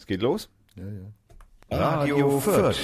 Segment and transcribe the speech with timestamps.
[0.00, 0.48] Es geht los?
[0.76, 1.78] Ja, ja.
[1.78, 2.78] Radio Fürth.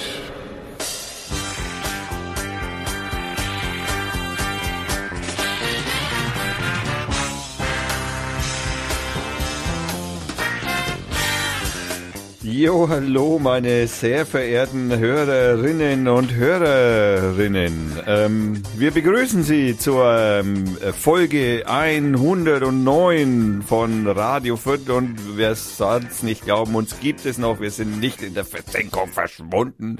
[12.57, 17.99] Jo, hallo, meine sehr verehrten Hörerinnen und Hörerinnen.
[18.07, 25.79] Ähm, wir begrüßen Sie zur ähm, Folge 109 von Radio Fürth und wer es
[26.23, 27.59] nicht glauben, uns gibt es noch.
[27.59, 29.99] Wir sind nicht in der Versenkung verschwunden.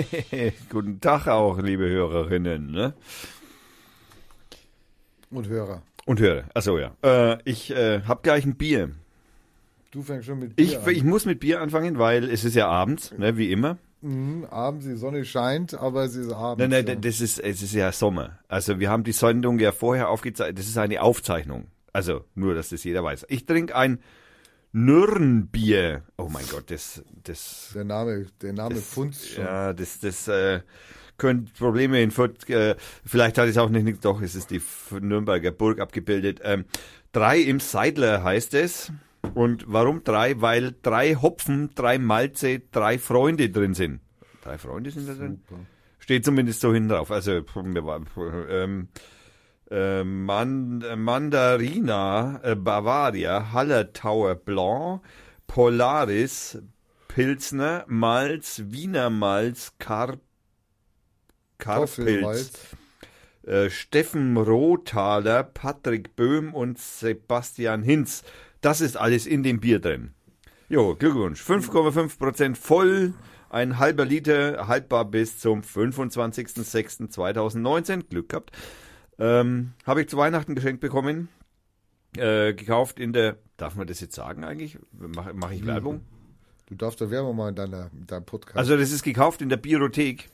[0.70, 2.70] Guten Tag auch, liebe Hörerinnen.
[2.70, 2.94] Ne?
[5.30, 5.82] Und Hörer.
[6.04, 6.44] Und Hörer.
[6.54, 6.92] Achso, ja.
[7.02, 8.90] Äh, ich äh, habe gleich ein Bier.
[9.90, 10.88] Du fängst schon mit Bier Ich, an.
[10.90, 13.78] ich muss mit Bier anfangen, weil es ist ja abends, ne, wie immer.
[14.00, 16.60] Mhm, abends, die Sonne scheint, aber es ist abends.
[16.60, 16.94] Nein, nein, ja.
[16.96, 18.38] das ist, es ist ja Sommer.
[18.48, 20.58] Also wir haben die Sendung ja vorher aufgezeichnet.
[20.58, 21.66] Das ist eine Aufzeichnung.
[21.92, 23.26] Also nur, dass das jeder weiß.
[23.28, 23.98] Ich trinke ein
[24.72, 26.02] Nürnbier.
[26.16, 29.44] Oh mein Gott, das, das Der Name, der Name Das- funzt schon.
[29.44, 30.60] Ja, das, das äh,
[31.18, 34.62] könnte Probleme in Fürth, äh, vielleicht hat es auch nicht, doch, es ist die
[35.00, 36.40] Nürnberger Burg abgebildet.
[36.42, 36.64] Ähm,
[37.12, 38.92] drei im Seidler heißt es.
[39.34, 40.40] Und warum drei?
[40.40, 44.00] Weil drei Hopfen, drei Malze, drei Freunde drin sind.
[44.42, 45.40] Drei Freunde sind da drin?
[45.48, 45.60] Super.
[46.00, 47.12] Steht zumindest so hinten drauf.
[47.12, 47.30] Also,
[48.48, 48.88] ähm,
[49.72, 55.00] äh, Man Mandarina, äh, Bavaria, Hallertauer Blanc,
[55.46, 56.58] Polaris,
[57.08, 60.18] Pilsner, Malz, Wiener Malz, Kar
[61.58, 62.52] Karpilz,
[63.46, 68.24] äh, Steffen Rothaler, Patrick Böhm und Sebastian Hinz.
[68.60, 70.12] Das ist alles in dem Bier drin.
[70.68, 71.42] Jo, Glückwunsch.
[71.42, 73.14] 5,5% voll,
[73.48, 78.08] ein halber Liter, haltbar bis zum 25.06.2019.
[78.08, 78.50] Glück gehabt.
[79.18, 81.28] Ähm, Habe ich zu Weihnachten geschenkt bekommen.
[82.16, 84.78] Äh, gekauft in der, darf man das jetzt sagen eigentlich?
[84.92, 86.02] Mache mach ich Werbung?
[86.66, 88.56] Du darfst da Werbung machen in, deiner, in deinem Podcast.
[88.56, 90.28] Also das ist gekauft in der Biothek.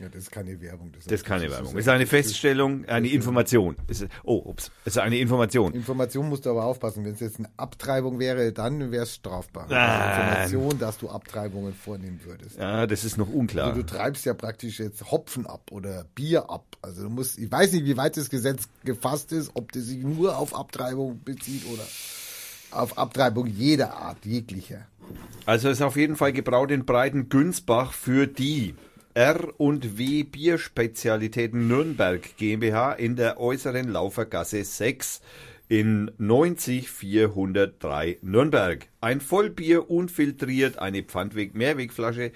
[0.00, 0.92] Ja, das ist keine Werbung.
[0.92, 1.66] Das ist keine Werbung.
[1.66, 3.76] Das Das ist eine Feststellung, eine Information.
[3.88, 4.70] Ist, oh, ups.
[4.84, 5.72] Es ist eine Information.
[5.74, 7.04] Information musst du aber aufpassen.
[7.04, 9.66] Wenn es jetzt eine Abtreibung wäre, dann wäre es strafbar.
[9.68, 9.78] Nein.
[9.78, 12.58] Also Information, dass du Abtreibungen vornehmen würdest.
[12.58, 13.68] Ja, das ist noch unklar.
[13.68, 16.76] Also du treibst ja praktisch jetzt Hopfen ab oder Bier ab.
[16.80, 19.98] Also du musst, ich weiß nicht, wie weit das Gesetz gefasst ist, ob das sich
[19.98, 21.82] nur auf Abtreibung bezieht oder
[22.70, 24.86] auf Abtreibung jeder Art, jeglicher.
[25.46, 28.74] Also es ist auf jeden Fall gebraut in Breiten Günzbach für die
[29.18, 35.22] R&W Bierspezialitäten Nürnberg GmbH in der äußeren Laufergasse 6
[35.68, 38.86] in 90403 Nürnberg.
[39.00, 42.30] Ein Vollbier unfiltriert, eine Pfandweg-Mehrwegflasche.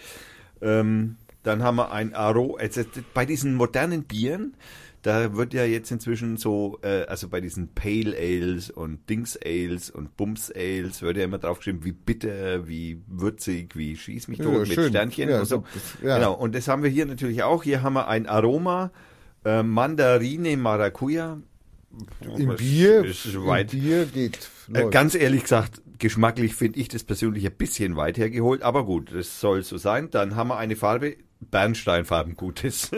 [0.61, 2.57] Ähm, dann haben wir ein Aro.
[2.57, 2.83] Also
[3.15, 4.57] bei diesen modernen Bieren,
[5.03, 9.91] da wird ja jetzt inzwischen so, äh, also bei diesen Pale Ales und Dings Ales
[9.91, 14.45] und Bums Ales wird ja immer draufgeschrieben, wie bitter, wie würzig, wie schieß mich Ja,
[14.45, 14.89] tot mit schön.
[14.91, 15.65] Sternchen Ja, und so.
[16.03, 16.17] ja.
[16.19, 16.35] Genau.
[16.35, 17.63] Und das haben wir hier natürlich auch.
[17.65, 18.93] Hier haben wir ein Aroma,
[19.45, 21.39] äh, Mandarine Maracuja.
[22.39, 24.49] Im Was Bier, im Bier geht.
[24.73, 29.13] äh, ganz ehrlich gesagt, geschmacklich finde ich das persönlich ein bisschen weit hergeholt, aber gut,
[29.15, 30.09] das soll so sein.
[30.11, 31.17] Dann haben wir eine Farbe,
[31.51, 32.91] Bernsteinfarben, gut, das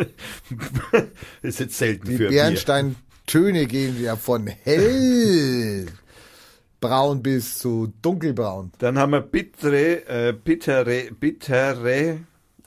[1.42, 2.42] ist jetzt selten Die für Bier.
[2.42, 5.86] Bernsteintöne gehen ja von hell
[6.80, 8.72] braun bis zu dunkelbraun.
[8.78, 12.20] Dann haben wir bittere, äh, bittere, bittere,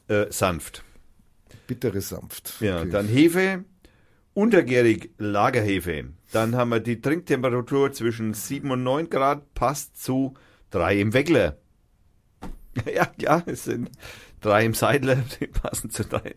[0.07, 0.84] äh, sanft.
[1.68, 2.56] Bittere sanft.
[2.60, 2.90] Ja, Okay.
[2.90, 3.63] dann Hefe,
[4.34, 6.06] untergärig Lagerhefe.
[6.31, 10.34] Dann haben wir die Trinktemperatur zwischen 7 und 9 Grad, passt zu
[10.72, 11.57] 3 im Weckler.
[12.94, 13.90] Ja, ja, es sind
[14.48, 16.36] 3 im Seidler, die passen zu 3.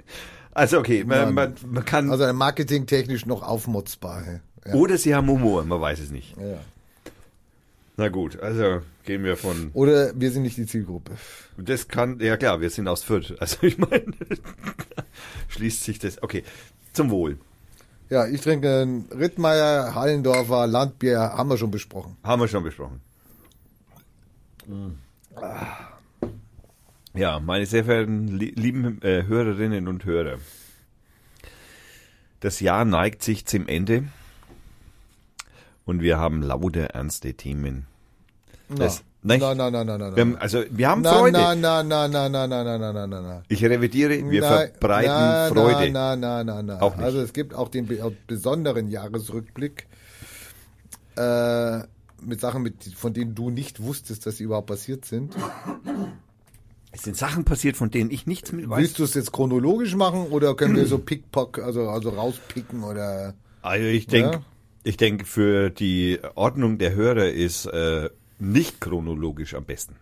[0.52, 4.24] Also okay, man, man, man kann, Also marketingtechnisch noch aufmotzbar.
[4.24, 4.40] hä?
[4.66, 4.74] Ja.
[4.74, 6.36] oder sie haben Humor, man weiß es nicht.
[6.36, 6.58] Ja.
[7.96, 11.12] Na gut, also gehen wir von, Oder wir sind nicht die Zielgruppe.
[11.56, 13.34] das kann, ja klar, wir sind aus Fürth.
[13.40, 14.04] Also ich meine,
[15.48, 16.42] schließt sich das, okay,
[16.92, 17.38] zum Wohl.
[18.08, 22.16] Ja, ich trinke ein Rittmeier, Hallendorfer, Landbier, haben wir schon besprochen.
[22.24, 23.00] Haben wir schon besprochen.
[27.20, 30.38] Ja, meine sehr verehrten li lieben äh, Hörerinnen und Hörer.
[32.40, 34.04] Das Jahr neigt sich zum Ende
[35.84, 37.84] und wir haben lauter ernste Themen.
[38.70, 39.42] Das, nicht?
[39.42, 40.16] Nein, nein, nein, nein, nein.
[40.16, 41.32] Wir haben, also wir haben Nein, Freude.
[41.32, 43.42] nein, nein, nein, nein, nein, nein, nein, nein, nein, nein, nein.
[43.48, 45.90] Ich revidiere, wir Nein, verbreiten nein, Freude.
[45.90, 46.80] Nein, nein, nein, nein, nein.
[46.80, 47.04] Auch nicht.
[47.04, 47.86] Also es gibt auch den
[48.26, 49.88] besonderen Jahresrückblick
[51.18, 51.80] äh,
[52.22, 55.36] mit Sachen, mit, von denen du nicht wusstest, dass sie überhaupt passiert sind.
[56.92, 58.78] Es sind Sachen passiert, von denen ich nichts mit weiß.
[58.78, 63.34] Willst du es jetzt chronologisch machen oder können wir so Pickpock, also, also rauspicken oder
[63.62, 64.42] Also ich denke, Ja.
[64.82, 69.94] ich denke, für die Ordnung der Hörer ist äh, nicht chronologisch am besten.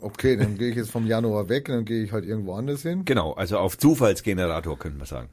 [0.00, 3.04] okay, dann gehe ich jetzt vom Januar weg, dann gehe ich halt irgendwo anders hin.
[3.04, 5.28] Genau, also auf Zufallsgenerator können wir sagen.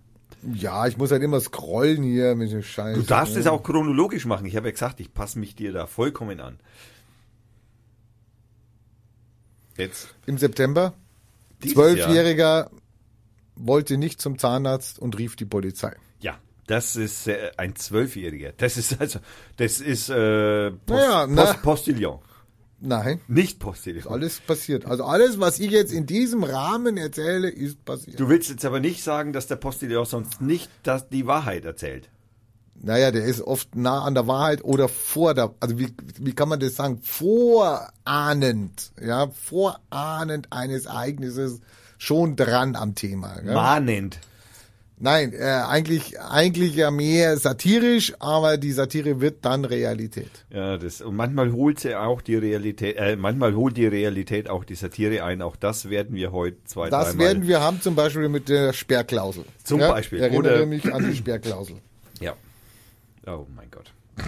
[0.54, 2.98] Ja, ich muss halt immer scrollen hier mit dem Scheiß.
[2.98, 4.46] Du darfst es auch chronologisch machen.
[4.46, 6.60] Ich habe ja gesagt, ich passe mich dir da vollkommen an.
[9.78, 10.14] Jetzt.
[10.26, 10.94] Im September,
[11.62, 12.70] Zwölfjähriger
[13.56, 15.96] wollte nicht zum Zahnarzt und rief die Polizei.
[16.20, 16.38] Ja,
[16.68, 18.54] das ist äh, ein Zwölfjähriger.
[18.58, 19.20] Das ist also,
[19.58, 21.46] das ist äh, Post, Naja, na.
[21.46, 22.20] Post, Postillon.
[22.86, 24.06] Nein, Nicht Postillon.
[24.12, 24.86] alles passiert.
[24.86, 28.20] Also alles, was ich jetzt in diesem Rahmen erzähle, ist passiert.
[28.20, 32.10] Du willst jetzt aber nicht sagen, dass der Postillon sonst nicht das, die Wahrheit erzählt.
[32.86, 36.50] Naja, der ist oft nah an der Wahrheit oder vor der, also wie, wie kann
[36.50, 37.00] man das sagen?
[37.02, 41.62] Vorahnend, ja, vorahnend eines Ereignisses
[41.98, 43.38] schon dran am Thema.
[43.42, 43.54] Ja?
[43.54, 44.20] Mahnend.
[45.00, 50.46] Nein, äh, eigentlich, eigentlich ja mehr satirisch, aber die Satire wird dann Realität.
[50.50, 54.66] Ja, das, und manchmal holt sie auch die Realität, äh, manchmal holt die Realität auch
[54.66, 55.42] die Satire ein.
[55.42, 59.46] Auch das werden wir heute zwei, Das werden wir haben zum Beispiel mit der Sperrklausel.
[59.64, 59.90] Zum ja?
[59.90, 60.20] Beispiel.
[60.20, 61.78] Erinnere Oder- mich an die Sperrklausel.
[63.26, 63.94] Oh mein Gott.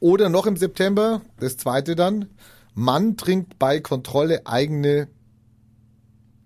[0.00, 2.30] Oder noch im September, das zweite dann,
[2.74, 5.08] Mann trinkt bei Kontrolle eigene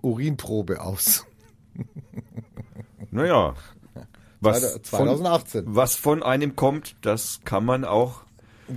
[0.03, 1.27] Urinprobe aus.
[3.11, 3.55] Naja.
[4.41, 5.65] Was von, 2018.
[5.67, 8.23] was von einem kommt, das kann man auch,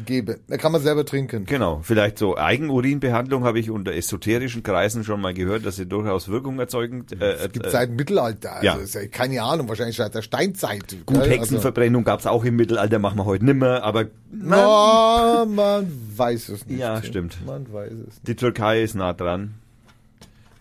[0.06, 0.40] Gebe.
[0.48, 1.46] Da kann man selber trinken.
[1.46, 6.28] genau, vielleicht so Eigenurinbehandlung habe ich unter esoterischen Kreisen schon mal gehört, dass sie durchaus
[6.30, 7.06] Wirkung erzeugen.
[7.20, 8.54] Äh, Gibt äh, seit dem Mittelalter.
[8.54, 8.76] Also ja.
[8.76, 10.96] ist ja keine Ahnung, wahrscheinlich seit der Steinzeit.
[11.06, 11.30] Gut, gell?
[11.30, 16.66] Hexenverbrennung gab's auch im Mittelalter, machen wir heute nimmer, aber Also, no, man weiß es
[16.66, 16.80] nicht.
[16.80, 17.38] Ja, stimmt.
[17.46, 18.28] Man weiß es nicht.
[18.28, 19.56] die Türkei ist nah dran.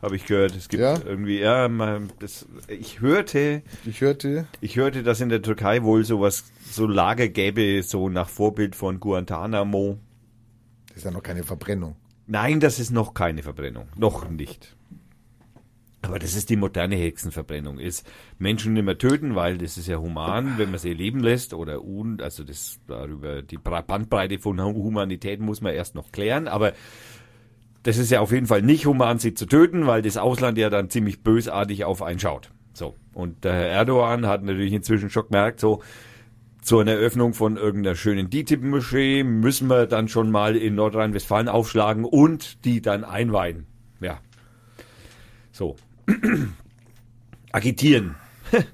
[0.03, 0.57] Habe ich gehört.
[0.57, 0.99] Es gibt Ja?
[1.05, 6.05] irgendwie, ja, man- das, ich hörte, Ich hörte, ich hörte, dass in der Türkei wohl
[6.05, 9.99] sowas, so Lager gäbe, so nach Vorbild von Guantanamo.
[10.89, 11.95] das ist ja noch keine Verbrennung.
[12.27, 13.87] Nein, das ist noch keine Verbrennung.
[13.97, 14.77] Noch nicht.
[16.05, 17.79] Aber das ist die moderne Hexenverbrennung.
[17.79, 18.05] Ist
[18.39, 21.85] Menschen nicht mehr töten, weil das ist ja human, wenn man sie leben lässt oder
[21.85, 26.73] un, also das darüber die Bandbreite von Humanität muss man erst noch klären, aber
[27.83, 30.71] das ist ja auf jeden Fall nicht human, sie zu töten, weil das Ausland ja
[30.71, 32.51] dann ziemlich bösartig auf einen schaut.
[32.73, 32.95] So.
[33.13, 35.83] Und der Herr Erdogan hat natürlich inzwischen schon gemerkt, so,
[36.63, 42.05] zu einer Eröffnung von irgendeiner schönen DITIB-Moschee müssen wir dann schon mal in Nordrhein-Westfalen aufschlagen
[42.05, 43.67] und die dann einweihen.
[44.01, 44.21] Ja.
[45.51, 45.77] So.
[47.53, 48.15] Agitieren.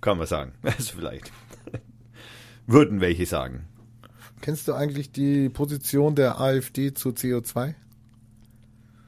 [0.00, 0.52] Kann man sagen.
[0.62, 1.32] Also vielleicht.
[2.66, 3.66] Würden welche sagen.
[4.40, 7.74] Kennst du eigentlich die Position der AfD zu CO2?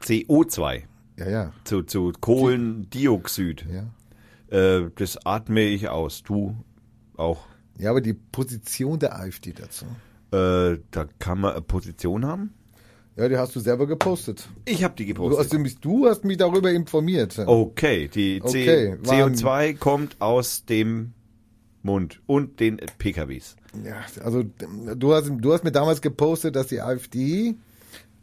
[0.03, 0.83] CO2.
[1.19, 1.53] Ja, ja.
[1.65, 3.67] Zu, zu Kohlendioxid.
[3.71, 4.57] Ja.
[4.57, 6.23] Äh, das atme ich aus.
[6.23, 6.57] Du
[7.17, 7.47] auch.
[7.79, 9.85] Ja, aber die Position der AfD dazu.
[10.33, 12.55] Äh, da kann man eine Position haben.
[13.17, 14.49] Ja, die hast du selber gepostet.
[14.65, 15.61] Ich habe die Du hast, gepostet.
[15.61, 17.39] mich, du hast mich darüber informiert.
[17.39, 21.13] Okay, die Okay, C waren- CO2 kommt aus dem
[21.83, 23.57] Mund und den PKWs.
[23.85, 24.45] Ja, also
[24.97, 27.55] du hast, du hast mir damals gepostet, dass die AfD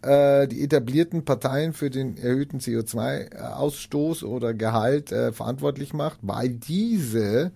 [0.01, 7.51] äh, die etablierten Parteien für den erhöhten CO2-Ausstoß oder Gehalt äh, verantwortlich macht, weil diese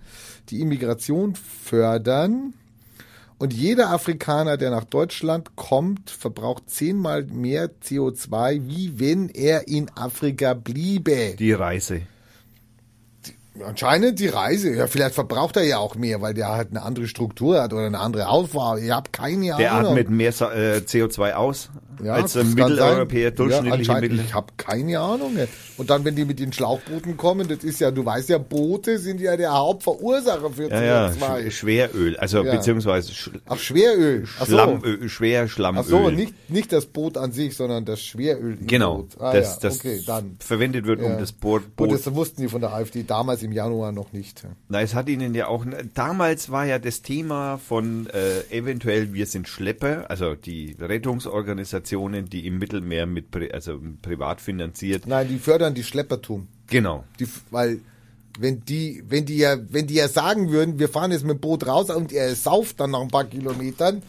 [0.49, 2.53] die Immigration fördern.
[3.37, 9.89] Und jeder Afrikaner, der nach Deutschland kommt, verbraucht zehnmal mehr CO2, wie wenn er in
[9.95, 11.35] Afrika bliebe.
[11.39, 12.01] Die Reise.
[13.65, 14.73] Anscheinend die Reise.
[14.73, 17.85] Ja, vielleicht verbraucht er ja auch mehr, weil der halt eine andere Struktur hat oder
[17.85, 18.81] eine andere Hautfarbe.
[18.81, 19.91] Ich habe keine Der Ahnung.
[19.91, 21.69] atmet mehr äh, CO2 aus
[22.03, 23.99] ja, als ein kann Mitteleuropäer, durchschnittliche ja.
[23.99, 24.19] Mittel.
[24.21, 25.37] Ich habe keine Ahnung.
[25.77, 28.97] Und dann, wenn die mit den Schlauchbooten kommen, das ist ja, du weißt ja, Boote
[28.97, 31.49] sind ja der Hauptverursacher für Ja, ja, CO2.
[31.51, 32.55] Sch Schweröl, also Ja.
[32.55, 34.25] beziehungsweise Sch Ach, Schweröl.
[34.39, 34.51] Ach so.
[34.53, 35.81] Schlammöl, schwer Schlammöl.
[35.83, 39.19] Ach so, nicht, nicht das Boot an sich, sondern das Schweröl Genau, Boot.
[39.19, 40.37] Ah, das, ja, das okay, dann.
[40.39, 41.17] verwendet wird, um Ja.
[41.17, 44.47] das Boot, Boot das wussten die von der AfD damals im im Januar noch nicht.
[44.69, 49.25] Na, es hat ihnen ja auch, damals war ja das Thema von äh, eventuell wir
[49.25, 55.05] sind Schlepper, also die Rettungsorganisationen, die im Mittelmeer mit, also privat finanziert.
[55.05, 56.47] Nein, die fördern die Schleppertum.
[56.67, 57.03] Genau.
[57.19, 57.81] Die, weil
[58.39, 61.41] wenn die, wenn die ja, wenn die ja sagen würden, wir fahren jetzt mit dem
[61.41, 64.01] Boot raus und er sauft dann nach ein paar Kilometern,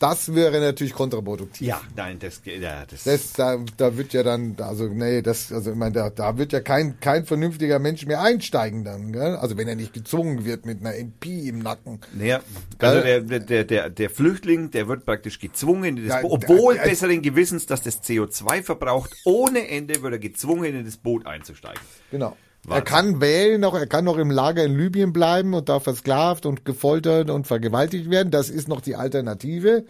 [0.00, 1.68] das wäre natürlich kontraproduktiv.
[1.68, 5.70] Ja, nein, das, ja, das, Das, da, da wird ja dann, also nee, das, also
[5.70, 9.36] ich meine, da, da wird ja kein, kein vernünftiger Mensch mehr einsteigen dann, gell?
[9.36, 12.00] Also wenn er nicht gezwungen wird mit einer MP im Nacken.
[12.14, 12.40] Naja,
[12.78, 16.82] also der, der, der, der Flüchtling, der wird praktisch gezwungen, in das Boot, obwohl der-
[16.84, 21.80] besseren Gewissens, dass das CO2 verbraucht, ohne Ende wird er gezwungen, in das Boot einzusteigen.
[22.10, 22.36] Genau.
[22.64, 22.84] Er Wahnsinn.
[22.84, 26.64] kann wählen, noch, er kann noch im Lager in Libyen bleiben und da versklavt und
[26.64, 28.30] gefoltert und vergewaltigt werden.
[28.30, 29.84] Das ist noch die Alternative.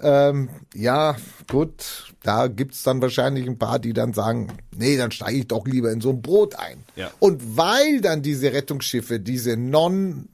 [0.00, 1.16] Ähm, ja,
[1.50, 5.66] gut, da gibt's dann wahrscheinlich ein paar, die dann sagen, nee, dann steige ich doch
[5.66, 6.84] lieber in so ein Boot ein.
[6.96, 7.10] Ja.
[7.18, 10.28] Und weil dann diese Rettungsschiffe, diese non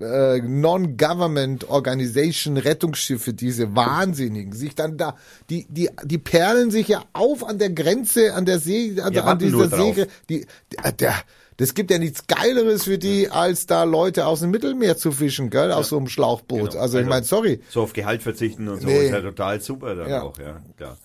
[0.00, 5.16] äh, Non-Government Organization Rettungsschiffe, diese Wahnsinnigen, sich dann da,
[5.50, 9.24] die, die, die perlen sich ja auf an der Grenze, an der See, an, Ja,
[9.24, 9.68] an dieser.
[9.68, 11.14] Segel, die, der, der,
[11.56, 15.50] das gibt ja nichts Geileres für die, als da Leute aus dem Mittelmeer zu fischen,
[15.50, 16.70] gell, aus so einem Schlauchboot.
[16.70, 16.80] Genau.
[16.82, 17.60] Also, ich meine, sorry.
[17.68, 19.06] So auf Gehalt verzichten und so Nee.
[19.06, 20.22] ist ja total super dann Ja.
[20.22, 20.96] auch, ja, klar.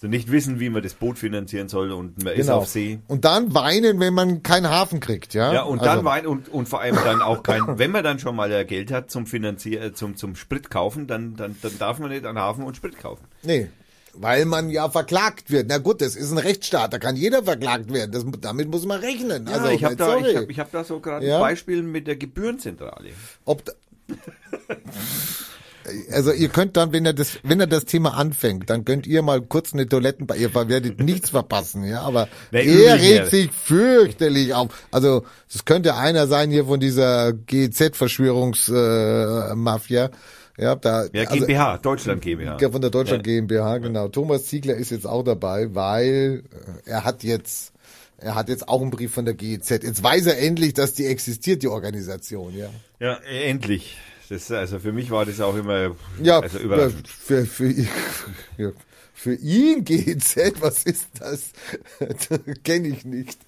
[0.00, 2.58] So nicht wissen, wie man das Boot finanzieren soll und man ist Genau.
[2.58, 3.00] auf See.
[3.08, 5.52] Und dann weinen, wenn man keinen Hafen kriegt, ja.
[5.52, 8.20] Ja, und also, dann wein und, und vor allem dann auch kein, wenn man dann
[8.20, 11.76] schon mal äh, Geld hat zum Finanzier, äh, zum, zum Sprit kaufen, dann, dann, dann
[11.80, 13.24] darf man nicht an Hafen und Sprit kaufen.
[13.42, 13.70] Nee.
[14.14, 15.66] Weil man ja verklagt wird.
[15.68, 18.12] Na gut, das ist ein Rechtsstaat, da kann jeder verklagt werden.
[18.12, 19.48] Das, damit muss man rechnen.
[19.48, 20.30] Ja, also, ich habe da, sorry.
[20.30, 21.36] ich hab, ich hab da so gerade Ja.
[21.36, 23.10] ein Beispiel mit der Gebührenzentrale.
[23.44, 23.72] Ob da,
[26.12, 29.22] also ihr könnt dann, wenn ihr das, wenn ihr das Thema anfängt, dann könnt ihr
[29.22, 32.02] mal kurz eine Toiletten bei ihr werdet nichts verpassen, ja.
[32.02, 34.68] Aber Wer er regt sich fürchterlich auf.
[34.90, 40.06] Also es könnte einer sein hier von dieser GZ-Verschwörungsmafia.
[40.06, 40.10] Äh,
[40.60, 41.06] ja, da.
[41.12, 42.56] Ja, also, GmbH, Deutschland GmbH.
[42.60, 43.32] ja, von der Deutschland Ja.
[43.40, 44.08] GmbH, genau.
[44.08, 46.42] Thomas Ziegler ist jetzt auch dabei, weil
[46.86, 47.72] äh, er hat jetzt,
[48.18, 49.70] er hat jetzt auch einen Brief von der GEZ.
[49.70, 52.70] Jetzt weiß er endlich, dass die existiert, die Organisation, ja.
[52.98, 53.96] Ja, endlich.
[54.28, 57.08] Das, also für mich war das auch immer Ja, also überraschend.
[57.08, 57.88] für, für, ihn-
[58.58, 58.72] ja,
[59.14, 61.52] für ihn GEZ, was ist das?
[62.64, 63.38] Kenne ich nicht.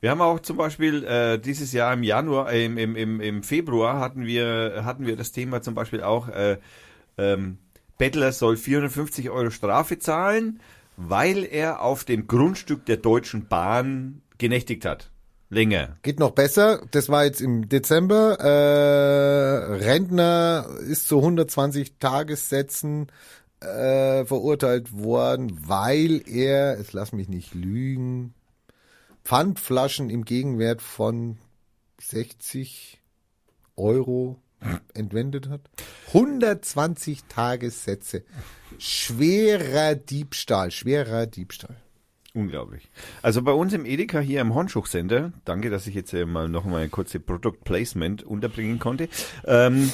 [0.00, 3.42] Wir haben auch zum Beispiel äh, dieses Jahr im Januar, äh, im, im, im, im
[3.42, 6.58] Februar hatten wir, hatten wir das Thema zum Beispiel auch, äh,
[7.16, 7.58] ähm,
[7.98, 10.60] Bettler soll 450 Euro Strafe zahlen,
[10.96, 15.10] weil er auf dem Grundstück der Deutschen Bahn genächtigt hat.
[15.50, 15.96] Länger.
[16.02, 16.82] Geht noch besser.
[16.90, 18.38] Das war jetzt im Dezember.
[18.38, 23.06] Äh, Rentner ist zu 120 Tagessätzen
[23.60, 28.34] äh, verurteilt worden, weil er, es lass mich nicht lügen,
[29.24, 31.38] Pfandflaschen im Gegenwert von
[32.00, 33.00] 60
[33.76, 34.40] Euro
[34.94, 35.62] entwendet hat.
[36.08, 38.24] 120 Tagessätze.
[38.78, 41.76] Schwerer Diebstahl, schwerer Diebstahl.
[42.38, 42.88] Unglaublich.
[43.20, 46.64] Also bei uns im Edeka hier im Hornschuch-Sender, danke, dass ich jetzt äh, mal noch
[46.64, 49.08] mal ein kurzes Produktplacement unterbringen konnte,
[49.44, 49.90] ähm,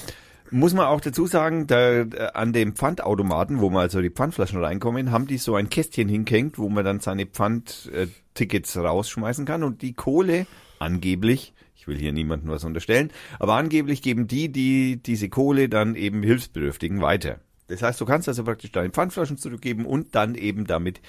[0.51, 4.63] muss man auch dazu sagen, da, äh, an dem Pfandautomaten, wo man also die Pfandflaschen
[4.63, 9.81] reinkommen, haben die so ein Kästchen hingehängt, wo man dann seine Pfandtickets rausschmeißen kann und
[9.81, 10.47] die Kohle
[10.79, 15.95] angeblich, ich will hier niemandem was unterstellen, aber angeblich geben die, die diese Kohle dann
[15.95, 17.41] eben Hilfsbedürftigen weiter.
[17.69, 21.01] Das heißt, du kannst also praktisch deine Pfandflaschen zurückgeben und dann eben damit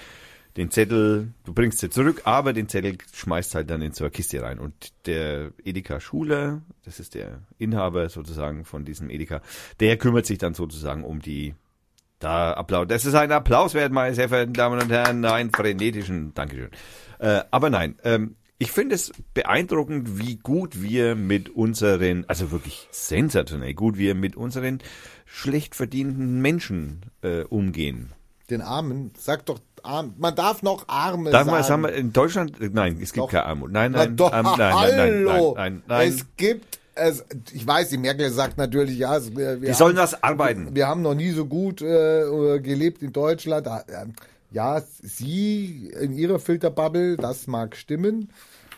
[0.56, 4.10] den Zettel, du bringst sie zurück, aber den Zettel schmeißt halt dann in so eine
[4.10, 4.58] Kiste rein.
[4.58, 9.42] Und der Edeka Schuler, das ist der Inhaber sozusagen von diesem Edeka,
[9.80, 11.54] der kümmert sich dann sozusagen um die,
[12.18, 16.32] da Applaus, das ist ein Applaus wert, meine sehr verehrten Damen und Herren, einen frenetischen,
[16.32, 16.70] Dankeschön.
[17.18, 22.88] Äh, aber nein, ähm, ich finde es beeindruckend, wie gut wir mit unseren, also wirklich
[22.90, 24.78] sensationell gut wir mit unseren
[25.26, 28.12] schlecht verdienten Menschen äh, umgehen.
[28.48, 30.14] Den Armen, sag doch arm.
[30.18, 31.62] Man darf noch Arme Sag sagen.
[31.64, 33.30] sag mal, in Deutschland, nein, es gibt Doch.
[33.30, 33.70] keine Armut.
[33.72, 35.54] Nein, Na nein, doch, ähm, nein, nein, nein, nein, hallo.
[35.56, 39.74] nein, nein, Es gibt, es, ich weiß, die Merkel sagt natürlich, ja, wir, wir Die
[39.74, 40.74] sollen haben, das arbeiten.
[40.74, 43.66] wir haben noch nie so gut äh, gelebt in Deutschland.
[43.68, 44.06] Ah, äh,
[44.50, 48.30] Ja, sie in ihrer Filterbubble, das mag stimmen.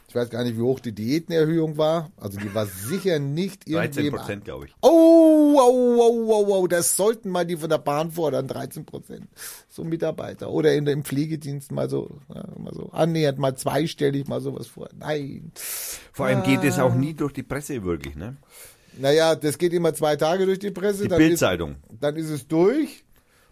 [0.08, 2.10] Ich weiß gar nicht, wie hoch die Diätenerhöhung war.
[2.16, 4.18] Also die war sicher nicht 13 irgendwie.
[4.18, 4.74] Prozent, glaube ich.
[4.80, 9.28] Oh, oh, oh, oh, oh, das sollten mal die von der Bahn fordern, 13 Prozent.
[9.68, 10.50] So Mitarbeiter.
[10.50, 14.88] Oder in, im Pflegedienst mal so, ja, mal so annähernd, mal zweistellig, mal sowas vor.
[14.98, 15.52] Nein.
[16.12, 18.36] Vor allem geht es auch nie durch die Presse wirklich, ne?
[18.98, 21.02] Naja, das geht immer zwei Tage durch die Presse.
[21.02, 21.76] Die Bildzeitung.
[22.00, 23.04] dann ist es durch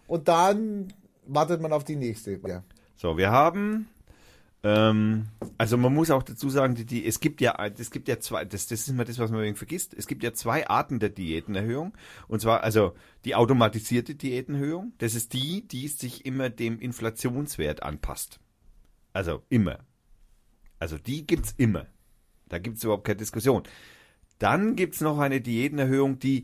[0.07, 0.89] und dann
[1.27, 2.41] wartet man auf die nächste.
[2.47, 2.65] Ja.
[2.97, 3.89] So, wir haben
[4.67, 8.19] Ähm, also man muss auch dazu sagen, die, die, es gibt ja, es gibt ja
[8.19, 9.95] zwei, das, das ist immer das, was man irgendwie vergisst.
[9.95, 11.97] Es gibt ja zwei Arten der Diätenerhöhung.
[12.27, 12.95] Und zwar, also
[13.25, 18.41] die automatisierte Diätenerhöhung, das ist die, die sich immer dem Inflationswert anpasst.
[19.13, 19.79] Also immer.
[20.81, 21.87] Also die gibt's immer.
[22.49, 23.63] Da gibt's überhaupt keine Diskussion.
[24.41, 26.43] Dann gibt's noch eine Diätenerhöhung, die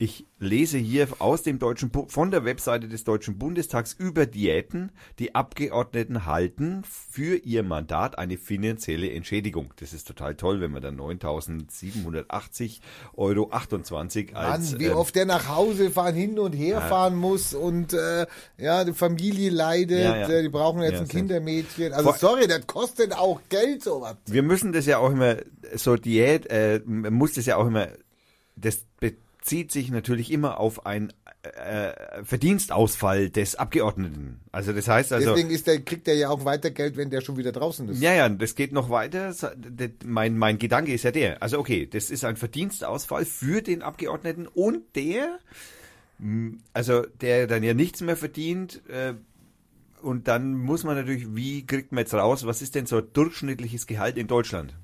[0.00, 4.92] ich lese hier aus dem deutschen von der Webseite des Deutschen Bundestags über Diäten.
[5.18, 9.74] Die Abgeordneten halten für ihr Mandat eine finanzielle Entschädigung.
[9.80, 12.78] Das ist total toll, wenn man dann 9.780
[13.16, 17.16] Euro 28 als Mann, wie ähm, oft der nach Hause fahren hin und her fahren
[17.16, 18.26] muss und äh,
[18.56, 19.98] ja die Familie leidet.
[19.98, 20.42] Ja, ja.
[20.42, 21.92] Die brauchen jetzt ja, ein Kindermädchen.
[21.92, 24.14] Also sorry, das kostet auch Geld sowas.
[24.26, 25.38] Wir müssen das ja auch immer
[25.74, 26.46] so Diät.
[26.46, 27.88] Äh, muss das ja auch immer
[28.54, 28.87] das
[29.48, 34.40] bezieht sich natürlich immer auf ein äh, Verdienstausfall des Abgeordneten.
[34.52, 35.30] Also das heißt also.
[35.30, 38.02] Deswegen ist der, kriegt er ja auch weiter Geld, wenn der schon wieder draußen ist.
[38.02, 39.34] Ja, ja, das geht noch weiter.
[40.04, 41.42] Mein, mein Gedanke ist ja der.
[41.42, 45.38] Also okay, das ist ein Verdienstausfall für den Abgeordneten und der,
[46.74, 49.14] also der dann ja nichts mehr verdient, äh,
[50.02, 53.06] und dann muss man natürlich, wie kriegt man jetzt raus, was ist denn so ein
[53.14, 54.74] durchschnittliches Gehalt in Deutschland?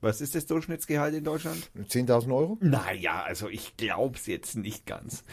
[0.00, 1.70] Was ist das Durchschnittsgehalt in Deutschland?
[1.76, 2.58] 10.000 Euro?
[2.60, 5.24] Naja, also ich glaube es jetzt nicht ganz.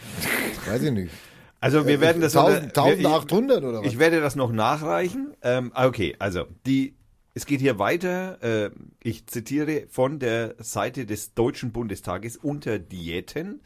[0.66, 1.12] Weiß ich nicht.
[1.60, 3.86] Also wir werden das 1800 oder was?
[3.86, 5.34] Ich werde das noch nachreichen.
[5.42, 6.94] Ähm, okay, also die
[7.34, 8.42] es geht hier weiter.
[8.42, 8.70] Äh,
[9.02, 13.60] ich zitiere von der Seite des Deutschen Bundestages unter Diäten.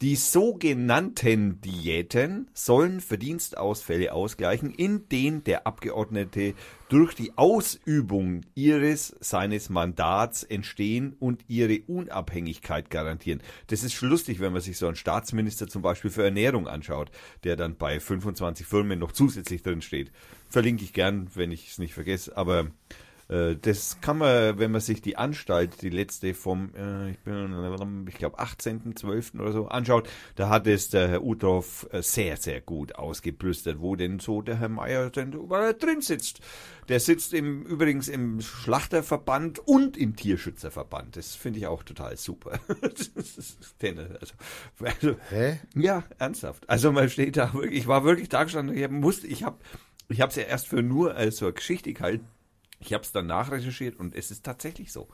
[0.00, 6.54] Die sogenannten Diäten sollen Verdienstausfälle ausgleichen, in denen der Abgeordnete
[6.88, 13.42] durch die Ausübung ihres, seines Mandats entstehen und ihre Unabhängigkeit garantieren.
[13.66, 17.10] Das ist lustig, wenn man sich so einen Staatsminister zum Beispiel für Ernährung anschaut,
[17.42, 20.12] der dann bei 25 Firmen noch zusätzlich drin steht.
[20.48, 22.68] Verlinke ich gern, wenn ich es nicht vergesse, aber
[23.28, 28.14] das kann man, wenn man sich die Anstalt, die letzte vom, äh, ich bin, ich
[28.14, 29.38] glaube, 18.12.
[29.40, 33.96] oder so anschaut, da hat es der Herr Utroff äh, sehr, sehr gut ausgeplüstert, wo
[33.96, 36.40] denn so der Herr Meier denn drin sitzt.
[36.88, 41.16] Der sitzt im, übrigens im Schlachterverband und im Tierschützerverband.
[41.16, 42.58] Das finde ich auch total super.
[42.80, 44.32] also,
[44.80, 45.60] also, Hä?
[45.74, 46.66] Ja, ernsthaft.
[46.66, 49.58] Also man steht da wirklich, ich war wirklich da gestanden, ich musste, ich habe
[50.08, 52.26] ich habe es ja erst für nur als so eine Geschichte gehalten.
[52.80, 55.08] Ich habe es dann nachrecherchiert und es ist tatsächlich so.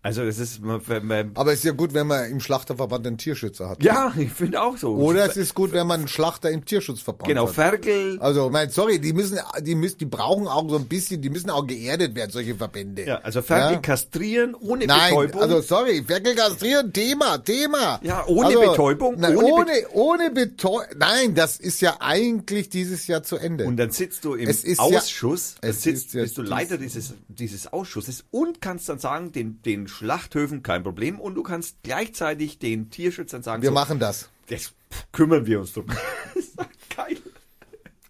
[0.00, 0.60] Also es ist.
[0.62, 3.82] Aber es ist ja gut, wenn man im Schlachterverband einen Tierschützer hat.
[3.82, 4.94] Ja, ich finde auch so.
[4.94, 7.54] Oder es ist gut, wenn man einen Schlachter im Tierschutzverband genau, hat.
[7.54, 8.18] Genau, Ferkel.
[8.20, 11.50] Also, mein, sorry, die müssen, die müssen, die brauchen auch so ein bisschen, die müssen
[11.50, 13.06] auch geerdet werden, solche Verbände.
[13.06, 13.80] Ja, also Ferkel ja?
[13.80, 15.42] kastrieren ohne Nein, Betäubung.
[15.42, 17.98] also sorry, Ferkel kastrieren, Thema, Thema.
[18.02, 19.16] Ja, ohne also, Betäubung.
[19.18, 20.82] Na, ohne, ohne, Be ohne Betäubung.
[20.96, 23.64] Nein, das ist ja eigentlich dieses Jahr zu Ende.
[23.64, 28.60] Und dann sitzt du im Ausschuss, ja, sitzt, bist du Leiter dieses, dieses Ausschusses und
[28.60, 31.18] kannst dann sagen, den, den Schlachthöfen kein Problem.
[31.20, 34.28] Und du kannst gleichzeitig den Tierschützern sagen, wir so, machen das.
[34.48, 34.72] Das
[35.12, 35.86] kümmern wir uns drum.
[36.96, 37.16] geil.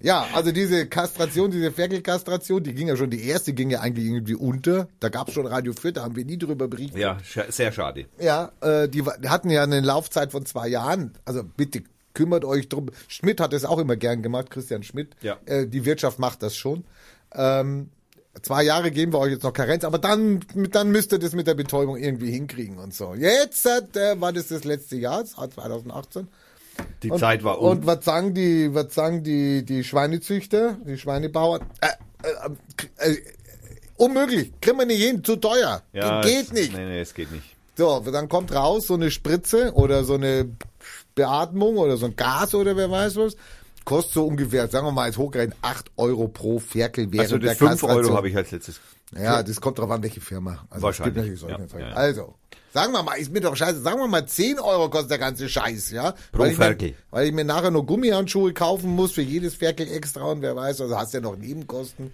[0.01, 4.07] Ja, also diese Kastration, diese Ferkelkastration, die ging ja schon, die erste ging ja eigentlich
[4.07, 4.89] irgendwie unter.
[5.01, 7.01] Da gab es schon Radio 4, da haben wir nie drüber berichtet.
[7.01, 8.07] Ja, sehr schade.
[8.21, 11.15] Ja, äh, die, die hatten ja eine Laufzeit von zwei Jahren.
[11.25, 11.83] Also bitte
[12.15, 12.91] kümmert euch drum.
[13.09, 15.17] Schmidt hat es auch immer gern gemacht, Christian Schmidt.
[15.21, 15.39] Ja.
[15.47, 16.85] Äh, die Wirtschaft macht das schon.
[17.35, 17.91] Ähm,
[18.43, 21.47] zwei Jahre geben wir euch jetzt noch Karenz, aber dann, dann müsst ihr das mit
[21.47, 23.15] der Betäubung irgendwie hinkriegen und so.
[23.15, 26.29] Jetzt äh, war das das letzte Jahr, 2018.
[27.03, 27.71] Die und, Zeit war um.
[27.71, 31.63] Und was sagen die, was sagen die, die Schweinezüchter, die Schweinebauern?
[31.81, 31.89] Äh,
[32.23, 33.17] äh, äh,
[33.97, 35.83] unmöglich, kriegen wir nicht hin, zu teuer.
[35.93, 36.73] Ja, geht nicht.
[36.73, 37.57] Nee, nee, es geht nicht.
[37.77, 40.51] So, dann kommt raus so eine Spritze oder so eine
[41.15, 43.37] Beatmung oder so ein Gas oder wer weiß was
[43.89, 47.57] kostet so ungefähr, sagen wir mal, als hochgerechnet 8 Euro pro Ferkel während also der
[47.57, 48.81] 5 Euro habe ich als letztes.
[49.19, 50.67] Ja, das kommt drauf an, welche Firma.
[50.69, 51.41] Also Wahrscheinlich.
[51.41, 51.87] Ja, ja.
[51.95, 52.35] Also,
[52.75, 55.49] sagen wir mal, ist mir doch scheiße, sagen wir mal 10 Euro kostet der ganze
[55.49, 56.13] Scheiß, ja?
[56.33, 56.89] Pro weil Ferkel.
[56.89, 60.43] Ich mir, weil ich mir nachher nur Gummihandschuhe kaufen muss für jedes Ferkel extra und
[60.43, 62.13] wer weiß, also hast ja noch Nebenkosten.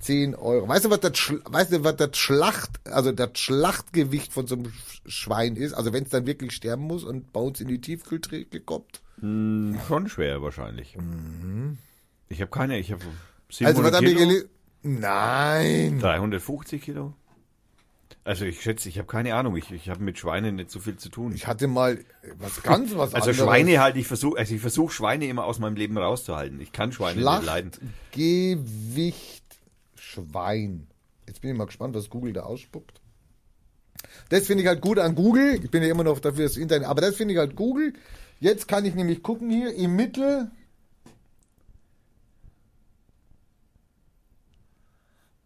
[0.00, 0.68] 10 Euro.
[0.68, 1.12] Weißt du, was das,
[1.46, 4.74] weißt du, was das Schlacht, also das Schlachtgewicht von so einem
[5.06, 5.72] Schwein ist?
[5.72, 9.00] Also wenn es dann wirklich sterben muss und bei uns in die Tiefkühlträge kommt?
[9.20, 10.96] Hm, schon schwer wahrscheinlich.
[10.96, 11.78] Mhm.
[12.28, 13.02] Ich habe keine, ich habe
[13.64, 14.44] Also was Kilo, haben wir
[14.82, 15.98] Nein.
[15.98, 17.14] 350 Kilo.
[18.24, 19.56] Also ich schätze, ich habe keine Ahnung.
[19.56, 21.32] Ich, ich habe mit Schweinen nicht so viel zu tun.
[21.34, 22.04] Ich hatte mal
[22.38, 23.36] was ganz was Also anderes.
[23.38, 26.60] Schweine halt, ich versuche, also ich versuche Schweine immer aus meinem Leben rauszuhalten.
[26.60, 27.70] Ich kann Schweine nicht leiden.
[28.12, 29.44] Gewicht
[29.94, 30.88] Schwein.
[31.26, 33.00] Jetzt bin ich mal gespannt, was Google da ausspuckt.
[34.28, 35.60] Das finde ich halt gut an Google.
[35.62, 37.94] Ich bin ja immer noch dafür das Internet, aber das finde ich halt Google.
[38.40, 40.50] Jetzt kann ich nämlich gucken hier im Mittel.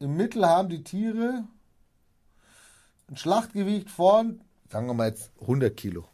[0.02, 1.44] im Mittel haben die Tiere
[3.08, 6.08] ein Schlachtgewicht von, sagen wir mal jetzt 100 Kilo.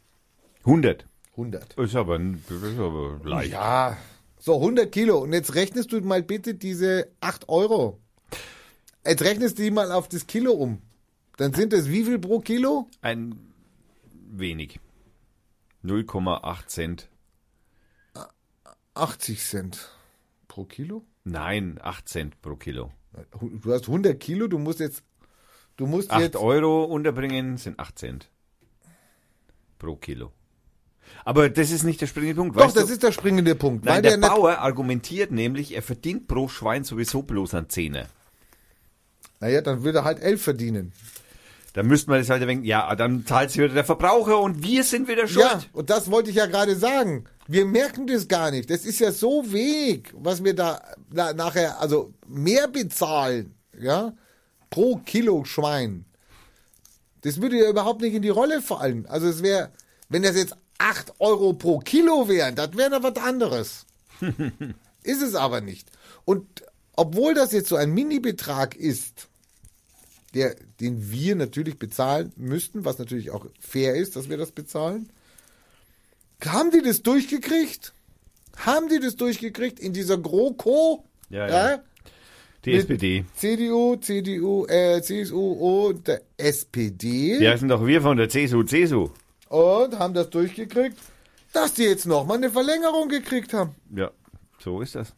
[0.61, 1.07] 100.
[1.33, 1.75] 100.
[1.75, 3.53] Ist aber, das ist aber leicht.
[3.53, 3.97] Ja,
[4.39, 5.19] so 100 Kilo.
[5.19, 8.01] Und jetzt rechnest du mal bitte diese 8 Euro.
[9.07, 10.83] Jetzt rechnest du die mal auf das Kilo um.
[11.37, 12.89] Dann sind es wie viel pro Kilo?
[13.01, 13.39] Ein
[14.31, 14.81] wenig.
[15.89, 17.09] 0,8 Cent.
[18.95, 19.89] 80 Cent
[20.49, 21.05] pro Kilo?
[21.25, 22.93] Nein, 8 Cent pro Kilo.
[23.63, 25.03] Du hast 100 Kilo, du musst jetzt,
[25.77, 28.31] du musst 8 jetzt, Euro unterbringen sind 8 Cent
[29.79, 30.33] pro Kilo.
[31.25, 32.57] Aber das ist nicht der springende Punkt.
[32.57, 32.93] doch, das du?
[32.93, 33.85] ist der springende Punkt.
[33.85, 38.09] Nein, weil der der Bauer argumentiert nämlich, er verdient pro Schwein sowieso bloß an Zehner.
[39.41, 40.93] naja, dann will er halt 11 verdienen.
[41.75, 44.85] Da müsste man das halt denken, ja, dann zahlt sich wieder der Verbraucher und wir
[44.85, 45.45] sind wieder schuld.
[45.45, 47.25] Ja, und das wollte ich ja gerade sagen.
[47.47, 48.71] Wir merken das gar nicht.
[48.71, 50.81] Das ist ja so wenig, was wir da
[51.13, 54.13] na, nachher, also mehr bezahlen, ja,
[54.71, 56.05] pro Kilo Schwein.
[57.23, 59.07] Das würde ja überhaupt nicht in die Rolle fallen.
[59.07, 59.71] Also es wäre,
[60.09, 63.87] wenn das jetzt 8 Euro pro Kilo wären, das wäre dann was anderes.
[65.03, 65.91] ist es aber nicht.
[66.25, 66.47] Und
[66.97, 69.29] obwohl das jetzt so ein Mini-Betrag ist,
[70.35, 75.09] der, den wir natürlich bezahlen müssten, was natürlich auch fair ist, dass wir das bezahlen.
[76.45, 77.93] Haben die das durchgekriegt?
[78.57, 81.05] Haben die das durchgekriegt in dieser GroKo?
[81.31, 81.83] Ja, ja.
[82.65, 83.25] Die Mit- SPD.
[83.37, 89.11] CDU, CDU, äh, CSU und der SPD Die heißen doch wir von der CSU, CSU.
[89.49, 90.97] und haben das durchgekriegt,
[91.53, 93.75] dass die jetzt nochmal eine Verlängerung gekriegt haben.
[93.95, 94.11] Ja,
[94.59, 95.15] so ist das.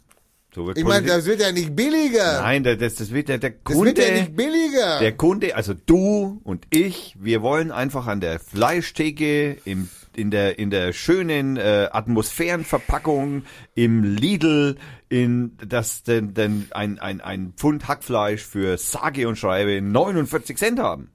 [0.55, 2.43] So wird Ich meine, das wird ja nicht billiger.
[2.43, 3.87] Nein, das, das, das wird der, der das Kunde.
[3.87, 4.99] wird ja nicht billiger.
[4.99, 10.59] Der Kunde, also du und ich, wir wollen einfach an der Fleischtheke im, in der
[10.59, 14.77] in der schönen äh, Atmosphärenverpackung im Lidl
[15.09, 20.81] in das denn, denn ein, ein, ein Pfund Hackfleisch für sage und schreibe 49 Cent
[20.81, 21.11] haben.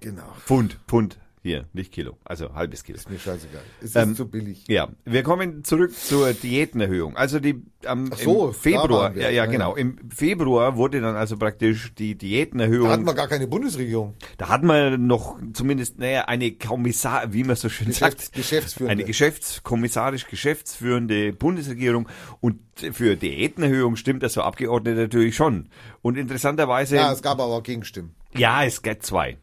[0.00, 0.34] genau.
[0.46, 2.96] Pfund, Pfund hier, nicht Kilo, also halbes Kilo.
[2.98, 3.62] Ist mir scheißegal.
[3.80, 4.64] Es ist Ähm, zu billig.
[4.68, 7.16] Ja, wir kommen zurück zur Diätenerhöhung.
[7.16, 9.22] Also die am Ach so, Februar, wir.
[9.22, 9.76] ja, ja, Ja, genau.
[9.76, 12.86] Im Februar wurde dann also praktisch die Diätenerhöhung.
[12.88, 14.14] Da hatten wir gar keine Bundesregierung.
[14.36, 18.90] Da hat man noch zumindest, naja, eine Kommissar, wie man so schön Geschäfts- sagt, Geschäftsführende.
[18.92, 22.08] eine geschäftskommissarisch geschäftsführende Bundesregierung
[22.40, 22.58] und
[22.92, 25.68] für Diätenerhöhung stimmt das so Abgeordnete natürlich schon.
[26.02, 28.14] Und interessanterweise, Ja, ja, es gab aber auch Gegenstimmen.
[28.34, 29.38] es gibt zwei.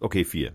[0.00, 0.52] Okay, vier.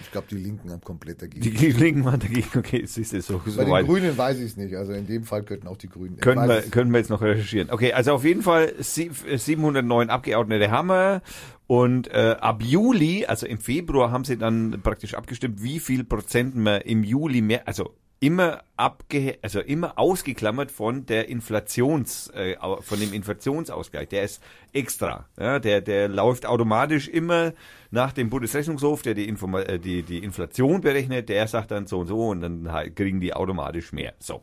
[0.00, 1.40] Ich glaube, die Linken haben komplett dagegen.
[1.42, 3.86] Die Linken waren dagegen, okay, es ist so, so Bei den weit.
[3.86, 4.74] Grünen weiß ich es nicht.
[4.74, 6.18] Also in dem Fall könnten auch die Grünen.
[6.18, 7.70] Können wir, können wir jetzt noch recherchieren.
[7.70, 11.22] Okay, also auf jeden Fall sie- 709 Abgeordnete haben wir
[11.66, 16.54] und äh, ab Juli, also im Februar, haben sie dann praktisch abgestimmt, wie viel Prozent
[16.56, 22.98] man im Juli mehr, also immer abge, also immer ausgeklammert von der Inflations, äh, von
[23.00, 24.08] dem Inflationsausgleich.
[24.08, 27.52] Der ist extra, ja, der der läuft automatisch immer
[27.90, 31.28] nach dem Bundesrechnungshof, der die, Informa äh, die die Inflation berechnet.
[31.28, 34.14] Der sagt dann so und so und dann halt kriegen die automatisch mehr.
[34.18, 34.42] So.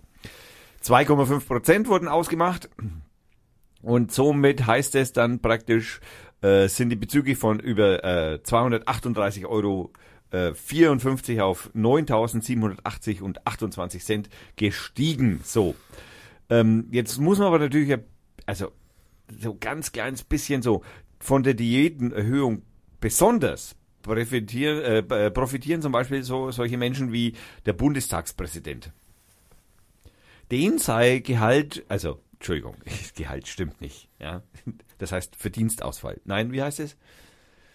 [0.83, 2.69] 2,5 Prozent wurden ausgemacht.
[3.81, 5.99] Und somit heißt es dann praktisch,
[6.41, 9.91] äh, sind die Bezüge von über äh, 238 Euro
[10.31, 15.41] äh, 54 auf 9.780 und 28 Cent gestiegen.
[15.43, 15.75] So.
[16.49, 17.97] Ähm, jetzt muss man aber natürlich,
[18.45, 18.71] also
[19.39, 20.83] so ganz kleines bisschen so
[21.19, 22.63] von der Diätenerhöhung
[23.03, 27.33] besonders profitieren, äh, äh, profitieren zum Beispiel so solche Menschen wie
[27.65, 28.91] der Bundestagspräsident.
[30.51, 32.77] Den sei Gehalt, also Entschuldigung,
[33.15, 34.41] Gehalt stimmt nicht, ja.
[34.99, 36.21] Das heißt Verdienstausfall.
[36.23, 36.95] Nein, wie heißt es?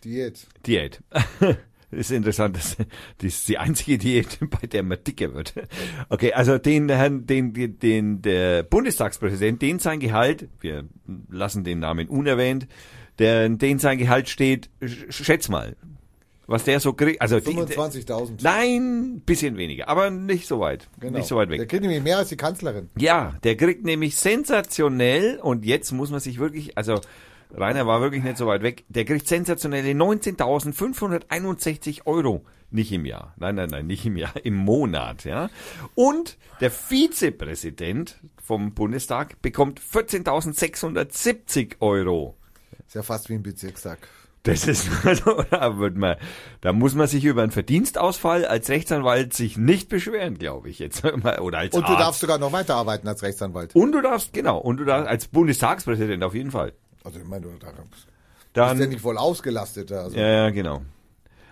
[0.03, 0.47] Diät.
[0.65, 1.03] Diät.
[1.11, 1.57] Das
[1.91, 2.77] ist interessant, das,
[3.21, 5.53] ist die einzige Diät, bei der man dicker wird.
[6.09, 10.89] Okay, also den Herrn, den, den, der Bundestagspräsident, den sein Gehalt, wir
[11.29, 12.67] lassen den Namen unerwähnt,
[13.19, 15.77] der, den sein Gehalt steht, sch- schätz mal,
[16.47, 18.39] was der so kriegt, also die, 25.000.
[18.43, 21.19] nein, bisschen weniger, aber nicht so weit, Genau.
[21.19, 21.59] nicht so weit weg.
[21.59, 22.89] Der kriegt nämlich mehr als die Kanzlerin.
[22.99, 27.01] Ja, der kriegt nämlich sensationell und jetzt muss man sich wirklich, also
[27.55, 32.45] Rainer war wirklich nicht so weit weg, der kriegt sensationelle 19.561 Euro.
[32.71, 33.33] Nicht im Jahr.
[33.39, 35.49] Nein, nein, nein, nicht im Jahr, im Monat, ja.
[35.95, 42.37] Und der Vizepräsident vom Bundestag bekommt 14.670 Euro.
[42.89, 43.99] Ist ja fast wie ein Bezirkstag.
[44.45, 46.17] Das ist, also, da wird man,
[46.63, 51.05] da muss man sich über einen Verdienstausfall als Rechtsanwalt sich nicht beschweren, glaube ich jetzt.
[51.41, 52.01] Oder als Und du Arzt.
[52.01, 53.77] darfst sogar noch weiterarbeiten als Rechtsanwalt.
[53.77, 56.73] Und du darfst, genau, und du darfst als Bundestagspräsident auf jeden Fall.
[57.05, 58.07] Also ich meine, du da bist
[58.55, 59.93] Dann, ja nicht voll ausgelastet.
[59.93, 60.17] Also.
[60.17, 60.81] ja, ja, genau.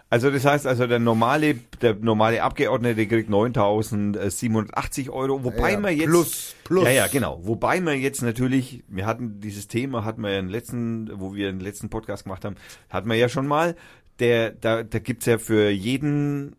[0.08, 5.96] Also das heißt, also der normale, der normale Abgeordnete kriegt 9.780 Euro, wobei Ja, man
[5.96, 6.84] jetzt plus, plus.
[6.84, 10.48] ja ja genau, wobei man jetzt natürlich, wir hatten dieses Thema, hatten wir ja im
[10.48, 12.56] letzten, wo wir den letzten Podcast gemacht haben,
[12.88, 13.74] hatten wir ja schon mal,
[14.20, 16.54] der da da gibt's ja für jeden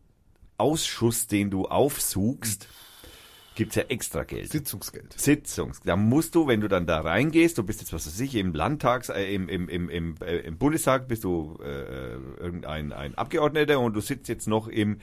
[0.58, 2.68] Ausschuss, den du aufsuchst,
[3.58, 4.52] gibt's ja extra Geld.
[4.52, 5.20] Sitzungsgeld.
[5.20, 5.82] Sitzungs.
[5.84, 8.54] Da musst du, wenn du dann da reingehst, du bist jetzt, was weiß ich, im
[8.54, 13.80] Landtags, äh, im, im, im, im, äh, im Bundestag bist du äh, irgendein ein Abgeordneter
[13.80, 15.00] und du sitzt jetzt noch im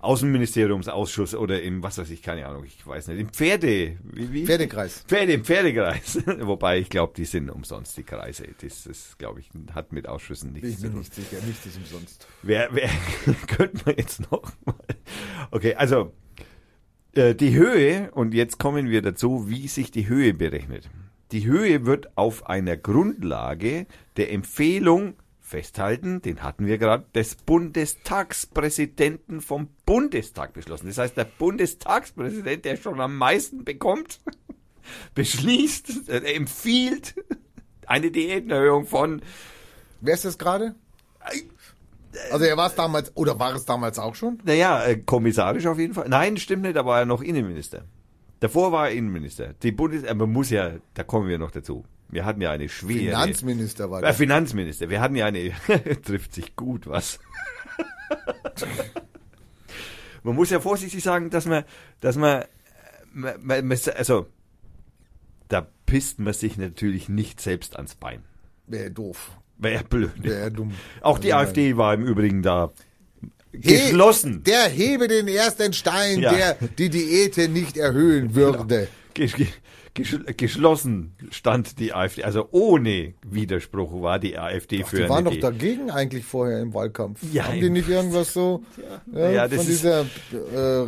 [0.00, 4.46] Außenministeriumsausschuss oder im, was weiß ich, keine Ahnung, ich weiß nicht, im Pferde, wie, wie?
[4.46, 5.04] Pferdekreis.
[5.06, 6.18] Pferde, im Pferdekreis.
[6.40, 8.48] Wobei ich glaube, die sind umsonst, die Kreise.
[8.62, 11.00] Das, das glaube ich, hat mit Ausschüssen nichts Ich zu bin tun.
[11.00, 12.26] nicht sicher, nichts ist umsonst.
[12.42, 12.88] Wer, wer
[13.46, 14.74] könnte man jetzt noch mal?
[15.52, 16.12] Okay, also
[17.14, 20.90] äh, die Höhe und jetzt kommen wir dazu, wie sich die Höhe berechnet.
[21.32, 29.40] Die Höhe wird auf einer Grundlage der Empfehlung festhalten, den hatten wir gerade, des Bundestagspräsidenten
[29.40, 30.86] vom Bundestag beschlossen.
[30.86, 34.20] Das heißt, der Bundestagspräsident, der schon am meisten bekommt,
[35.14, 37.14] beschließt, äh, empfiehlt
[37.86, 39.22] eine Diätenerhöhung von
[40.04, 40.74] Wer ist das gerade?
[42.30, 44.38] Also er war es damals, oder war es damals auch schon?
[44.44, 46.08] Naja, äh, kommissarisch auf jeden Fall.
[46.08, 47.84] Nein, stimmt nicht, da war er noch Innenminister.
[48.40, 49.54] Davor war er Innenminister.
[49.62, 51.84] Die Bundes, man muss ja, da kommen wir noch dazu.
[52.08, 52.98] Wir hatten ja eine schwere.
[52.98, 54.14] Finanzminister war äh, der.
[54.14, 54.90] Finanzminister.
[54.90, 55.52] Wir hatten ja eine,
[56.02, 57.18] trifft sich gut, was?
[60.22, 61.64] man muss ja vorsichtig sagen, dass man,
[62.00, 62.44] dass äh, man,
[63.12, 64.26] man, man also,
[65.48, 68.24] da pisst man sich natürlich nicht selbst ans Bein.
[68.66, 69.38] Wäre doof.
[69.62, 70.10] Wäre blöd.
[70.16, 70.72] Wäre dumm.
[71.00, 72.72] Auch die Also, AfD war im Übrigen da
[73.52, 74.42] He- geschlossen.
[74.44, 76.32] Der hebe den ersten Stein, Ja.
[76.32, 78.88] der die Diäte nicht erhöhen würde.
[79.14, 79.48] Gesch gesch
[79.94, 85.90] geschlossen stand die AfD, also ohne Widerspruch war die AfD für Die waren doch dagegen
[85.90, 87.20] eigentlich vorher im Wahlkampf.
[87.32, 88.62] Ja, Haben die nicht irgendwas so
[89.12, 90.86] ja, Ja, das von ist- dieser äh,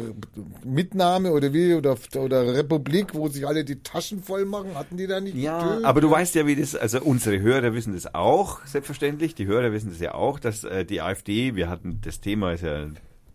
[0.64, 4.74] Mitnahme oder wie oder, oder Republik, wo sich alle die Taschen voll machen?
[4.74, 5.36] Hatten die da nicht?
[5.36, 9.46] Ja, aber du weißt ja, wie das, also unsere Hörer wissen das auch, selbstverständlich, die
[9.46, 12.86] Hörer wissen das ja auch, dass äh, die AfD, wir hatten, das Thema ist ja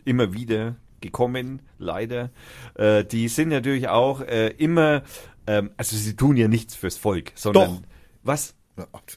[0.05, 2.29] immer wieder gekommen, leider,
[2.75, 5.03] äh, die sind natürlich auch äh, immer,
[5.49, 7.81] ähm, also sie tun ja nichts fürs Volk, sondern, Doch.
[8.23, 8.55] was?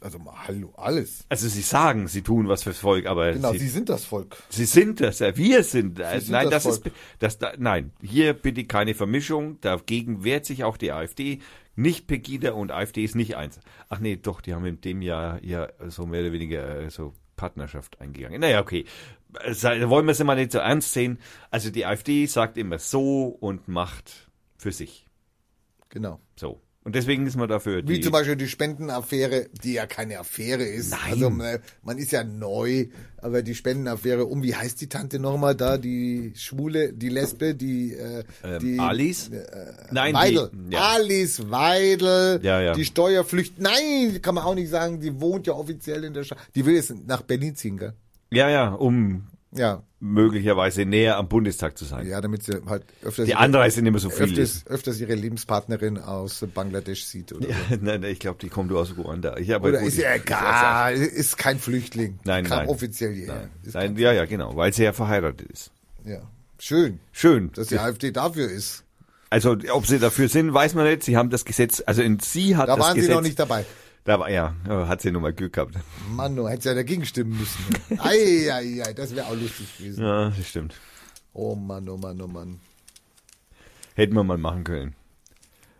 [0.01, 1.25] Also mal, hallo, alles.
[1.29, 4.37] Also sie sagen, sie tun was fürs Volk, aber Genau, sie, sie sind das Volk.
[4.49, 6.90] Sie sind das, ja, wir sind, äh, sind nein, das das, ist,
[7.21, 11.40] das, da, nein, hier bitte keine Vermischung, dagegen wehrt sich auch die AfD,
[11.77, 13.61] nicht Pegida und AfD ist nicht eins.
[13.88, 17.12] Ach nee, doch, die haben in dem Jahr ja so mehr oder weniger äh, so
[17.37, 18.40] Partnerschaft eingegangen.
[18.40, 18.85] Naja, okay,
[19.40, 21.18] Äh, wollen wir es immer nicht so ernst sehen.
[21.51, 25.07] Also die AfD sagt immer so und macht für sich,
[25.92, 26.20] Genau.
[26.37, 26.61] so.
[26.85, 27.87] Und deswegen ist man dafür.
[27.87, 30.90] Wie zum Beispiel die Spendenaffäre, die ja keine Affäre ist.
[30.90, 31.00] Nein.
[31.12, 32.87] Also man, man ist ja neu,
[33.18, 37.92] aber die Spendenaffäre um, wie heißt die Tante nochmal da, die Schwule, die Lesbe, die,
[37.92, 39.31] äh, ähm, die Alice?
[39.92, 40.50] Nein, Weidel.
[40.52, 40.88] die, ja.
[40.94, 42.72] Alice Weidel, Ja, ja.
[42.72, 43.61] die Steuerflücht.
[43.61, 46.38] Nein, kann man auch nicht sagen, die wohnt ja offiziell in der Stadt.
[46.57, 47.92] Die will jetzt nach Berlin ziehen, gell?
[48.33, 52.07] ja, ja, um Ja, möglicherweise näher am Bundestag zu sein.
[52.07, 54.62] ja, damit sie halt öfters, Die Anreise nicht mehr so viel ist.
[54.62, 57.33] öfters, öfters ihre Lebenspartnerin aus Bangladesch sieht.
[57.33, 57.55] Oder, so.
[57.81, 59.37] nein, nein, ich glaube, die kommt aus Ruanda.
[59.37, 62.19] Ich, aber oder gut, ist ja egal, ist kein Flüchtling.
[62.25, 62.69] Nein, Kam nein.
[62.69, 63.35] offiziell hierher.
[63.35, 65.71] Nein, Ist nein, ja, ja, genau, weil sie ja verheiratet ist.
[66.05, 66.23] Ja,
[66.59, 67.53] schön, Schön.
[67.53, 68.85] dass die AfD dafür ist.
[69.29, 71.03] Also, ob sie dafür sind, weiß man nicht.
[71.05, 73.09] Sie haben das Gesetz, also in sie hat Da das waren Gesetz.
[73.11, 73.65] sie noch nicht dabei.
[74.05, 75.77] Da war, ja, hat sie nur mal Glück gehabt.
[76.11, 77.65] Mann, du hättest ja dagegen stimmen müssen.
[78.01, 80.05] ei, ei, ei, das wäre auch lustig gewesen.
[80.05, 80.75] Ja, das stimmt.
[81.33, 82.61] Oh Mann, oh Mann, oh Mann.
[83.95, 84.95] Hätten wir mal machen können.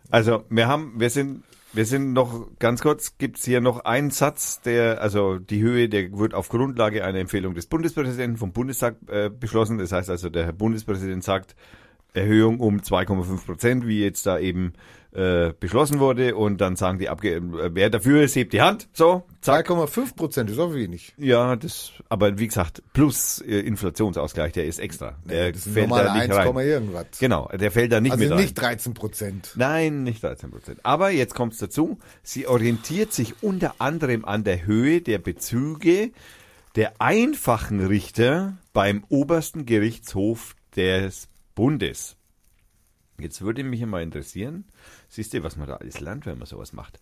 [0.09, 4.61] Also, wir haben, wir sind, wir sind noch, ganz kurz, gibt's hier noch einen Satz,
[4.61, 9.29] der, also die Höhe, der wird auf Grundlage einer Empfehlung des Bundespräsidenten vom Bundestag äh,
[9.29, 9.79] beschlossen.
[9.79, 11.55] Das heißt also, der Herr Bundespräsident sagt,
[12.13, 14.73] Erhöhung um 2,5 Prozent, wie jetzt da eben
[15.13, 16.35] äh, beschlossen wurde.
[16.35, 18.87] Und dann sagen die Abgeordneten, wer dafür ist, hebt die Hand.
[18.93, 19.69] So, zack.
[19.69, 21.13] 2,5 Prozent ist auch wenig.
[21.17, 25.17] Ja, das, aber wie gesagt, plus äh, Inflationsausgleich, der ist extra.
[25.25, 26.57] Der Das sind fällt da nicht 1, rein.
[26.67, 27.05] irgendwas.
[27.19, 28.39] Genau, der fällt da nicht Also mit rein.
[28.41, 29.51] nicht 13 Prozent.
[29.55, 30.79] Nein, nicht 13 Prozent.
[30.83, 36.11] Aber jetzt kommt es dazu, sie orientiert sich unter anderem an der Höhe der Bezüge
[36.75, 42.15] der einfachen Richter beim obersten Gerichtshof des Bundes.
[43.19, 44.65] Jetzt würde mich mal interessieren,
[45.13, 46.99] siehst du, was man da alles lernt, wenn man sowas macht.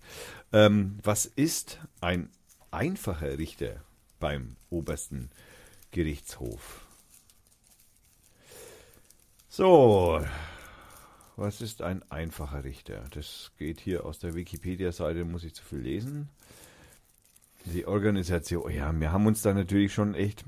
[0.52, 2.30] Ähm, was ist ein
[2.69, 3.82] einfacher Richter
[4.19, 5.30] beim obersten
[5.91, 6.86] Gerichtshof?
[9.50, 10.24] So,
[11.36, 13.04] was ist ein einfacher Richter?
[13.12, 16.30] Das geht hier aus der Wikipedia-Seite, muss ich zu viel lesen.
[17.65, 20.43] Die Organisation, ja, wir haben uns da natürlich schon echt.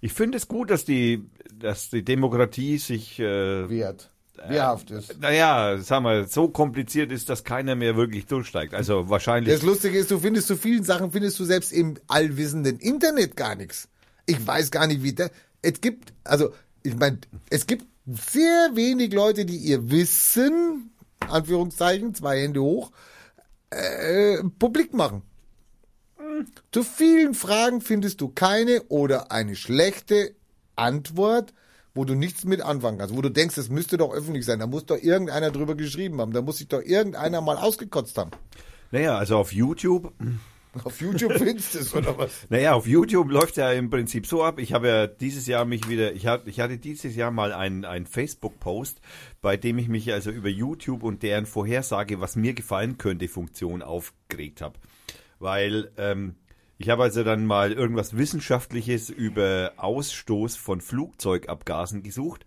[0.00, 4.10] Ich finde es gut, dass die, dass die Demokratie sich äh, Wert.
[4.48, 5.20] Wehrhaft ist.
[5.20, 8.74] naja, sagen wir, so kompliziert ist, dass keiner mehr wirklich durchsteigt.
[8.74, 9.52] Also wahrscheinlich.
[9.52, 13.54] Das Lustige ist, du findest zu vielen Sachen, findest du selbst im allwissenden Internet gar
[13.54, 13.88] nichts.
[14.26, 15.30] Ich weiß gar nicht, wie der.
[15.62, 17.18] Es gibt, also, ich meine,
[17.50, 22.92] es gibt sehr wenig Leute, die ihr Wissen, Anführungszeichen, zwei Hände hoch,
[23.70, 25.22] äh, publik machen.
[26.72, 30.34] Zu vielen Fragen findest du keine oder eine schlechte
[30.76, 31.52] Antwort,
[31.94, 34.66] wo du nichts mit anfangen kannst, wo du denkst, es müsste doch öffentlich sein, da
[34.66, 38.30] muss doch irgendeiner drüber geschrieben haben, da muss sich doch irgendeiner mal ausgekotzt haben.
[38.90, 40.12] naja, also auf YouTube.
[40.84, 42.46] Auf YouTube findest du es, oder was?
[42.48, 44.60] Naja, auf YouTube läuft ja im Prinzip so ab.
[44.60, 47.84] Ich habe ja dieses Jahr mich wieder, ich hatte, ich hatte dieses Jahr mal einen,
[47.84, 49.00] einen Facebook-Post,
[49.42, 53.82] bei dem ich mich also über YouTube und deren Vorhersage, was mir gefallen könnte, Funktion
[53.82, 54.78] aufgeregt habe.
[55.40, 56.36] Weil ähm,
[56.80, 62.46] ich habe also dann mal irgendwas Wissenschaftliches über Ausstoß von Flugzeugabgasen gesucht.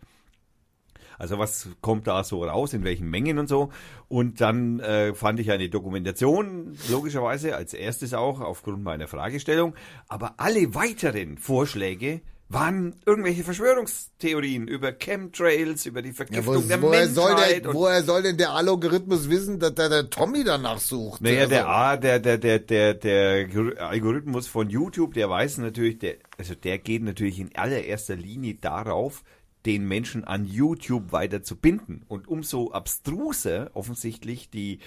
[1.19, 3.71] Also was kommt da so raus, in welchen Mengen und so.
[4.07, 9.75] Und dann äh, fand ich eine Dokumentation, logischerweise, als erstes auch aufgrund meiner Fragestellung.
[10.07, 16.81] Aber alle weiteren Vorschläge waren irgendwelche Verschwörungstheorien über Chemtrails, über die Ja, Vergiftung wo, der
[16.81, 17.63] woher, soll Menschheit.
[17.63, 21.21] der, und- woher soll denn der Algorithmus wissen, dass der, der Tommy danach sucht?
[21.21, 25.97] Naja, Also, der A, der, der, der, der, der Algorithmus von YouTube, der weiß natürlich,
[25.99, 29.23] der, also der geht natürlich in allererster Linie darauf,
[29.65, 32.03] den Menschen an YouTube weiter zu binden.
[32.07, 34.79] Und umso abstruser offensichtlich die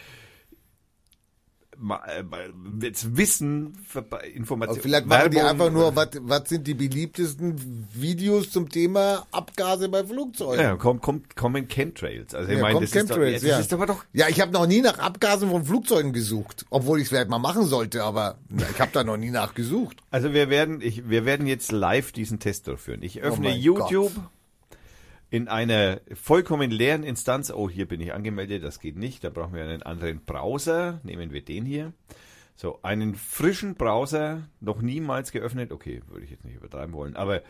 [2.81, 4.83] jetzt Wissen, Ver- Informationen.
[4.83, 7.57] vielleicht machen die einfach nur, was, was sind die beliebtesten
[7.95, 10.61] Videos zum Thema Abgase bei Flugzeugen?
[10.62, 12.35] Ja, kommt, kommt, kommen Chemtrails.
[12.35, 13.59] Also ich Ja, meine, das, ist doch, Chemtrails, das ja.
[13.59, 17.05] ist aber doch Ja, ich habe noch nie nach Abgasen von Flugzeugen gesucht, obwohl ich
[17.05, 19.99] es vielleicht mal machen sollte, aber na, ich habe da noch nie nachgesucht.
[20.11, 23.03] Also wir werden, ich, wir werden jetzt live diesen Test durchführen.
[23.03, 24.12] Ich öffne Oh YouTube
[25.31, 27.51] in einer vollkommen leeren Instanz.
[27.51, 29.25] Oh, hier bin ich angemeldet, das geht nicht.
[29.25, 31.01] Da brauchen wir einen anderen Browser.
[31.03, 31.93] Nehmen wir den hier.
[32.57, 35.73] So, einen frischen Browser, noch niemals geöffnet.
[35.73, 37.43] Okay, würde ich jetzt nicht übertreiben wollen, aber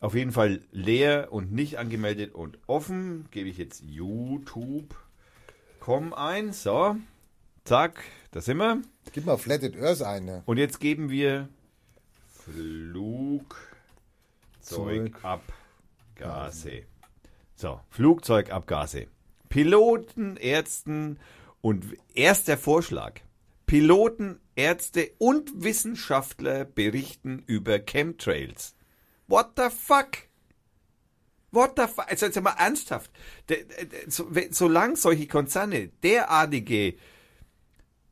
[0.00, 3.26] auf jeden Fall leer und nicht angemeldet und offen.
[3.30, 4.94] Gebe ich jetzt YouTube.com
[6.14, 6.52] ein.
[6.52, 6.96] So,
[7.64, 8.80] zack, da sind wir.
[9.12, 10.42] Gib mal Flatted Earth eine.
[10.46, 11.48] Und jetzt geben wir
[16.18, 16.82] Flugzeugabgase.
[17.54, 19.06] So, Flugzeugabgase.
[19.48, 21.18] Piloten, Ärzten
[21.60, 23.20] und erster Vorschlag.
[23.66, 28.74] Piloten, Ärzte und Wissenschaftler berichten über Chemtrails.
[29.26, 30.28] What the fuck?
[31.50, 32.08] What the fuck?
[32.08, 33.10] Also jetzt mal ernsthaft.
[34.50, 36.94] Solange solche Konzerne derartige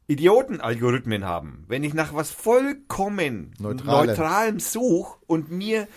[0.08, 4.06] Idiotenalgorithmen haben, wenn ich nach was vollkommen Neutralem.
[4.06, 5.88] Neutralem suche und mir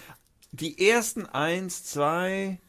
[0.52, 2.60] die ersten eins, zwei,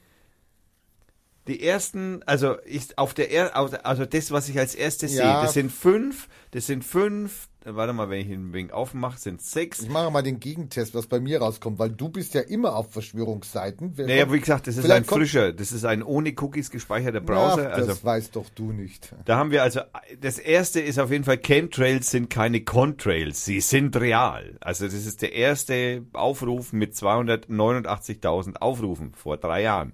[1.48, 5.22] die ersten, also ich auf der er, also das, was ich als erstes Ja.
[5.34, 9.18] sehe, das sind fünf, das sind fünf, warte mal, wenn ich ihn ein wenig aufmache,
[9.18, 9.80] sind sechs.
[9.80, 12.92] Ich mache mal den Gegentest, was bei mir rauskommt, weil du bist ja immer auf
[12.92, 13.92] Verschwörungsseiten.
[13.96, 17.20] Wer Naja, kommt- wie gesagt, das ist ein frischer, das ist ein ohne Cookies gespeicherter
[17.20, 17.72] Browser.
[17.72, 19.14] Also das weißt doch du nicht.
[19.24, 19.80] Da haben wir also,
[20.20, 24.56] das erste ist auf jeden Fall, Chemtrails sind keine Contrails, sie sind real.
[24.60, 29.92] Also das ist der erste Aufruf mit 289.000 Aufrufen vor drei Jahren.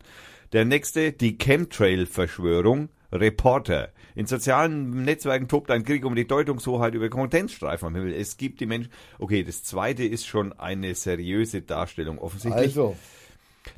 [0.52, 3.90] Der nächste, die Chemtrail-Verschwörung, Reporter.
[4.14, 8.14] In sozialen Netzwerken tobt ein Krieg um die Deutungshoheit über Kondensstreifen am Himmel.
[8.14, 8.90] Es gibt die Menschen.
[9.18, 12.66] Okay, das zweite ist schon eine seriöse Darstellung offensichtlich.
[12.66, 12.96] Also,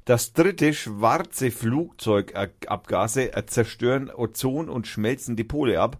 [0.04, 5.98] Das dritte, schwarze Flugzeugabgase zerstören Ozon und schmelzen die Pole ab.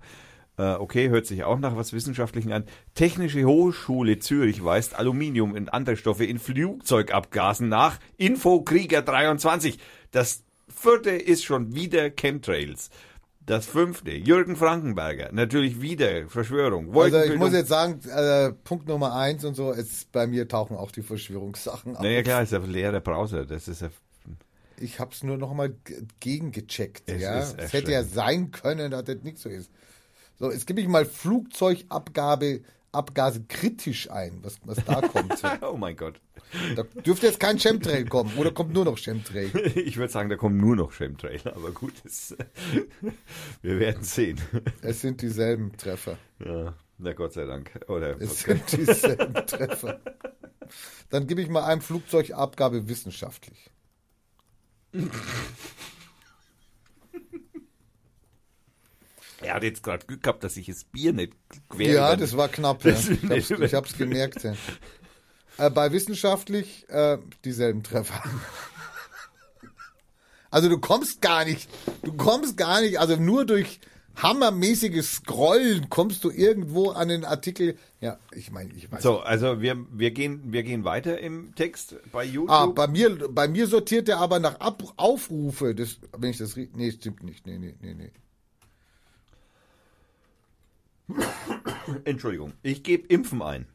[0.59, 2.65] Äh, okay, hört sich auch nach was Wissenschaftlichen an.
[2.95, 7.99] Technische Hochschule Zürich weist Aluminium und andere Stoffe in Flugzeugabgasen nach.
[8.17, 9.79] Infokrieger 23.
[10.11, 10.45] Das
[10.79, 12.91] vierte ist schon wieder Chemtrails.
[13.45, 15.31] Das fünfte, Jürgen Frankenberger.
[15.33, 16.95] Natürlich wieder Verschwörung.
[16.95, 20.77] also ich muss jetzt sagen, äh, Punkt Nummer eins und so, ist, bei mir tauchen
[20.77, 22.03] auch die Verschwörungssachen auf.
[22.03, 23.47] naja, klar, ist ein leerer Browser.
[23.47, 23.91] Das ist ein
[24.81, 27.09] Ich habe es nur noch mal g- gegengecheckt.
[27.11, 29.71] Es ja, es hätte ja sein können, dass das nicht so ist.
[30.39, 32.61] So, jetzt gebe ich mal Flugzeugabgabe,
[32.99, 35.35] Abgase kritisch ein, was, was da kommt.
[35.63, 36.21] Oh mein Gott.
[36.77, 39.51] Da dürfte jetzt kein Chemtrail kommen oder kommt nur noch Chemtrail.
[39.77, 42.37] Ich würde sagen, da kommen nur noch Chemtrail, aber gut, das,
[43.63, 44.41] wir werden sehen.
[44.83, 46.19] Es sind dieselben Treffer.
[46.45, 47.79] Ja, na Gott sei Dank.
[47.89, 50.01] Oder Es sind dieselben Treffer.
[51.11, 53.71] Dann gebe ich mal einem Flugzeugabgabe wissenschaftlich.
[59.41, 61.33] Er hat jetzt gerade Glück gehabt, dass ich das Bier nicht
[61.69, 62.85] quer Ja, das war knapp.
[62.85, 62.93] Ja.
[62.93, 64.43] Das- Ich hab's, ich hab's gemerkt.
[64.45, 64.55] Ja.
[65.59, 68.23] Äh, bei wissenschaftlich äh, dieselben Treffer.
[70.51, 71.69] Also du kommst gar nicht,
[72.03, 73.81] du kommst gar nicht, also nur durch
[74.17, 77.77] hammermäßiges Scrollen kommst du irgendwo an den Artikel.
[78.01, 79.03] Ja, ich meine, ich weiß.
[79.03, 82.51] So, also wir, wir, gehen, wir gehen weiter im Text bei YouTube.
[82.51, 85.75] Ah, bei mir, bei mir sortiert er aber nach Ab Aufrufe.
[85.75, 87.47] Das, wenn ich das, nee, stimmt nicht.
[87.47, 88.11] Nee, nee, nee, nee.
[92.05, 93.67] Entschuldigung, ich gebe Impfen ein.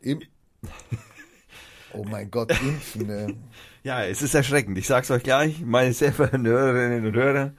[0.00, 0.20] Im,
[1.92, 3.06] oh mein Gott, impfen.
[3.06, 3.36] Ne?
[3.82, 4.76] Ja, es ist erschreckend.
[4.78, 7.52] Ich sag's euch gleich, meine sehr verehrten Hörerinnen und Hörer.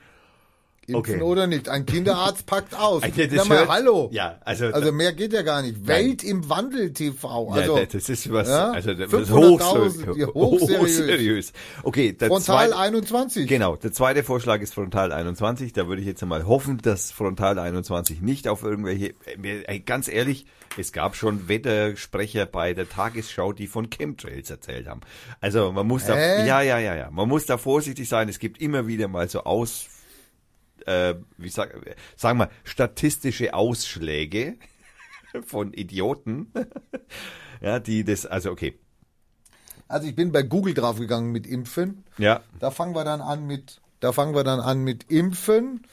[0.94, 1.22] Impfen Okay.
[1.22, 1.68] oder nicht?
[1.70, 3.02] Ein Kinderarzt packt aus.
[3.12, 4.10] Also, das Na mal, hört- hallo.
[4.12, 5.88] Ja, also, Also mehr geht ja gar nicht.
[5.88, 7.50] Welt im Wandel TV.
[7.56, 10.18] ja, Also das ist was, ja, also das 500.000, ist hochseriös.
[10.18, 11.54] ja, hochseriös.
[11.84, 13.48] Okay, Frontal zweite, 21.
[13.48, 15.74] genau, der zweite Vorschlag ist Frontal 21.
[15.74, 19.14] Da würde ich jetzt einmal hoffen, dass Frontal 21 nicht auf irgendwelche,
[19.44, 20.46] äh, ganz ehrlich,
[20.78, 25.02] es gab schon Wettersprecher bei der Tagesschau, die von Chemtrails erzählt haben.
[25.42, 26.48] Also man muss da, Hä?
[26.48, 28.30] ja, ja, ja, ja, man muss da vorsichtig sein.
[28.30, 29.88] Es gibt immer wieder mal so aus,
[30.88, 31.76] äh, wie sag,
[32.16, 34.56] sagen wir, statistische Ausschläge
[35.46, 36.52] von Idioten,
[37.62, 38.78] ja, die das, also okay,
[39.88, 42.04] Also ich bin bei Google draufgegangen mit Impfen.
[42.18, 45.86] ja, Da fangen wir dann an mit, da fangen wir dann an mit Impfen.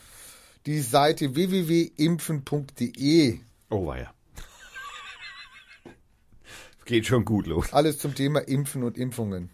[0.66, 3.40] Die Seite www.impfen.de.
[3.70, 4.12] oh weia.
[6.84, 7.72] Geht schon gut los.
[7.72, 9.48] Alles zum Thema Impfen und Impfungen.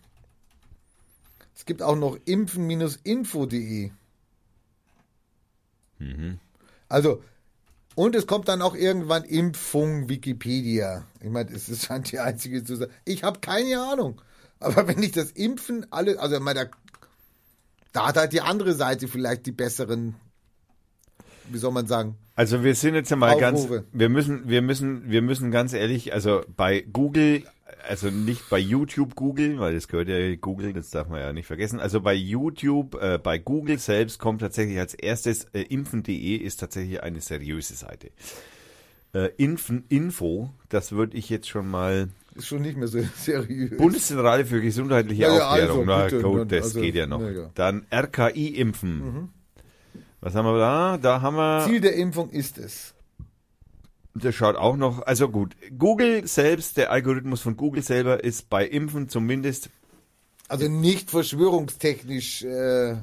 [1.55, 3.91] Es gibt auch noch impfen-info.de.
[6.89, 7.23] Also,
[7.95, 11.05] und es kommt dann auch irgendwann Impfung Wikipedia.
[11.21, 12.89] Ich meine, es ist scheint die einzige zu sein.
[13.05, 14.21] Ich habe keine Ahnung.
[14.61, 16.71] Aber wenn ich das Impfen alle, also ich meine, da,
[17.93, 20.15] da hat halt die andere Seite vielleicht die besseren,
[21.51, 23.85] wie soll man sagen, Also wir sind jetzt einmal ganz, Aufrufe.
[23.93, 27.45] wir müssen, wir müssen, wir müssen ganz ehrlich, also bei Google,
[27.89, 31.47] also nicht bei YouTube Google, weil das gehört ja Google, das darf man ja nicht
[31.47, 31.81] vergessen.
[31.81, 37.03] Also bei YouTube, äh, bei Google selbst kommt tatsächlich als erstes äh, impfen.de ist tatsächlich
[37.03, 38.11] eine seriöse Seite.
[39.13, 43.77] Äh, Impfen.info, das würde ich jetzt schon mal ist schon nicht mehr so seriös.
[43.77, 45.89] Bundeszentrale für gesundheitliche Ja, ja, Aufklärung.
[45.89, 47.21] also, Na gut, das also, geht ja noch.
[47.21, 47.51] ja.
[47.55, 49.29] Dann RKI impfen.
[50.21, 50.99] Was haben wir da?
[50.99, 51.65] Da haben wir.
[51.67, 52.94] Ziel der Impfung ist es.
[54.15, 55.57] Das schaut auch noch, also gut.
[55.77, 59.71] Google selbst, der Algorithmus von Google selber ist bei Impfen zumindest,
[60.49, 62.45] Also nicht verschwörungstechnisch.
[62.45, 62.97] Äh,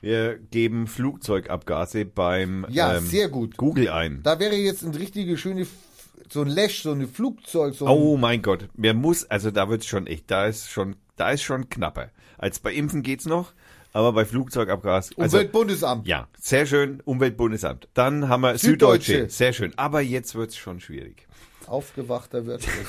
[0.00, 3.56] wir geben Flugzeugabgase beim Ja, ähm, sehr gut.
[3.56, 4.20] Google ein.
[4.22, 5.66] da wäre jetzt ein richtige schöne,
[6.28, 9.68] so ein Lash, so ein Flugzeug, so ein, Oh mein Gott, mir muss, also da
[9.68, 12.10] wird's schon echt, da ist schon, da ist schon knapper.
[12.38, 13.52] Als bei Impfen geht's noch,
[13.96, 16.06] aber bei Flugzeugabgas, also Umweltbundesamt.
[16.06, 17.88] ja, sehr schön, Umweltbundesamt.
[17.94, 19.12] Dann haben wir Süddeutsche.
[19.12, 19.72] Süddeutsche, sehr schön.
[19.78, 21.26] Aber jetzt wird's schon schwierig.
[21.66, 22.86] Aufgewachter WordPress.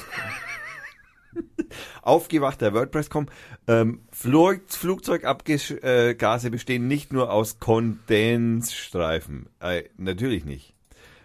[2.01, 3.27] aufgewachter WordPress.com.
[3.67, 9.47] Ähm, Flug, Flugzeugabgase bestehen nicht nur aus Kondensstreifen.
[9.61, 10.73] Äh, natürlich nicht.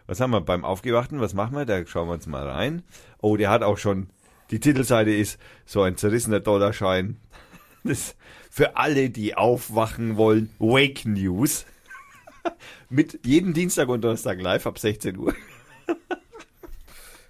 [0.07, 1.20] Was haben wir beim Aufgewachten?
[1.20, 1.64] Was machen wir?
[1.64, 2.85] Da schauen wir uns mal rein.
[3.20, 4.11] Oh, der hat auch schon,
[4.53, 7.16] die Titelseite ist so ein zerrissener Dollarschein.
[7.85, 8.14] Das
[8.51, 10.51] für alle, die aufwachen wollen.
[10.59, 11.64] Wake News.
[12.89, 15.35] Mit jedem Dienstag und Donnerstag live ab 16 Uhr.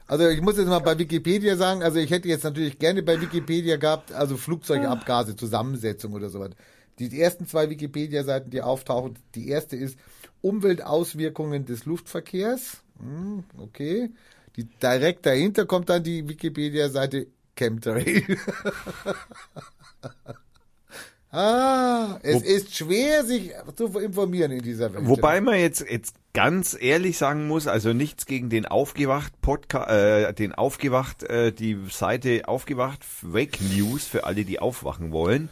[0.06, 3.18] Also ich muss jetzt mal bei Wikipedia sagen, also ich hätte jetzt natürlich gerne bei
[3.18, 6.50] Wikipedia gehabt, also Flugzeugabgase, Zusammensetzung oder sowas.
[6.98, 9.98] Die ersten zwei Wikipedia-Seiten, die auftauchen, die erste ist
[10.42, 12.82] Umweltauswirkungen des Luftverkehrs.
[12.98, 14.10] Hm, okay.
[14.56, 18.36] Die, direkt dahinter kommt dann die Wikipedia-Seite Chemtrail.
[21.32, 25.06] ah, es Wo- ist schwer, sich zu informieren in dieser Welt.
[25.06, 30.32] Wobei man jetzt, jetzt ganz ehrlich sagen muss, also nichts gegen den Aufgewacht Podcast, äh,
[30.34, 35.48] den Aufgewacht, äh, die Seite Aufgewacht Wake News für alle, die aufwachen wollen.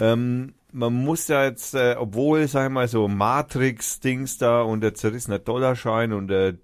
[0.00, 4.94] Ähm, man muss da jetzt, äh, obwohl, sag ich mal, so Matrix-Dings da und der
[4.94, 6.54] zerrissene Dollarschein und der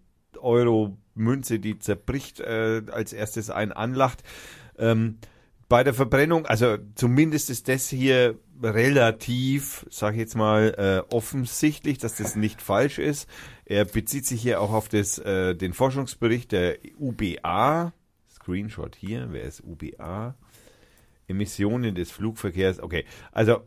[0.41, 4.23] Euro-Münze, die zerbricht, äh, als erstes einen anlacht,
[4.79, 5.19] ähm,
[5.69, 11.99] bei der Verbrennung, also zumindest ist das hier relativ, sag ich jetzt mal, äh, offensichtlich,
[11.99, 13.29] dass das nicht falsch ist.
[13.67, 17.93] Er bezieht sich hier auch auf das, äh, den Forschungsbericht der UBA.
[18.31, 20.35] Screenshot hier, wer ist UBA?
[21.29, 22.81] Emissionen des Flugverkehrs.
[22.81, 23.61] Okay, also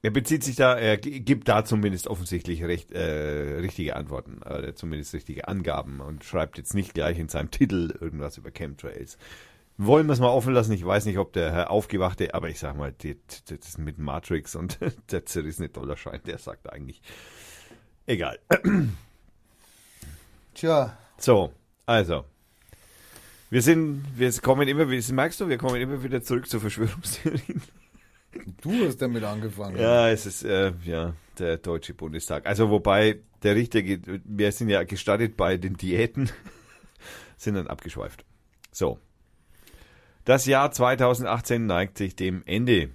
[0.00, 5.12] er bezieht sich da, er gibt da zumindest offensichtlich recht, äh, richtige Antworten, oder zumindest
[5.12, 9.18] richtige Angaben und schreibt jetzt nicht gleich in seinem Titel irgendwas über Chemtrails.
[9.80, 10.72] Wollen wir es mal offen lassen?
[10.72, 13.16] Ich weiß nicht, ob der Herr Aufgewachte, aber ich sag mal, die,
[13.46, 14.78] das mit Matrix und
[15.12, 17.00] der zerrissene Dollarschein, der sagt eigentlich,
[18.04, 18.40] egal.
[20.54, 21.52] Tja, So,
[21.86, 22.24] also.
[23.50, 27.62] Wir sind, wir kommen immer, wie merkst du, wir kommen immer wieder zurück zu Verschwörungstheorien.
[28.60, 29.78] Du hast damit angefangen.
[29.78, 32.46] Ja, es ist, äh, ja, der Deutsche Bundestag.
[32.46, 36.30] Also, wobei, der Richter geht, wir sind ja gestartet bei den Diäten,
[37.38, 38.26] sind dann abgeschweift.
[38.70, 38.98] So.
[40.28, 42.90] Das Jahr 2018 neigt sich dem Ende.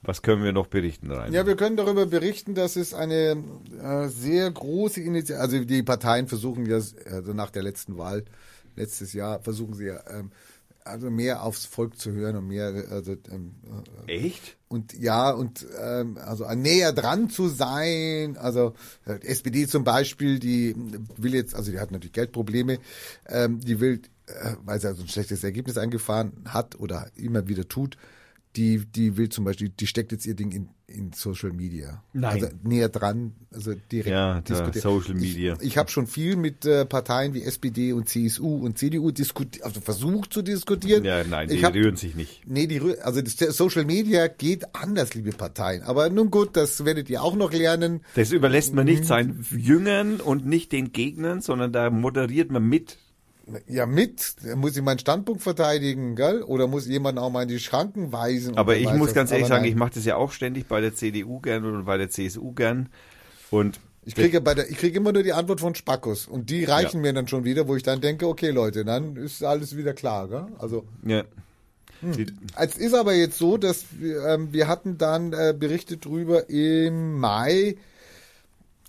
[0.00, 1.34] Was können wir noch berichten, Rainer?
[1.34, 3.36] Ja, wir können darüber berichten, dass es eine
[3.78, 8.24] äh, sehr große Initiative, also die Parteien versuchen ja, also nach der letzten Wahl,
[8.74, 10.30] letztes Jahr, versuchen sie ja, ähm,
[10.84, 13.54] also mehr aufs Volk zu hören und mehr, also, ähm,
[14.06, 14.56] Echt?
[14.68, 18.36] und ja, und ähm, also näher dran zu sein.
[18.36, 18.74] Also
[19.06, 20.74] äh, SPD zum Beispiel, die
[21.16, 22.78] will jetzt, also die hat natürlich Geldprobleme,
[23.28, 27.68] ähm, die will, äh, weil sie also ein schlechtes Ergebnis eingefahren hat oder immer wieder
[27.68, 27.96] tut,
[28.56, 32.02] die, die will zum Beispiel, die steckt jetzt ihr Ding in, in Social Media.
[32.12, 32.32] Nein.
[32.34, 34.82] Also näher dran, also direkt Ja, diskutieren.
[34.82, 35.56] Social Media.
[35.60, 39.64] Ich, ich habe schon viel mit äh, Parteien wie SPD und CSU und CDU diskutiert,
[39.64, 41.02] also versucht zu diskutieren.
[41.04, 42.42] Ja, nein, die ich hab, rühren sich nicht.
[42.46, 45.82] Nee, die, rü- also das Social Media geht anders, liebe Parteien.
[45.82, 48.00] Aber nun gut, das werdet ihr auch noch lernen.
[48.16, 48.90] Das überlässt man Mhm.
[48.92, 52.98] nicht seinen Jüngern und nicht den Gegnern, sondern da moderiert man mit.
[53.66, 56.42] Ja, mit, muss ich meinen Standpunkt verteidigen, gell?
[56.42, 58.56] Oder muss jemand auch mal in die Schranken weisen?
[58.56, 59.70] Aber ich muss ganz ehrlich sagen, nein.
[59.70, 62.88] ich mache das ja auch ständig bei der CDU gern und bei der CSU gern.
[63.50, 66.64] Und Ich kriege bei der, ich kriege immer nur die Antwort von Spackos und die
[66.64, 69.92] reichen mir dann schon wieder, wo ich dann denke, okay Leute, dann ist alles wieder
[69.92, 70.46] klar, gell?
[70.58, 71.24] Also ja,
[72.02, 72.26] Hm.
[72.56, 77.18] es ist aber jetzt so, dass wir, ähm, wir hatten dann äh, berichtet drüber im
[77.20, 77.76] Mai,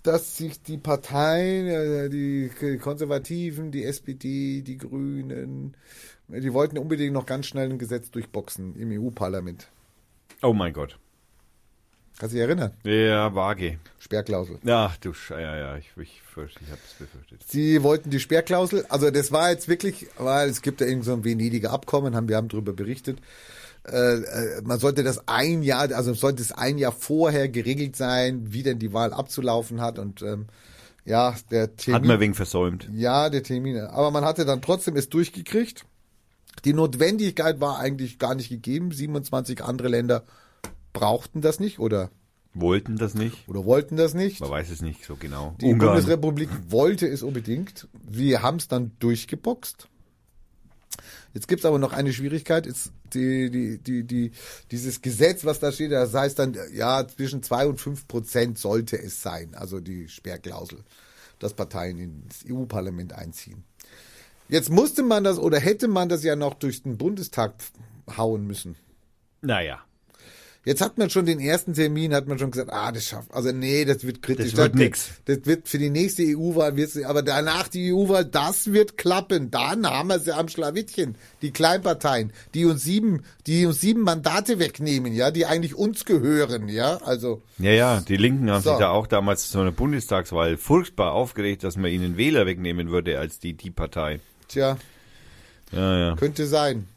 [0.04, 5.76] dass sich die Parteien, äh, die Konservativen, die SPD, die Grünen,
[6.30, 9.68] äh, die wollten unbedingt noch ganz schnell ein Gesetz durchboxen im EU-Parlament.
[10.42, 10.98] oh mein Gott.
[12.18, 12.72] Kannst du dich erinnern?
[12.84, 13.78] Ja, vage.
[13.98, 14.58] Sperrklausel.
[14.66, 17.42] Ach du Sch ja, ja, ich, ich, fürchte, ich habe es befürchtet.
[17.48, 21.12] Sie wollten die Sperrklausel, also das war jetzt wirklich, weil es gibt ja irgend so
[21.12, 23.18] ein Venediger Abkommen, haben wir haben darüber berichtet.
[23.86, 28.52] Äh, äh, man sollte das ein Jahr, also sollte es ein Jahr vorher geregelt sein,
[28.52, 30.46] wie denn die Wahl abzulaufen hat und ähm,
[31.04, 32.88] ja, der Termin, Hat man wegen versäumt.
[32.94, 35.84] ja, der Termin, aber man hatte dann trotzdem es durchgekriegt.
[36.64, 38.90] Die Notwendigkeit war eigentlich gar nicht gegeben.
[38.90, 40.24] 27 andere Länder
[40.94, 42.10] brauchten das nicht oder
[42.54, 43.48] Wollten das nicht.
[43.48, 44.40] oder wollten das nicht.
[44.40, 45.56] Man weiß es nicht so genau.
[45.60, 45.90] Die Ungarn.
[45.90, 47.86] Bundesrepublik wollte es unbedingt.
[48.02, 49.88] Wir haben es dann durchgeboxt.
[51.34, 52.66] Jetzt gibt es aber noch eine Schwierigkeit.
[52.66, 54.30] Ist die, die, die, die,
[54.70, 58.96] dieses Gesetz, was da steht, das heißt dann, ja, zwischen zwei und fünf Prozent sollte
[58.96, 59.54] es sein.
[59.54, 60.78] Also die Sperrklausel,
[61.40, 63.64] dass Parteien ins EU-Parlament einziehen.
[64.48, 67.54] Jetzt musste man das oder hätte man das ja noch durch den Bundestag
[68.16, 68.76] hauen müssen.
[69.40, 69.82] Naja,
[70.64, 73.52] Jetzt hat man schon den ersten Termin, hat man schon gesagt, ah, das schafft, also
[73.52, 74.52] nee, das wird kritisch.
[74.52, 75.10] Das wird nix.
[75.26, 79.50] Das wird für die nächste EU-Wahl, wird's, aber danach die EU-Wahl, das wird klappen.
[79.50, 84.58] Dann haben wir sie am Schlawittchen, die Kleinparteien, die uns sieben, die uns sieben Mandate
[84.58, 87.42] wegnehmen, ja, die eigentlich uns gehören, ja, also.
[87.58, 88.70] ja, ja, die Linken haben So.
[88.70, 93.18] sich da auch damals zu einer Bundestagswahl furchtbar aufgeregt, dass man ihnen Wähler wegnehmen würde
[93.18, 94.20] als die, die Partei.
[94.48, 94.78] Tja,
[95.72, 96.16] Ja, ja.
[96.16, 96.88] könnte sein.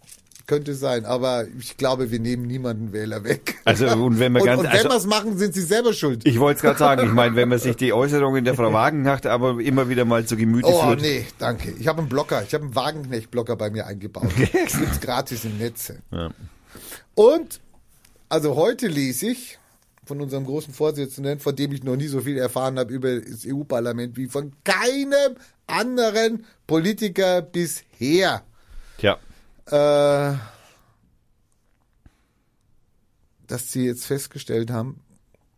[0.48, 3.56] Könnte sein, aber ich glaube, wir nehmen niemanden Wähler weg.
[3.66, 5.92] Also, und wenn wir und, ganz- und wenn also- wir es machen, sind sie selber
[5.92, 6.26] schuld.
[6.26, 9.26] Ich wollte es gerade sagen, ich meine, wenn man sich die Äußerungen der Frau Wagenknecht
[9.28, 11.02] aber immer wieder mal zu Gemüte Oh, führt.
[11.02, 11.72] nee, danke.
[11.78, 12.44] Ich habe einen Blocker.
[12.48, 14.32] Ich habe einen Wagenknecht-Blocker bei mir eingebaut.
[14.40, 15.92] Das gibt's gratis im Netz.
[16.12, 16.30] Ja.
[17.14, 17.60] Und,
[18.30, 19.60] also heute lese ich
[20.06, 23.46] von unserem großen Vorsitzenden, von dem ich noch nie so viel erfahren habe über das
[23.46, 25.36] EU-Parlament wie von keinem
[25.68, 28.44] anderen Politiker bisher.
[28.98, 29.18] Tja,
[29.72, 30.36] Äh,
[33.48, 35.00] dass sie jetzt festgestellt haben,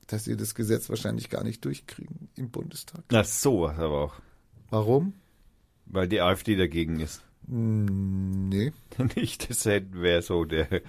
[0.08, 3.04] dass sie das Gesetz wahrscheinlich gar nicht durchkriegen im Bundestag.
[3.12, 4.14] na sowas aber auch.
[4.70, 5.14] Warum?
[5.86, 7.24] Weil die AfD dagegen ist.
[7.48, 8.72] Nee.
[9.16, 10.72] Nicht, das wäre so der.
[10.72, 10.82] Äh,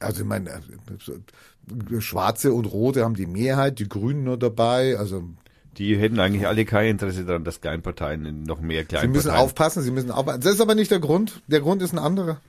[0.00, 4.98] Also ich meine, äh, Schwarze und Rote haben die Mehrheit, die Grünen nur dabei.
[4.98, 5.24] Also
[5.78, 9.12] Die hätten eigentlich alle kein Interesse daran, dass Kleinparteien noch mehr sie Kleinparteien.
[9.12, 10.40] müssen aufpassen, sie müssen aufpassen.
[10.40, 11.40] Das ist aber nicht der Grund.
[11.46, 12.40] Der Grund ist ein anderer.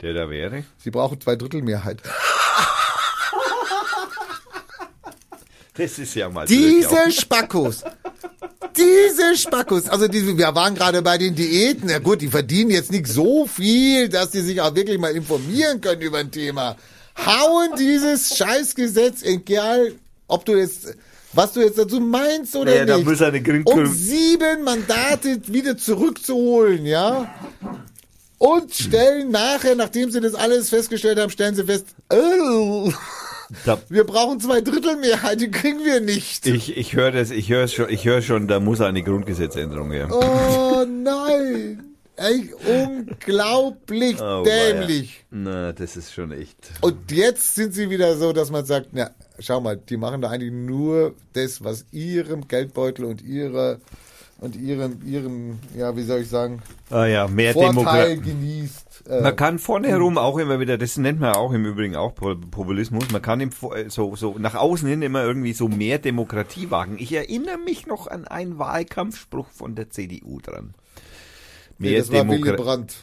[0.00, 0.64] Der da wäre.
[0.78, 2.02] Sie brauchen zwei Drittel Mehrheit.
[5.76, 6.46] Das ist ja mal.
[6.46, 7.82] Diese Spackos.
[8.76, 11.88] Diese Spackos, also diese, wir waren gerade bei den Diäten.
[11.88, 15.80] Ja gut, die verdienen jetzt nicht so viel, dass die sich auch wirklich mal informieren
[15.80, 16.76] können über ein Thema.
[17.16, 19.94] Hauen dieses Scheißgesetz, egal,
[20.26, 20.96] ob du jetzt,
[21.34, 23.06] was du jetzt dazu meinst oder Ja, da nicht.
[23.06, 27.32] muss eine Grün- um sieben Mandate wieder zurückzuholen, ja.
[28.38, 32.92] Und stellen nachher, nachdem sie das alles festgestellt haben, stellen sie fest, oh,
[33.64, 36.46] Da- Wir brauchen zwei Drittel Mehrheit, die kriegen wir nicht.
[36.46, 40.08] Ich, ich höre das, ich höre schon, ich höre schon, da muss eine Grundgesetzänderung her.
[40.10, 41.93] Oh nein.
[42.16, 45.24] Ey, unglaublich Oh, dämlich.
[45.30, 45.42] weia.
[45.42, 46.56] Na, das ist schon echt.
[46.80, 50.30] Und jetzt sind sie wieder so, dass man sagt, na, schau mal, die machen da
[50.30, 53.78] eigentlich nur das, was ihrem Geldbeutel und ihrer
[54.40, 56.60] und ihren, ihren, ja, wie soll ich sagen,
[56.90, 57.70] Ah ja, mehr Vorteil
[58.16, 58.20] Demokratie.
[58.20, 59.04] genießt.
[59.08, 62.14] Äh, Man kann vorne herum auch immer wieder, das nennt man auch im Übrigen auch
[62.14, 65.98] Po- Populismus, man kann im, äh, so, so nach außen hin immer irgendwie so mehr
[65.98, 66.96] Demokratie wagen.
[66.98, 70.74] Ich erinnere mich noch an einen Wahlkampfspruch von der CDU dran.
[71.78, 72.52] Nee, Mehr das war Willy.
[72.56, 72.94] Brandt.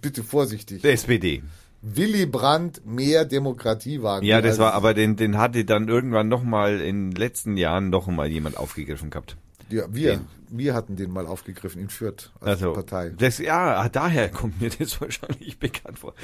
[0.00, 0.84] Bitte vorsichtig.
[0.84, 1.42] SPD.
[1.80, 4.24] Willy Brandt mehr Demokratie wagen.
[4.24, 8.06] Ja, das war, aber den, den hatte dann irgendwann nochmal in den letzten Jahren noch
[8.06, 9.36] mal jemand aufgegriffen gehabt.
[9.70, 10.26] Ja, wir, Den.
[10.50, 13.12] wir hatten den mal aufgegriffen in Fürth als Also, Partei.
[13.16, 16.14] das, ja, daher kommt mir das wahrscheinlich bekannt vor.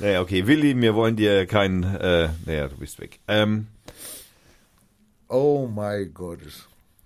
[0.00, 3.20] Naja, okay, Willi, wir wollen dir kein, äh, naja, du bist weg.
[3.28, 3.66] Ähm,
[5.28, 6.38] Oh mein Gott.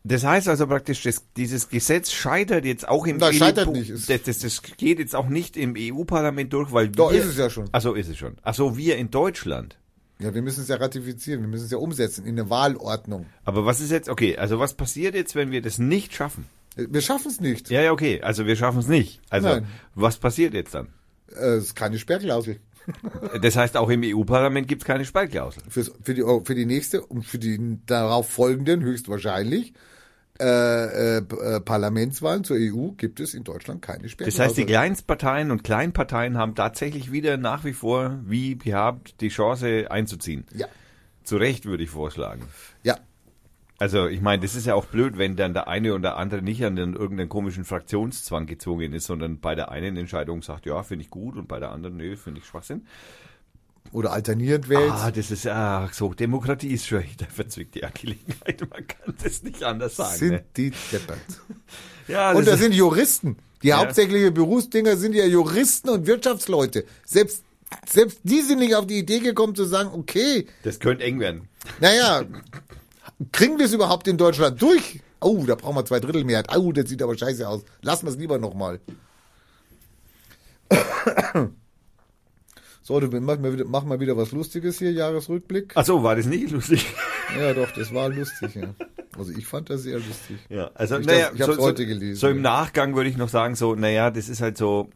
[0.09, 3.91] Das heißt also praktisch, das, dieses Gesetz scheitert jetzt auch im Na, scheitert EU nicht.
[3.91, 7.37] Das, das, das geht jetzt auch nicht im EU-Parlament durch, weil Doch, wir, ist es
[7.37, 7.69] ja schon.
[7.73, 8.37] Ach so, ist es schon.
[8.43, 9.79] Ach so, wir in Deutschland.
[10.21, 13.27] Ja, wir müssen es ja ratifizieren, wir müssen es ja umsetzen in eine Wahlordnung.
[13.45, 16.47] Aber was ist jetzt, okay, also was passiert jetzt, wenn wir das nicht schaffen?
[16.75, 17.71] Wir schaffen es nicht.
[17.71, 19.21] Ja, ja, okay, also wir schaffen es nicht.
[19.31, 19.67] Also, Nein.
[19.95, 20.89] was passiert jetzt dann?
[21.31, 22.59] Äh, Es ist keine Sperrklausel.
[23.43, 25.63] Das heißt, auch im EU-Parlament gibt es keine Spaltklausel.
[25.69, 29.75] Fürs, für, die, für die nächste und für die darauf folgenden höchstwahrscheinlich
[30.41, 34.45] äh, äh, äh, Parlamentswahlen zur EU gibt es in Deutschland keine Das Sperrklausel.
[34.45, 39.91] heißt, die Kleinstparteien und Kleinparteien haben tatsächlich wieder nach wie vor, wie gehabt, die Chance
[39.91, 40.45] einzuziehen.
[40.55, 40.67] Ja,
[41.25, 42.45] Zu Recht würde ich vorschlagen.
[42.83, 42.97] ja.
[43.81, 46.65] Also ich meine, das ist ja auch blöd, wenn dann der eine oder andere nicht
[46.65, 51.05] an den, irgendeinen komischen Fraktionszwang gezwungen ist, sondern bei der einen Entscheidung sagt, ja, finde
[51.05, 52.87] ich gut und bei der anderen, nee, finde ich Schwachsinn.
[53.93, 54.91] Oder alternierend wählt.
[54.93, 58.61] Ah, das ist, ach so, Demokratie ist schon eine verzwickte Angelegenheit.
[58.71, 60.17] Man kann das nicht anders sagen.
[60.19, 60.45] sind Ne?
[60.57, 61.19] die deppert.
[62.09, 63.37] Ja, Und das da ist, sind Juristen.
[63.63, 63.79] Die Ja.
[63.79, 66.85] hauptsächliche Berufsdinger sind ja Juristen und Wirtschaftsleute.
[67.05, 67.43] Selbst,
[67.87, 71.49] selbst die sind nicht auf die Idee gekommen zu sagen, okay, das könnte eng werden.
[71.81, 72.25] naja,
[73.33, 75.01] kriegen wir es überhaupt in Deutschland durch?
[75.21, 76.55] Oh, da brauchen wir zwei Drittel Mehrheit.
[76.57, 77.63] Oh, das sieht aber scheiße aus.
[77.83, 78.81] Lassen wir es lieber nochmal.
[82.89, 85.73] So, du mach mal, wieder, mach mal wieder was Lustiges hier, Jahresrückblick.
[85.75, 86.87] Ach so, war das nicht lustig?
[87.39, 88.75] Ja, doch, das war lustig, ja.
[89.15, 90.39] Also ich fand das sehr lustig.
[90.49, 92.41] Ja, also Ich naja, ich hab's so, heute gelesen, So im.
[92.41, 94.89] Nachgang würde ich noch sagen, so, naja, das ist halt so.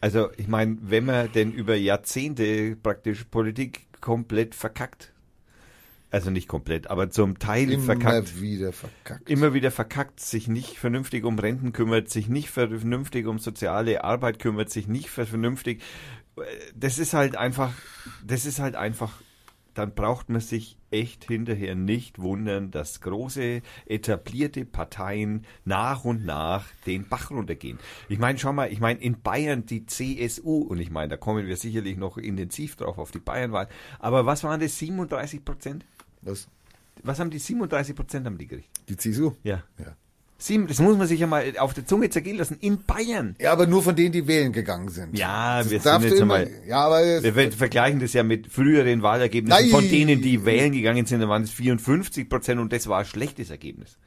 [0.00, 5.12] Also ich meine, wenn man denn über Jahrzehnte praktisch Politik komplett verkackt,
[6.10, 9.30] also nicht komplett, aber zum Teil Immer verkackt, wieder verkackt.
[9.30, 14.38] immer wieder verkackt, sich nicht vernünftig um Renten kümmert, sich nicht vernünftig um soziale Arbeit
[14.38, 15.80] kümmert, sich nicht vernünftig.
[16.74, 17.72] Das ist halt einfach,
[18.24, 19.20] das ist halt einfach,
[19.74, 26.66] dann braucht man sich echt hinterher nicht wundern, dass große etablierte Parteien nach und nach
[26.86, 27.78] den Bach runtergehen.
[28.08, 31.46] Ich meine, schau mal, ich meine, in Bayern die CSU, und ich meine, da kommen
[31.46, 33.68] wir sicherlich noch intensiv drauf auf die Bayernwahl,
[33.98, 35.84] aber was waren das, 37 Prozent?
[36.20, 36.48] Was?
[37.02, 38.68] Was haben die 37 Prozent haben die gekriegt?
[38.88, 39.32] Die CSU?
[39.42, 39.62] Ja.
[39.78, 39.96] Ja.
[40.42, 42.56] Sieben, das muss man sich ja mal auf der Zunge zergehen lassen.
[42.60, 43.36] In Bayern.
[43.40, 45.16] Ja, aber nur von denen, die wählen gegangen sind.
[45.16, 46.50] Ja, wir sind jetzt immer, einmal.
[46.66, 49.60] Ja, aber Wir ver- vergleichen das ja mit früheren Wahlergebnissen.
[49.62, 49.70] Nein.
[49.70, 53.04] Von denen, die wählen gegangen sind, da waren es 54 Prozent und das war ein
[53.04, 53.98] schlechtes Ergebnis.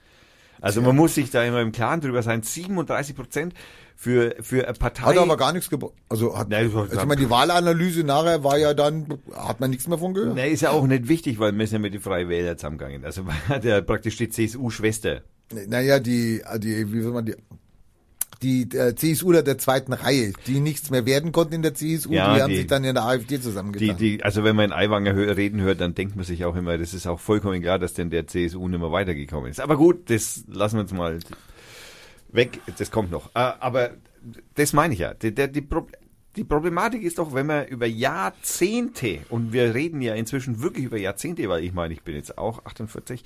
[0.59, 2.41] Also man muss sich da immer im Klaren drüber sein.
[2.41, 3.53] 37 Prozent
[3.95, 5.03] für, für eine Partei.
[5.03, 5.93] hat aber gar nichts gebracht.
[6.09, 9.87] Also hat, Nein, also ich meine, die Wahlanalyse nachher war ja dann, hat man nichts
[9.87, 10.35] mehr von gehört.
[10.35, 13.05] Nee, ist ja auch nicht wichtig, weil wir sind ja mit den Freien Wähler zusammengegangen.
[13.05, 15.21] Also hat ja praktisch die CSU-Schwester.
[15.67, 17.35] Naja, die, die, wie soll man die,
[18.41, 22.35] die äh, CSUler der zweiten Reihe, die nichts mehr werden konnten in der CSU, Ja,
[22.35, 23.97] die haben die- sich dann in der AfD Die, zusammengetan.
[23.97, 26.93] die, also wenn man in Aiwanger reden hört, dann denkt man sich auch immer, das
[26.93, 29.59] ist auch vollkommen klar, dass denn der CSU nicht mehr weitergekommen ist.
[29.59, 31.19] Aber gut, das lassen wir uns mal
[32.31, 33.27] weg, das kommt noch.
[33.35, 33.91] Äh, Aber
[34.55, 35.13] das meine ich ja.
[35.13, 35.87] Die, die, Pro
[36.35, 40.97] die Problematik ist doch, wenn man über Jahrzehnte, und wir reden ja inzwischen wirklich über
[40.97, 43.23] Jahrzehnte, weil ich meine, ich bin jetzt auch 48,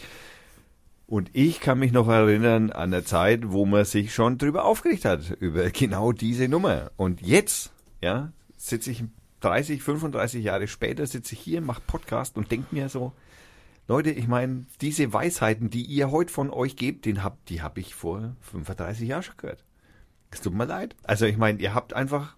[1.09, 5.05] und ich kann mich noch erinnern an eine Zeit, wo man sich schon drüber aufgeregt
[5.05, 6.91] hat, über genau diese Nummer.
[6.97, 9.03] Und jetzt, ja, sitze ich
[9.39, 13.13] 30, 35 Jahre später, sitze ich hier, mache Podcast und denke mir so,
[13.87, 17.79] Leute, ich meine, diese Weisheiten, die ihr heute von euch gebt, den hab, die habe
[17.79, 19.65] ich vor 35 Jahren schon gehört.
[20.29, 20.95] Es tut mir leid.
[21.01, 22.35] Also ich meine, ihr habt einfach,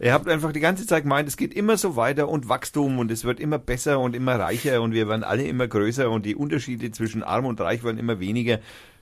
[0.00, 3.10] ihr habt einfach die ganze Zeit gemeint, es geht immer so weiter und Wachstum und
[3.10, 6.34] es wird immer besser und immer reicher und wir werden alle immer größer und die
[6.34, 8.60] Unterschiede zwischen Arm und Reich werden immer weniger.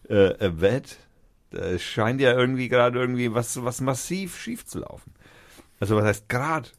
[0.09, 0.99] Äh, äh, Wett,
[1.51, 5.13] da scheint ja irgendwie gerade irgendwie was, was massiv schief zu laufen.
[5.81, 6.73] Also was heißt grad?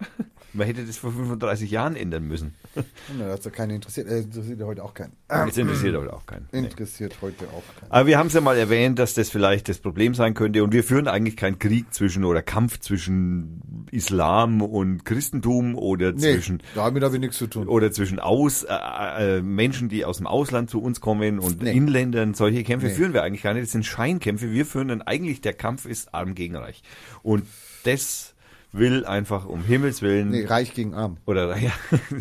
[0.54, 2.56] Man hätte das vor 35 Jahren ändern müssen.
[2.76, 4.08] Und da hat ja keinen interessiert.
[4.08, 5.14] Äh, interessiert ja heute auch keinen.
[5.28, 6.48] Das interessiert aber auch keinen.
[6.52, 6.60] Nee.
[6.60, 7.92] Interessiert heute auch keinen.
[7.92, 10.64] Aber wir haben es ja mal erwähnt, dass das vielleicht das Problem sein könnte.
[10.64, 16.34] Und wir führen eigentlich keinen Krieg zwischen oder Kampf zwischen Islam und Christentum oder Nee,
[16.36, 17.68] zwischen damit habe ich nichts zu tun.
[17.68, 21.72] oder zwischen aus äh, äh, Menschen, die aus dem Ausland zu uns kommen und Nee.
[21.74, 22.34] Inländern.
[22.34, 22.94] Solche Kämpfe Nee.
[22.94, 23.64] führen wir eigentlich gar nicht.
[23.66, 24.52] Das sind Scheinkämpfe.
[24.52, 26.82] Wir führen dann eigentlich der Kampf ist arm gegen reich.
[27.24, 27.44] Und
[27.84, 28.34] das
[28.72, 31.18] will einfach um Himmels willen Nee, reich gegen arm.
[31.26, 31.72] oder ja,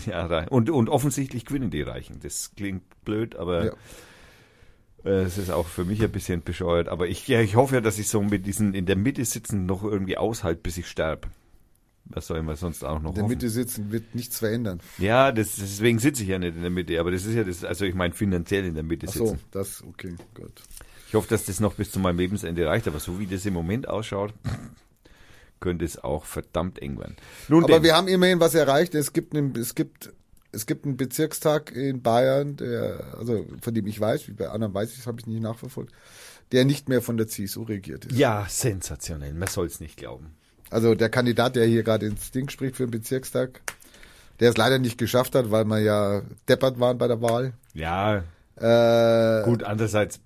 [0.07, 2.21] ja und und offensichtlich gewinnen die Reichen.
[2.23, 3.73] Das klingt blöd, aber Ja.
[5.05, 6.89] äh, es ist auch für mich ein bisschen bescheuert.
[6.89, 9.67] Aber ich ja, ich hoffe ja, dass ich so mit diesen in der Mitte sitzen
[9.67, 11.29] noch irgendwie aushalte, bis ich sterbe.
[12.11, 13.35] Was soll man sonst auch noch In der hoffen?
[13.35, 14.81] Mitte sitzen wird nichts verändern.
[14.97, 17.65] Ja, das, deswegen sitze ich ja nicht in der Mitte, aber das ist ja das,
[17.65, 19.27] also ich meine finanziell in der Mitte Ach sitzen.
[19.37, 20.63] so, das, okay, gut.
[21.09, 23.53] Ich hoffe, dass das noch bis zu meinem Lebensende reicht, aber so wie das im
[23.53, 24.33] Moment ausschaut,
[25.61, 27.17] könnte es auch verdammt eng werden.
[27.49, 28.95] Nun Aber denn, wir haben immerhin was erreicht.
[28.95, 30.13] Es gibt einen, es gibt,
[30.53, 34.75] es gibt einen Bezirkstag in Bayern, der, also von dem ich weiß, wie bei anderen
[34.75, 35.93] weiß ich, das habe ich nicht nachverfolgt,
[36.53, 38.17] der nicht mehr von der CSU regiert ist.
[38.17, 40.35] ja, sensationell, man soll es nicht glauben.
[40.71, 43.61] Also der Kandidat, der hier gerade ins Ding spricht für den Bezirkstag,
[44.41, 47.53] der es leider nicht geschafft hat, weil wir ja deppert waren bei der Wahl.
[47.75, 48.23] Ja,
[48.57, 50.21] Äh, gut, andererseits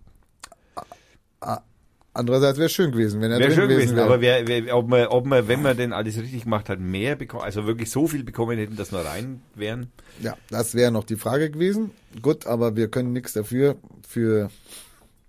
[2.14, 4.06] Andererseits wäre es schön gewesen, wenn er wäre drin schön gewesen, wäre.
[4.06, 7.16] aber wer, wer, ob, man, ob man, wenn man denn alles richtig gemacht hat, mehr
[7.16, 9.90] bekommen, also wirklich so viel bekommen hätten, dass wir rein wären.
[10.20, 11.90] Ja, das wäre noch die Frage gewesen.
[12.20, 14.50] Gut, aber wir können nichts dafür, für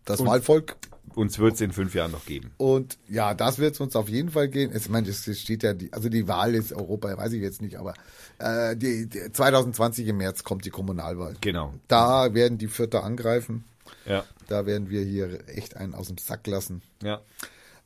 [0.05, 0.75] das Und- Wahlvolk.
[1.15, 2.49] Uns wird es in fünf Jahren noch geben.
[2.57, 4.71] Und ja, das wird es uns auf jeden Fall gehen.
[4.75, 7.77] Ich meine, es steht ja, die, also die Wahl ist Europa, weiß ich jetzt nicht,
[7.77, 7.93] aber
[8.39, 11.35] äh, die, die 2020 im März kommt die Kommunalwahl.
[11.39, 11.75] Genau.
[11.87, 13.63] Da werden die Vierter angreifen.
[14.05, 16.81] Ja, Da werden wir hier echt einen aus dem Sack lassen.
[17.03, 17.21] ja.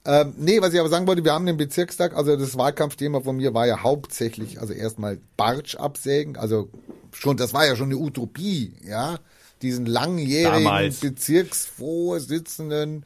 [0.05, 3.35] Ähm, nee, was ich aber sagen wollte, wir haben den Bezirkstag, also das Wahlkampfthema von
[3.35, 6.69] mir war ja hauptsächlich, also erstmal Bartsch absägen, also
[7.11, 9.19] schon, das war ja schon eine Utopie, ja,
[9.61, 11.01] diesen langjährigen Damals.
[11.01, 13.03] Bezirksvorsitzenden,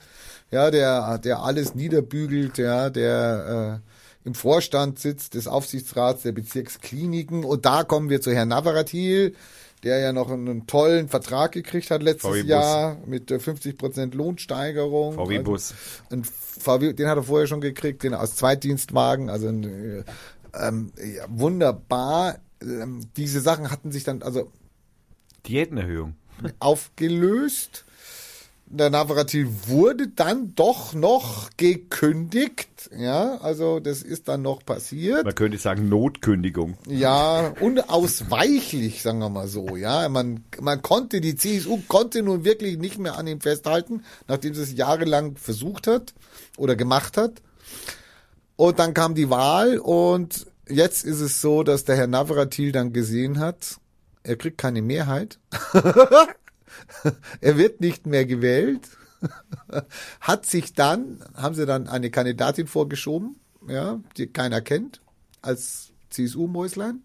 [0.51, 7.43] ja, der, der alles niederbügelt, ja, der äh, im Vorstand sitzt des Aufsichtsrats der Bezirkskliniken
[7.45, 9.33] und da kommen wir zu Herrn Navaratil,
[9.83, 12.49] der ja noch einen tollen Vertrag gekriegt hat letztes VW Bus.
[12.49, 15.15] Jahr mit äh, 50% Lohnsteigerung.
[15.15, 15.39] VW
[16.09, 20.03] Also, VW, den hat er vorher schon gekriegt, den aus Zweitdienstwagen, also ein, äh,
[20.53, 22.39] ähm, ja, wunderbar.
[22.61, 24.51] Ähm, diese Sachen hatten sich dann also
[25.47, 26.15] Diätenerhöhung.
[26.59, 27.85] aufgelöst.
[28.73, 35.25] Der Navaratil wurde dann doch noch gekündigt, ja, also das ist dann noch passiert.
[35.25, 36.77] Man könnte sagen Notkündigung.
[36.87, 39.75] Ja, unausweichlich, sagen wir mal so.
[39.75, 44.53] Ja, man, man konnte, die CSU konnte nun wirklich nicht mehr an ihm festhalten, nachdem
[44.53, 46.13] sie es jahrelang versucht hat
[46.55, 47.41] oder gemacht hat.
[48.55, 52.93] Und dann kam die Wahl und jetzt ist es so, dass der Herr Navratil dann
[52.93, 53.81] gesehen hat,
[54.23, 55.39] er kriegt keine Mehrheit.
[57.41, 58.87] er wird nicht mehr gewählt.
[60.21, 63.35] hat sich dann, haben sie dann eine Kandidatin vorgeschoben,
[63.67, 65.01] ja, die keiner kennt,
[65.41, 67.03] als CSU-Mäuslein.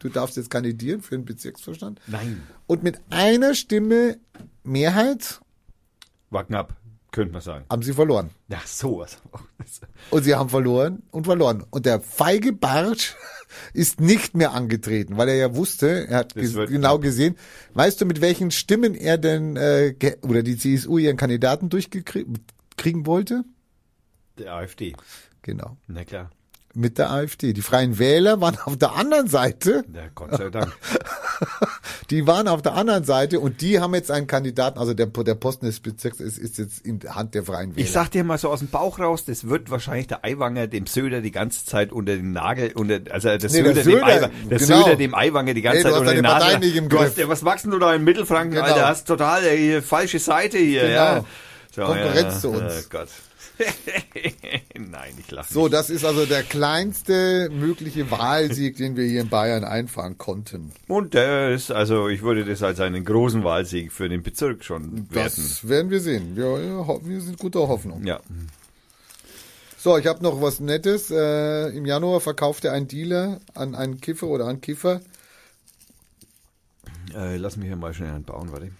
[0.00, 2.00] Du darfst jetzt kandidieren für den Bezirksvorstand.
[2.08, 2.42] Nein.
[2.66, 4.18] Und mit einer Stimme
[4.64, 5.40] Mehrheit
[6.30, 6.74] War knapp,
[7.12, 7.64] könnte man sagen.
[7.70, 8.30] haben sie verloren.
[8.48, 9.18] Ja, sowas.
[10.10, 11.64] Und sie haben verloren und verloren.
[11.70, 13.14] Und der feige Bartsch
[13.74, 17.02] ist nicht mehr angetreten, weil er ja wusste, er hat ges genau knapp.
[17.02, 17.36] gesehen.
[17.74, 23.44] Weißt du, mit welchen Stimmen er denn äh, oder die CSU ihren Kandidaten durchkriegen wollte?
[24.38, 24.94] Der AfD.
[25.42, 25.76] Genau.
[25.86, 26.30] Na klar.
[26.74, 27.52] Mit der AfD.
[27.52, 29.84] Die Freien Wähler waren auf der anderen Seite.
[29.94, 30.72] Ja, Gott sei Dank.
[32.10, 35.34] Die waren auf der anderen Seite und die haben jetzt einen Kandidaten, also der, der
[35.34, 37.84] Posten des Bezirks ist, ist jetzt in der Hand der Freien Wähler.
[37.84, 40.86] Ich sag dir mal so aus dem Bauch raus, das wird wahrscheinlich der Eiwanger dem
[40.86, 44.06] Söder die ganze Zeit unter den Nagel, unter, also der Nee, Söder, der dem Söder,
[44.06, 44.82] Eiwanger, der genau.
[44.84, 46.58] Söder dem Eiwanger die ganze du Zeit unter den Nagel.
[46.58, 47.16] nicht im du Griff.
[47.16, 48.64] hast, was machst denn du da in Mittelfranken, Genau.
[48.66, 48.88] Alter?
[48.88, 50.92] Hast total äh, hier, falsche Seite hier, Genau.
[50.94, 51.24] ja.
[51.74, 52.72] So, Konkurrenz ja, zu uns.
[52.84, 53.08] Oh Gott.
[54.78, 55.74] Nein, ich lache So, nicht.
[55.74, 60.72] das ist also der kleinste mögliche Wahlsieg, den wir hier in Bayern einfahren konnten.
[60.88, 65.08] Und der ist, also ich würde das als einen großen Wahlsieg für den Bezirk schon
[65.10, 65.42] werten.
[65.42, 66.36] Das werden wir sehen.
[66.36, 66.44] Wir,
[67.04, 68.04] wir sind guter Hoffnung.
[68.04, 68.20] Ja.
[69.78, 71.10] So, ich habe noch was Nettes.
[71.10, 75.00] Äh, Im Januar verkaufte ein Dealer an einen Kiffer oder an Kiffer
[77.14, 78.70] Äh, lass mich hier mal schnell einen bauen, warte.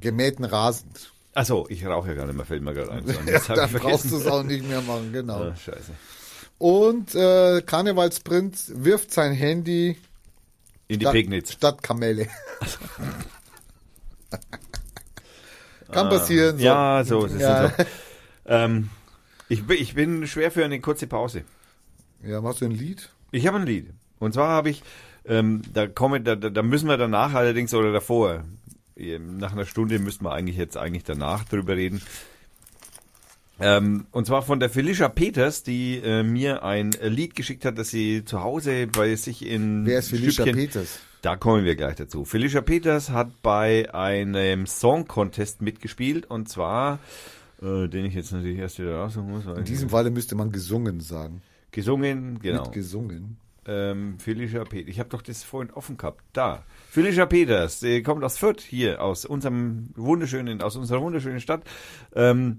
[0.00, 0.90] gemähten Rasen.
[1.34, 3.04] Achso, ich rauche ja gar nicht mehr, fällt mir gerade ein.
[3.26, 5.42] Ja, dann brauchst du es auch nicht mehr machen, genau.
[5.44, 5.92] Ah, scheiße.
[6.58, 9.96] Und äh, Karnevalsprinz wirft sein Handy
[10.88, 11.52] In die statt, Pegnitz.
[11.52, 12.26] statt Kamelle.
[15.92, 16.58] Kann passieren.
[16.58, 16.64] So.
[16.64, 17.26] Ja, so.
[17.26, 17.64] Das Ja.
[17.66, 17.84] Ist so.
[18.46, 18.90] Ähm,
[19.48, 21.44] ich, bin- ich bin schwer für eine kurze Pause.
[22.24, 23.10] ja, machst du ein Lied?
[23.32, 23.90] Ich habe ein Lied.
[24.18, 24.82] Und zwar habe ich,
[25.24, 28.44] ähm, da komme, da, da müssen wir danach allerdings oder davor,
[28.96, 32.02] nach einer Stunde müssten wir eigentlich jetzt eigentlich danach drüber reden.
[33.62, 37.90] Ähm, und zwar von der Felicia Peters, die äh, mir ein Lied geschickt hat, das
[37.90, 41.00] sie zu Hause bei sich in Wer ist Felicia Stückchen- Peters?
[41.22, 42.24] Da kommen wir gleich dazu.
[42.24, 46.98] Felicia Peters hat bei einem Song Contest mitgespielt und zwar,
[47.60, 49.44] äh, den ich jetzt natürlich erst wieder raussuchen muss.
[49.44, 51.42] In diesem Falle müsste man gesungen sagen.
[51.72, 52.64] gesungen, genau.
[52.64, 53.36] Mit gesungen.
[53.70, 54.88] Ähm, Felicia Peters.
[54.88, 56.24] Ich habe doch das vorhin offen gehabt.
[56.32, 56.64] Da.
[56.90, 61.62] Felicia Peters, die kommt aus Fürth hier, aus unserem wunderschönen, aus unserer wunderschönen Stadt.
[62.16, 62.58] Ähm,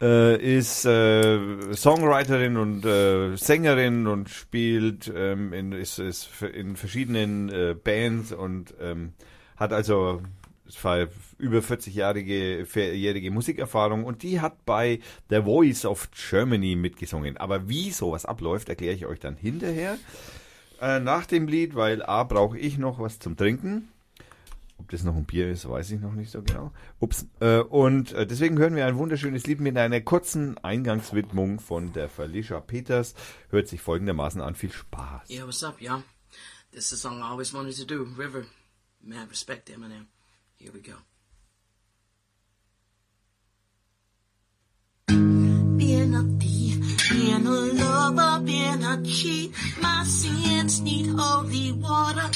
[0.00, 7.50] äh, ist äh, Songwriterin und äh, Sängerin und spielt ähm, in, ist, ist in verschiedenen
[7.50, 9.12] äh, Bands und ähm,
[9.56, 10.22] hat also
[11.38, 17.36] über 40-jährige jährige Musikerfahrung und die hat bei The Voice of Germany mitgesungen.
[17.36, 19.96] Aber wie sowas abläuft, erkläre ich euch dann hinterher
[20.80, 23.88] äh, nach dem Lied, weil A brauche ich noch was zum Trinken.
[24.78, 26.70] Ob das noch ein Bier ist, weiß ich noch nicht so genau.
[27.00, 27.26] Ups.
[27.40, 32.08] Äh, und äh, deswegen hören wir ein wunderschönes Lied mit einer kurzen Eingangswidmung von der
[32.08, 33.14] Felicia Peters.
[33.48, 34.54] Hört sich folgendermaßen an.
[34.54, 35.30] Viel Spaß.
[35.30, 36.02] Yeah, what's up, y'all?
[36.72, 38.06] This is a song I always wanted to do.
[38.18, 38.44] River.
[39.02, 40.08] Mad respect, Eminem.
[40.56, 40.96] Here we go.
[47.26, 49.52] Being a lover, being a cheat.
[49.80, 52.28] My sins need holy water.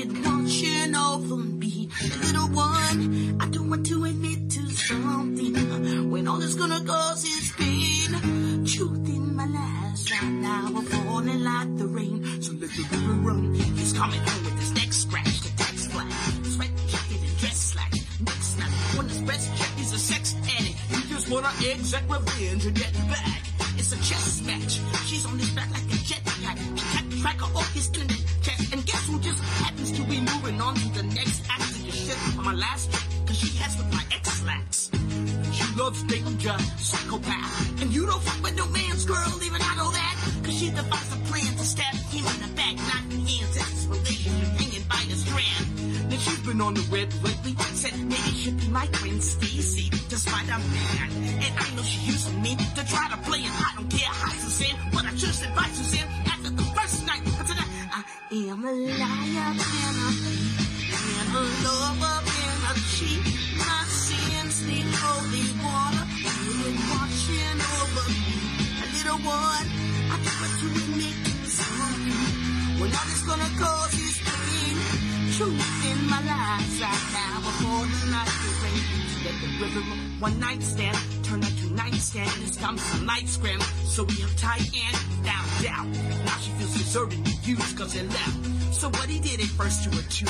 [0.00, 1.88] It washing over me.
[2.22, 6.10] Little one, I don't want to admit to something.
[6.10, 8.66] When all it's gonna cause is pain.
[8.66, 12.42] Truth in my lies right now are falling like the rain.
[12.42, 13.54] So let the river run.
[13.54, 16.12] He's coming home with his neck scratched, the text flat.
[16.54, 17.92] Sweat jacket and dress slack.
[18.26, 18.70] Neck snap.
[18.96, 20.78] When his breast check, he's a sex addict.
[20.90, 23.42] He just wanna exact revenge and get back.
[23.92, 24.80] It's a chess match.
[25.06, 26.56] She's on his back like a jetpack.
[26.96, 28.72] Kept track of all his tender chest.
[28.72, 31.92] And guess who just happens to be moving on to the next act of your
[31.92, 33.26] shit on my last trip?
[33.26, 34.90] Cause she has with my ex-lax.
[35.52, 37.82] She loves danger, psychopath.
[37.82, 40.14] And you don't fuck with no man's girl, even I know that.
[40.42, 43.36] Cause she devised a plan to stab him in the back, not in the.
[43.52, 46.08] That's relationship hanging by a strand.
[46.10, 47.52] Then she's been on the web lately.
[47.74, 51.10] Said maybe she'd be my friend Stacy, despite I'm mad.
[51.44, 53.50] And I know she using me to try to play it.
[53.50, 53.71] I
[58.48, 63.22] am a liar and a thief, and a lover and a cheat.
[63.58, 68.34] My sins need holy water, feel it washing over me.
[68.82, 69.66] A little one,
[70.10, 72.80] I don't want to admit to something.
[72.80, 74.76] When all it's gonna cause is pain.
[75.36, 78.82] Truth in my lies right now before the night is rain.
[79.22, 79.82] Let the river
[80.18, 82.30] one night stand turn into nightstand.
[82.42, 83.60] This time some night scram.
[83.84, 85.92] So we uptight and down, down.
[86.24, 88.74] Now she feels deserted and used cause they left.
[88.74, 90.26] So what he did at first to her too.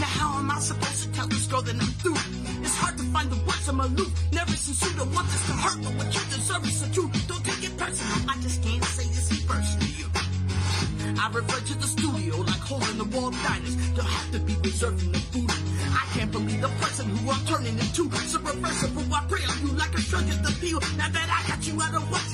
[0.00, 2.20] Now how am I supposed to tell this girl that I'm through?
[2.62, 4.12] It's hard to find the words I'm aloof.
[4.32, 7.28] Never sincere to want this to hurt, but what you deserve is the truth.
[7.28, 8.30] Don't take it personal.
[8.30, 10.06] I just can't say this first to you.
[11.20, 13.76] I refer to the studio like hole in the wall diners.
[13.96, 15.50] Don't have to be reserved in the food.
[15.50, 18.10] I can't believe the person who I'm turning into.
[18.26, 20.80] So reversible, I pray on you like a shrug at the peel.
[20.96, 22.33] Now that I got you, want you.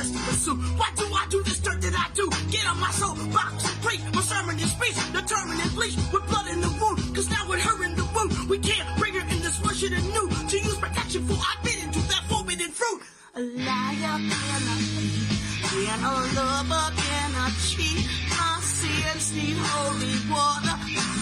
[0.00, 0.58] my thirsty pursuit.
[0.78, 2.26] Why do I do this dirt that I do?
[2.50, 4.00] Get on my soul, box and preach.
[4.14, 6.98] My sermon is speech, determined and bleach with blood in the wound.
[7.14, 10.28] Cause now with her in the wound, we can't bring her in this worship anew.
[10.50, 13.00] To use protection for I bit into that forbidden fruit.
[13.34, 15.70] A liar and a thief.
[15.70, 18.04] Being a lover, a cheat.
[18.40, 20.76] My sins need holy water.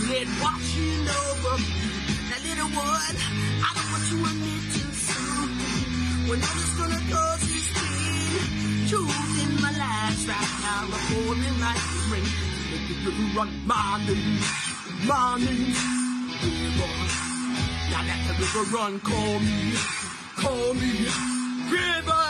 [0.07, 1.71] Let washing over me.
[2.31, 3.17] Now, little one,
[3.59, 5.99] I don't want you to admit to something.
[6.29, 7.78] When all it's gonna cause is
[8.39, 10.87] in my lies right now.
[11.11, 12.29] Falling like the rain.
[12.71, 14.41] Let the run my name.
[15.07, 15.75] My name.
[16.43, 16.93] River.
[17.91, 19.01] Now let the river run.
[19.01, 19.75] Call me.
[20.37, 20.93] Call me.
[21.71, 22.25] River.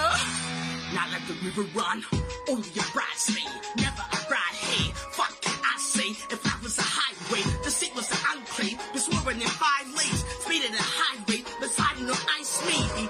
[0.95, 2.05] Now let the river run.
[2.49, 3.45] Only a bride say,
[3.77, 4.91] never a bride hey.
[5.13, 6.11] Fuck can I say?
[6.33, 8.79] If I was a highway, the seat was an enclave.
[8.93, 11.45] Been swerving in five lanes, speeding at a high rate.
[11.61, 13.09] Been sliding on ice maybe.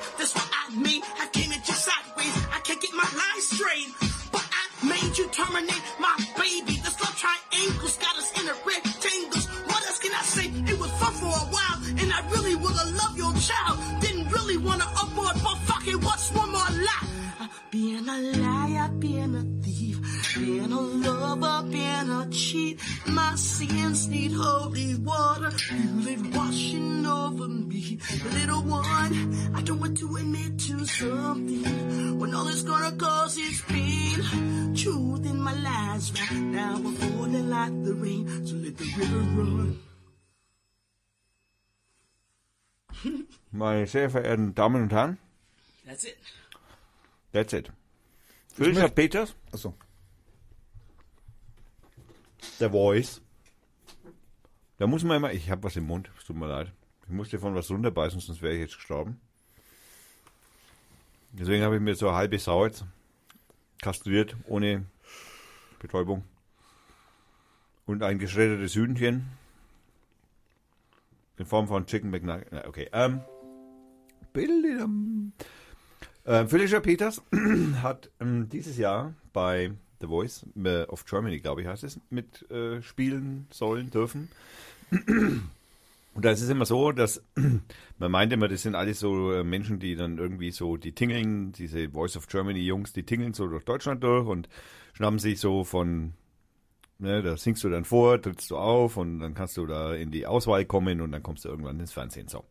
[3.59, 6.79] But I made you terminate my baby.
[6.79, 9.49] This love triangles got us in a rectangles.
[9.67, 10.47] What else can I say?
[10.73, 13.79] It was fun for a while, and I really would've loved your child.
[14.01, 17.49] Didn't really wanna abort, but fucking what's one more lie?
[17.73, 19.58] Being a liar, being a
[20.49, 22.81] thief, being a lover, being a cheat.
[23.07, 27.99] My sins need holy water, You live washing over me.
[28.33, 33.61] Little one, I don't want to admit to something when all it's gonna cause is
[33.63, 34.75] pain.
[34.75, 39.21] Truth in my lies right now are falling like the rain, so let the river
[39.23, 39.79] run.
[43.53, 45.19] Meine sehr verehrten Damen und Herren,
[45.87, 46.19] That's it.
[47.33, 47.71] that's it.
[48.55, 49.73] Felicia Peters, Achso.
[52.59, 53.21] The Voice.
[54.79, 56.73] Da muss man immer, ich habe was im Mund, es tut mir leid.
[57.05, 59.21] Ich musste von was runterbeißen, sonst wäre ich jetzt gestorben.
[61.33, 62.85] Deswegen habe ich mir so eine halbe Sau jetzt
[63.81, 64.85] kastriert, ohne
[65.79, 66.25] Betäubung.
[67.87, 69.27] Und ein geschreddertes Hühnchen.
[71.39, 72.67] In Form von Chicken McNugget.
[72.67, 73.21] Okay, ähm.
[74.33, 75.33] Bildidam.
[76.25, 77.23] Äh, Felicia Peters
[77.83, 82.49] hat ähm, dieses Jahr bei The Voice äh, of Germany, glaube ich, heißt es, mit
[82.51, 84.29] äh, spielen sollen dürfen.
[84.91, 87.23] Und da ist es immer so, dass
[87.99, 91.53] man meint immer, das sind alles so äh, Menschen, die dann irgendwie so, die tingeln,
[91.53, 94.49] diese Voice of Germany Jungs, die tingeln so durch Deutschland durch und
[94.95, 96.15] schnappen sich so von,
[96.99, 100.11] ne, da singst du dann vor, trittst du auf und dann kannst du da in
[100.11, 102.27] die Auswahl kommen und dann kommst du irgendwann ins Fernsehen.
[102.27, 102.45] So.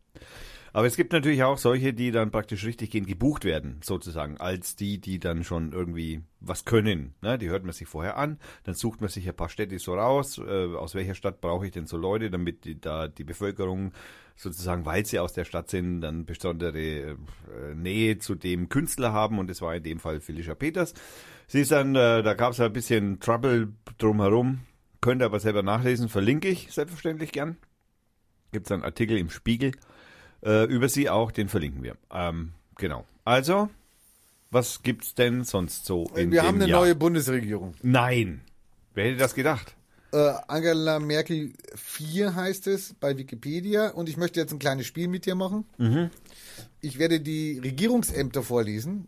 [0.78, 4.76] Aber es gibt natürlich auch solche, die dann praktisch richtig gehen, gebucht werden, sozusagen, als
[4.76, 7.14] die, die dann schon irgendwie was können.
[7.20, 7.36] Ne?
[7.36, 10.38] Die hört man sich vorher an, dann sucht man sich ein paar Städte so raus,
[10.38, 13.90] äh, aus welcher Stadt brauche ich denn so Leute, damit die, da die Bevölkerung
[14.36, 17.16] sozusagen, weil sie aus der Stadt sind, dann besondere äh,
[17.74, 20.94] Nähe zu dem Künstler haben und das war in dem Fall Felicia Peters.
[21.48, 24.60] Sie ist dann, äh, da gab es ein bisschen Trouble drumherum,
[25.00, 27.56] könnt ihr aber selber nachlesen, verlinke ich selbstverständlich gern.
[28.52, 29.72] Gibt es einen Artikel im Spiegel
[30.44, 31.96] äh, über sie auch, den verlinken wir.
[32.12, 33.04] Ähm, genau.
[33.24, 33.68] Also,
[34.50, 36.80] was gibt's denn sonst so in Wir haben eine Jahr?
[36.80, 37.74] neue Bundesregierung.
[37.82, 38.40] Nein.
[38.94, 39.74] Wer hätte das gedacht?
[40.12, 45.08] Äh, Angela Merkel 4 heißt es bei Wikipedia und ich möchte jetzt ein kleines Spiel
[45.08, 45.66] mit dir machen.
[45.76, 46.10] Mhm.
[46.80, 49.06] Ich werde die Regierungsämter vorlesen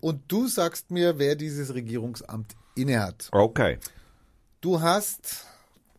[0.00, 3.28] und du sagst mir, wer dieses Regierungsamt innehat.
[3.30, 3.78] Okay.
[4.60, 5.46] Du hast,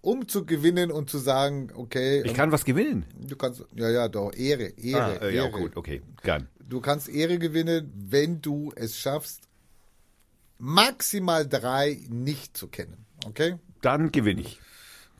[0.03, 3.05] um zu gewinnen und zu sagen, okay, Ich kann was gewinnen.
[3.19, 5.51] du kannst, ja, ja, doch, Ehre, Ehre, Ah, äh, ja, Ehre.
[5.51, 6.01] gut, okay.
[6.21, 6.47] Gern.
[6.59, 9.41] Du kannst Ehre gewinnen, wenn du es schaffst,
[10.59, 13.05] maximal drei nicht zu kennen.
[13.25, 13.55] Okay?
[13.81, 14.59] Dann gewinne ich.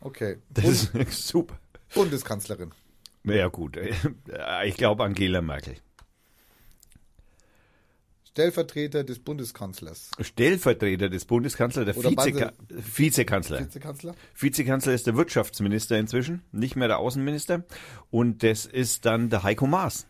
[0.02, 0.38] Okay.
[0.50, 1.58] Das ist super.
[1.94, 2.72] Bundeskanzlerin.
[3.24, 3.78] Ja, gut.
[4.66, 5.76] Ich glaube Angela Merkel.
[8.34, 10.10] Stellvertreter des Bundeskanzlers.
[10.20, 13.60] Stellvertreter des Bundeskanzlers, der Vizeka Vizekanzler.
[13.60, 14.16] Vizekanzler?
[14.36, 17.64] Vizekanzler ist der Wirtschaftsminister inzwischen, nicht mehr der Außenminister.
[18.10, 20.08] Und das ist dann der Heiko Maas.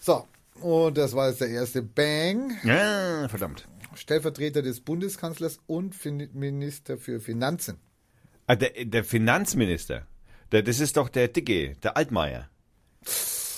[0.00, 0.26] So,
[0.62, 2.58] und das war jetzt der erste Bang.
[2.64, 3.68] Ja, verdammt.
[3.94, 7.78] Stellvertreter des Bundeskanzlers und fin Minister für Finanzen.
[8.48, 10.08] Ah, der, der Finanzminister.
[10.50, 12.50] Der, das ist doch der Dicke, der Altmaier.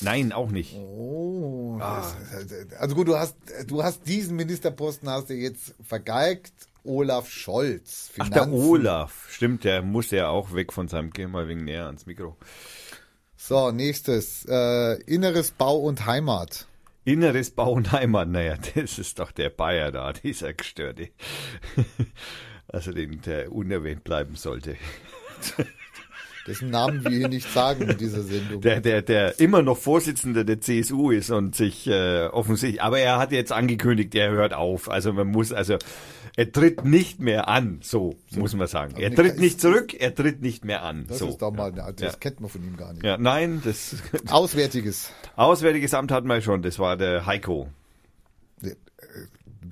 [0.01, 0.75] Nein, auch nicht.
[0.75, 1.79] Oh.
[1.81, 3.37] Also gut, du hast,
[3.67, 6.53] du hast diesen Ministerposten hast du jetzt vergeigt.
[6.85, 8.11] Olaf Scholz.
[8.19, 8.69] Ach, der Finanzen.
[8.69, 9.27] Olaf.
[9.31, 12.37] Stimmt, der muss ja auch weg von seinem, geh mal wegen näher ans Mikro.
[13.37, 14.45] So, nächstes.
[14.49, 16.67] Äh, Inneres Bau und Heimat.
[17.05, 21.11] Inneres Bau und Heimat, naja, das ist doch der Bayer da, dieser Gestörte.
[22.69, 24.77] Also den, der unerwähnt bleiben sollte.
[26.47, 28.61] Dessen Namen wir hier nicht sagen in dieser Sendung.
[28.61, 33.19] Der, der, der immer noch Vorsitzender der CSU ist und sich äh, offensichtlich, aber er
[33.19, 34.89] hat jetzt angekündigt, er hört auf.
[34.91, 35.77] Also man muss, also
[36.37, 38.95] er tritt nicht mehr an, so muss man sagen.
[38.99, 41.07] Er tritt nicht zurück, er tritt nicht mehr an.
[41.09, 41.29] das so.
[41.29, 42.13] ist doch mal, das Ja.
[42.19, 43.05] kennt man von ihm gar nicht.
[43.05, 43.97] Ja, nein, das
[44.29, 45.11] Auswärtiges.
[45.35, 47.69] Auswärtiges Amt hatten wir schon, das war der Heiko.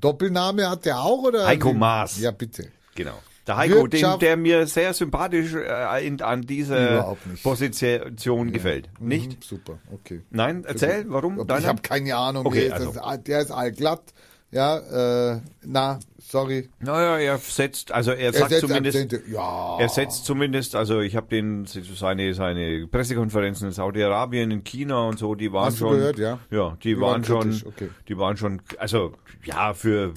[0.01, 1.47] Doppelname hat der auch oder?
[1.47, 2.18] Heiko Maas.
[2.20, 2.68] Ja, bitte.
[2.95, 3.18] Genau.
[3.47, 7.16] Der Heiko, den, der mir sehr sympathisch äh, in, an dieser.
[7.42, 8.88] Position gefällt.
[9.01, 9.32] Nicht?
[9.32, 10.22] Mhm, super, okay.
[10.30, 11.40] Nein, erzähl, warum?
[11.40, 12.47] Ich habe keine Ahnung.
[12.47, 13.01] Okay, der, ist, also.
[13.01, 14.14] das, der ist allglatt.
[14.55, 16.68] Ja, äh, na, sorry.
[16.78, 19.22] Naja, er setzt, also er sagt setzt zumindest, Akzente.
[19.28, 19.78] Ja.
[19.80, 25.18] er setzt zumindest, also ich habe den seine seine Pressekonferenzen in Saudi-Arabien, in China und
[25.18, 26.38] so, die waren Hast du schon, gehört, ja?
[26.53, 27.90] ja, die, Die waren, waren schon, okay.
[28.07, 30.14] die waren schon, also ja für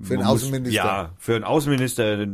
[0.00, 0.74] Für einen man muss- Außenminister.
[0.84, 2.26] ja, für einen Außenminister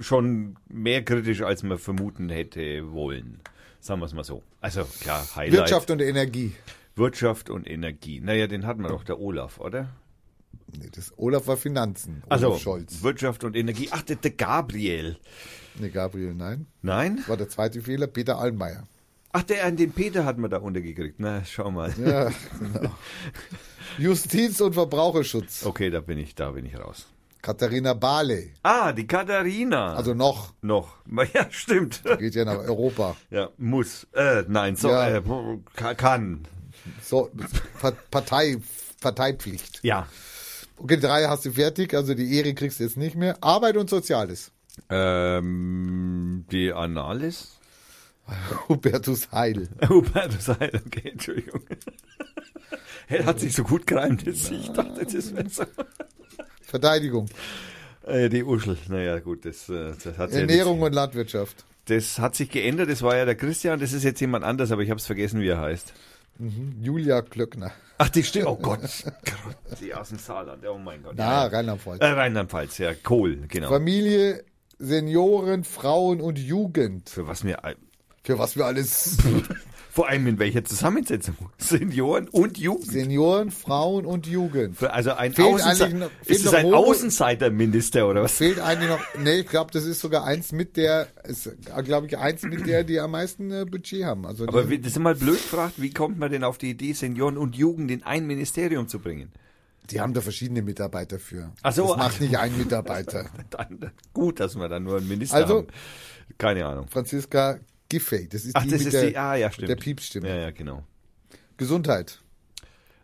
[0.00, 3.40] schon mehr kritisch, als man vermuten hätte wollen.
[3.80, 4.42] Sagen wir es mal so.
[4.60, 5.58] Also klar, Highlight.
[5.60, 6.52] Wirtschaft und Energie.
[6.96, 8.20] Wirtschaft und Energie.
[8.20, 9.88] Naja, den hatten wir doch, der Olaf, oder?
[10.78, 12.22] Nee, das Olaf war Finanzen.
[12.26, 13.02] Olaf Also Scholz.
[13.02, 13.88] Wirtschaft und Energie.
[13.90, 15.16] Ach, der, der Gabriel.
[15.78, 16.66] Nee, Gabriel, nein.
[16.82, 17.16] Nein?
[17.18, 18.06] Das war der zweite Fehler.
[18.06, 18.84] Peter Allmeier.
[19.32, 21.16] Ach, der, den Peter hat man da untergekriegt.
[21.18, 21.92] Na, schau mal.
[21.98, 22.90] Ja, genau.
[23.98, 25.64] Justiz und Verbraucherschutz.
[25.64, 27.06] Okay, da bin ich, da bin ich raus.
[27.40, 28.52] Katharina Barley.
[28.62, 29.94] Ah, die Katharina.
[29.94, 30.52] Also noch.
[30.62, 30.96] noch.
[31.34, 32.02] Ja, stimmt.
[32.18, 33.16] Geht ja nach Europa.
[33.30, 34.06] Ja, muss.
[34.12, 35.16] Äh, nein, so, Ja.
[35.16, 35.22] äh,
[35.74, 36.42] ka- kann.
[37.02, 37.30] So,
[37.80, 38.58] Pa- Partei,
[39.00, 39.80] Parteipflicht.
[39.82, 40.06] Ja.
[40.76, 43.36] Okay, drei hast du fertig, also die Ehre kriegst du jetzt nicht mehr.
[43.42, 44.52] Arbeit und Soziales.
[44.90, 47.58] Ähm, die Analis?
[48.68, 49.68] Hubertus Heil.
[49.88, 51.62] Hubertus Heil, okay, Entschuldigung.
[53.08, 55.64] Er hat sich so gut gereimt, jetzt ich dachte, das wäre so.
[56.62, 57.28] Verteidigung.
[58.06, 61.64] Äh, die Uschel, naja, gut, das, äh, das hat ja Ernährung und Landwirtschaft.
[61.86, 64.82] Das hat sich geändert, das war ja der Christian, das ist jetzt jemand anders, aber
[64.82, 65.92] ich habe es vergessen, wie er heißt.
[66.80, 67.72] Julia Klöckner.
[67.98, 68.80] Ach, die stimmt, oh Gott.
[69.80, 71.14] Die aus dem Saarland, oh mein Gott.
[71.16, 71.46] Na, Ja, ja.
[71.48, 72.00] Rheinland-Pfalz.
[72.00, 73.68] Äh, Rheinland-Pfalz, ja, Kohl, genau.
[73.68, 74.44] Familie,
[74.78, 77.10] Senioren, Frauen und Jugend.
[77.10, 77.62] Für was mir,
[78.24, 79.16] Für was wir alles.
[79.90, 81.34] vor allem in welcher Zusammensetzung?
[81.58, 82.86] Senioren und Jugend.
[82.90, 84.76] Senioren, Frauen und Jugend.
[84.78, 88.32] Für- Also ein Fehlt Außense noch- ist es ein Außenseiterminister oder was?
[88.32, 89.00] Fehlt eigentlich noch.
[89.18, 91.08] Nee, ich glaube, das ist sogar eins mit der.
[91.24, 91.50] Ist,
[91.84, 94.24] glaube ich, eins mit der, die am meisten äh, Budget haben.
[94.24, 96.92] Also Aber die, das ist mal blöd gefragt, wie kommt man denn auf die Idee,
[96.92, 99.32] Senioren und Jugend in ein Ministerium zu bringen?
[99.90, 101.52] die haben da verschiedene Mitarbeiter für.
[101.60, 102.20] Ach so, das macht ach.
[102.20, 103.26] nicht ein Mitarbeiter.
[104.14, 105.66] Gut, dass wir dann nur einen Minister Also- haben.
[106.38, 106.86] Keine Ahnung.
[106.88, 107.58] Franziska
[107.92, 109.68] Giffey, das ist Ach, die das mit ist der, die, ah ja, stimmt.
[109.68, 110.28] der Piepsstimme.
[110.28, 110.82] Ja, ja, genau.
[111.58, 112.20] Gesundheit,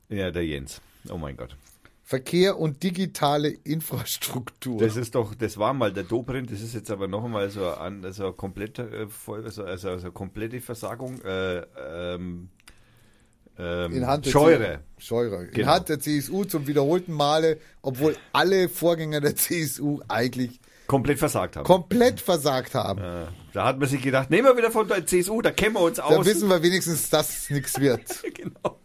[0.08, 0.80] Ja, der Jens.
[1.10, 1.56] Oh mein Gott.
[2.02, 4.80] Verkehr und digitale Infrastruktur.
[4.80, 7.68] Das ist doch, das war mal der Dobrindt, das ist jetzt aber noch einmal so
[7.68, 11.20] an, also eine komplette, äh, also, also, also komplette Versagung.
[11.20, 12.48] Äh, ähm,
[13.58, 14.80] ähm, in Hand Scheure.
[14.96, 15.42] C- Scheurer.
[15.42, 15.68] In Genau.
[15.72, 21.64] Hand der CSU zum wiederholten Male, obwohl alle Vorgänger der CSU eigentlich Komplett versagt haben.
[21.64, 22.98] komplett versagt haben.
[23.00, 25.80] Äh, da hat man sich gedacht, nehmen wir wieder von der CSU, da kennen wir
[25.82, 26.26] uns Da aus.
[26.26, 28.02] wissen wir wenigstens, dass es nichts wird.
[28.34, 28.80] genau.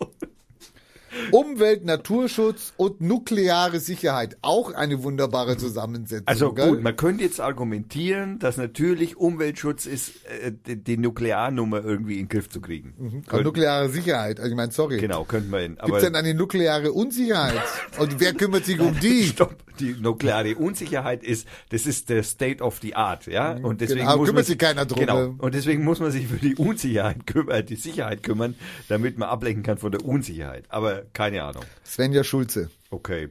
[1.31, 4.37] Umwelt, Naturschutz und nukleare Sicherheit.
[4.41, 6.27] Auch eine wunderbare Zusammensetzung.
[6.27, 6.69] Also gell?
[6.69, 12.25] gut, man könnte jetzt argumentieren, dass natürlich Umweltschutz ist, äh, die, die Nuklearnummer irgendwie in
[12.25, 12.93] den Griff zu kriegen.
[12.97, 14.39] Aber Könnte- nukleare Sicherheit.
[14.39, 14.97] Also ich meine, sorry.
[14.97, 15.61] Genau, könnte man.
[15.61, 15.77] hin.
[15.83, 17.61] Gibt es denn eine nukleare Unsicherheit?
[17.99, 19.23] Und wer kümmert sich um die?
[19.25, 19.55] Stopp.
[19.79, 23.53] Die nukleare Unsicherheit ist, das ist der State of the Art, ja.
[23.53, 25.17] Und deswegen Genau, muss kümmert sich keiner drum, Genau.
[25.29, 25.35] ne?
[25.39, 28.53] Und deswegen muss man sich für die Unsicherheit kümmern, die Sicherheit kümmern,
[28.87, 30.65] damit man ablenken kann von der Unsicherheit.
[30.69, 31.63] Aber keine Ahnung.
[31.85, 32.69] Svenja Schulze.
[32.89, 33.29] Okay.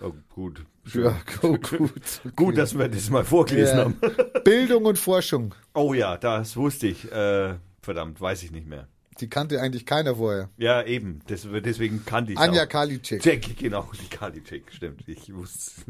[0.00, 0.64] Oh, gut.
[0.92, 1.70] Ja, gut.
[1.78, 1.92] gut.
[2.36, 3.84] Gut, dass wir das mal vorgelesen Ja.
[3.84, 4.00] haben.
[4.44, 5.54] Bildung und Forschung.
[5.74, 7.10] Oh ja, das wusste ich.
[7.12, 8.88] Äh, verdammt, weiß ich nicht mehr.
[9.20, 10.48] Die kannte eigentlich keiner vorher.
[10.56, 11.20] Ja, eben.
[11.28, 12.68] Das, deswegen kannte ich Anja auch.
[12.68, 13.24] Karliczek.
[13.24, 15.06] Jack, genau, die Karliczek, stimmt.
[15.06, 15.82] Ich wusste.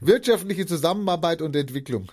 [0.00, 2.12] Wirtschaftliche Zusammenarbeit und Entwicklung.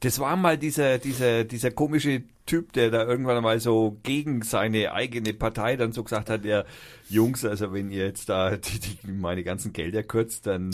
[0.00, 4.92] Das war mal dieser, dieser, dieser komische Typ, der da irgendwann mal so gegen seine
[4.92, 6.64] eigene Partei dann so gesagt hat, ja,
[7.08, 10.70] Jungs, also wenn ihr jetzt da die, die, meine ganzen Gelder kürzt, dann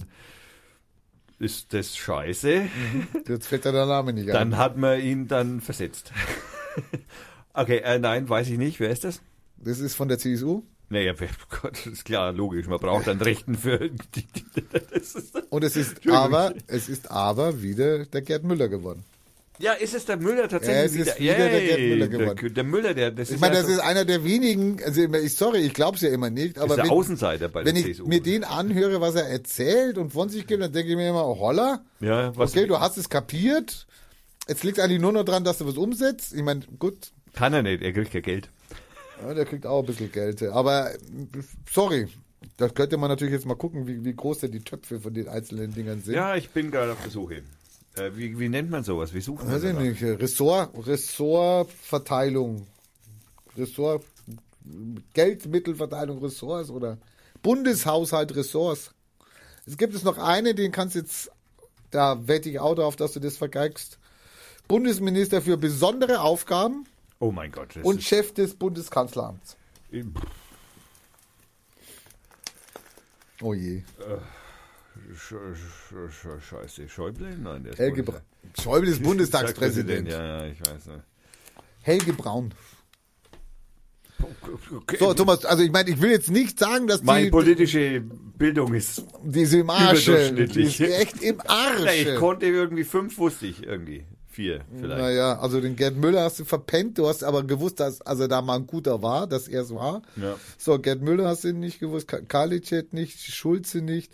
[1.38, 2.62] ist das scheiße.
[3.28, 4.58] Jetzt fällt der Name nicht Dann ein.
[4.58, 6.12] hat man ihn dann versetzt.
[7.52, 8.80] okay, äh, nein, weiß ich nicht.
[8.80, 9.20] Wer ist das?
[9.56, 10.62] Das ist von der CSU.
[10.88, 11.28] Naja, wer-
[11.60, 12.66] Gott, das ist klar, logisch.
[12.66, 17.10] Man braucht dann Rechten für die, die, das ist, Und es ist aber, es ist
[17.10, 19.04] aber wieder der Gerd Müller geworden.
[19.60, 21.12] Ja, ist es der Müller Ja, tatsächlich es wieder?
[21.14, 22.54] ist wieder der Gerd Müller der, geworden.
[22.54, 25.34] der Müller, der, das Ich ist meine, ja das ist einer der wenigen, also ich,
[25.34, 27.84] sorry, ich glaube es ja immer nicht, aber ist der wenn, Außenseiter bei wenn der
[27.86, 28.06] ich CSU.
[28.06, 31.26] mir den anhöre, was er erzählt und von sich gibt, dann denke ich mir immer,
[31.26, 33.86] oh, holla, ja, was okay, du hast es kapiert,
[34.48, 36.34] jetzt liegt eigentlich nur noch dran, dass du was umsetzt.
[36.34, 38.50] Ich meine, gut, kann er nicht, er kriegt ja Geld.
[39.22, 40.90] ja, der kriegt auch ein bisschen Geld, aber
[41.68, 42.06] sorry,
[42.56, 45.28] das könnte man natürlich jetzt mal gucken, wie, wie groß denn die Töpfe von den
[45.28, 46.14] einzelnen Dingern sind.
[46.14, 47.42] Ja, ich bin gerade auf der Suche.
[47.98, 49.12] Äh, wie, wie nennt man sowas?
[49.14, 49.82] Wie sucht man Weiß ich danach?
[49.82, 52.66] nicht, Ressort, Ressortverteilung,
[53.56, 54.04] Ressort,
[55.14, 56.98] Geldmittelverteilung, Ressorts oder
[57.42, 58.92] Bundeshaushalt, Ressorts.
[59.66, 61.30] Es gibt es noch eine, den kannst du jetzt,
[61.90, 63.98] da wette ich auch darauf, dass du das vergeigst.
[64.66, 66.86] Bundesminister für besondere Aufgaben
[67.20, 67.76] Oh mein Gott.
[67.82, 69.56] Und Chef des Bundeskanzleramts.
[73.42, 73.80] Oh je.
[73.80, 73.84] Sch,
[75.14, 76.88] scheiße.
[76.88, 77.36] Schäuble?
[77.38, 78.20] Nein, der ist Helge Braun.
[78.60, 80.08] Schäuble ist Bundestagspräsident.
[80.08, 81.02] Ja, ja, ich weiß nicht.
[81.82, 82.52] Helge Braun.
[84.72, 84.96] Okay.
[84.98, 88.74] So, Thomas, also ich meine, ich will jetzt nicht sagen, dass Meine die, politische Bildung
[88.74, 89.04] ist.
[89.22, 90.06] die ist im Arsch.
[90.06, 91.94] Die ist echt im Arsch.
[91.94, 94.04] Ich konnte irgendwie fünf, wusste ich irgendwie.
[94.30, 95.00] Vier vielleicht.
[95.00, 98.42] Naja, also den Gerd Müller hast du verpennt, du hast aber gewusst, dass also da
[98.42, 100.02] mal ein guter war, dass er es war.
[100.16, 100.36] Ja.
[100.58, 104.12] So, Gerd Müller hast du nicht gewusst, Ka- Karliczek nicht, Schulze nicht,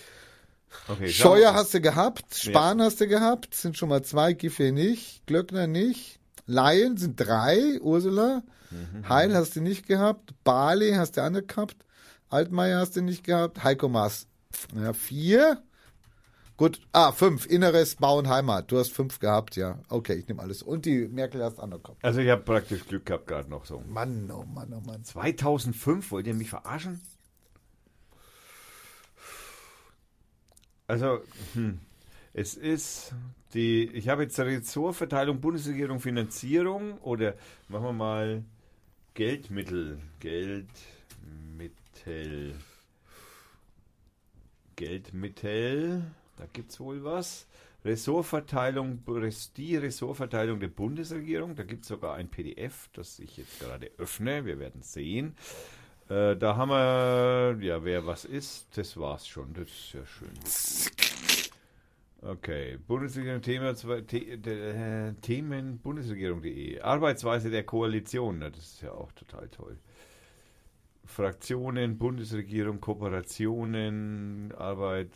[0.88, 1.60] Okay, Scheuer mal.
[1.60, 6.20] hast du gehabt, Spahn hast du gehabt, sind schon mal zwei, Giffey nicht, Glöckner nicht,
[6.46, 9.08] Laien sind drei, Ursula, Mhm.
[9.08, 11.76] Heil hast du nicht gehabt, Barley hast du nicht gehabt,
[12.28, 14.26] Altmaier hast du nicht gehabt, Heiko Maas,
[14.74, 15.62] ja, vier,
[16.56, 17.46] Gut, ah, fünf.
[17.46, 18.70] Inneres, Bau und Heimat.
[18.70, 19.80] Du hast fünf gehabt, ja.
[19.88, 20.62] Okay, ich nehme alles.
[20.62, 21.98] Und die Merkel hast an der Kopf.
[22.02, 23.82] Also ich habe praktisch Glück gehabt gerade noch so.
[23.88, 25.02] Mann, oh Mann, oh Mann.
[25.02, 27.00] 2005, wollt ihr mich verarschen?
[30.86, 31.20] Also,
[31.54, 31.80] hm,
[32.34, 33.14] es ist
[33.54, 37.34] die, ich habe jetzt Ressortverteilung Bundesregierung Finanzierung oder
[37.68, 38.44] machen wir mal
[39.14, 40.66] Geldmittel, Geldmittel,
[44.76, 46.02] Geldmittel,
[46.36, 47.46] da gibt es wohl was.
[47.84, 49.02] Ressortverteilung,
[49.56, 54.44] die Ressortverteilung der Bundesregierung, da gibt es sogar ein PDF, das ich jetzt gerade öffne,
[54.44, 55.36] wir werden sehen.
[56.08, 60.28] Äh, da haben wir, ja, wer was ist, das war's schon, das ist ja schön.
[62.20, 66.80] Okay, Bundesregierung Thema, The, äh, Themen Bundesregierung.de.
[66.80, 69.78] Arbeitsweise der Koalition, das ist ja auch total toll.
[71.04, 75.10] Fraktionen, Bundesregierung, Kooperationen, Arbeit.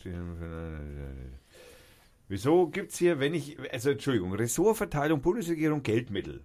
[2.29, 6.45] Wieso gibt es hier, wenn ich, also Entschuldigung, Ressortverteilung, Bundesregierung, Geldmittel.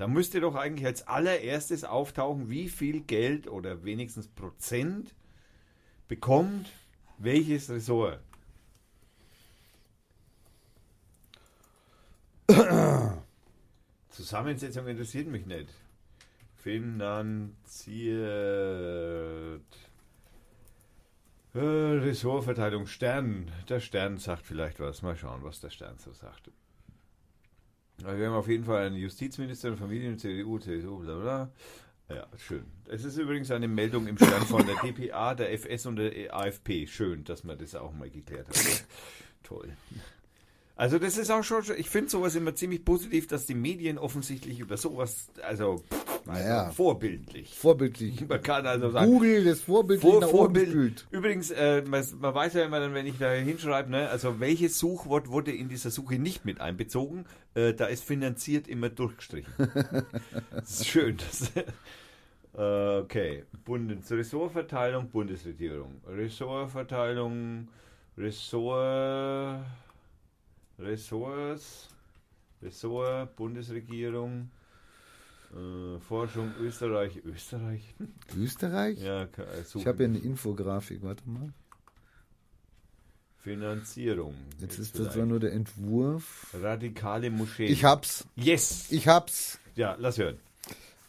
[0.00, 5.14] Da müsste doch eigentlich als allererstes auftauchen, wie viel Geld oder wenigstens Prozent
[6.08, 6.72] bekommt
[7.18, 8.18] welches Ressort.
[14.08, 15.68] Zusammensetzung interessiert mich nicht.
[16.56, 17.52] Finanziert.
[21.52, 23.50] Äh, Ressortverteilung Stern.
[23.68, 25.02] Der Stern sagt vielleicht was.
[25.02, 26.50] Mal schauen, was der Stern so sagt.
[28.02, 31.50] Wir haben auf jeden Fall einen Justizminister, Familien, CDU, CSU, bla bla.
[32.08, 32.64] Ja, schön.
[32.88, 36.86] Es ist übrigens eine Meldung im Stern von der DPA, der FS und der AFP.
[36.86, 38.56] Schön, dass man das auch mal geklärt hat.
[39.42, 39.76] Toll.
[40.80, 44.60] Also das ist auch schon, ich finde sowas immer ziemlich positiv, dass die Medien offensichtlich
[44.60, 45.84] über sowas, also, also
[46.24, 46.70] Naja.
[46.70, 47.54] vorbildlich.
[47.54, 48.26] Vorbildlich.
[48.28, 51.06] Man kann also sagen, Google das vorbildlich vor, Vorbild.
[51.10, 54.78] Übrigens, äh, man, man weiß ja immer dann, wenn ich da hinschreibe, ne, also welches
[54.78, 59.52] Suchwort wurde in dieser Suche nicht mit einbezogen, äh, da ist finanziert immer durchgestrichen.
[60.50, 61.18] das ist schön.
[61.18, 61.52] Das,
[62.56, 66.00] äh, okay, Bundes Ressortverteilung, Bundesregierung.
[66.08, 67.68] Ressortverteilung,
[68.16, 69.60] Ressort,
[70.80, 71.88] Ressorts,
[72.62, 74.50] Ressort, Bundesregierung,
[75.52, 77.94] äh, Forschung, Österreich, Österreich?
[78.36, 78.98] Österreich?
[79.00, 79.28] Ja, äh,
[79.74, 81.52] Ich habe ja eine Infografik, warte mal.
[83.38, 84.34] Finanzierung.
[84.58, 85.10] Jetzt ist vielleicht.
[85.10, 86.54] das war nur der Entwurf.
[86.60, 87.66] Radikale Moschee.
[87.66, 88.26] Ich hab's.
[88.36, 88.90] Yes!
[88.90, 89.58] Ich hab's.
[89.76, 90.38] Ja, lass hören.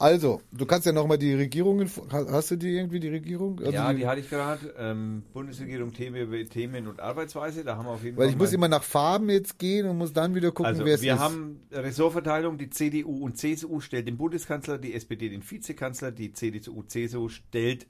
[0.01, 1.87] Also, du kannst ja nochmal die Regierungen.
[2.09, 3.59] Hast du die irgendwie, die Regierung?
[3.59, 4.73] Also ja, die hatte ich gerade.
[4.79, 7.63] Ähm, Bundesregierung Themen, Themen und Arbeitsweise.
[7.63, 8.33] Da haben wir auf jeden Weil Fall.
[8.33, 11.03] ich muss immer nach Farben jetzt gehen und muss dann wieder gucken, also, wer es
[11.03, 11.19] wir ist.
[11.19, 12.57] haben Ressortverteilung.
[12.57, 17.85] Die CDU und CSU stellt den Bundeskanzler, die SPD den Vizekanzler, die CDU, CSU stellt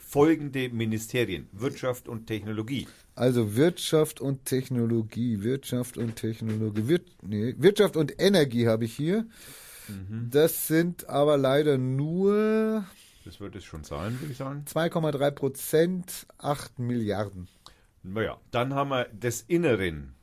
[0.00, 2.88] folgende Ministerien: Wirtschaft und Technologie.
[3.14, 9.26] Also Wirtschaft und Technologie, Wirtschaft und Technologie, Wir, nee, Wirtschaft und Energie habe ich hier.
[9.92, 10.30] Mhm.
[10.30, 12.84] Das sind aber leider nur
[13.24, 14.64] Das wird es schon sein, würde ich sagen.
[14.66, 17.48] 2,3 Prozent, 8 Milliarden
[18.02, 20.14] Naja, dann haben wir des Inneren.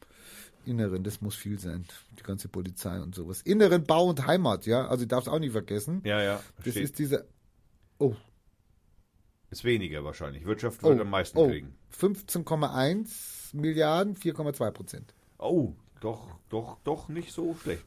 [0.66, 1.86] Inneren, das muss viel sein.
[2.20, 3.42] Die ganze Polizei und sowas.
[3.42, 6.02] Inneren Bau und Heimat, ja, also ich darf es auch nicht vergessen.
[6.04, 6.42] Ja, ja.
[6.64, 6.84] Das steht.
[6.84, 7.24] ist dieser,
[7.98, 8.16] oh,
[9.50, 10.46] Ist weniger wahrscheinlich.
[10.46, 11.76] Wirtschaft oh, wird am meisten oh, kriegen.
[11.98, 15.14] 15,1 Milliarden, 4,2 Prozent.
[15.40, 17.84] Oh, doch, doch, doch nicht so schlecht.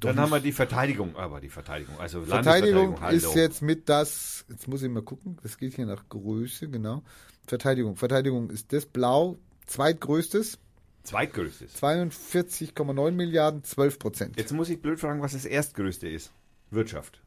[0.00, 0.22] Dann nicht.
[0.22, 4.82] haben wir die Verteidigung, aber die Verteidigung, also Verteidigung ist jetzt mit das, jetzt muss
[4.82, 7.02] ich mal gucken, das geht hier nach Größe, genau.
[7.46, 10.58] Verteidigung, Verteidigung ist das blau, zweitgrößtes,
[11.04, 11.82] zweitgrößtes.
[11.82, 14.36] 42,9 Milliarden, 12 Prozent.
[14.36, 16.32] Jetzt muss ich blöd fragen, was das erstgrößte ist.
[16.70, 17.20] Wirtschaft.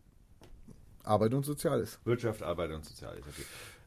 [1.03, 1.99] Arbeit und Soziales.
[2.03, 3.21] Wirtschaft, Arbeit und Soziales.
[3.21, 3.43] Okay.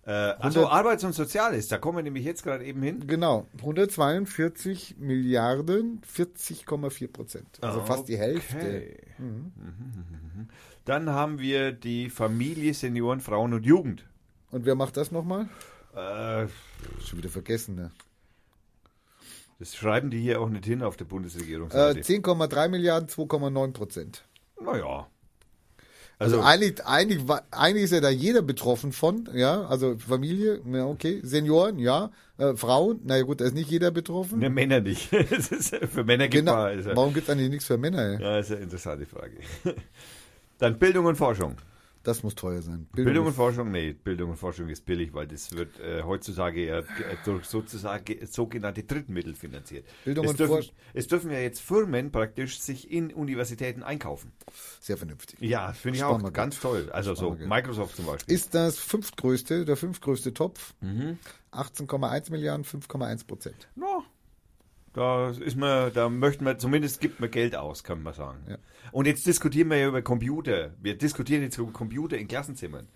[0.06, 3.06] Äh, also 100 Arbeits- und Soziales, da kommen wir nämlich jetzt gerade eben hin.
[3.06, 7.58] Genau, 142 Milliarden, 40,4 Prozent.
[7.60, 8.56] Also fast die Hälfte.
[8.56, 8.96] Okay.
[9.18, 10.48] Mhm, mhm.
[10.86, 14.06] Dann haben wir die Familie, Senioren, Frauen und Jugend.
[14.50, 15.48] Und wer macht das nochmal?
[15.94, 16.48] Äh,
[17.04, 17.90] Schon wieder vergessen, ne?
[19.58, 22.00] das schreiben die hier auch nicht hin auf der Äh, Bundesregierungsseite.
[22.00, 24.24] 10,3 Milliarden, 2,9 Prozent.
[24.60, 25.06] naja.
[26.20, 30.84] Also, Also, eigentlich, eigentlich, eigentlich ist ja da jeder betroffen von, ja, also Familie, ja,
[30.84, 34.38] okay, Senioren, ja, äh, Frauen, naja gut, da ist nicht jeder betroffen.
[34.38, 35.08] ne, Männer nicht.
[35.92, 36.68] Für Männer gibt genau.
[36.68, 38.02] ja, Warum gibt es eigentlich nichts für Männer?
[38.02, 38.20] ey?
[38.22, 39.38] ja, ist eine interessante Frage.
[40.58, 41.56] Dann Bildung und Forschung.
[42.02, 42.88] Das muss teuer sein.
[42.92, 46.78] Bildung und Forschung, nee, Bildung und Forschung ist billig, weil das wird äh, heutzutage ja
[46.78, 46.84] äh,
[47.26, 49.84] durch sozusagen sogenannte Drittmittel finanziert.
[50.06, 54.32] Bildung es, und dürfen, Forsch- es dürfen ja jetzt Firmen praktisch sich in Universitäten einkaufen.
[54.80, 55.38] Sehr vernünftig.
[55.40, 56.88] Ja, finde ich auch ganz toll.
[56.90, 57.32] Also so.
[57.32, 58.34] Microsoft zum Beispiel.
[58.34, 60.72] Ist das fünftgrößte, der fünftgrößte Topf.
[60.80, 61.18] Mhm.
[61.52, 63.68] 18,1 Milliarden, 5,1 Prozent.
[63.74, 64.04] no,
[64.92, 68.44] Da ist man, da möchten wir, zumindest gibt man Geld aus, kann man sagen.
[68.48, 68.56] Ja.
[68.90, 70.72] Und jetzt diskutieren wir ja über Computer.
[70.80, 72.88] Wir diskutieren jetzt über Computer in Klassenzimmern.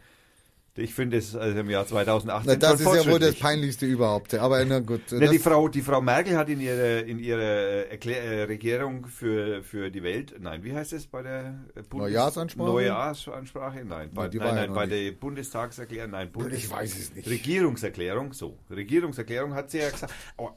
[0.76, 3.36] Ich finde es also im Jahr 2018 Na, das ist ja wohl das.
[3.36, 4.34] Peinlichste überhaupt.
[4.34, 5.02] Aber na gut.
[5.12, 9.62] Na, die, Frau, die Frau Merkel hat in ihrer in ihrer Erklär, äh, Regierung für,
[9.62, 12.68] für die Welt, nein, wie heißt es bei der äh, Bundes Neujahrsansprache?
[12.68, 13.84] Neujahrsansprache?
[13.84, 17.28] Nein, bei, die nein, nein, bei der Bundestagserklärung, nein, Bundes Ich weiß es nicht.
[17.28, 18.58] Regierungserklärung, so.
[18.68, 20.50] Regierungserklärung hat sie ja gesagt, oh,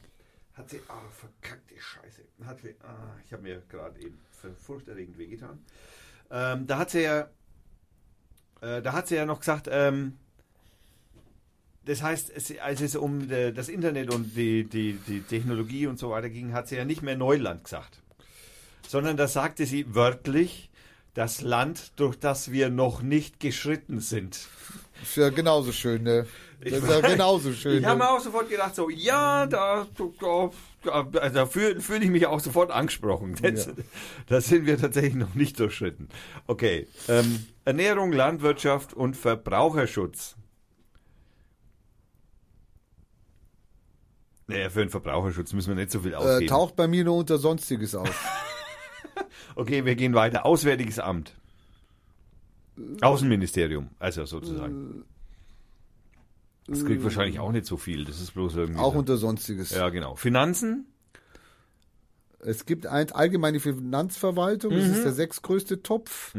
[0.58, 2.24] hat sie, ah, verkackte Scheiße.
[2.46, 4.18] Hat sie, ah, ich habe mir gerade eben
[4.60, 5.60] furchterregend wehgetan.
[6.32, 7.30] Ähm, da hat sie ja,
[8.62, 10.18] äh, da hat sie ja noch gesagt, ähm,
[11.86, 16.10] das heißt, als es um äh, das Internet und die, die, die Technologie und so
[16.10, 18.02] weiter ging, hat sie ja nicht mehr Neuland gesagt,
[18.88, 20.70] sondern da sagte sie wörtlich,
[21.14, 24.48] das Land, durch das wir noch nicht geschritten sind.
[25.02, 26.28] ist ja genauso schön, ne?
[26.60, 27.80] Das ist ja genauso schön.
[27.80, 28.06] Ich habe ne?
[28.06, 29.88] mir auch sofort gedacht, so, ja, da,
[30.20, 30.50] da,
[30.84, 33.36] da, also da fühle fühl ich mich auch sofort angesprochen.
[33.42, 33.74] Das, Ja.
[34.28, 36.10] Da sind wir tatsächlich noch nicht durchschritten.
[36.48, 40.36] Okay, ähm, Ernährung, Landwirtschaft und Verbraucherschutz.
[44.48, 46.48] Naja, für den Verbraucherschutz müssen wir nicht so viel äh, ausgeben.
[46.48, 48.26] taucht bei mir nur unter Sonstiges auf.
[49.56, 50.46] okay, wir gehen weiter.
[50.46, 51.34] Auswärtiges Amt.
[53.02, 55.04] Außenministerium, also sozusagen.
[56.68, 58.04] Das kriegt wahrscheinlich auch nicht so viel.
[58.06, 58.80] Das ist bloß irgendwie.
[58.80, 59.00] auch so.
[59.00, 59.70] unter Sonstiges.
[59.72, 60.16] Ja, genau.
[60.16, 60.86] Finanzen?
[62.40, 64.92] Es gibt ein, allgemeine Finanzverwaltung, das Mhm.
[64.94, 66.36] ist der sechstgrößte Topf.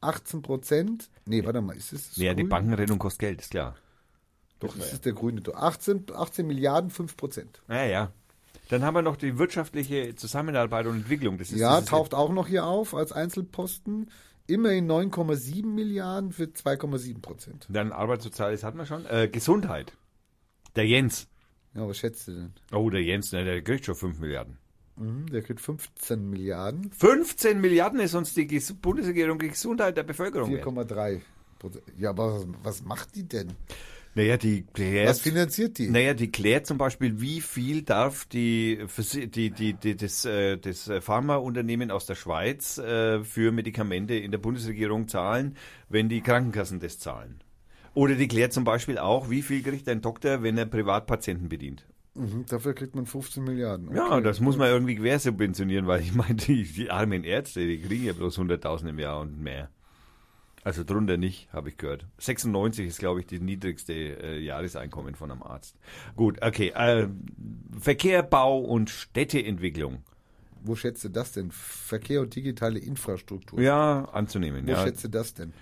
[0.00, 1.08] 18 Prozent.
[1.24, 2.50] Nee, warte mal, ist es das Ja, die grün?
[2.50, 3.76] Bankenrettung kostet Geld, ist klar.
[4.60, 5.56] Doch, das ist der grüne Topf.
[5.56, 7.62] 18, 18 Milliarden, 5 Prozent.
[7.68, 8.12] Ja, ja.
[8.70, 11.38] Dann haben wir noch die wirtschaftliche Zusammenarbeit und Entwicklung.
[11.38, 14.10] Das ist, Ja, das taucht auch noch hier auf als Einzelposten.
[14.46, 17.66] Immerhin 9,7 Milliarden für 2,7 Prozent.
[17.70, 19.06] Dann Arbeitssoziales hatten wir schon.
[19.06, 19.92] Äh, Gesundheit.
[20.76, 21.28] Der Jens.
[21.74, 22.52] Ja, was schätzt du denn?
[22.72, 24.58] Oh, der Jens, ne, der kriegt schon 5 Milliarden.
[24.96, 26.92] Mhm, der kriegt 15 Milliarden.
[26.92, 30.52] 15 Milliarden ist uns die Ges Bundesregierung die Gesundheit der Bevölkerung.
[30.52, 30.64] wert.
[30.64, 31.20] 4,3
[31.58, 31.84] Prozent.
[31.98, 33.54] Ja, aber was, was macht die denn?
[34.16, 35.90] Naja, die klärt, Was finanziert die?
[35.90, 38.78] naja, die klärt zum Beispiel, wie viel darf die,
[39.34, 44.38] die, die, die das, äh, das Pharmaunternehmen aus der Schweiz äh, für Medikamente in der
[44.38, 45.56] Bundesregierung zahlen,
[45.88, 47.40] wenn die Krankenkassen das zahlen.
[47.94, 51.86] Oder die klärt zum Beispiel auch, wie viel kriegt ein Doktor, wenn er Privatpatienten bedient.
[52.16, 53.92] Mhm, dafür kriegt man 15 Milliarden.
[53.94, 54.22] Ja, Okay.
[54.22, 58.12] das muss man irgendwie quersubventionieren, weil ich meine, die, die armen Ärzte, die kriegen ja
[58.12, 59.70] bloß 100.000 im Jahr und mehr.
[60.64, 62.06] Also drunter nicht, habe ich gehört.
[62.18, 65.76] 96 ist, glaube ich, die niedrigste äh, Jahreseinkommen von einem Arzt.
[66.16, 66.68] Gut, okay.
[66.74, 67.08] Äh,
[67.78, 70.02] Verkehr, Bau und Städteentwicklung.
[70.62, 71.50] Wo schätzt du das denn?
[71.50, 73.60] Verkehr und digitale Infrastruktur.
[73.60, 74.66] Ja, anzunehmen.
[74.66, 74.82] Wo Ja.
[74.82, 75.52] schätzt du das denn?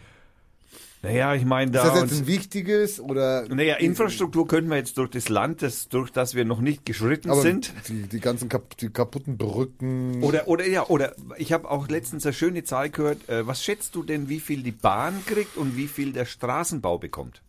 [1.03, 1.91] Naja, ich meine, Ist da.
[1.91, 3.49] das jetzt ein wichtiges oder?
[3.49, 7.29] naja, Infrastruktur könnten wir jetzt durch das Land, das, durch das wir noch nicht geschritten
[7.31, 7.73] aber sind.
[7.89, 10.23] Die, die ganzen kap die kaputten Brücken.
[10.23, 13.29] Oder, oder ja, oder ich habe auch letztens eine schöne Zahl gehört.
[13.29, 16.99] Äh, was schätzt du denn, wie viel die Bahn kriegt und wie viel der Straßenbau
[16.99, 17.43] bekommt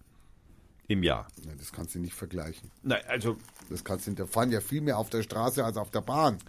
[0.87, 1.27] im Jahr?
[1.45, 2.71] Ja, das kannst du nicht vergleichen.
[2.81, 3.37] Nein, also
[3.69, 4.11] Das kannst du.
[4.13, 6.39] Da fahren ja viel mehr auf der Straße als auf der Bahn.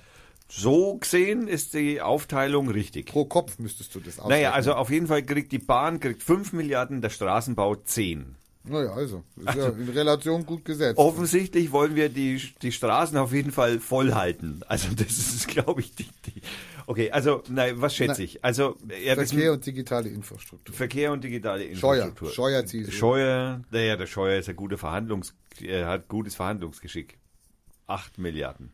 [0.48, 3.06] So gesehen ist die Aufteilung richtig.
[3.06, 4.42] Pro Kopf müsstest du das ausrechnen.
[4.42, 8.36] Naja, also auf jeden Fall kriegt die Bahn kriegt 5 Milliarden, der Straßenbau 10.
[8.66, 9.24] Naja, also.
[9.36, 10.98] Ist ja in Relation gut gesetzt.
[10.98, 14.60] Offensichtlich wollen wir die, die Straßen auf jeden Fall voll halten.
[14.66, 16.40] Also das ist, glaube ich, die, die.
[16.86, 18.44] Okay, also, nein, was schätze Na, ich?
[18.44, 20.74] Also, ja, Verkehr und digitale Infrastruktur.
[20.74, 21.64] Verkehr und digitale.
[21.64, 22.30] Infrastruktur.
[22.30, 22.92] Scheuer zieht.
[22.92, 27.18] Scheuer, naja, der Scheuer ist ein guter Verhandlungs, er hat gutes Verhandlungsgeschick.
[27.86, 28.72] 8 Milliarden.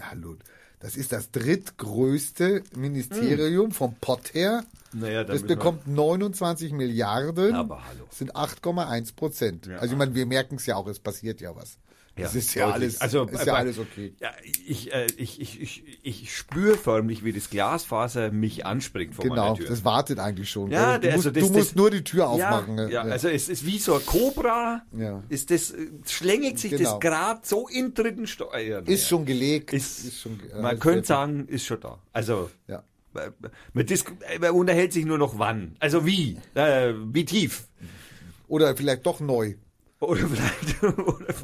[0.00, 0.36] Hallo.
[0.80, 4.64] Das ist das drittgrößte Ministerium vom Pott her.
[4.92, 7.54] Naja, da Das bekommt 29 Milliarden.
[7.54, 8.04] Aber hallo.
[8.08, 9.66] Das sind 8,1 Prozent.
[9.66, 9.78] Ja.
[9.78, 11.78] Also ich meine, wir merken es ja auch, es passiert ja was.
[12.14, 12.82] Das ist ja deutlich.
[12.82, 14.12] alles, also, ist ja aber- alles okay.
[14.20, 14.30] Ja,
[14.66, 19.36] ich, äh, ich, ich, ich, ich spüre förmlich, wie das Glasfaser mich anspringt vor Genau,
[19.36, 19.68] meiner Tür.
[19.68, 20.70] das wartet eigentlich schon.
[20.70, 22.74] Ja, du der- musst, also das- du musst das- nur die Tür ja, aufmachen.
[22.74, 22.90] ne?
[22.92, 24.82] ja, also es ist wie so ein Cobra.
[24.94, 25.22] Ja.
[25.30, 26.90] Ist das, äh, schlängelt sich Genau.
[26.90, 28.84] das grad so in dritten Steuern.
[28.84, 29.72] ist schon gelegt.
[29.72, 31.98] Ist, schon, ge- man äh, könnte sagen, ist schon da.
[32.12, 32.82] Also, Ja.
[33.14, 33.30] äh,
[33.72, 35.76] man, äh, man unterhält sich nur noch wann.
[35.78, 36.36] Also wie?
[36.54, 37.68] Äh, wie tief?
[38.48, 39.54] Oder vielleicht doch neu.
[40.02, 41.34] Oder vielleicht, oder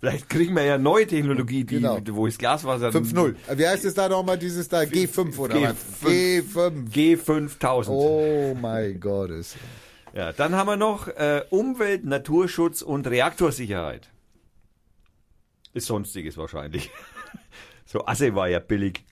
[0.00, 1.98] vielleicht kriegen wir ja neue Technologie, die, Genau.
[2.12, 3.34] wo das Glasfaser 5-0.
[3.48, 4.80] Äh, Wie heißt es da nochmal, dieses da?
[4.82, 5.76] G5 oder was?
[6.04, 6.92] G5.
[6.92, 7.56] G5.
[7.58, 7.88] G5000.
[7.88, 9.30] Oh mein Gott.
[9.30, 9.56] Ist,
[10.14, 14.08] Ja, dann haben wir noch äh, Umwelt, Naturschutz und Reaktorsicherheit.
[15.74, 16.90] Ist sonstiges wahrscheinlich.
[17.86, 19.04] so Asse war ja billig.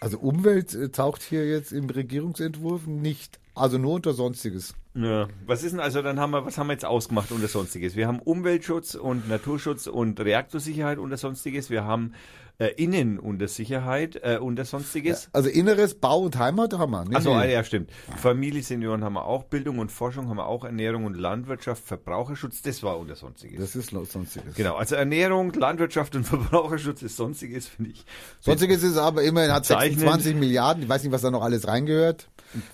[0.00, 4.74] also Umwelt äh, taucht hier jetzt im Regierungsentwurf nicht Also nur unter Sonstiges.
[4.94, 5.28] Ja.
[5.46, 7.96] Was ist denn also, dann haben wir, was haben wir jetzt ausgemacht unter Sonstiges?
[7.96, 11.70] Wir haben Umweltschutz und Naturschutz und Reaktorsicherheit unter Sonstiges.
[11.70, 12.14] Wir haben
[12.58, 15.28] äh, Innen unter Sicherheit äh, unter Sonstiges.
[15.32, 17.04] Also Inneres, Bau und Heimat haben wir.
[17.04, 17.52] Nee, Achso, nee.
[17.52, 17.90] ja, stimmt.
[18.16, 22.62] Familie, Senioren haben wir auch, Bildung und Forschung haben wir auch, Ernährung und Landwirtschaft, Verbraucherschutz,
[22.62, 23.60] das war unter Sonstiges.
[23.60, 24.54] Das ist Sonstiges.
[24.56, 28.04] genau, also Ernährung, Landwirtschaft und Verbraucherschutz ist Sonstiges, finde ich.
[28.40, 30.00] Sonstiges ist aber immerhin, hat Bezeichnend.
[30.00, 30.82] 26 Milliarden.
[30.82, 32.28] Ich weiß nicht, was da noch alles reingehört.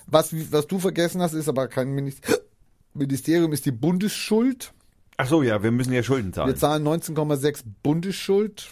[0.07, 2.21] Was, was du vergessen hast, ist aber kein Minis-
[2.95, 4.73] Ministerium, ist die Bundesschuld.
[5.17, 6.49] Ach so, ja, wir müssen ja Schulden zahlen.
[6.49, 8.71] Wir zahlen 19,6 Bundesschuld,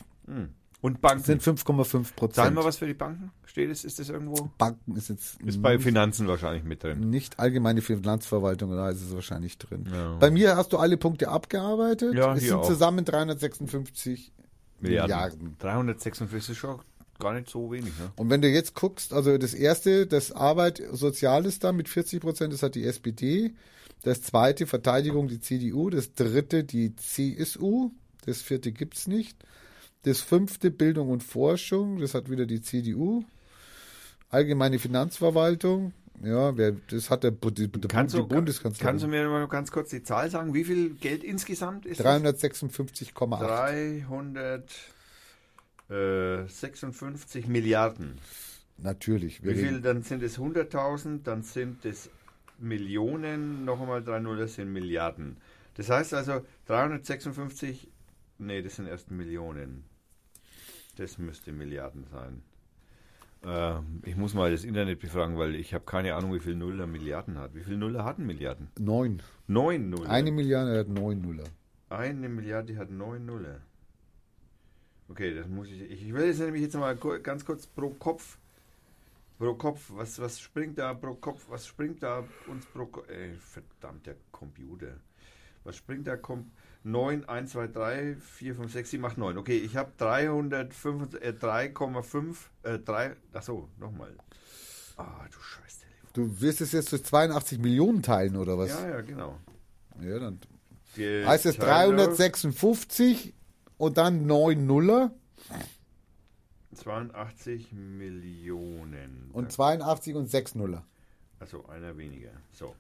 [0.83, 1.25] und Banken.
[1.25, 2.57] sind 5,5 Zahlen Prozent.
[2.57, 3.31] wir was für die Banken?
[3.47, 4.51] Steht es, ist das irgendwo?
[4.59, 7.09] Banken ist jetzt Ist bei Finanzen wahrscheinlich mit drin.
[7.09, 9.87] nicht allgemeine Finanzverwaltung, da ist es wahrscheinlich drin.
[9.91, 10.17] Ja.
[10.17, 12.15] Bei mir hast du alle Punkte abgearbeitet.
[12.15, 12.67] Ja, es sind auch.
[12.67, 14.33] zusammen 356
[14.81, 15.57] Milliarden.
[15.61, 16.81] 356 ist schon
[17.21, 18.11] gar nicht so wenig, ne?
[18.17, 22.53] Und wenn du jetzt guckst, also das erste, das Arbeit, Soziales da mit 40 Prozent,
[22.53, 23.55] das hat die SPD.
[24.03, 25.89] Das zweite, Verteidigung, die CDU.
[25.91, 27.93] Das dritte, die CSU.
[28.25, 29.37] Das vierte gibt's nicht.
[30.03, 32.01] Das fünfte, Bildung und Forschung.
[32.01, 33.25] Das hat wieder die CDU.
[34.31, 35.93] Allgemeine Finanzverwaltung.
[36.23, 38.87] Ja, wer, das hat der, die, die, Kannst du, Bundeskanzlerin.
[38.87, 40.55] kannst du mir mal ganz kurz die Zahl sagen?
[40.55, 42.07] Wie viel Geld insgesamt ist das?
[42.07, 44.63] 356,8.
[45.89, 48.19] 356 Milliarden.
[48.79, 49.45] Natürlich.
[49.45, 49.81] Wie viel?
[49.81, 52.09] Dann sind es 100.000, dann sind es
[52.59, 55.37] Millionen, noch einmal 3 Nuller sind Milliarden.
[55.75, 57.89] Das heißt also 356,
[58.39, 59.85] nee, das sind erst Millionen.
[60.97, 62.43] Das müsste Milliarden sein.
[63.45, 66.87] Ähm, ich muss mal das Internet befragen, weil ich habe keine Ahnung, wie viel Nuller
[66.87, 67.55] Milliarden hat.
[67.55, 68.69] Wie viel Nuller hatten Milliarden?
[68.79, 69.23] Neun.
[69.47, 70.11] Neun Nuller.
[70.11, 71.49] Eine Milliarde hat neun Nuller.
[71.89, 73.61] Eine Milliarde hat neun Nuller.
[75.09, 75.91] Okay, das muss ich.
[75.91, 78.39] Ich will jetzt nämlich jetzt mal ganz kurz pro Kopf.
[79.39, 81.47] Pro Kopf, was, was springt da pro Kopf?
[81.49, 83.09] Was springt da uns pro Kopf?
[83.11, 85.01] Ey, verdammt, der Computer.
[85.65, 86.17] Was springt da?
[86.17, 86.51] Kom
[86.85, 89.39] 9, 1, 2, 3, 4, 5, 6, 7, 8, 9.
[89.39, 94.17] Okay, ich habe 305, äh, 3,5, äh, 3, achso, nochmal.
[94.97, 96.11] Ah, du scheiß Telefon.
[96.15, 98.71] Du wirst es jetzt durch 82 Millionen teilen, oder was?
[98.71, 99.39] Ja, ja, genau.
[100.01, 100.41] Ja, dann
[100.97, 103.33] Die heißt es Teile- 356
[103.79, 105.13] und dann 9 Nuller
[106.75, 109.31] 82 Millionen.
[109.33, 110.85] und 82 und 6 Nuller.
[111.39, 112.31] Also einer weniger.
[112.53, 112.75] So.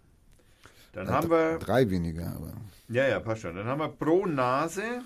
[0.92, 1.58] Dann haben wir.
[1.58, 2.52] Drei weniger, aber.
[2.88, 3.56] Ja, ja, passt schon.
[3.56, 5.02] Dann haben wir pro Nase.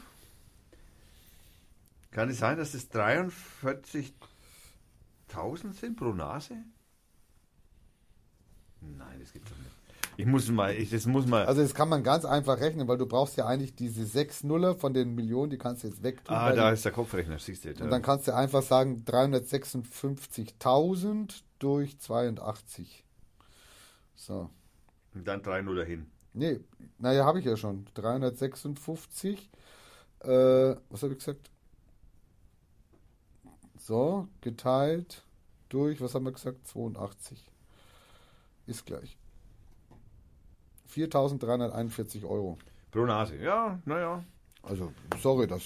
[2.11, 4.13] Kann es sein, dass es 43.000
[5.73, 6.55] sind pro Nase?
[8.81, 9.71] Nein, das gibt's doch nicht.
[10.19, 11.45] Ich muss mal, ich, das muss mal.
[11.45, 14.75] Also das kann man ganz einfach rechnen, weil du brauchst ja eigentlich diese 6 Nuller
[14.75, 16.35] von den Millionen, die kannst du jetzt wegtun.
[16.35, 17.69] ah, da ist der Kopfrechner, siehst du.
[17.69, 17.87] und Da.
[17.89, 23.05] dann kannst du einfach sagen 356.000 durch 82.
[24.15, 24.49] So.
[25.17, 26.07] Und dann 3 Nuller hin.
[26.35, 26.61] Nee,
[26.99, 27.87] naja, habe ich ja schon.
[27.95, 29.51] 356.
[30.21, 31.51] Äh, was habe ich gesagt?
[33.79, 35.25] So, geteilt
[35.71, 36.67] durch, was haben wir gesagt?
[36.69, 37.51] 82.
[38.67, 39.17] Ist gleich.
[40.95, 42.59] 4.341 Euro.
[42.91, 43.37] Pro Nase.
[43.37, 44.23] Ja, naja.
[44.63, 45.63] Also, sorry, das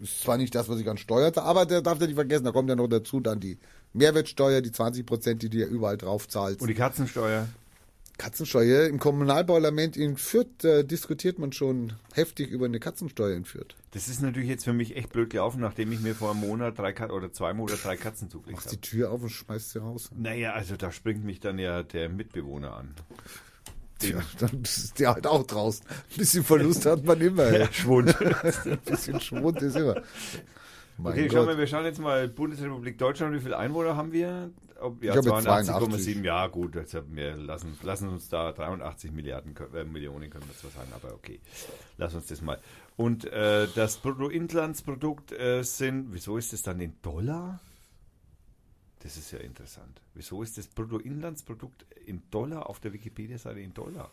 [0.00, 2.44] ist zwar nicht das, was ich an Steuer zahle, aber der darf ja nicht vergessen,
[2.44, 3.58] da kommt ja noch dazu dann die
[3.92, 6.60] Mehrwertsteuer, die 20 Prozent, die du ja überall drauf zahlst.
[6.60, 7.48] Und die Katzensteuer.
[8.18, 8.86] Katzensteuer.
[8.88, 13.74] Im Kommunalparlament in Fürth äh, diskutiert man schon heftig über eine Katzensteuer in Fürth.
[13.90, 16.78] Das ist natürlich jetzt für mich echt blöd gelaufen, nachdem ich mir vor einem Monat
[16.78, 18.76] drei Kat oder zwei Monate drei Katzen zugelegt Machst habe.
[18.76, 20.10] die Tür auf und schmeißt sie raus.
[20.16, 22.94] Naja, also da springt mich dann ja der Mitbewohner an.
[23.98, 25.86] Tja, dann ist der halt auch draußen.
[25.88, 27.42] Ein bisschen Verlust hat man immer.
[27.46, 27.68] ey.
[27.72, 28.14] Schwund.
[28.64, 30.02] Ein bisschen Schwund ist immer.
[30.98, 31.32] Mein Okay, Gott.
[31.32, 34.50] schauen wir, wir schauen jetzt mal Bundesrepublik Deutschland, wie viele Einwohner haben wir?
[34.80, 36.24] Ob, ja, Ich habe jetzt 82,7.
[36.24, 40.56] Ja, gut, jetzt haben wir lassen, lassen uns da 83 Milliarden, äh, Millionen können wir
[40.56, 41.40] zwar sagen, aber okay,
[41.96, 42.60] lass uns das mal.
[42.96, 47.60] Und äh, das Bruttoinlandsprodukt äh, sind, wieso ist das dann in Dollar?
[49.00, 50.00] Das ist ja interessant.
[50.14, 54.10] Wieso ist das Bruttoinlandsprodukt in Dollar auf der Wikipedia-Seite in Dollar?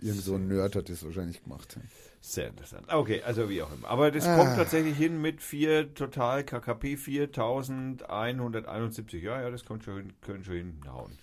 [0.00, 1.78] Irgend so ein Nerd hat das wahrscheinlich gemacht.
[2.20, 2.86] Sehr interessant.
[2.92, 3.88] Okay, also wie auch immer.
[3.88, 4.36] Aber das Ah.
[4.36, 9.22] kommt tatsächlich hin mit 4 total KKP 4171.
[9.22, 11.18] Ja, ja, das kommt schon hin, können schon hinhauen.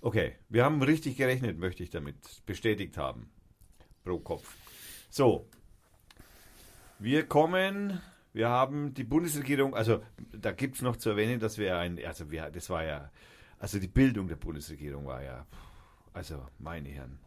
[0.00, 2.16] Okay, wir haben richtig gerechnet, möchte ich damit
[2.46, 3.28] bestätigt haben.
[4.04, 4.54] Pro Kopf.
[5.10, 5.46] So.
[7.00, 8.00] Wir kommen,
[8.32, 10.02] wir haben die Bundesregierung, also
[10.32, 13.10] da gibt es noch zu erwähnen, dass wir ein, also wir, das war ja,
[13.58, 15.46] also die Bildung der Bundesregierung war ja,
[16.12, 17.18] also meine Herren.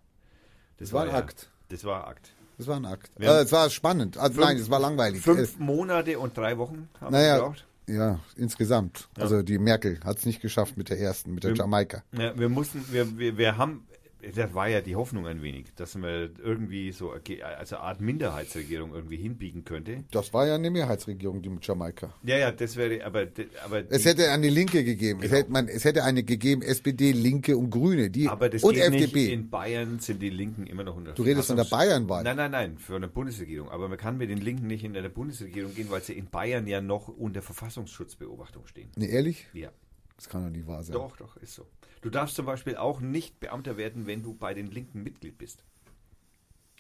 [0.82, 1.50] Das war ein ja, Akt.
[1.70, 2.34] Das war ein Akt.
[2.58, 3.12] Das war ein Akt.
[3.18, 4.18] Wir Äh, es war spannend.
[4.18, 5.22] Also fünf- nein, es war langweilig.
[5.22, 7.66] Fünf Monate und drei Wochen haben Naja, wir gebraucht.
[7.88, 9.10] Ja, insgesamt.
[9.18, 12.04] Also die Merkel hat es nicht geschafft mit der ersten, mit der Jamaika.
[12.14, 13.86] Ja, wir mussten, wir, wir, wir haben,
[14.36, 18.94] das war ja die Hoffnung ein wenig, dass man irgendwie so, also eine Art Minderheitsregierung
[18.94, 20.04] irgendwie hinbiegen könnte.
[20.12, 22.14] Das war ja eine Mehrheitsregierung, die mit Jamaika.
[22.24, 23.28] Ja, ja, das wäre, aber,
[23.66, 25.20] aber Es hätte eine Linke gegeben.
[25.22, 25.40] Es, Genau.
[25.42, 28.10] hätte man, es hätte eine gegeben, SPD, Linke und Grüne.
[28.10, 29.20] Die, Aber das und geht FDP.
[29.20, 29.32] nicht.
[29.32, 32.24] In Bayern sind die Linken immer noch unter Du redest von der Bayernwahl.
[32.24, 33.70] Nein, nein, nein, für eine Bundesregierung.
[33.70, 36.68] Aber man kann mit den Linken nicht in eine Bundesregierung gehen, weil sie in Bayern
[36.68, 38.90] ja noch unter Verfassungsschutzbeobachtung stehen.
[38.96, 39.48] nee, ehrlich?
[39.54, 39.70] Ja,
[40.16, 40.94] Das kann doch nicht wahr sein.
[40.94, 41.66] doch, doch, ist so.
[42.02, 45.64] Du darfst zum Beispiel auch nicht Beamter werden, wenn du bei den Linken Mitglied bist.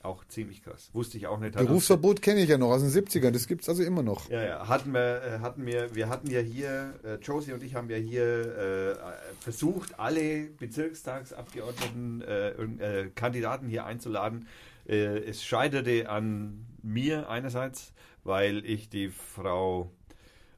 [0.03, 0.89] Auch ziemlich krass.
[0.93, 1.55] Wusste ich auch nicht.
[1.55, 3.29] Hat Berufsverbot kenne ich ja noch aus den 70ern.
[3.29, 4.29] Das gibt's also immer noch.
[4.29, 7.75] Ja, ja, hatten wir, äh, hatten wir, wir hatten ja hier, äh, Josie und ich
[7.75, 8.95] haben ja hier äh,
[9.39, 14.47] versucht, alle Bezirkstagsabgeordneten, äh, äh, Kandidaten hier einzuladen.
[14.87, 17.93] Äh, es scheiterte an mir einerseits,
[18.23, 19.91] weil ich die Frau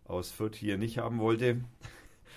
[0.06, 1.62] aus Fürth hier nicht haben wollte.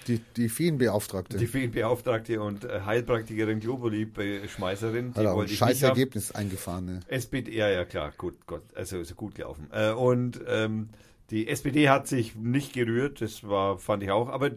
[0.07, 1.37] Die, die Feenbeauftragte.
[1.37, 5.83] Die Fehlbeauftragte und äh, Heilpraktikerin Globuli-Schmeißerin, die hat auch ein wollte scheiß.
[5.83, 6.85] Ergebnis eingefahren.
[6.87, 7.01] Ne?
[7.09, 9.69] SPD, ja, ja, klar, gut, Gott, also ist gut gelaufen.
[9.73, 10.91] Äh, und ähm,
[11.31, 14.29] die SPD hat sich nicht gerührt, das war, fand ich auch.
[14.29, 14.53] Aber äh,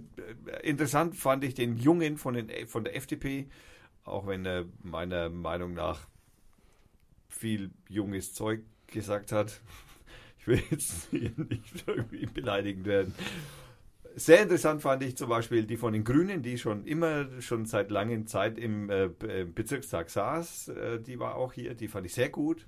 [0.64, 3.48] interessant fand ich den Jungen von, den, von der FDP,
[4.04, 6.08] auch wenn er meiner Meinung nach
[7.28, 9.62] viel junges Zeug gesagt hat.
[10.42, 13.14] Ich will jetzt nicht irgendwie beleidigend werden.
[14.20, 17.90] Sehr interessant fand ich zum Beispiel die von den Grünen, die schon immer, schon seit
[17.90, 20.68] langer Zeit im äh, Be- Bezirkstag saß.
[20.70, 22.68] Äh, die war auch hier, die fand ich sehr gut.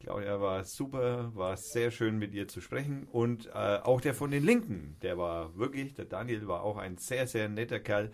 [0.00, 3.06] Claudia war super, war sehr schön mit ihr zu sprechen.
[3.12, 3.50] Und äh,
[3.82, 7.48] auch der von den Linken, der war wirklich, der Daniel war auch ein sehr, sehr
[7.48, 8.10] netter Kerl.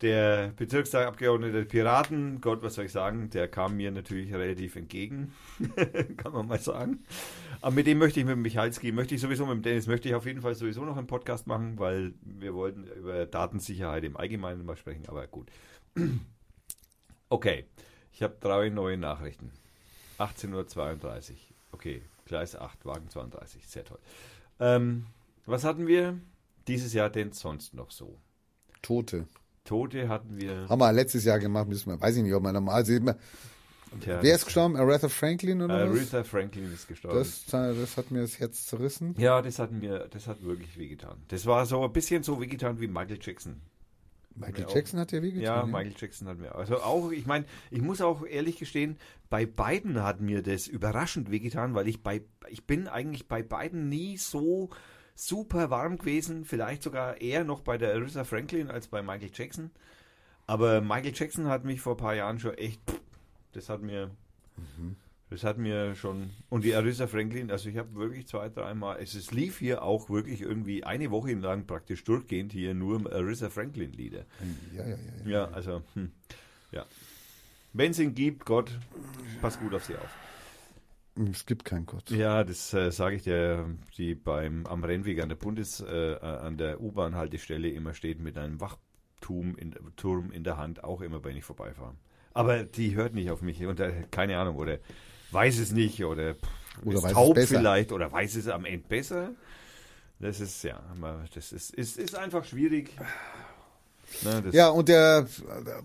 [0.00, 5.34] Der Bezirkstagabgeordnete Piraten, Gott, was soll ich sagen, der kam mir natürlich relativ entgegen,
[6.16, 7.04] kann man mal sagen.
[7.60, 10.14] Aber mit dem möchte ich, mit Michalski, möchte ich sowieso, mit dem Dennis, möchte ich
[10.14, 14.64] auf jeden Fall sowieso noch einen Podcast machen, weil wir wollten über Datensicherheit im Allgemeinen
[14.64, 15.50] mal sprechen, aber gut.
[17.30, 17.66] Okay,
[18.10, 19.52] ich habe drei neue Nachrichten.
[20.18, 21.36] 18.32 Uhr.
[21.72, 23.98] Okay, Gleis 8, Wagen 32, sehr toll.
[24.60, 25.04] Ähm,
[25.44, 26.18] was hatten wir
[26.68, 28.18] dieses Jahr denn sonst noch so?
[28.80, 29.26] Tote.
[29.68, 30.68] Tote hatten wir.
[30.68, 33.02] Haben wir letztes Jahr gemacht, müssen wir, weiß ich nicht, ob man normal sieht.
[33.02, 33.16] man-
[34.00, 34.76] Tja, Wer ist gestorben?
[34.76, 35.96] Aretha Franklin oder was?
[35.98, 37.16] Aretha Franklin ist gestorben.
[37.18, 39.14] Das, das hat mir das Herz zerrissen.
[39.18, 41.16] ja, das hat mir, das hat wirklich wehgetan.
[41.28, 43.62] Das war so ein bisschen so wehgetan wie Michael Jackson.
[44.34, 44.74] Michael auch.
[44.74, 45.42] Jackson hat ja wehgetan.
[45.42, 46.54] Ja, Michael Jackson hat mir.
[46.54, 48.98] Also auch, ich meine, ich muss auch ehrlich gestehen,
[49.30, 52.20] bei beiden hat mir das überraschend wehgetan, weil ich bei,
[52.50, 54.68] ich bin eigentlich bei beiden nie so
[55.18, 59.70] super warm gewesen, vielleicht sogar eher noch bei der Aretha Franklin als bei Michael Jackson.
[60.46, 62.80] Aber Michael Jackson hat mich vor ein paar Jahren schon echt,
[63.52, 64.10] das hat mir,
[65.28, 69.14] das hat mir schon, und die Aretha Franklin, also ich habe wirklich zwei, dreimal, es,
[69.14, 73.92] es lief hier auch wirklich irgendwie eine Woche lang praktisch durchgehend hier nur Aretha Franklin
[73.92, 74.24] Lieder.
[74.72, 74.96] Ja, ja, ja.
[75.24, 75.30] ja.
[75.30, 76.12] Ja, also, hm,
[76.70, 76.86] ja.
[77.72, 78.70] Wenn es ihn gibt, Gott,
[79.42, 80.08] pass gut auf sie auf.
[81.30, 82.10] Es gibt keinen Gott.
[82.10, 83.66] Ja, das äh, sage ich dir,
[83.96, 88.60] die beim am Rennweg an der Bundes, äh, an der U-Bahn-Haltestelle immer steht mit einem
[88.60, 91.94] Wachturm in, Turm in der Hand, auch immer, wenn ich vorbeifahre.
[92.34, 94.78] Aber die hört nicht auf mich und äh, keine Ahnung, oder
[95.32, 96.48] weiß es nicht, oder, pff,
[96.84, 99.30] Oder ist taub vielleicht, oder weiß es am Ende besser.
[100.20, 100.82] Das ist, ja,
[101.34, 102.90] das ist, ist, ist einfach schwierig.
[104.24, 105.26] Ne, Ja, und der,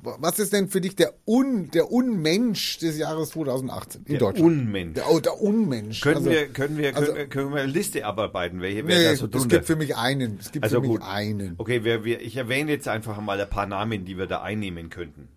[0.01, 4.45] was ist denn für dich der, Un, der Unmensch des Jahres 2018 in der Deutschland?
[4.51, 4.93] Unmensch.
[4.95, 6.01] der, oh, der Unmensch.
[6.01, 9.15] Können, Also, wir, können, wir, also- können wir eine Liste abarbeiten, welche wer Nee, da
[9.15, 10.37] so es drunter gibt für mich einen.
[10.39, 11.01] Es gibt Also für mich gut.
[11.03, 11.55] einen.
[11.57, 14.89] Okay, wir, wir, ich erwähne jetzt einfach mal ein paar Namen, die wir da einnehmen
[14.89, 15.27] könnten.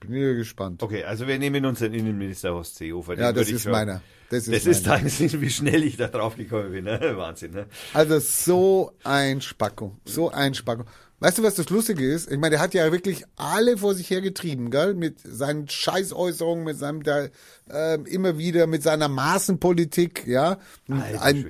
[0.00, 0.82] Bin hier gespannt.
[0.82, 3.16] Okay, also wir nehmen unseren Innenminister Horst Seehofer.
[3.16, 4.00] den Ja, das ich ist schon- meiner.
[4.30, 5.06] Das ist Das ist dein,
[5.40, 6.84] wie schnell ich da drauf gekommen bin.
[6.84, 7.00] Ne?
[7.16, 7.66] Wahnsinn, ne?
[7.94, 9.96] Also so ein Spacko.
[10.04, 10.84] So ein Spacko.
[11.20, 12.30] Weißt du, was das Lustige ist?
[12.30, 14.94] Ich meine, der hat ja wirklich alle vor sich hergetrieben, gell?
[14.94, 17.26] Mit seinen Scheißäußerungen, mit seinem da
[17.70, 20.58] ähm, immer wieder, mit seiner Maßenpolitik, ja.
[20.88, 21.46] Alter Ein,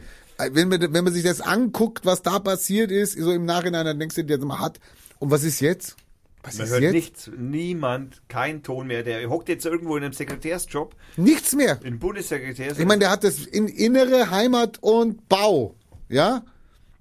[0.53, 3.99] wenn, man, wenn man sich das anguckt, was da passiert ist, so im Nachhinein, dann
[3.99, 4.79] denkst du dir, hat.
[5.19, 5.97] Und was ist jetzt?
[6.43, 6.93] Was Man ist hört jetzt?
[6.93, 9.03] nichts, niemand, kein Ton mehr.
[9.03, 11.81] Der hockt jetzt irgendwo in einem Sekretärsjob, Nichts mehr.
[11.83, 12.79] im Bundessekretärs.
[12.79, 15.75] Ich meine, der hat das in innere Heimat und Bau,
[16.09, 16.43] ja?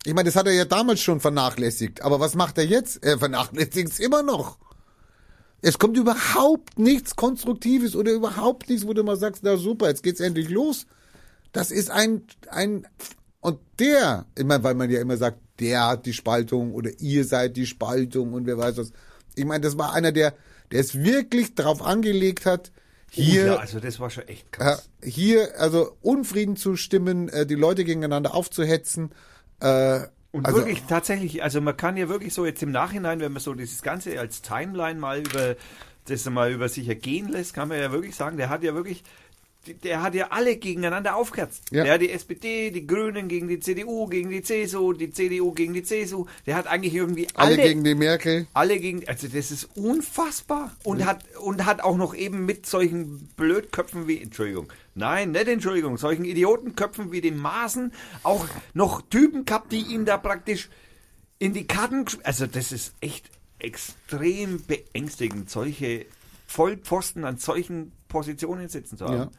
[0.07, 2.01] Ich meine, das hat er ja damals schon vernachlässigt.
[2.01, 3.03] Aber was macht er jetzt?
[3.03, 4.57] Er vernachlässigt es immer noch.
[5.61, 10.03] Es kommt überhaupt nichts Konstruktives oder überhaupt nichts, wo du mal sagst, na super, jetzt
[10.03, 10.85] geht's endlich los.
[11.51, 12.87] Das ist ein, ein,
[13.41, 17.25] und der, ich meine, weil man ja immer sagt, der hat die Spaltung oder ihr
[17.25, 18.93] seid die Spaltung und wer weiß was.
[19.35, 20.35] Ich meine, das war einer, der,
[20.71, 22.71] der es wirklich drauf angelegt hat,
[23.09, 24.89] hier, ja, also das war schon echt krass.
[25.01, 29.11] äh, hier, also Unfrieden zu stimmen, äh, die Leute gegeneinander aufzuhetzen.
[29.59, 30.01] Äh,
[30.33, 33.41] Und Also- wirklich tatsächlich, also man kann ja wirklich so jetzt im Nachhinein, wenn man
[33.41, 35.55] so dieses Ganze als Timeline mal über
[36.05, 39.03] das mal über sich ergehen lässt, kann man ja wirklich sagen, der hat ja wirklich,
[39.83, 41.63] der hat ja alle gegeneinander aufgeherzt.
[41.71, 41.83] Ja.
[41.83, 45.73] Der hat die SPD, die Grünen gegen die CDU, gegen die CSU, die CDU gegen
[45.73, 46.25] die CSU.
[46.45, 48.47] Der hat eigentlich irgendwie Alle, alle, gegen die Merkel.
[48.53, 50.75] alle gegen, also das ist unfassbar.
[50.83, 55.97] Und hat, und hat auch noch eben mit solchen Blödköpfen wie, Entschuldigung, nein, nicht Entschuldigung,
[55.97, 60.69] solchen Idiotenköpfen wie dem Maßen auch noch Typen gehabt, die ihm da praktisch
[61.39, 63.29] in die Karten, also das ist echt
[63.59, 66.05] extrem beängstigend, solche
[66.47, 69.17] Vollpfosten an solchen Positionen sitzen zu haben.
[69.17, 69.31] Ja.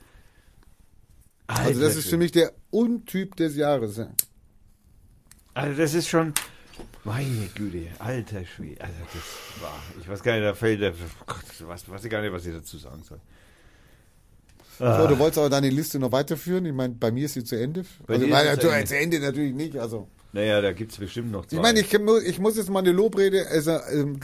[1.49, 3.97] Also das Alter ist für mich der Untyp des Jahres.
[3.97, 4.09] Ja.
[5.55, 6.33] Also das ist schon,
[7.05, 8.81] meine Güte, alter Schwede.
[8.83, 12.11] Also das war, ich weiß gar nicht, da fällt, der- oh Gott, was, weiß ich
[12.11, 13.19] gar nicht, was ich dazu sagen soll.
[14.79, 16.65] So, du wolltest aber deine Liste noch weiterführen.
[16.65, 17.85] Ich meine, bei mir ist sie zu Ende.
[18.07, 19.16] Bei Also, ist sie zu Ende.
[19.16, 19.77] Ende natürlich nicht.
[19.77, 21.57] Also Naja, da gibt es bestimmt noch zwei.
[21.57, 21.93] ich meine, ich,
[22.29, 23.49] ich muss jetzt mal eine Lobrede.
[23.49, 24.20] Also, ähm,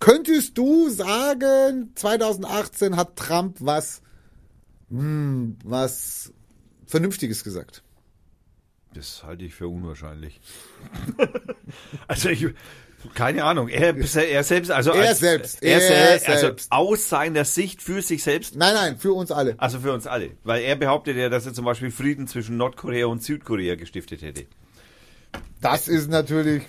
[0.00, 4.02] könntest du sagen, 2018 hat Trump was,
[4.90, 6.32] hm, was
[6.86, 7.82] Vernünftiges gesagt?
[8.94, 10.40] das halte ich für unwahrscheinlich.
[12.08, 12.46] also ich,
[13.14, 16.72] keine Ahnung, er, er selbst, also Er als, selbst, er, er also selbst.
[16.72, 19.54] aus seiner Sicht für sich selbst Nein, nein, für uns alle.
[19.58, 20.30] Also für uns alle.
[20.42, 24.46] Weil er behauptet ja, dass er zum Beispiel Frieden zwischen Nordkorea und Südkorea gestiftet hätte.
[25.60, 26.64] Das ist natürlich,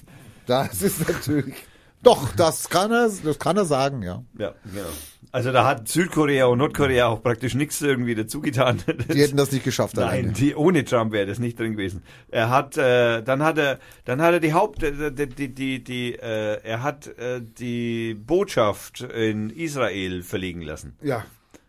[0.45, 1.55] das ist natürlich.
[2.03, 4.23] Doch, das kann er, das kann er sagen, ja.
[4.37, 4.89] Ja, genau.
[5.31, 8.81] Also da hat Südkorea und Nordkorea auch praktisch nichts irgendwie dazu getan.
[9.13, 10.31] Die hätten das nicht geschafft Nein, alleine.
[10.33, 12.01] die, ohne Trump wäre das nicht drin gewesen.
[12.29, 16.15] Er hat, äh, dann hat er, dann hat er die Haupt, äh, die, die, die,
[16.15, 20.95] äh, er hat äh, die Botschaft in Israel verlegen lassen.
[21.03, 21.23] Ja,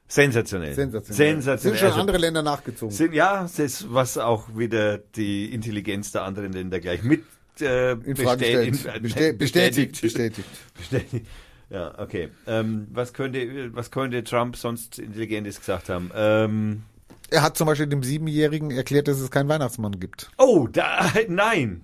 [0.08, 0.74] Sensationell.
[0.74, 1.16] sensationell.
[1.34, 1.58] Sensationell.
[1.58, 2.94] Sind schon Also- andere Länder nachgezogen.
[2.94, 7.22] Sind, ja, das ist, was auch wieder die Intelligenz der anderen Länder gleich mit
[7.60, 8.96] äh, in Frage bestät- gestellt.
[8.96, 10.48] in- Bestät, bestätigt, bestätigt.
[10.78, 11.26] Bestätigt.
[11.70, 12.28] Ja, okay.
[12.46, 16.10] Ähm, was könnte, was könnte Trump sonst Intelligentes gesagt haben?
[16.14, 16.82] Ähm,
[17.30, 20.30] Er hat zum Beispiel dem Siebenjährigen erklärt, dass es keinen Weihnachtsmann gibt.
[20.36, 21.82] oh, da, nein,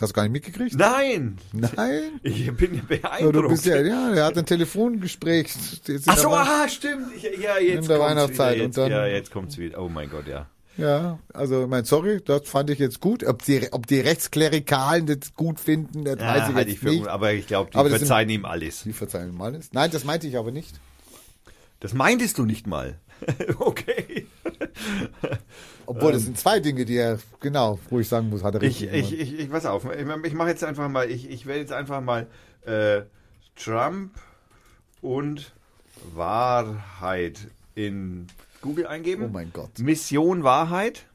[0.00, 0.76] hast du gar nicht mitgekriegt?
[0.78, 1.38] nein.
[1.52, 2.20] Nein?
[2.22, 3.34] Ich bin Ja, beeindruckt.
[3.34, 5.52] du bist ja, ja, er hat ein Telefongespräch.
[6.06, 7.06] Ach so, aha, stimmt.
[7.42, 8.64] Ja, jetzt In der kommt's Weihnachtszeit wieder.
[8.64, 9.80] und Jetzt, dann- ja, jetzt kommt's wieder.
[9.82, 10.46] Oh mein Gott, ja.
[10.76, 13.24] Ja, also, ich mein, sorry, das fand ich jetzt gut.
[13.24, 16.78] Ob die, ob die Rechtsklerikalen das gut finden, das ja weiß ich halte jetzt ich
[16.80, 17.06] für, nicht.
[17.08, 18.82] aber ich glaube, die Aber das sind- verzeihen ihm alles.
[18.82, 19.70] Die verzeihen mal alles.
[19.72, 20.78] Nein, das meinte ich aber nicht.
[21.80, 22.98] Das meintest du nicht mal.
[23.58, 24.26] okay.
[25.86, 28.68] Obwohl, das sind zwei Dinge, die er, genau, wo ich sagen muss, hat er Ähm.
[28.68, 29.32] Ich, richtig ich, gemacht.
[29.34, 32.00] ich, ich, pass auf, ich, ich mache jetzt einfach mal, ich, ich werde jetzt einfach
[32.00, 32.26] mal
[32.66, 33.02] äh,
[33.56, 34.10] Trump
[35.00, 35.52] und
[36.14, 37.38] Wahrheit
[37.74, 38.26] in
[38.60, 39.24] Google eingeben.
[39.26, 39.78] Oh mein Gott.
[39.78, 41.06] Mission Wahrheit.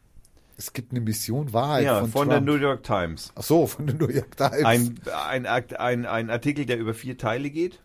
[0.58, 2.42] Es gibt eine Mission Wahrheit ja, von, von, der.
[2.42, 3.32] New York Times.
[3.36, 4.64] Ach so, von der New York Times.
[4.64, 7.80] Ein, ein, ein, ein Artikel, der über vier Teile geht.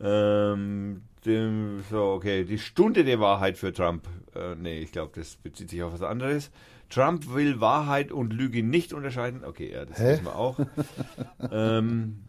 [0.00, 2.44] Ähm, dem, so, okay.
[2.44, 4.08] Die Stunde der Wahrheit für Trump.
[4.34, 6.50] Äh, nee, ich glaube, das bezieht sich auf was anderes.
[6.90, 9.44] Trump will Wahrheit und Lüge nicht unterscheiden.
[9.44, 10.12] Okay, ja, das Hä?
[10.12, 10.58] wissen wir auch.
[11.52, 12.23] ähm,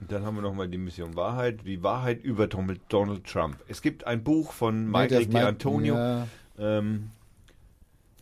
[0.00, 1.60] dann haben wir nochmal die Mission Wahrheit.
[1.66, 2.80] Die Wahrheit über Donald,
[3.26, 3.56] Trump.
[3.68, 5.94] Es gibt ein Buch von Nee, Michael meint- D'Antonio.
[5.94, 6.28] Ja,
[6.58, 7.10] Ähm,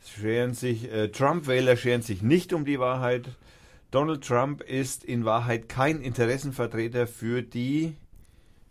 [0.07, 3.29] scheren sich, äh, Trump-Wähler scheren sich nicht um die Wahrheit.
[3.91, 7.95] Donald Trump ist in Wahrheit kein Interessenvertreter für die,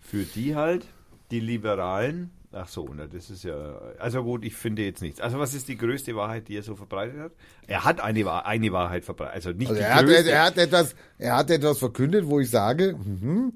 [0.02, 0.86] für die halt,
[1.32, 2.30] die Liberalen.
[2.56, 3.56] Ach so, na, das ist ja,
[3.98, 5.20] also gut, ich finde jetzt nichts.
[5.20, 7.32] Also was ist die größte Wahrheit, die er so verbreitet hat?
[7.66, 10.32] Er hat eine, eine Wahrheit verbreitet, also nicht also die er, hat, größte.
[10.32, 13.54] er, hat etwas, er hat etwas verkündet, wo ich sage, mhm,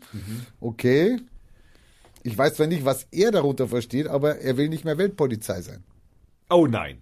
[0.59, 1.17] okay,
[2.23, 5.83] ich weiß zwar nicht, was er darunter versteht, aber er will nicht mehr Weltpolizei sein.
[6.49, 6.97] oh nein.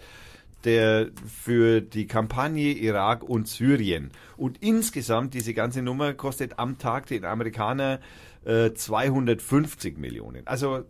[0.63, 4.11] der für die Kampagne Irak und Syrien.
[4.37, 7.99] Und insgesamt, diese ganze Nummer kostet am Tag den Amerikaner
[8.43, 10.47] äh, 250 Millionen.
[10.47, 10.83] Also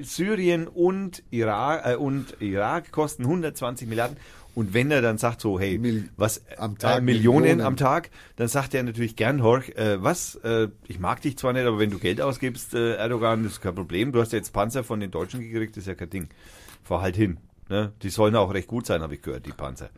[0.00, 4.16] Syrien und Irak, äh, und Irak kosten 120 Milliarden.
[4.54, 7.60] Und wenn er dann sagt so, hey, Mil- was am Tag äh, Millionen, Millionen.
[7.60, 11.52] am Tag, dann sagt er natürlich gern, Horch, äh, was, äh, ich mag dich zwar
[11.52, 14.12] nicht, aber wenn du Geld ausgibst, äh, Erdogan, das ist kein Problem.
[14.12, 16.28] Du hast ja jetzt Panzer von den Deutschen gekriegt, das ist ja kein Ding.
[16.84, 17.38] Fahr halt hin.
[17.68, 17.92] Ne?
[18.02, 19.90] Die sollen auch recht gut sein, habe ich gehört, die Panzer.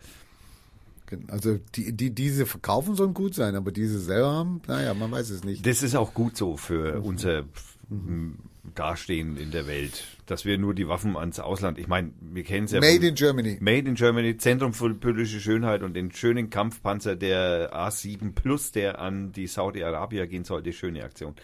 [1.28, 5.30] Also die, die diese verkaufen sollen gut sein, aber diese selber haben, naja, man weiß
[5.30, 5.64] es nicht.
[5.64, 7.44] Das ist auch gut so für unser
[7.90, 8.38] m,
[8.74, 12.66] Dastehen in der Welt, dass wir nur die Waffen ans Ausland, ich meine, wir kennen
[12.66, 12.80] es ja.
[12.80, 13.58] Made in Germany.
[13.60, 19.00] Made in Germany, Zentrum für politische Schönheit und den schönen Kampfpanzer der A7 Plus, der
[19.00, 20.72] an die Saudi-Arabier gehen sollte.
[20.72, 21.34] Schöne Aktion.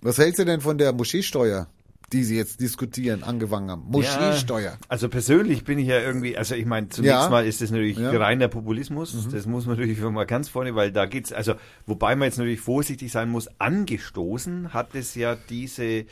[0.00, 1.68] Was hältst du denn von der Moscheesteuer,
[2.12, 3.84] die sie jetzt diskutieren, angefangen haben?
[3.88, 4.72] Moscheesteuer.
[4.72, 7.28] Ja, also persönlich bin ich ja irgendwie, also ich meine, zunächst Ja.
[7.30, 8.10] mal ist das natürlich Ja.
[8.12, 8.16] Mhm.
[8.18, 9.28] reiner Populismus.
[9.30, 11.54] Das muss man natürlich mal ganz vorne, weil da geht's, also
[11.86, 16.04] wobei man jetzt natürlich vorsichtig sein muss, angestoßen hat es ja diese,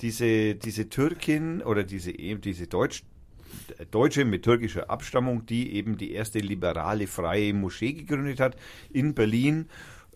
[0.00, 3.02] diese, diese Türkin oder diese, eben diese Deutsch,
[3.90, 8.56] Deutsche mit türkischer Abstammung, die eben die erste liberale freie Moschee gegründet hat
[8.92, 9.66] in Berlin,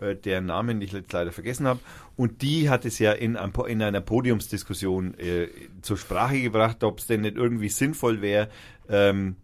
[0.00, 1.80] äh, deren Namen ich jetzt leider vergessen habe.
[2.16, 5.48] Und die hat es ja in, einem, in einer Podiumsdiskussion äh,
[5.82, 8.48] zur Sprache gebracht, ob es denn nicht irgendwie sinnvoll wäre,
[8.88, 9.36] ähm,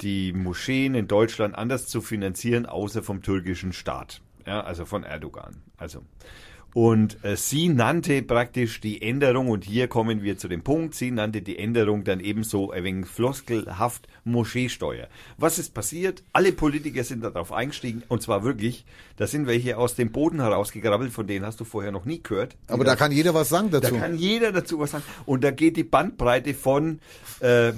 [0.00, 4.20] die Moscheen in Deutschland anders zu finanzieren, außer vom türkischen Staat.
[4.46, 5.62] Ja, also von Erdogan.
[5.76, 6.02] Also.
[6.74, 11.10] Und äh, sie nannte praktisch die Änderung, und hier kommen wir zu dem Punkt, sie
[11.10, 15.08] nannte die Änderung dann ebenso ein wenig floskelhaft Moscheesteuer.
[15.36, 16.22] Was ist passiert?
[16.32, 18.84] Alle Politiker sind darauf eingestiegen, und zwar wirklich,
[19.16, 22.56] da sind welche aus dem Boden herausgegrabbelt, von denen hast du vorher noch nie gehört.
[22.68, 23.96] Aber da kann jeder was sagen da dazu.
[23.96, 25.04] kann jeder dazu was sagen.
[25.26, 27.00] Und da geht die Bandbreite von,
[27.40, 27.72] äh,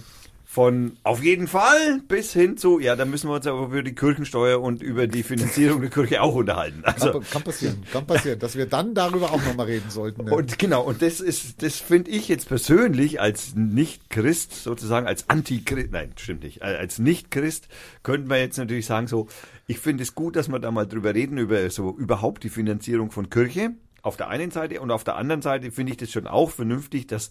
[0.53, 3.95] von auf jeden Fall bis hin zu, ja, da müssen wir uns aber über die
[3.95, 6.83] Kirchensteuer und über die Finanzierung der Kirche auch unterhalten.
[6.85, 10.27] Also, kann, kann passieren, kann passieren, dass wir dann darüber auch nochmal reden sollten.
[10.27, 10.35] ne?
[10.35, 15.91] und genau, und das ist, das finde ich jetzt persönlich als Nicht-Christ, sozusagen als Antichrist,
[15.91, 17.69] nein, stimmt nicht, äh, als Nicht-Christ
[18.03, 19.29] könnte man jetzt natürlich sagen so,
[19.67, 23.11] ich finde es gut, dass wir da mal drüber reden, über so überhaupt die Finanzierung
[23.11, 23.71] von Kirche
[24.03, 27.07] auf der einen Seite und auf der anderen Seite finde ich das schon auch vernünftig,
[27.07, 27.31] dass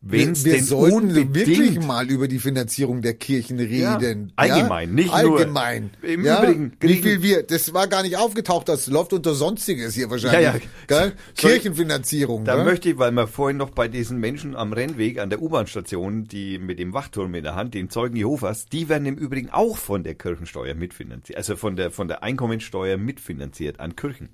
[0.00, 4.32] wenn es wir, denn sollten unbedingt wirklich mal über die Finanzierung der Kirchen reden.
[4.36, 5.90] allgemein, nicht nur- allgemein.
[6.02, 6.42] Im ja?
[6.42, 10.42] Übrigen wie viel wir, das war gar nicht aufgetaucht, das läuft unter Sonstiges hier wahrscheinlich.
[10.42, 10.60] Ja, ja.
[10.86, 11.12] Gell?
[11.36, 12.44] Kirchenfinanzierung.
[12.44, 12.64] Da gell?
[12.64, 16.58] möchte ich, weil wir vorhin noch bei diesen Menschen am Rennweg an der U-Bahn-Station, die
[16.58, 20.04] mit dem Wachturm in der Hand, den Zeugen Jehovas, die werden im Übrigen auch von
[20.04, 24.28] der Kirchensteuer mitfinanziert, also von der, von der Einkommensteuer mitfinanziert an Kirchen.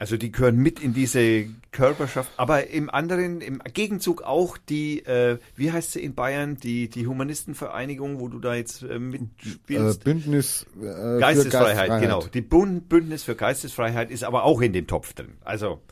[0.00, 5.36] Also die gehören mit in diese Körperschaft, aber im anderen, im Gegenzug auch die, äh,
[5.56, 10.02] wie heißt sie in Bayern, die, die Humanistenvereinigung, wo du da jetzt äh, äh, mitspielst?
[10.02, 12.22] Bündnis äh, für Geistesfreiheit, genau.
[12.22, 15.34] Die Bund Bündnis für Geistesfreiheit ist aber auch in dem Topf drin.
[15.44, 15.82] Also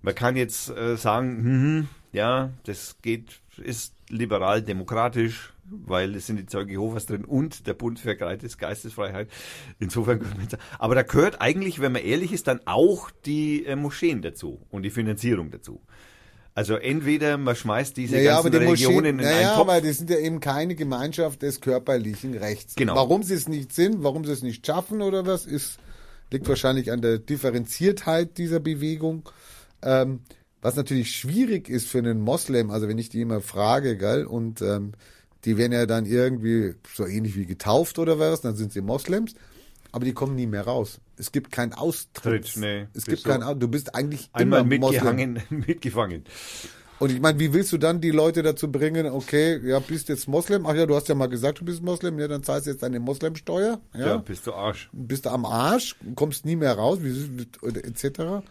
[0.00, 5.53] man kann jetzt äh, sagen, hm, ja, das geht, ist liberal-demokratisch,
[5.86, 9.28] weil es sind die Zeugen Jehovas drin und der Bund für Geistes- Geistesfreiheit.
[9.78, 13.64] Insofern, könnte man sagen- aber da gehört eigentlich, wenn man ehrlich ist, dann auch die
[13.66, 15.80] äh, Moscheen dazu und die Finanzierung dazu.
[16.56, 19.68] Also entweder man schmeißt diese Naja, ganzen die Religionen Moscheen, in naja, einen Topf.
[19.68, 22.76] aber die sind ja eben keine Gemeinschaft des körperlichen Rechts.
[22.76, 22.94] Genau.
[22.94, 25.78] Warum sie es nicht sind, warum sie es nicht schaffen oder was, ist,
[26.30, 29.28] liegt wahrscheinlich an der Differenziertheit dieser Bewegung.
[29.82, 30.20] Ähm,
[30.62, 34.62] was natürlich schwierig ist für einen Moslem, also wenn ich die immer frage, gell, und
[34.62, 34.92] ähm,
[35.44, 39.34] die werden ja dann irgendwie so ähnlich wie getauft oder was, dann sind sie Moslems,
[39.92, 41.00] aber die kommen nie mehr raus.
[41.16, 42.46] Es gibt keinen Austritt.
[42.52, 45.16] Tritt, nee, es gibt du keinen Du bist eigentlich Einmal immer Moslem.
[45.16, 46.24] mitgehangen, mitgefangen.
[47.00, 50.28] Und ich meine, wie willst du dann die Leute dazu bringen, okay, ja, bist jetzt
[50.28, 52.70] Moslem, ach ja, du hast ja mal gesagt, du bist Moslem, ja, dann zahlst du
[52.70, 54.88] jetzt deine Moslemsteuer, ja, Ja, bist du Arsch.
[54.92, 56.98] bist du am Arsch, kommst nie mehr raus,
[57.72, 58.44] etc.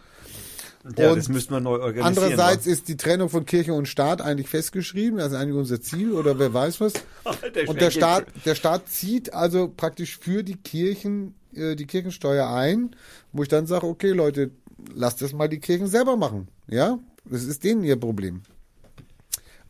[0.98, 2.06] Ja, Und das müssten wir neu organisieren.
[2.06, 6.12] Andererseits ist die Trennung von Kirche und Staat eigentlich festgeschrieben, das ist eigentlich unser Ziel
[6.12, 6.92] oder wer weiß was.
[7.54, 12.48] Der Und der Staat, der Staat zieht also praktisch für die Kirchen äh, die Kirchensteuer
[12.48, 12.94] ein,
[13.32, 14.50] wo ich dann sage, okay Leute,
[14.94, 18.42] lasst das mal die Kirchen selber machen, ja, das ist denen ihr Problem.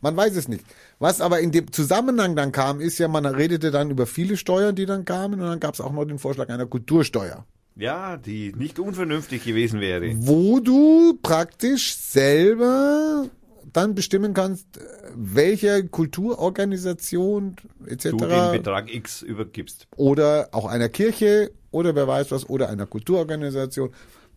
[0.01, 0.63] Man weiß es nicht.
[0.99, 4.75] Was aber in dem Zusammenhang dann kam, ist ja, man redete dann über viele Steuern,
[4.75, 7.45] die dann kamen, und dann gab es auch noch den Vorschlag einer Kultursteuer,
[7.77, 10.13] Ja, die nicht unvernünftig gewesen wäre.
[10.17, 13.25] wo du praktisch selber
[13.73, 14.65] dann bestimmen kannst,
[15.15, 17.55] welche Kulturorganisation
[17.87, 18.03] etc.
[18.11, 19.87] Du den Betrag X übergibst.
[19.97, 23.89] oder auch einer Kirche oder wer weiß was oder einer Kulturorganisation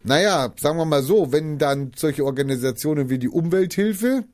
[0.02, 4.24] Naja, sagen wir mal so, wenn dann solche Organisationen wie die Umwelthilfe,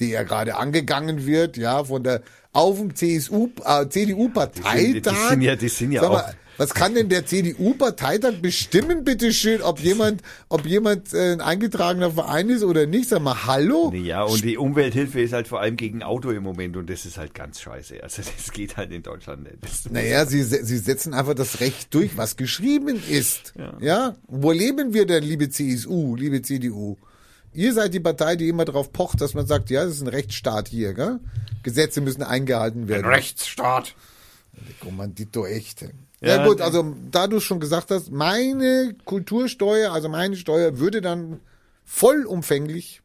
[0.00, 2.22] die ja gerade angegangen wird, ja, von der
[2.52, 4.74] auf dem CSU, äh, CDU-Parteitag.
[4.74, 9.02] Die sind ja- die sind ja Sag mal, auch- was kann denn der CDU-Parteitag bestimmen,
[9.02, 10.20] bitteschön, ob jemand,
[10.50, 13.08] ob jemand äh, ein eingetragener Verein ist oder nicht?
[13.08, 13.90] Sag mal, hallo?
[13.94, 17.16] Ja, und die Umwelthilfe ist halt vor allem gegen Auto im Moment und das ist
[17.16, 18.02] halt ganz scheiße.
[18.02, 19.56] Also das geht halt in Deutschland nicht.
[19.62, 23.54] Das Naja, sie, sie setzen einfach das Recht durch, was geschrieben ist.
[23.56, 23.78] Ja.
[23.80, 24.16] Ja.
[24.26, 26.98] Wo leben wir denn, liebe CSU, liebe CDU?
[27.54, 30.08] Ihr seid die Partei, die immer darauf pocht, dass man sagt, ja, das ist ein
[30.08, 31.20] Rechtsstaat hier, gell?
[31.62, 33.06] Gesetze müssen eingehalten werden.
[33.06, 33.94] Rechtsstaat.
[34.80, 35.86] Kommandito echt.
[36.20, 41.00] Ja, Ja, gut, also da du schon gesagt hast, meine Kultursteuer, also meine Steuer würde
[41.00, 41.40] dann
[41.84, 43.02] vollumfänglich,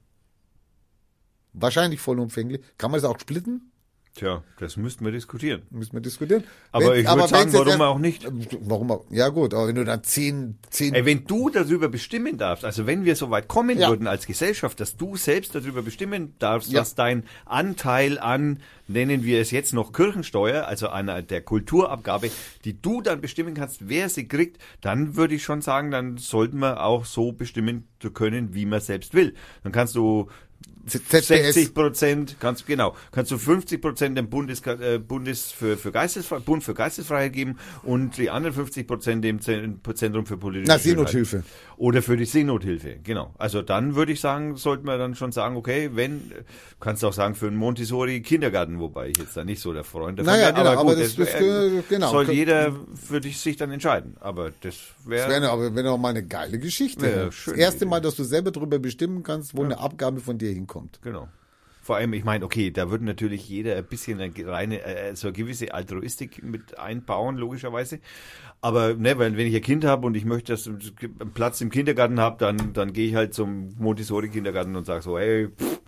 [1.53, 3.71] wahrscheinlich vollumfänglich, kann man das auch splitten?
[4.17, 5.63] Tja, das müssten wir diskutieren.
[5.71, 6.45] Müssen wir diskutieren.
[6.71, 8.25] Aber ich würd wenn's sagen, warum erst- auch nicht?
[8.61, 9.03] Warum auch?
[9.09, 12.87] Ja gut, aber wenn du dann zehn, zehn, Ey, wenn du darüber bestimmen darfst, also
[12.87, 13.89] wenn wir so weit kommen Ja.
[13.89, 16.79] würden als Gesellschaft, dass du selbst darüber bestimmen darfst, Ja.
[16.79, 22.31] was dein Anteil an, nennen wir es jetzt noch Kirchensteuer, also einer der Kulturabgabe,
[22.63, 26.59] die du dann bestimmen kannst, wer sie kriegt, dann würde ich schon sagen, dann sollten
[26.59, 29.33] wir auch so bestimmen zu können, wie man selbst will.
[29.63, 30.29] Dann kannst du
[30.87, 31.27] ZBS.
[31.27, 36.39] 60 Prozent, kannst genau, kannst du 50 Prozent dem Bundes, äh, Bundes für, für Geistesfre
[36.41, 40.77] Bund für Geistesfreiheit geben und die anderen 50 Prozent dem Zen- Zentrum für politische Na,
[41.07, 41.43] Schönheit.
[41.77, 43.33] Oder für die Seenothilfe, genau.
[43.37, 46.31] Also dann würde ich sagen, sollten wir dann schon sagen, okay, wenn,
[46.79, 50.19] kannst du auch sagen, für einen Montessori-Kindergarten, wobei ich jetzt da nicht so der Freund
[50.19, 52.11] davon Naja, bin, genau, aber aber gut, das- das, das, äh, genau.
[52.11, 54.15] soll jeder für dich sich dann entscheiden.
[54.19, 54.75] Aber das
[55.05, 57.07] wäre, wäre aber wäre doch mal eine geile Geschichte.
[57.09, 57.89] Ja, das erste Idee.
[57.89, 60.99] Mal, dass du selber darüber bestimmen kannst, wo eine Abgabe von dir hinkommt.
[61.01, 61.27] Genau.
[61.85, 65.27] Vor allem, ich meine, okay, da würde natürlich jeder ein bisschen eine reine, äh, so
[65.27, 67.99] eine gewisse Altruistik mit einbauen, logischerweise.
[68.59, 71.61] Aber ne, weil wenn ich ein Kind habe und ich möchte, dass ich einen Platz
[71.61, 75.79] im Kindergarten habe, dann, dann gehe ich halt zum Montessori-Kindergarten und sage so, hey, pff,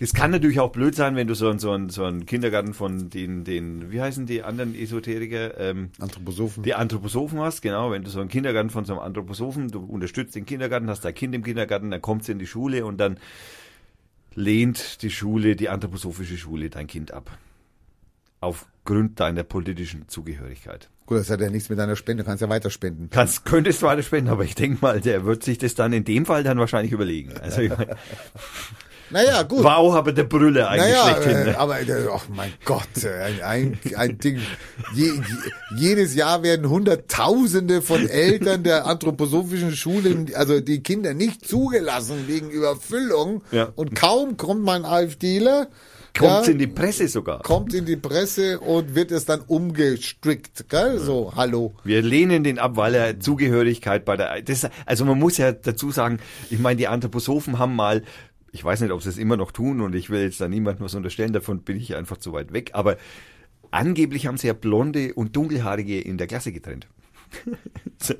[0.00, 2.72] es kann natürlich auch blöd sein, wenn du so, einen- so, einen, so einen Kindergarten
[2.72, 5.60] von den, den, wie heißen die anderen Esoteriker?
[5.60, 6.62] Ähm, Anthroposophen.
[6.62, 10.36] die Anthroposophen hast, genau, wenn du so einen Kindergarten von so einem Anthroposophen, du unterstützt
[10.36, 13.18] den Kindergarten, hast dein Kind im Kindergarten, dann kommt sie in die Schule und dann
[14.38, 17.36] lehnt die Schule, die anthroposophische Schule, dein Kind ab.
[18.40, 20.88] Aufgrund deiner politischen Zugehörigkeit.
[21.06, 23.08] Gut, das hat ja nichts mit deiner Spende, du kannst ja weiter spenden.
[23.10, 26.24] Kannst, könntest weiter spenden, aber ich denke mal, der wird sich das dann in dem
[26.24, 27.32] Fall dann wahrscheinlich überlegen.
[27.40, 27.88] Also, ich mein,
[29.10, 29.64] Naja, gut.
[29.64, 31.44] war auch aber der Brüller eigentlich Naja, schlechthin.
[31.46, 31.58] Ne?
[31.58, 34.40] aber, äh, ach mein Gott, äh, ein, ein, ein Ding.
[34.94, 35.10] Je,
[35.76, 42.50] jedes Jahr werden Hunderttausende von Eltern der anthroposophischen Schulen, also die Kinder nicht zugelassen wegen
[42.50, 43.42] Überfüllung.
[43.50, 43.72] Ja.
[43.76, 45.68] Und kaum kommt mal ein AfDler,
[46.16, 47.42] Kommt ja, in die Presse sogar.
[47.42, 50.98] kommt in die Presse und wird es dann umgestrickt, gell?
[50.98, 51.74] So, hallo.
[51.84, 54.42] Wir lehnen den ab, weil er Zugehörigkeit bei der.
[54.42, 56.18] Das, also man muss ja dazu sagen,
[56.50, 58.02] ich meine, die Anthroposophen haben mal,
[58.52, 60.84] ich weiß nicht, ob sie es immer noch tun und ich will jetzt da niemandem
[60.84, 62.96] was unterstellen, davon bin ich einfach zu weit weg, aber
[63.70, 66.86] angeblich haben sie ja blonde und dunkelhaarige in der Klasse getrennt.
[68.00, 68.14] So.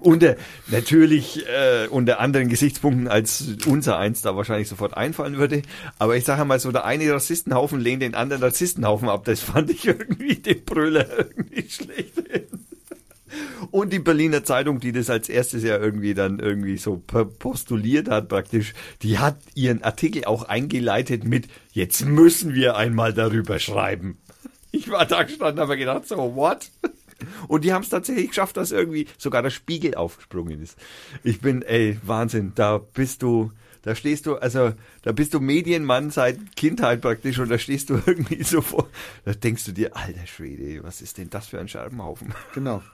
[0.00, 0.36] unter
[0.70, 5.62] natürlich äh, unter anderen Gesichtspunkten als unser eins da wahrscheinlich sofort einfallen würde.
[5.98, 9.24] Aber ich sage mal so, der eine Rassistenhaufen lehnt den anderen Rassistenhaufen ab.
[9.24, 12.22] Das fand ich irgendwie den Brüller irgendwie schlecht.
[13.70, 18.28] Und die Berliner Zeitung, die das als erstes ja irgendwie dann irgendwie so postuliert hat
[18.28, 24.18] praktisch, die hat ihren Artikel auch eingeleitet mit, jetzt müssen wir einmal darüber schreiben.
[24.70, 26.70] Ich war da gestanden, aber gedacht so, what?
[27.48, 30.76] Und die haben es tatsächlich geschafft, dass irgendwie sogar der Spiegel aufgesprungen ist.
[31.22, 33.52] Ich bin, ey, Wahnsinn, da bist du,
[33.84, 37.94] da stehst du, also da bist du Medienmann seit Kindheit praktisch und da stehst du
[38.06, 38.88] irgendwie so vor,
[39.24, 42.34] da denkst du dir, alter Schwede, was ist denn das für ein Scherbenhaufen?
[42.54, 42.82] Genau.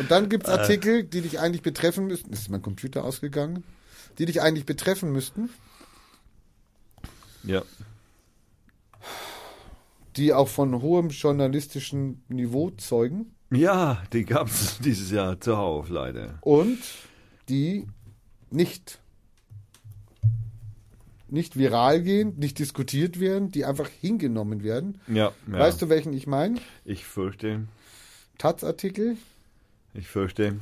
[0.00, 0.52] Und dann gibt's Äh.
[0.54, 2.32] Artikel, die dich eigentlich betreffen müssten.
[2.32, 3.62] Ist mein Computer ausgegangen?
[4.18, 5.48] Die dich eigentlich betreffen müssten,
[7.44, 7.62] Ja.
[10.16, 16.38] die auch von hohem journalistischen Niveau zeugen Ja, die gab's dieses Jahr zuhauf, leider.
[16.42, 16.78] und
[17.48, 17.86] die
[18.52, 19.00] nicht
[21.32, 25.00] nicht viral gehen, nicht diskutiert werden, die einfach hingenommen werden.
[25.08, 25.58] Ja, ja.
[25.58, 26.60] Weißt du, welchen ich meine?
[26.84, 27.62] ich fürchte,
[28.38, 29.16] Taz-Artikel.
[29.94, 30.56] ich fürchte,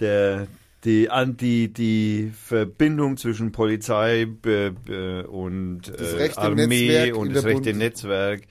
[0.00, 0.48] der,
[0.84, 7.44] die, an, die, die Verbindung zwischen Polizei be, be, und äh, Armee Netzwerk und das
[7.44, 8.42] rechte Netzwerk.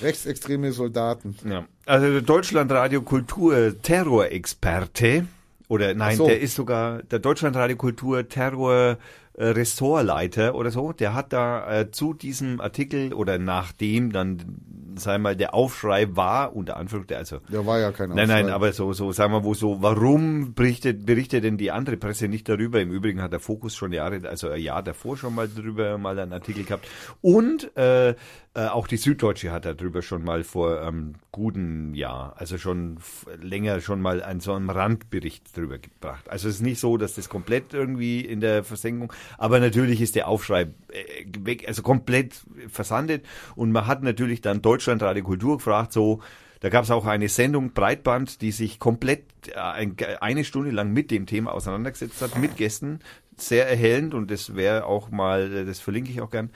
[0.00, 1.36] rechtsextreme Soldaten.
[1.48, 1.66] Ja.
[1.86, 5.26] Also Deutschlandradio Kultur Terrorexperte
[5.68, 6.26] oder nein, so.
[6.26, 8.98] der ist sogar der Deutschlandradio Kultur Terror
[9.36, 15.18] äh, Ressortleiter oder so, der hat da äh, zu diesem Artikel oder nachdem dann, sei
[15.18, 18.54] mal, der Aufschrei war, unter Anführungszeichen, also Der war ja kein Nein, nein, Aufschrei.
[18.54, 22.48] aber so, so, sagen wir, wo so, warum berichtet, berichtet denn die andere Presse nicht
[22.48, 22.80] darüber?
[22.80, 26.18] Im Übrigen hat der Fokus schon Jahre, also ein Jahr davor schon mal darüber mal
[26.18, 26.86] einen Artikel gehabt.
[27.20, 28.14] Und äh,
[28.56, 32.98] äh, auch die Süddeutsche hat darüber schon mal vor einem guten Jahr, also schon
[33.42, 36.30] länger schon mal einen so einen Randbericht drüber gebracht.
[36.30, 40.14] Also es ist nicht so, dass das komplett irgendwie in der Versenkung, aber natürlich ist
[40.14, 42.34] der Aufschrei äh, weg, also komplett
[42.68, 43.24] versandet.
[43.56, 46.20] Und man hat natürlich dann Deutschlandradio Kultur gefragt, so,
[46.64, 50.92] da gab es auch eine Sendung Breitband, die sich komplett äh, ein, eine Stunde lang
[50.94, 53.00] mit dem Thema auseinandergesetzt hat, mit Gästen.
[53.36, 56.50] Sehr erhellend und das wäre auch mal, das verlinke ich auch gern.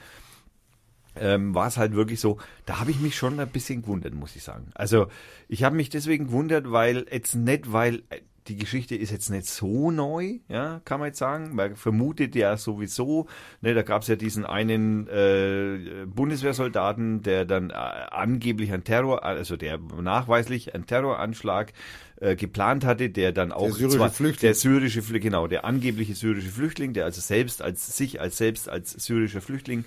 [1.14, 4.34] Ähm, war es halt wirklich so, da habe ich mich schon ein bisschen gewundert, muss
[4.34, 4.70] ich sagen.
[4.74, 5.08] Also
[5.48, 9.46] ich habe mich deswegen gewundert, weil jetzt nicht, weil äh, die Geschichte ist jetzt nicht
[9.46, 11.54] so neu, ja, kann man jetzt sagen.
[11.54, 13.26] Man vermutet ja sowieso,
[13.60, 19.24] ne, da gab es ja diesen einen äh, Bundeswehrsoldaten, der dann äh, angeblich ein Terror,
[19.24, 21.72] also der nachweislich einen Terroranschlag
[22.20, 24.48] äh, geplant hatte, der dann auch syrische zwar, Flüchtling.
[24.48, 28.92] der syrische genau, der angebliche syrische Flüchtling, der also selbst als sich als selbst als
[28.92, 29.84] syrischer Flüchtling äh,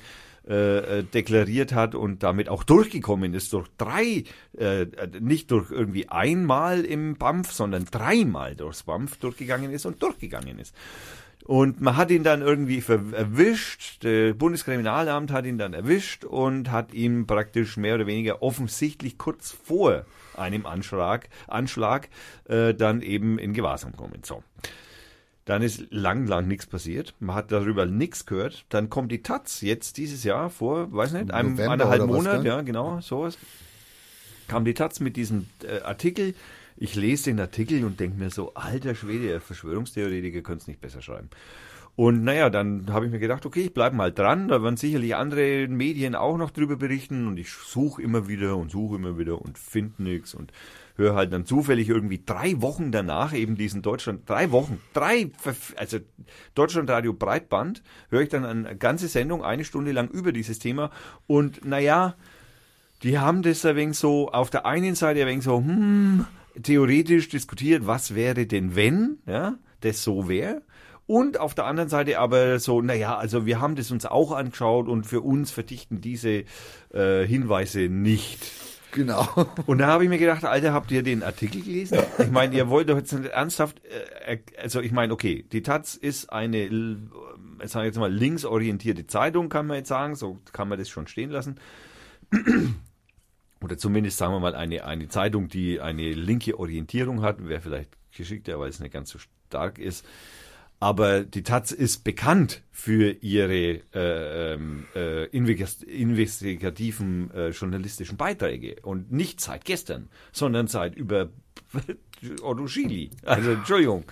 [0.47, 4.23] äh, deklariert hat und damit auch durchgekommen ist durch drei,
[4.57, 4.88] äh, äh,
[5.19, 10.76] nicht durch irgendwie einmal im BAMF, sondern dreimal durchs BAMF durchgegangen ist und durchgegangen ist.
[11.45, 16.93] Und man hat ihn dann irgendwie erwischt, der Bundeskriminalamt hat ihn dann erwischt und hat
[16.93, 20.05] ihm praktisch mehr oder weniger offensichtlich kurz vor
[20.35, 22.09] einem Anschlag, Anschlag
[22.45, 24.22] äh, dann eben in Gewahrsam kommen.
[24.23, 24.43] So.
[25.45, 27.15] Dann ist lang, lang nichts passiert.
[27.19, 28.65] Man hat darüber nichts gehört.
[28.69, 32.43] Dann kommt die Taz jetzt dieses Jahr vor, weiß nicht, einem November eineinhalb was, Monat,
[32.43, 32.45] gell?
[32.45, 33.38] ja, genau, sowas.
[34.47, 36.35] Kam die Taz mit diesem äh, Artikel.
[36.77, 40.81] Ich lese den Artikel und denke mir so, alter Schwede, ihr Verschwörungstheoretiker könnt es nicht
[40.81, 41.30] besser schreiben.
[41.95, 44.47] Und naja, dann habe ich mir gedacht, okay, ich bleibe mal dran.
[44.47, 47.27] Da werden sicherlich andere Medien auch noch drüber berichten.
[47.27, 50.51] Und ich suche immer wieder und suche immer wieder und finde nichts und
[50.95, 55.31] höre halt dann zufällig irgendwie drei Wochen danach eben diesen Deutschland, drei Wochen, drei,
[55.76, 55.99] also
[56.55, 60.91] Deutschlandradio Breitband, höre ich dann eine ganze Sendung, eine Stunde lang über dieses Thema.
[61.27, 62.15] Und naja,
[63.03, 66.26] die haben das ein wenig so, auf der einen Seite ein wenig so, hm,
[66.61, 70.61] theoretisch diskutiert, was wäre denn, wenn, ja, das so wäre.
[71.07, 74.88] Und auf der anderen Seite aber so, naja, also wir haben das uns auch angeschaut
[74.88, 76.45] und für uns verdichten diese
[76.93, 78.39] äh, Hinweise nicht.
[78.91, 79.27] Genau.
[79.65, 81.99] Und da habe ich mir gedacht, Alter, habt ihr den Artikel gelesen?
[82.19, 85.61] Ich meine, ihr wollt doch jetzt nicht ernsthaft, äh, er- also ich meine, okay, die
[85.63, 86.97] Taz ist eine, l-
[87.59, 90.89] äh, sagen wir jetzt mal, linksorientierte Zeitung, kann man jetzt sagen, so kann man das
[90.89, 91.57] schon stehen lassen.
[93.61, 97.91] Oder zumindest, sagen wir mal, eine, eine Zeitung, die eine linke Orientierung hat, wäre vielleicht
[98.15, 100.05] geschickter, weil es nicht ganz so stark ist.
[100.81, 108.77] Aber die Taz ist bekannt für ihre äh, ähm, äh, invest- investigativen äh, journalistischen Beiträge.
[108.81, 111.29] Und nicht seit gestern, sondern seit über
[112.41, 113.11] Otto Schily.
[113.23, 114.05] Also Entschuldigung.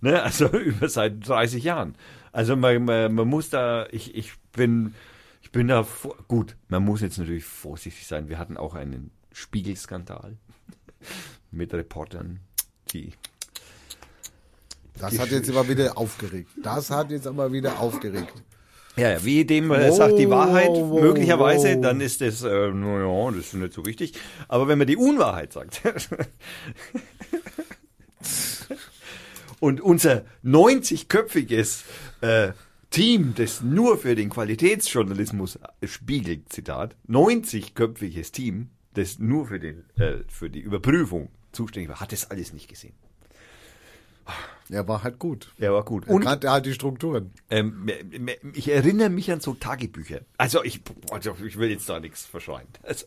[0.00, 0.20] Ne?
[0.20, 1.94] Also über seit 30 Jahren.
[2.32, 4.94] Also man, man, man muss da, ich, ich bin,
[5.42, 5.86] ich bin da,
[6.26, 8.28] gut, man muss jetzt natürlich vorsichtig sein.
[8.28, 10.36] Wir hatten auch einen Spiegelskandal
[11.52, 12.40] mit Reportern,
[12.92, 13.12] die
[14.98, 16.50] Das hat jetzt immer wieder aufgeregt.
[16.62, 18.32] Das hat jetzt aber wieder aufgeregt.
[18.96, 21.82] Ja, wie dem äh, sagt die Wahrheit, wow, möglicherweise, wow.
[21.82, 24.14] dann ist das, äh, naja, das ist nicht so wichtig.
[24.48, 25.82] Aber wenn man die Unwahrheit sagt,
[29.60, 31.82] und unser 90-köpfiges
[32.22, 32.52] äh,
[32.88, 40.20] Team, das nur für den Qualitätsjournalismus spiegelt, Zitat, 90-köpfiges Team, das nur für, den, äh,
[40.28, 42.94] für die Überprüfung zuständig war, hat das alles nicht gesehen.
[44.68, 45.52] Er war halt gut.
[45.58, 46.06] Er war gut.
[46.08, 47.32] Er Und kannte halt die Strukturen.
[47.50, 47.88] ähm,
[48.52, 50.20] ich erinnere mich an so Tagebücher.
[50.38, 50.80] Also ich,
[51.12, 52.66] also ich will jetzt da nichts verschreien.
[52.82, 53.06] Also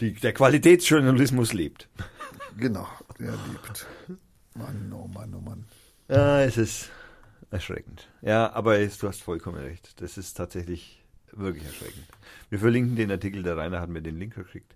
[0.00, 1.88] die, der Qualitätsjournalismus lebt.
[2.56, 2.88] Genau,
[3.18, 3.86] der liebt.
[4.54, 5.64] Mann, oh Mann, oh Mann.
[6.08, 6.90] Ja, es ist
[7.50, 8.08] erschreckend.
[8.22, 10.00] Ja, aber es, du hast vollkommen recht.
[10.00, 12.04] Das ist tatsächlich wirklich erschreckend.
[12.50, 14.74] Wir verlinken den Artikel, der Rainer hat mir den Link gekriegt.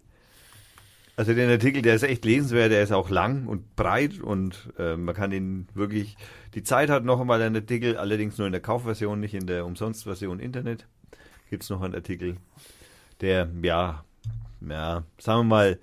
[1.18, 4.96] Also den Artikel, der ist echt lesenswert, der ist auch lang und breit und äh,
[4.96, 6.16] man kann ihn wirklich.
[6.54, 9.66] Die Zeit hat noch einmal einen Artikel, allerdings nur in der Kaufversion, nicht in der
[9.66, 10.86] Umsonstversion Internet.
[11.50, 12.36] Gibt es noch einen Artikel,
[13.20, 14.04] der, ja,
[14.60, 15.78] ja, sagen wir mal,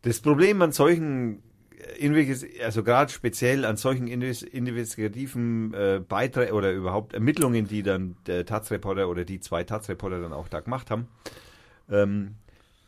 [0.00, 1.42] das Problem an solchen
[1.98, 8.16] äh, also gerade speziell an solchen Inves- investigativen äh, Beiträgen oder überhaupt Ermittlungen, die dann
[8.26, 11.06] der Taz-Reporter oder die zwei Taz-Reporter dann auch da gemacht haben,
[11.90, 12.36] ähm,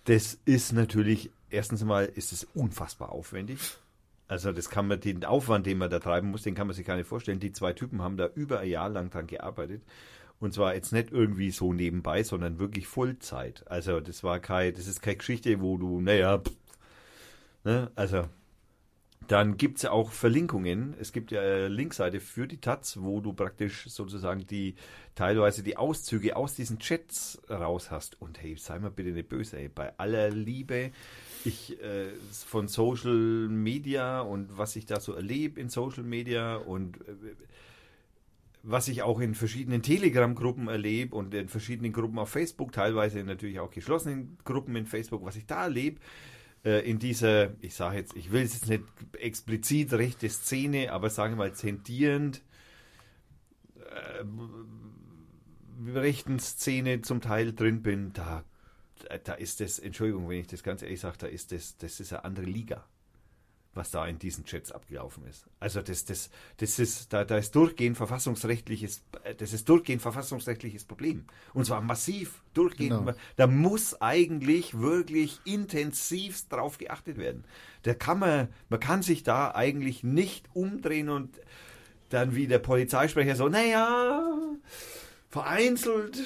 [0.05, 3.59] das ist natürlich, erstens mal ist es unfassbar aufwendig.
[4.29, 6.87] Also das kann man, den Aufwand, den man da treiben muss, den kann man sich
[6.87, 7.41] gar nicht vorstellen.
[7.41, 9.83] Die zwei Typen haben da über ein Jahr lang dran gearbeitet.
[10.41, 13.65] Und zwar jetzt nicht irgendwie so nebenbei, sondern wirklich Vollzeit.
[13.69, 16.43] Also das war kein, das ist keine Geschichte, wo du, naja,
[17.63, 18.25] ne, also
[19.29, 20.95] dann gibt es ja auch Verlinkungen.
[20.99, 24.75] Es gibt ja eine Linkseite für die Taz, wo du praktisch sozusagen die
[25.15, 28.21] teilweise die Auszüge aus diesen Chats raus hast.
[28.21, 29.69] Und hey, sei mal bitte nicht böse, ey.
[29.69, 30.93] Bei aller Liebe,
[31.45, 32.11] ich äh,
[32.47, 37.15] von Social Media und was ich da so erlebe in Social Media und äh,
[38.63, 43.59] was ich auch in verschiedenen Telegram-Gruppen erlebe und in verschiedenen Gruppen auf Facebook, teilweise natürlich
[43.59, 48.17] auch geschlossenen Gruppen in Facebook, was ich da erlebe, äh, in dieser, ich sage jetzt,
[48.17, 48.85] ich will es jetzt nicht
[49.19, 52.43] explizit rechte Szene, aber sagen wir mal tendierend
[53.79, 54.25] äh,
[55.91, 58.45] rechten Szene zum Teil drin bin, da,
[59.25, 62.13] da ist das, Entschuldigung, wenn ich das ganz ehrlich sage, da ist das, das ist
[62.13, 62.87] eine andere Liga,
[63.75, 65.47] was da in diesen Chats abgelaufen ist.
[65.59, 69.03] Also das, das, das ist, da, da ist durchgehend verfassungsrechtliches,
[69.39, 71.25] das ist durchgehend verfassungsrechtliches Problem.
[71.55, 73.07] Und zwar massiv durchgehend.
[73.07, 73.19] Genau.
[73.37, 77.45] Da muss eigentlich wirklich intensiv drauf geachtet werden.
[77.83, 81.41] Da kann man, man kann sich da eigentlich nicht umdrehen und
[82.11, 84.23] dann wie der Polizeisprecher so, naja,
[85.31, 86.19] vereinzelt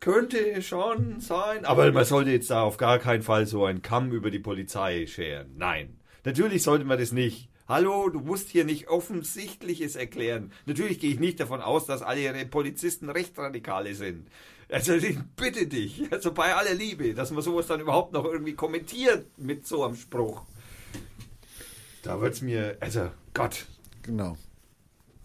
[0.00, 4.12] könnte schon sein, aber man sollte jetzt da auf gar keinen Fall so einen Kamm
[4.12, 5.54] über die Polizei scheren.
[5.56, 7.48] Nein, natürlich sollte man das nicht.
[7.68, 10.52] Hallo, du musst hier nicht Offensichtliches erklären.
[10.64, 14.26] Natürlich gehe ich nicht davon aus, dass alle ihre Polizisten Rechtsradikale sind.
[14.70, 18.54] Also ich bitte dich, also bei aller Liebe, dass man sowas dann überhaupt noch irgendwie
[18.54, 20.42] kommentiert mit so einem Spruch.
[22.02, 23.66] Da wird's mir, also Gott,
[24.02, 24.36] Genau.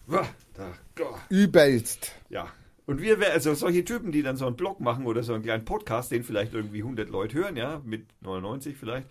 [0.07, 1.19] da, Gott.
[1.29, 2.11] Übelst.
[2.29, 2.51] Ja.
[2.85, 5.63] Und wir, also solche Typen, die dann so einen Blog machen oder so einen kleinen
[5.63, 9.07] Podcast, den vielleicht irgendwie 100 Leute hören, ja, mit 99 vielleicht,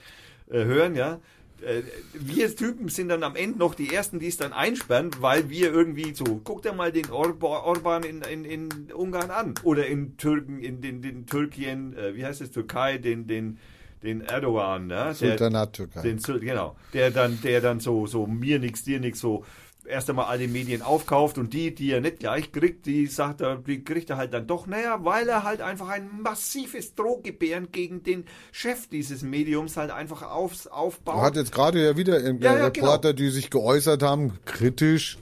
[0.50, 1.20] äh, hören, ja.
[1.62, 1.82] Äh,
[2.12, 5.72] wir Typen sind dann am Ende noch die Ersten, die es dann einsperren, weil wir
[5.72, 9.54] irgendwie so, guck dir mal den Orba, Orban in, in, in Ungarn an.
[9.62, 13.58] Oder in Türken, in den, den Türkien, äh, wie heißt es, Türkei, den, den,
[14.02, 16.02] den Erdogan, der, Sultanat Türkei.
[16.02, 19.44] den, genau, der dann, der dann so, so mir nix, dir nix, so
[19.86, 23.56] erst einmal alle Medien aufkauft und die, die er nicht gleich kriegt, die sagt er,
[23.56, 28.02] die kriegt er halt dann doch, naja, weil er halt einfach ein massives Drohgebären gegen
[28.02, 31.22] den Chef dieses Mediums halt einfach aufs, Er aufbaut.
[31.22, 35.18] hat jetzt gerade ja wieder äh, Ja, ja, Reporter, die sich geäußert haben, kritisch,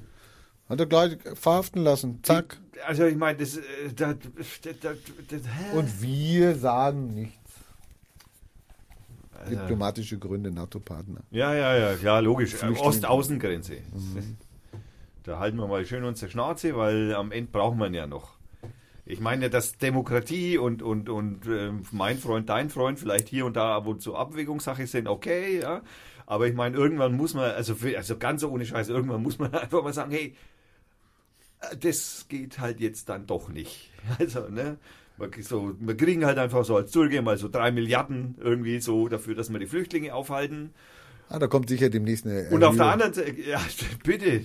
[0.68, 2.20] hat er gleich verhaften lassen.
[2.22, 2.58] Zack.
[2.86, 3.58] Also ich meine, das,
[3.94, 4.16] das,
[4.62, 4.76] das,
[5.28, 5.40] das?
[5.74, 7.36] Und wir sagen nichts.
[9.32, 11.20] Also, Diplomatische Gründe, NATO-Partner.
[11.30, 12.62] Ja, ja, ja, ja, logisch.
[12.62, 13.78] Ost-Außengrenze.
[15.22, 18.38] Da halten wir mal schön unsere Schnauze, weil am Ende braucht man ja noch.
[19.04, 23.56] Ich meine, dass Demokratie und, und, und äh, mein Freund, dein Freund vielleicht hier und
[23.56, 25.82] da ab und zu Abwägungssache sind, okay, ja.
[26.26, 29.52] Aber ich meine, irgendwann muss man, also, für, also ganz ohne Scheiß, irgendwann muss man
[29.54, 30.36] einfach mal sagen, hey,
[31.60, 33.90] äh, das geht halt jetzt dann doch nicht.
[34.18, 34.78] Also, ne?
[35.40, 39.34] So, wir kriegen halt einfach so als Zurückgehen mal so drei Milliarden irgendwie so dafür,
[39.34, 40.72] dass wir die Flüchtlinge aufhalten.
[41.32, 43.60] Ah, da kommt sicher demnächst eine Und auf der anderen Seite, ja,
[44.04, 44.42] bitte,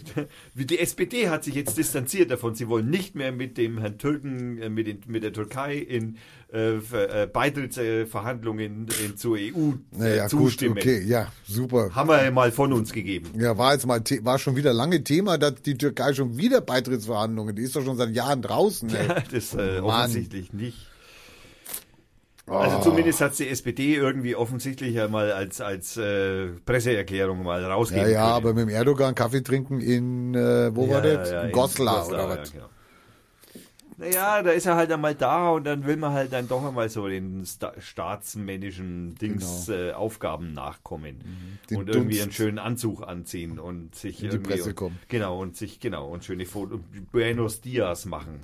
[0.53, 2.53] die SPD hat sich jetzt distanziert davon.
[2.53, 6.17] Sie wollen nicht mehr mit dem Herrn Türken, äh, mit, den, mit der Türkei in
[6.53, 8.85] äh, äh, Beitrittsverhandlungen
[9.15, 10.77] zur EU äh, Naja, gut, zustimmen.
[10.77, 11.89] okay, ja, super.
[11.95, 13.31] Haben wir ja mal von uns gegeben.
[13.35, 17.55] Ja, war jetzt mal, war schon wieder lange Thema, dass die Türkei schon wieder Beitrittsverhandlungen,
[17.55, 18.93] die ist doch schon seit Jahren draußen.
[18.93, 19.07] Ey.
[19.31, 20.77] Das äh, offensichtlich nicht.
[22.47, 27.69] Also zumindest hat die SPD irgendwie offensichtlich ja mal als, als äh, Presseerklärung mal Ja,
[27.69, 28.11] rausgegeben.
[28.11, 31.31] ja, aber mit dem Erdogan Kaffee trinken in, äh, wo war das?
[31.45, 32.53] in Goslar oder was?
[32.53, 32.69] Ja, genau.
[33.97, 36.89] Naja, da ist er halt einmal da und dann will man halt dann doch einmal
[36.89, 41.23] so den sta staatsmännischen Dings äh, Aufgaben nachkommen
[41.67, 41.72] Genau.
[41.72, 41.77] Mhm.
[41.77, 42.23] Und irgendwie Dunst.
[42.23, 44.99] einen schönen Anzug anziehen und sich In die Presse und, kommen.
[45.07, 46.80] genau und sich genau und schöne Fotos
[47.11, 48.41] Buenos Dias machen.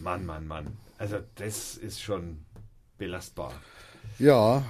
[0.00, 0.66] Mann, Mann, Mann.
[0.98, 2.38] Also das ist schon
[2.98, 3.52] belastbar.
[4.18, 4.64] Ja,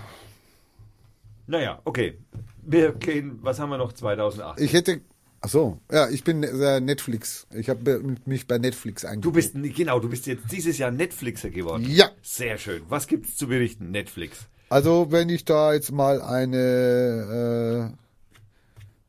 [1.47, 2.19] Naja, okay.
[2.63, 4.59] Wir gehen, was haben wir noch 2008?
[4.61, 5.03] ich hätte,
[5.43, 7.47] ach so, ja, ich bin äh, Netflix.
[7.53, 9.53] Ich habe mich bei Netflix eingebucht.
[9.53, 11.85] Du bist, genau, du bist jetzt dieses Jahr Netflixer geworden.
[11.87, 12.11] Ja.
[12.23, 12.83] Sehr schön.
[12.89, 14.49] Was gibt's zu berichten, Netflix?
[14.71, 17.97] Also, wenn ich da jetzt mal eine, äh,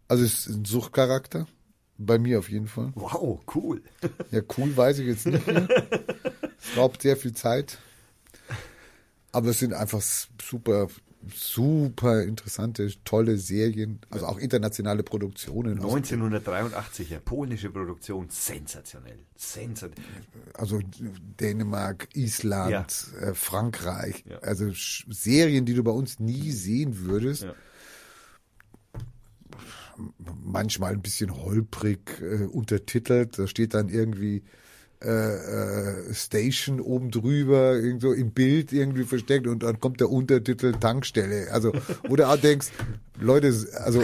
[0.09, 1.47] also es ist ein Suchtcharakter,
[1.97, 2.91] bei mir auf jeden Fall.
[2.95, 3.81] Wow, cool.
[4.31, 5.67] Ja, cool weiß ich jetzt nicht mehr.
[6.59, 7.77] Es raubt sehr viel Zeit.
[9.31, 10.87] Aber es sind einfach super,
[11.33, 15.79] super interessante, tolle Serien, also auch internationale Produktionen.
[15.79, 19.19] aus- 1983, ja, polnische Produktion, sensationell.
[19.35, 20.21] Sensationell.
[20.53, 20.79] Also
[21.39, 24.23] Dänemark, Island, äh, Frankreich.
[24.29, 24.37] Ja.
[24.39, 27.43] Also Serien, die du bei uns nie sehen würdest.
[27.43, 27.53] Ja.
[30.43, 33.37] Manchmal ein bisschen holprig äh, untertitelt.
[33.39, 34.43] Da steht dann irgendwie
[35.03, 40.71] äh, äh, Station oben drüber, irgendwo im Bild irgendwie versteckt und dann kommt der Untertitel
[40.71, 41.51] Tankstelle.
[41.51, 41.73] Also,
[42.07, 42.69] wo du auch denkst,
[43.19, 43.53] Leute,
[43.83, 44.03] also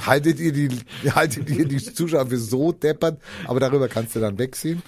[0.00, 0.70] haltet ihr die,
[1.10, 4.82] haltet ihr die Zuschauer für so deppert, aber darüber kannst du dann wegsehen.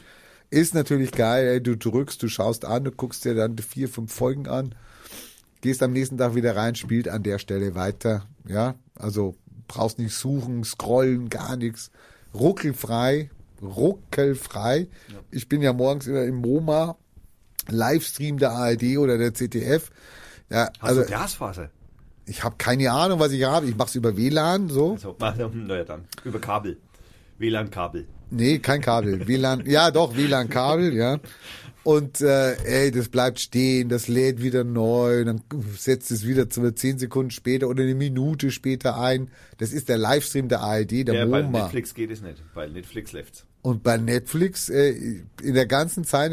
[0.50, 4.12] Ist natürlich geil, ey, du drückst, du schaust an, du guckst dir dann vier, fünf
[4.12, 4.74] Folgen an,
[5.60, 9.36] gehst am nächsten Tag wieder rein, spielt an der Stelle weiter, ja, also
[9.68, 11.90] brauchst nicht suchen, scrollen, gar nichts,
[12.34, 13.30] ruckelfrei,
[13.62, 14.88] ruckelfrei.
[15.30, 16.96] Ich bin ja morgens immer im MoMA,
[17.68, 19.90] Livestream der ARD oder der ZDF,
[20.50, 21.70] ja, Hast also du Glasfaser?
[22.28, 24.96] ich habe keine Ahnung, was ich habe, ich mach's über WLAN, so.
[25.00, 26.04] So, naja dann.
[26.24, 26.78] Über Kabel.
[27.38, 28.06] WLAN-Kabel.
[28.30, 29.26] Nee, kein Kabel.
[29.26, 31.18] WLAN, ja doch, WLAN-Kabel, ja.
[31.88, 35.40] Und äh, ey, das bleibt stehen, das lädt wieder neu, dann
[35.74, 39.30] setzt es wieder zu zehn Sekunden später oder eine Minute später ein.
[39.56, 41.62] Das ist der Livestream der ARD, der Ja, bei MoMA.
[41.62, 42.42] Netflix geht es nicht.
[42.54, 43.46] Bei Netflix läuft's.
[43.62, 46.30] Und bei Netflix äh, in der ganzen Zeit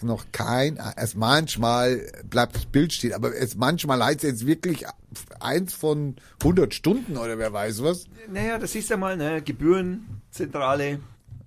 [0.00, 2.00] noch kein, erst manchmal
[2.30, 4.86] bleibt das Bild stehen, aber es manchmal heißt es jetzt wirklich
[5.40, 8.06] eins von 100 Stunden oder wer weiß was.
[8.32, 9.42] Naja, das siehst du mal, ne?
[9.42, 11.00] Gebührenzentrale.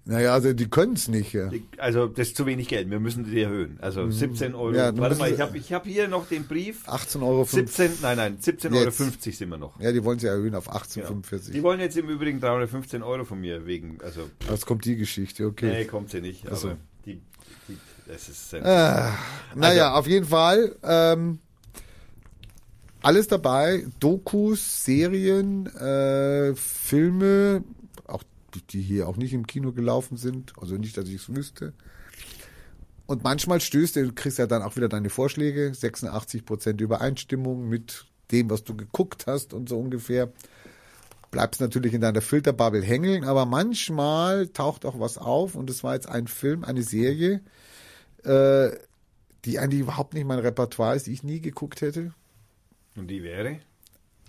[0.09, 1.33] Naja, also die können es nicht.
[1.33, 1.51] Ja.
[1.77, 2.89] Also das ist zu wenig Geld.
[2.89, 3.77] Wir müssen die erhöhen.
[3.79, 4.69] Also 17 Euro.
[4.69, 4.75] Mhm.
[4.75, 6.87] Ja, dann Warte mal, ich habe ich hab hier noch den Brief.
[6.87, 7.43] 18,50 Euro.
[7.45, 8.91] 17, nein, nein, 17,50 Euro
[9.31, 9.79] sind wir noch.
[9.79, 10.77] Ja, die wollen sie erhöhen auf Genau.
[10.79, 11.51] 18,45.
[11.51, 15.45] Die wollen jetzt im Übrigen 315 Euro von mir wegen, also Jetzt kommt die Geschichte,
[15.45, 15.67] okay.
[15.71, 16.69] nee, kommt sie nicht, so.
[16.69, 17.21] aber die,
[17.67, 17.77] die,
[18.07, 20.75] das ist naja, Also- auf jeden Fall.
[20.81, 21.37] Ähm,
[23.03, 23.85] alles dabei.
[23.99, 27.63] Dokus, Serien, äh, Filme,
[28.69, 30.53] die, hier auch nicht im Kino gelaufen sind.
[30.59, 31.73] Also nicht, dass ich es wüsste.
[33.05, 38.51] Und manchmal stößt du, kriegst ja dann auch wieder deine Vorschläge, 86% Übereinstimmung mit dem,
[38.51, 40.31] was du geguckt hast und so ungefähr.
[41.31, 45.95] Bleibst natürlich in deiner Filterbubble hängen, aber manchmal taucht auch was auf und es war
[45.95, 47.41] jetzt ein Film, eine Serie,
[48.23, 48.69] äh,
[49.45, 52.13] die eigentlich überhaupt nicht mein Repertoire ist, die ich nie geguckt hätte.
[52.95, 53.59] Und die wäre?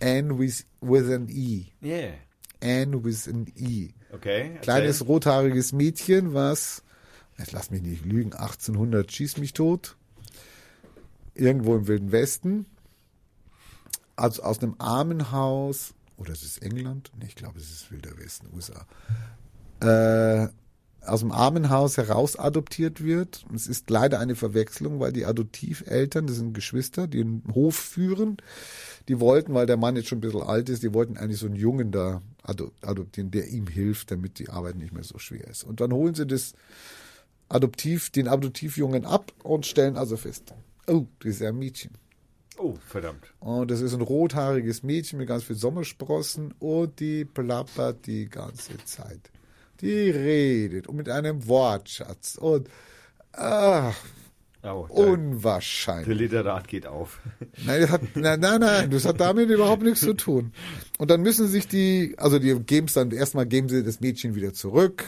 [0.01, 1.67] Anne with, with an E.
[1.83, 2.15] Yeah.
[2.63, 3.91] Anne with an E.
[4.13, 4.43] Okay.
[4.49, 4.61] erzähl.
[4.61, 6.83] Kleines rothaariges Mädchen, was,
[7.39, 9.97] jetzt lass mich nicht lügen, 1800 schieß mich tot.
[11.35, 12.67] Irgendwo im Wilden Westen.
[14.17, 17.11] Also aus einem Armenhaus, oder ist es England?
[17.19, 18.87] Nee, ich glaube, es ist Wilder Westen, USA.
[19.81, 20.49] Äh,
[21.07, 23.47] aus dem Armenhaus heraus adoptiert wird.
[23.55, 28.37] Es ist leider eine Verwechslung, weil die Adoptiveltern, das sind Geschwister, die einen Hof führen,
[29.09, 31.47] die wollten, weil der Mann jetzt schon ein bisschen alt ist, die wollten eigentlich so
[31.47, 35.65] einen Jungen da adoptieren, der ihm hilft, damit die Arbeit nicht mehr so schwer ist.
[35.65, 36.55] Und dann holen sie das
[37.49, 40.55] Adoptiv, den Adoptivjungen ab und stellen also fest,
[40.87, 41.91] oh, das ist ja ein Mädchen.
[42.59, 43.33] Oh, verdammt.
[43.41, 48.77] Und das ist ein rothaariges Mädchen mit ganz viel Sommersprossen und die plappert die ganze
[48.85, 49.31] Zeit.
[49.81, 52.69] Die redet und mit einem Wortschatz und
[53.33, 53.97] ach,
[54.63, 56.07] Oh, unwahrscheinlich.
[56.07, 57.21] der Literat geht auf.
[57.67, 60.53] Nein, das hat, nein, nein, nein, das hat damit überhaupt nichts zu tun.
[60.99, 64.35] Und dann müssen sich die, also die geben es dann, erstmal geben sie das Mädchen
[64.35, 65.05] wieder zurück.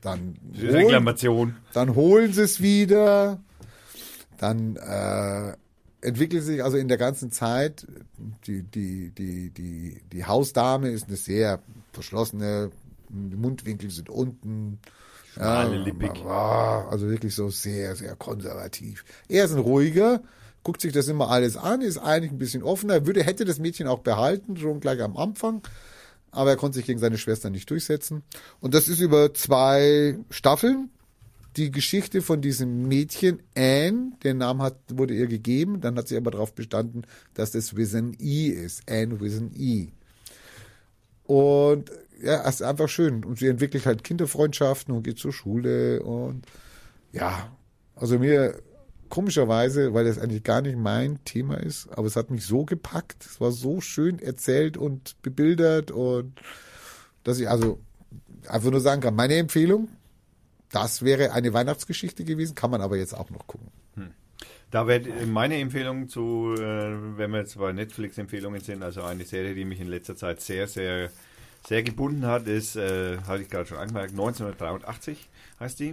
[0.00, 1.56] Dann holen, Reklamation.
[1.72, 3.40] dann holen sie es wieder.
[4.38, 5.52] Dann äh,
[6.00, 7.86] entwickelt sich also in der ganzen Zeit,
[8.46, 11.62] die, die, die, die, die Hausdame ist eine sehr
[11.92, 12.70] verschlossene,
[13.08, 14.80] die Mundwinkel sind unten.
[15.34, 16.10] Schmale, lippig.
[16.26, 19.04] ah, Also wirklich so sehr, sehr konservativ.
[19.28, 20.22] Er ist ein ruhiger,
[20.62, 23.86] guckt sich das immer alles an, ist eigentlich ein bisschen offener, würde, hätte das Mädchen
[23.86, 25.62] auch behalten, schon gleich am Anfang.
[26.32, 28.22] Aber er konnte sich gegen seine Schwester nicht durchsetzen.
[28.60, 30.90] Und das ist über zwei Staffeln
[31.56, 36.16] die Geschichte von diesem Mädchen Anne, der Name hat, wurde ihr gegeben, dann hat sie
[36.16, 37.02] aber darauf bestanden,
[37.34, 38.88] dass das with an E ist.
[38.88, 39.88] Anne with an E.
[41.24, 41.90] Und
[42.22, 43.24] ja, es ist einfach schön.
[43.24, 46.46] Und sie entwickelt halt Kinderfreundschaften und geht zur Schule und
[47.12, 47.50] ja,
[47.96, 48.60] also mir
[49.08, 53.26] komischerweise, weil das eigentlich gar nicht mein Thema ist, aber es hat mich so gepackt,
[53.26, 56.40] es war so schön erzählt und bebildert und
[57.24, 57.80] dass ich also
[58.48, 59.88] einfach nur sagen kann, meine Empfehlung,
[60.70, 63.72] das wäre eine Weihnachtsgeschichte gewesen, kann man aber jetzt auch noch gucken.
[64.70, 69.54] Da wäre meine Empfehlung zu, äh, wenn wir jetzt bei Netflix-Empfehlungen sind, also eine Serie,
[69.54, 71.10] die mich in letzter Zeit sehr, sehr,
[71.66, 75.28] sehr gebunden hat, ist, äh, hatte ich gerade schon angemerkt, 1983
[75.58, 75.92] heißt die.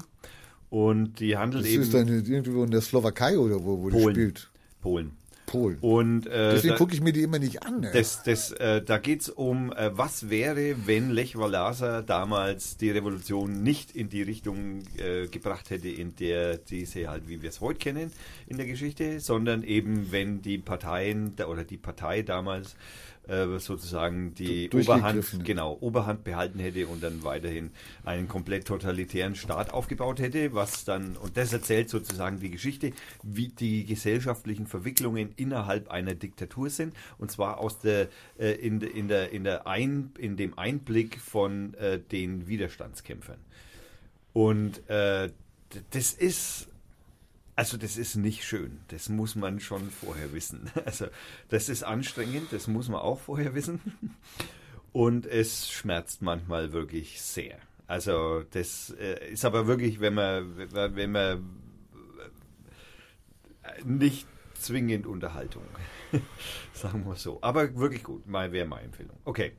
[0.69, 3.97] Und die handelt Das eben ist dann irgendwo in der Slowakei oder wo, wo die
[3.97, 4.15] Polen.
[4.15, 4.49] spielt.
[4.81, 5.11] Polen.
[5.47, 5.77] Polen.
[5.79, 7.79] Und äh, Deswegen gucke ich mir die immer nicht an.
[7.79, 7.89] Ne?
[7.93, 13.63] Das, das, äh, da geht's um, äh, was wäre, wenn Lech Walasa damals die Revolution
[13.63, 17.79] nicht in die Richtung äh, gebracht hätte, in der diese halt, wie wir es heute
[17.79, 18.11] kennen
[18.47, 22.75] in der Geschichte, sondern eben wenn die Parteien oder die Partei damals
[23.27, 27.71] äh, sozusagen die Oberhand, genau, Oberhand behalten hätte und dann weiterhin
[28.03, 32.91] einen komplett totalitären Staat aufgebaut hätte, was dann, und das erzählt sozusagen die Geschichte,
[33.23, 39.07] wie die gesellschaftlichen Verwicklungen innerhalb einer Diktatur sind, und zwar aus der, äh, in, in,
[39.07, 43.39] der, in, der Ein, in dem Einblick von äh, den Widerstandskämpfern.
[44.33, 45.29] Und äh,
[45.91, 46.67] das ist
[47.57, 48.79] also das ist nicht schön.
[48.87, 50.71] Das muss man schon vorher wissen.
[50.85, 51.07] Also
[51.49, 53.81] das ist anstrengend, das muss man auch vorher wissen.
[54.93, 57.57] Und es schmerzt manchmal wirklich sehr.
[57.87, 61.43] Also das äh, ist aber wirklich, wenn man, wenn man-
[63.63, 65.63] äh, nicht zwingend Unterhaltung.
[66.73, 67.39] Sagen wir so.
[67.41, 68.27] Aber wirklich gut.
[68.27, 69.17] Mal wäre meine Empfehlung.
[69.25, 69.53] Okay.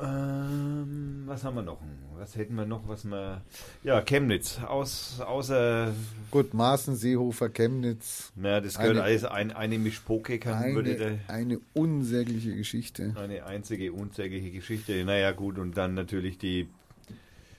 [0.00, 1.80] Ähm, was haben wir noch?
[2.16, 3.42] Was hätten wir noch, was wir.
[3.82, 4.58] Ja, Chemnitz.
[4.66, 5.92] Aus, außer.
[6.30, 8.32] Gut, Maaßen, Seehofer, Chemnitz.
[8.34, 11.18] Na, das gehört Eine- alles ein, eine Mischpoke, kann, würde Eine, der.
[11.28, 13.14] eine unsägliche Geschichte.
[13.16, 15.04] Eine einzige unsägliche Geschichte.
[15.04, 16.68] Naja, gut, und dann natürlich die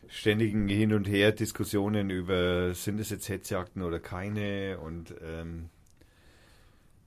[0.08, 4.78] ständigen Hin- und Her-Diskussionen über, sind es jetzt Hetzjagden oder keine?
[4.80, 5.70] Und ähm,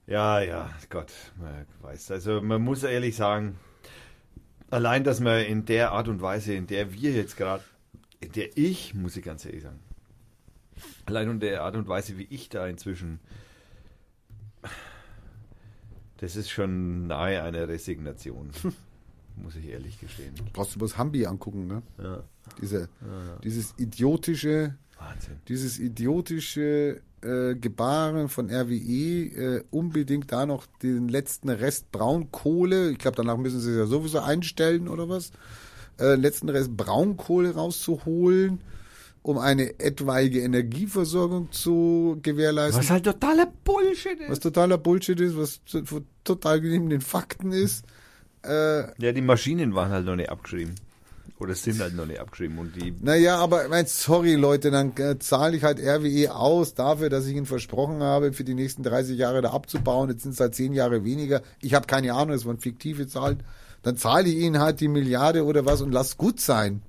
[0.07, 2.11] ja, ja, Gott, man weiß.
[2.11, 3.57] Also man muss ehrlich sagen,
[4.71, 7.63] allein, dass man in der Art und Weise, in der wir jetzt gerade,
[8.19, 9.79] in der ich, muss ich ganz ehrlich sagen,
[11.05, 13.19] allein in der Art und Weise, wie ich da inzwischen
[16.19, 18.49] das ist schon nahe einer Resignation,
[19.37, 20.33] muss ich ehrlich gestehen.
[20.51, 21.81] Brauchst du bloß Hambi angucken, ne?
[21.97, 22.23] Ja,
[22.61, 22.89] Diese,
[23.43, 25.37] Dieses idiotische, Wahnsinn.
[25.47, 32.97] dieses idiotische äh, Gebaren von RWE, äh, unbedingt da noch den letzten Rest Braunkohle, ich
[32.97, 35.31] glaube, danach müssen sie es ja sowieso einstellen oder was,
[35.99, 38.61] äh, letzten Rest Braunkohle rauszuholen,
[39.21, 42.81] um eine etwaige Energieversorgung zu gewährleisten.
[42.81, 44.29] Was halt totaler Bullshit ist.
[44.29, 45.59] was totaler Bullshit ist, was
[46.23, 47.83] total neben den Fakten ist.
[48.45, 50.75] Äh, Ja, die Maschinen waren halt noch nicht abgeschrieben.
[51.39, 52.57] Oder sind halt noch nicht abgeschrieben.
[52.57, 52.93] Und die.
[52.99, 57.35] Naja, aber mein, sorry Leute, dann äh, zahle ich halt RWE aus dafür, dass ich
[57.35, 60.09] ihnen versprochen habe, für die nächsten 30 Jahre da abzubauen.
[60.09, 61.41] Jetzt sind es halt 10 Jahre weniger.
[61.61, 63.43] Ich habe keine Ahnung, es waren fiktive Zahlen.
[63.83, 66.81] Dann zahle ich ihnen halt die Milliarde oder was und lass gut sein.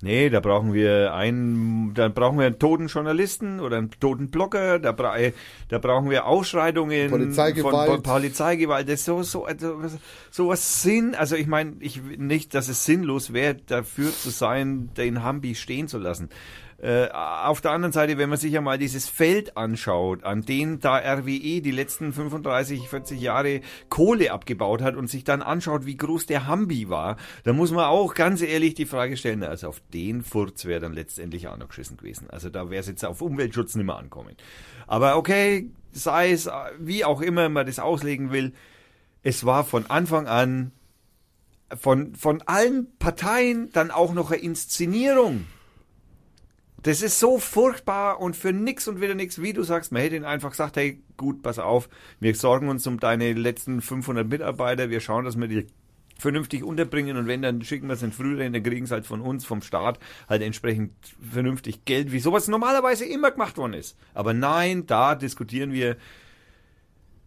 [0.00, 4.78] Nee, da brauchen wir einen, dann brauchen wir einen toten Journalisten oder einen toten Blogger,
[4.78, 5.32] da, bra äh,
[5.70, 7.88] da brauchen wir Ausschreitungen Polizeigewalt.
[7.90, 8.88] von Polizeigewalt.
[8.88, 9.98] Das ist so, so, also, was-
[10.30, 14.90] so was Sinn, also ich meine, ich nicht, dass es sinnlos wäre, dafür zu sein,
[14.96, 16.28] den Hambi stehen zu lassen.
[16.80, 20.78] Äh, auf der anderen Seite, wenn man sich ja mal dieses Feld anschaut, an dem
[20.78, 25.96] da RWE die letzten 35, 40 Jahre Kohle abgebaut hat und sich dann anschaut, wie
[25.96, 29.82] groß der Hambi war, da muss man auch ganz ehrlich die Frage stellen, also auf
[29.92, 32.30] den Furz wäre dann letztendlich auch noch geschissen gewesen.
[32.30, 34.36] Also da wäre es jetzt auf Umweltschutz nicht mehr ankommen.
[34.86, 38.52] Aber okay, sei es äh, wie auch immer man das auslegen will,
[39.24, 40.70] es war von Anfang an
[41.76, 45.44] von, von allen Parteien dann auch noch eine Inszenierung.
[46.82, 49.90] Das ist so furchtbar und für nix und wieder nix, wie du sagst.
[49.90, 51.88] Man hätte ihnen einfach gesagt, hey, gut, pass auf,
[52.20, 55.66] wir sorgen uns um deine letzten 500 Mitarbeiter, wir schauen, dass wir die
[56.18, 59.20] vernünftig unterbringen und wenn, dann schicken wir es in früher, dann kriegen sie halt von
[59.20, 59.98] uns, vom Staat,
[60.28, 60.92] halt entsprechend
[61.30, 63.96] vernünftig Geld, wie sowas normalerweise immer gemacht worden ist.
[64.14, 65.96] Aber nein, da diskutieren wir,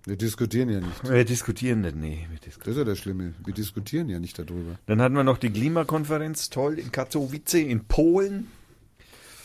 [0.05, 1.09] Wir diskutieren ja nicht.
[1.09, 2.65] wir diskutieren nicht, nee, wir diskutieren.
[2.65, 3.33] Das ist ja das Schlimme.
[3.45, 4.77] Wir diskutieren ja nicht darüber.
[4.87, 8.47] Dann hatten wir noch die Klimakonferenz, toll, in Katowice in Polen.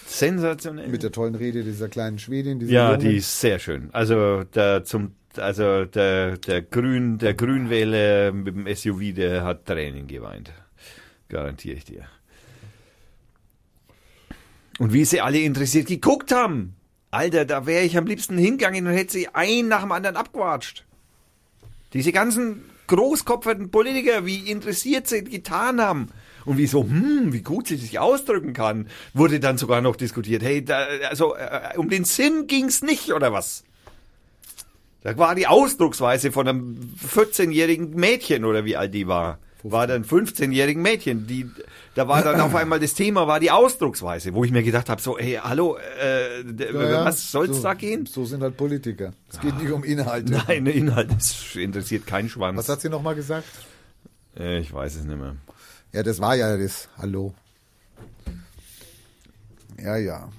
[0.06, 0.88] Sensationell.
[0.88, 2.60] Mit der tollen Rede dieser kleinen Schwedin.
[2.60, 3.00] Dieser ja, Jungen.
[3.00, 3.90] die ist sehr schön.
[3.92, 10.06] Also der zum also der der Grün der Grünwähler mit dem SUV, der hat Tränen
[10.06, 10.52] geweint.
[11.28, 12.06] Garantiere ich dir.
[14.78, 16.76] Und wie sie alle interessiert geguckt haben.
[17.10, 20.84] Alter, da wäre ich am liebsten hingegangen und hätte sie einen nach dem anderen abgewatscht.
[21.92, 26.08] Diese ganzen großkopferten Politiker, wie interessiert sie getan haben.
[26.46, 30.42] Und wie so, hm, wie gut sie sich ausdrücken kann, wurde dann sogar noch diskutiert.
[30.42, 33.64] Hey, da, also äh, um den Sinn ging's nicht, oder was?
[35.02, 39.38] Da war die Ausdrucksweise von einem 14-jährigen Mädchen, oder wie alt die war.
[39.62, 41.26] War dann 15-jährigen Mädchen.
[41.26, 41.50] Die,
[41.94, 45.00] da war dann auf einmal das Thema, war die Ausdrucksweise, wo ich mir gedacht habe,
[45.02, 48.06] so, hey, hallo, äh, Ja, was soll's so, da gehen?
[48.06, 49.12] So sind halt Politiker.
[49.30, 50.32] Es geht nicht um Inhalte.
[50.46, 52.58] Nein, Inhalt das interessiert keinen Schwanz.
[52.58, 53.48] Was hat sie nochmal gesagt?
[54.38, 55.36] Äh, ich weiß es nicht mehr.
[55.96, 56.90] Ja, das war ja das.
[56.98, 57.32] Hallo.
[59.82, 60.30] Ja, ja.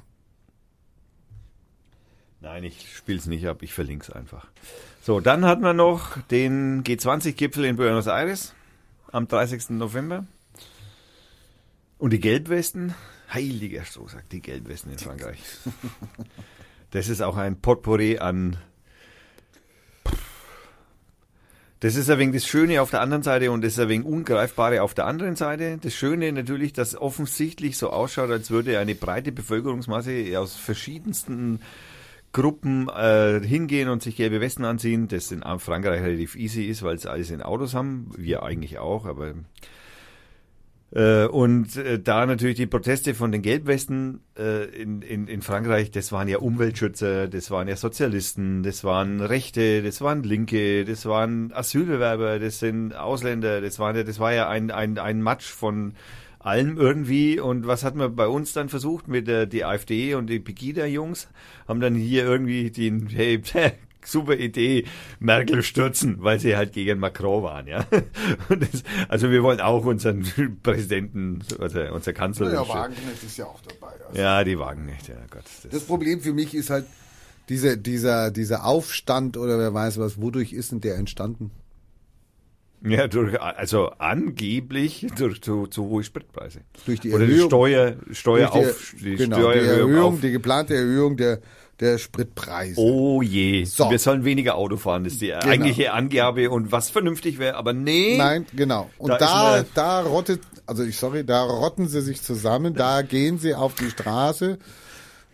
[2.42, 4.46] Nein, ich spiel's nicht ab, ich verlinke es einfach.
[5.02, 8.54] So, dann hatten wir noch den G20-Gipfel in Buenos Aires
[9.12, 9.72] am 30.
[9.72, 10.28] November.
[11.98, 12.94] Und die Gelbwesten,
[13.34, 15.40] heiliger Strohsack, die Gelbwesten in Frankreich.
[16.92, 18.58] Das ist auch ein Potpourri an
[21.80, 24.08] Das ist ein wenig das Schöne auf der anderen Seite und das ist ein wenig
[24.08, 25.78] Ungreifbare auf der anderen Seite.
[25.80, 31.62] Das Schöne natürlich, dass offensichtlich so ausschaut, als würde eine breite Bevölkerungsmasse aus verschiedensten
[32.34, 36.98] Gruppen äh, hingehen und sich gelbe Westen anziehen, das in Frankreich relativ easy ist, weil
[36.98, 38.12] sie alles in Autos haben.
[38.18, 39.36] Wir eigentlich auch, aber
[40.92, 46.14] und äh, da natürlich die Proteste von den Gelbwesten äh, in, in, in Frankreich, das
[46.14, 51.52] waren ja Umweltschützer, das waren ja Sozialisten, das waren Rechte, das waren Linke, das waren
[51.54, 55.94] Asylbewerber, das sind Ausländer, das, waren ja, das war ja ein, ein, ein Matsch von
[56.40, 57.40] allem irgendwie.
[57.40, 61.28] Und was hat man bei uns dann versucht mit der die AfD und die Pegida-Jungs?
[61.68, 63.42] Haben dann hier irgendwie den, hey,
[64.08, 64.86] super Idee,
[65.20, 67.86] Merkel stürzen, weil sie halt gegen Macron waren, ja.
[68.50, 70.26] Das, also wir wollen auch unseren
[70.64, 72.54] Präsidenten, also unser Kanzler.
[72.54, 73.94] Ja, Wagenknecht ist ja auch dabei.
[74.08, 74.20] Also.
[74.20, 75.44] Ja, die Wagenknecht, ja Gott.
[75.64, 76.86] Das, das Problem für mich ist halt
[77.50, 81.52] diese, dieser, dieser Aufstand oder wer weiß was, wodurch ist denn der entstanden?
[82.84, 86.62] Ja, durch, also angeblich durch zu, zu hohe Spritpreise.
[86.86, 87.40] Durch die Oder Erhöhung.
[87.40, 90.22] die Steuer, Steuer Durch auf, die genau, Steuererhöhung die Erhöhung, auf.
[90.22, 91.40] die geplante Erhöhung der,
[91.80, 92.80] der Spritpreise.
[92.80, 93.90] Oh je, So.
[93.92, 98.18] wir sollen weniger Auto fahren, ist die eigentliche Angabe und was vernünftig wäre, aber nee.
[98.18, 98.90] Nein, genau.
[98.98, 103.38] Und Da da, da, rottet, also ich sorry, da rotten sie sich zusammen, da gehen
[103.38, 104.58] sie auf die Straße.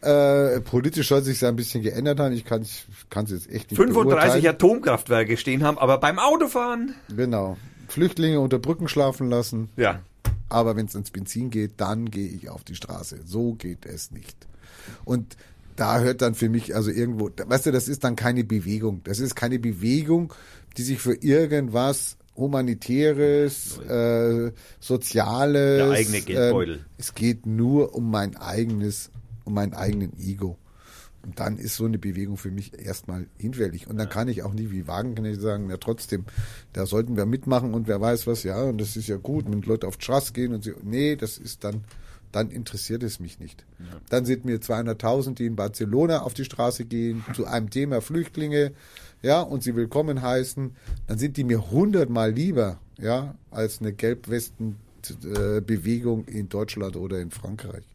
[0.02, 2.34] Äh, politisch soll sich ja ein bisschen geändert haben.
[2.34, 2.86] Ich kann es
[3.30, 4.46] jetzt echt nicht 35 beurteilen.
[4.48, 7.56] Atomkraftwerke stehen haben, aber beim Autofahren, Genau.
[7.88, 9.70] Flüchtlinge unter Brücken schlafen lassen.
[9.78, 10.02] ja.
[10.50, 13.22] Aber wenn es ins Benzin geht, dann gehe ich auf die Straße.
[13.26, 14.36] So geht es nicht.
[15.04, 15.36] Und
[15.76, 19.02] da hört dann für mich also irgendwo, weißt du, das ist dann keine Bewegung.
[19.04, 20.34] Das ist keine Bewegung,
[20.78, 26.76] die sich für irgendwas humanitäres, äh, soziales, Der eigene Geldbeutel.
[26.76, 29.12] ähm, es geht nur um mein eigenes,
[29.46, 30.58] um meinen eigenen Ego.
[31.26, 33.88] Und dann ist so eine Bewegung für mich erstmal hinfällig.
[33.88, 36.26] Und dann kann ich auch nie wie Wagenknecht sagen, ja trotzdem,
[36.74, 39.62] da sollten wir mitmachen und wer weiß was, ja, und das ist ja gut, wenn
[39.62, 41.86] Leute auf die Straße gehen und sie, nee, das ist dann,
[42.34, 43.64] dann interessiert es mich nicht.
[44.10, 48.74] Dann sind mir 200.000, die in Barcelona auf die Straße gehen, zu einem Thema Flüchtlinge,
[49.22, 50.76] ja, und sie willkommen heißen,
[51.08, 57.86] dann sind die mir hundertmal lieber, ja, als eine Gelbwesten-Bewegung in Deutschland oder in Frankreich.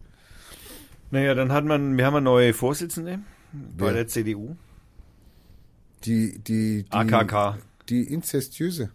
[1.11, 3.19] Naja, dann hat man, wir haben eine neue Vorsitzende
[3.53, 3.93] bei Wer?
[3.95, 4.57] der CDU,
[6.05, 7.59] Die, die, die, AKK.
[7.89, 8.91] Die inzestiöse.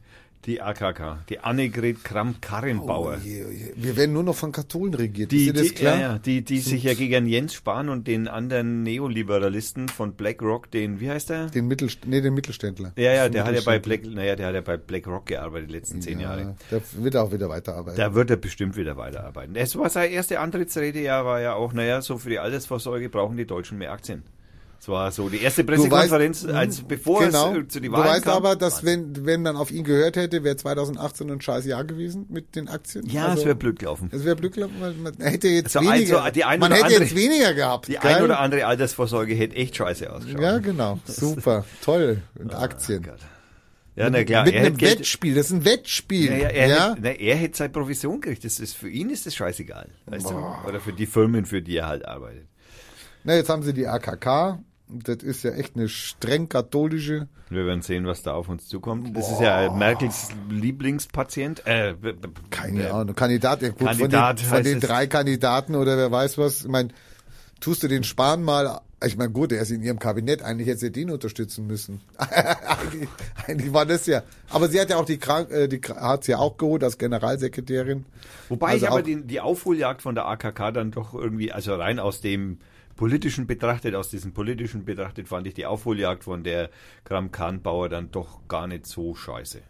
[0.46, 3.18] Die AKK, die Annegret Kramp-Karrenbauer.
[3.18, 3.74] Oh je, je.
[3.76, 5.32] Wir werden nur noch von Katholen regiert.
[5.32, 5.96] Die, ist dir das die, klar?
[5.96, 10.70] Ja, ja, die, die sich ja gegen Jens Spahn und den anderen Neoliberalisten von BlackRock,
[10.72, 11.48] den, wie heißt der?
[11.48, 12.94] Den, Mittel, nee, den Mittelständler.
[12.98, 13.80] Ja, ja, der hat ja bei.
[13.80, 16.42] Black, naja, der hat ja bei BlackRock gearbeitet die letzten zehn Jahre.
[16.42, 17.98] Ja, der wird auch wieder weiterarbeiten.
[17.98, 19.56] Da wird er bestimmt wieder weiterarbeiten.
[19.56, 23.38] Es war seine erste Antrittsrede, ja, war ja auch, naja, so für die Altersvorsorge brauchen
[23.38, 24.24] die Deutschen mehr Aktien.
[24.84, 27.54] Das war so die erste Pressekonferenz, als bevor genau.
[27.54, 28.34] es äh, zu die Du Wahlen weißt kam.
[28.36, 32.26] aber, dass wenn, wenn man auf ihn gehört hätte, wäre 2018 ein scheiß Jahr gewesen
[32.30, 33.06] mit den Aktien.
[33.08, 34.10] ja, Also, es wäre blöd gelaufen.
[34.12, 36.22] Es wäre Glück, weil man hätte jetzt Also weniger.
[36.26, 37.88] so die ein man hätte andere- jetzt weniger gehabt.
[37.88, 38.16] Die geil?
[38.18, 40.42] ein oder andere Altersvorsorge hätte echt scheiße ausgeschaut.
[40.42, 41.00] Ja, genau.
[41.06, 41.64] Super.
[41.82, 42.22] Toll.
[42.38, 43.04] Und Aktien.
[43.04, 43.20] Gott.
[43.96, 44.44] Ja, na klar.
[44.44, 45.34] Mit er einem Geld- Wettspiel.
[45.36, 46.30] Das ist ein Wettspiel.
[46.30, 46.90] Ja, ja, er, ja?
[46.92, 48.44] Hätte, na, er hätte seine Provision gekriegt.
[48.44, 49.88] Das ist, für ihn ist das scheißegal.
[50.08, 50.36] Weißt du?
[50.68, 52.48] Oder für die Firmen, für die er halt arbeitet.
[53.24, 54.60] Na, jetzt haben sie die AKK.
[54.90, 57.28] Das ist ja echt eine streng katholische.
[57.50, 59.16] Wir werden sehen, was da auf uns zukommt.
[59.16, 61.66] Das ist ja Merkels Lieblingspatient.
[61.66, 61.96] Äh,
[62.50, 63.16] Keine äh, Ahnung.
[63.16, 66.62] Kandidat, ja gut, Kandidat von den, von den drei Kandidaten oder wer weiß was.
[66.62, 66.90] Ich meine,
[67.60, 68.82] tust du den Spahn mal.
[69.06, 70.44] Ich meine, gut, er ist in ihrem Kabinett.
[70.44, 72.02] Eigentlich hätte sie den unterstützen müssen.
[72.18, 73.10] eigentlich,
[73.48, 74.24] eigentlich war das ja.
[74.50, 76.98] Aber sie hat ja auch die, Krank äh, die hat sie ja auch geholt als
[76.98, 78.06] Generalsekretärin.
[78.50, 82.00] Wobei Also ich aber die, die Aufholjagd von der AKK dann doch irgendwie, also rein
[82.00, 82.60] aus dem
[82.96, 86.70] politischen betrachtet, aus diesem politischen betrachtet, fand ich die Aufholjagd von der
[87.06, 89.62] Kram-Kahn-Bauer dann doch gar nicht so scheiße.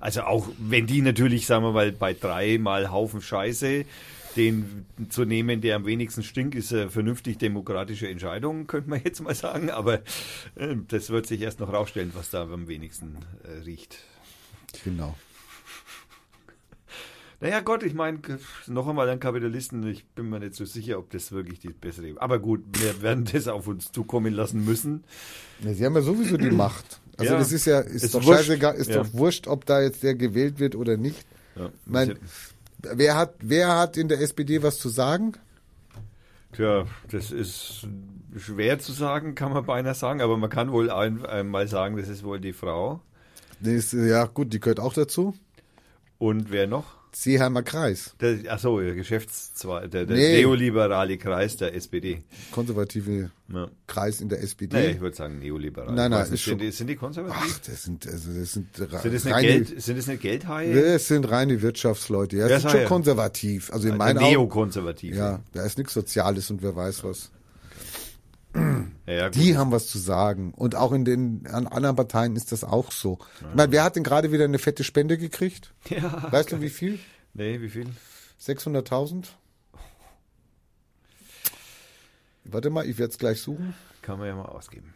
[0.00, 3.84] Also auch wenn die natürlich, sagen wir mal, bei dreimal Haufen Scheiße
[4.36, 9.20] den zu nehmen, der am wenigsten stinkt, ist eine vernünftig demokratische Entscheidung, könnte man jetzt
[9.20, 9.70] mal sagen.
[9.70, 9.94] Aber
[10.54, 13.98] äh, das wird sich erst noch rausstellen, was da am wenigsten äh, riecht.
[14.84, 15.16] Genau.
[17.42, 18.18] Naja, Gott, ich meine,
[18.66, 22.12] noch einmal an Kapitalisten, ich bin mir nicht so sicher, ob das wirklich die bessere.
[22.20, 25.04] Aber gut, wir werden das auf uns zukommen lassen müssen.
[25.64, 27.00] Ja, sie haben ja sowieso die Macht.
[27.16, 27.38] Also Ja.
[27.38, 28.40] das ist ja, ist, Ist doch wurscht.
[28.44, 29.02] scheißegal, ist Ja.
[29.02, 31.24] doch wurscht, ob da jetzt der gewählt wird oder nicht.
[31.56, 32.18] Ja, Mein,
[32.82, 35.32] wer hat, wer hat in der SPD was zu sagen?
[36.52, 37.86] Tja, das ist
[38.36, 42.08] schwer zu sagen, kann man beinahe sagen, aber man kann wohl ein, einmal sagen, das
[42.08, 43.00] ist wohl die Frau.
[43.62, 45.34] Ist, ja, gut, die gehört auch dazu.
[46.18, 46.99] Und wer noch?
[47.12, 50.40] Seeheimer Kreis, Der, achso, der Geschäftszweig, der, der Nee.
[50.42, 52.22] neoliberale Kreis der SPD.
[52.52, 53.68] konservative Ja.
[53.86, 54.76] Kreis in der SPD.
[54.76, 55.92] Nee, ich würde sagen neoliberal.
[55.92, 57.36] Nein, nein, nicht, ist sind, schon- die, sind die konservativ?
[57.42, 60.92] Ach, das sind, also das sind, sind, das nicht reine, Geld, sind das nicht Geldhaie?
[60.92, 62.36] das sind reine Wirtschaftsleute.
[62.36, 62.88] Ja, Ja, das sind sag schon ja.
[62.88, 63.72] konservativ.
[63.72, 65.16] Also in Der meinen Augen, Neokonservative.
[65.16, 67.30] ja, da ist nichts Soziales und wer weiß was.
[69.06, 69.30] ja, ja.
[69.30, 70.52] Die haben was zu sagen.
[70.54, 73.18] Und auch in den an anderen Parteien ist das auch so.
[73.40, 75.72] Ich meine, wer hat denn gerade wieder eine fette Spende gekriegt?
[75.88, 76.32] ja.
[76.32, 76.98] Weißt du, wie viel?
[77.34, 77.88] Nee, wie viel?
[78.40, 79.26] 600.000?
[82.44, 83.74] Warte mal, ich werde es gleich suchen.
[84.02, 84.92] Kann man ja mal ausgeben.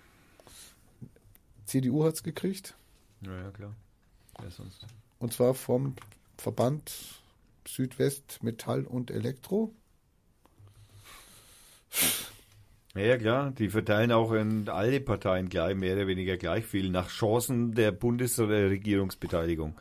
[1.67, 2.75] CDU hat es gekriegt.
[3.21, 3.75] Ja, ja, klar.
[4.41, 4.87] Wer sonst?
[5.19, 5.95] Und zwar vom
[6.37, 6.93] Verband
[7.67, 9.73] Südwest Metall und Elektro.
[12.95, 13.51] Ja, ja, klar.
[13.51, 17.91] Die verteilen auch in alle Parteien gleich, mehr oder weniger gleich viel, nach Chancen der
[17.91, 19.75] Bundes- oder Regierungsbeteiligung.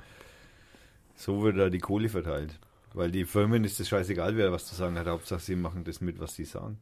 [1.16, 2.60] So wird da die Kohle verteilt.
[2.94, 5.08] Weil die Firmen ist es scheißegal, wer was zu sagen hat.
[5.08, 6.78] Hauptsache, sie machen das mit, was sie sagen.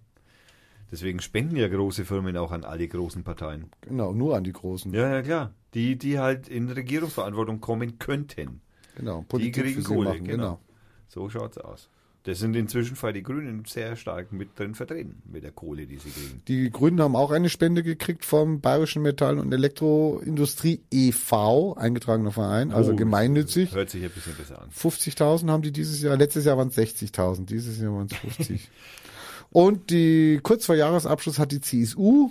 [0.91, 3.71] Deswegen spenden ja große Firmen auch an alle großen Parteien.
[3.81, 4.93] Genau, nur an die Großen.
[4.93, 5.53] Ja, ja, klar.
[5.73, 8.61] Die, die halt in Regierungsverantwortung kommen könnten.
[8.95, 10.59] Genau, Die Politik kriegen für sie Kohle, machen, genau.
[11.07, 11.89] So schaut's aus.
[12.23, 16.11] Das sind inzwischen die Grünen sehr stark mit drin vertreten, mit der Kohle, die sie
[16.11, 16.43] kriegen.
[16.47, 22.71] Die Grünen haben auch eine Spende gekriegt vom Bayerischen Metall- und Elektroindustrie e.V., eingetragener Verein,
[22.71, 23.73] also Oh, gemeinnützig.
[23.73, 24.69] Hört sich ein bisschen besser an.
[24.69, 28.69] 50.000 haben die dieses Jahr, letztes Jahr waren es 60.000, dieses Jahr waren es 50.
[29.51, 32.29] Und die, kurz vor Jahresabschluss hat die CSU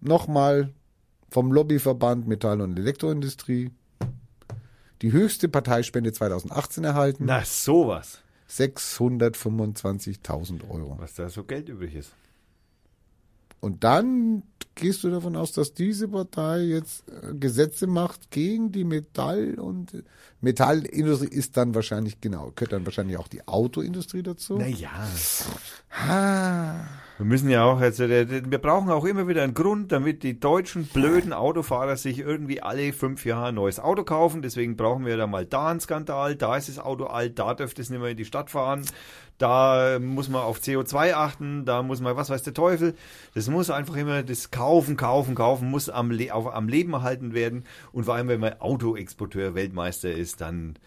[0.00, 0.72] nochmal
[1.28, 3.70] vom Lobbyverband Metall- und Elektroindustrie
[5.02, 7.24] die höchste Parteispende 2018 erhalten.
[7.26, 8.20] Na, sowas.
[8.50, 10.96] 625.000 Euro.
[10.98, 12.10] Was da so Geld übrig ist.
[13.60, 14.42] Und dann
[14.74, 20.02] gehst du davon aus, dass diese Partei jetzt äh, Gesetze macht gegen die Metall- und
[20.40, 24.56] Metallindustrie ist dann wahrscheinlich, genau, gehört dann wahrscheinlich auch die Autoindustrie dazu.
[24.56, 25.06] Naja.
[25.90, 26.86] Ah,
[27.20, 30.86] Wir müssen ja auch, also wir brauchen auch immer wieder einen Grund, damit die deutschen
[30.86, 34.40] blöden Autofahrer sich irgendwie alle fünf Jahre ein neues Auto kaufen.
[34.40, 37.82] Deswegen brauchen wir da mal da einen Skandal, da ist das Auto alt, da dürfte
[37.82, 38.86] es nicht mehr in die Stadt fahren,
[39.36, 42.94] da muss man auf CO2 achten, da muss man, was weiß der Teufel.
[43.34, 47.34] Das muss einfach immer, das Kaufen, Kaufen, Kaufen muss am, Le auf, am Leben erhalten
[47.34, 47.64] werden.
[47.92, 50.78] Und vor allem, wenn man Autoexporteur, Weltmeister ist, dann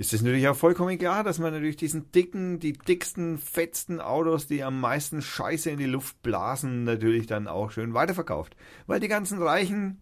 [0.00, 4.46] ist es natürlich auch vollkommen klar, dass man natürlich diesen dicken, die dicksten, fetzten Autos,
[4.46, 8.56] die am meisten Scheiße in die Luft blasen, natürlich dann auch schön weiterverkauft.
[8.86, 10.00] Weil die ganzen Reichen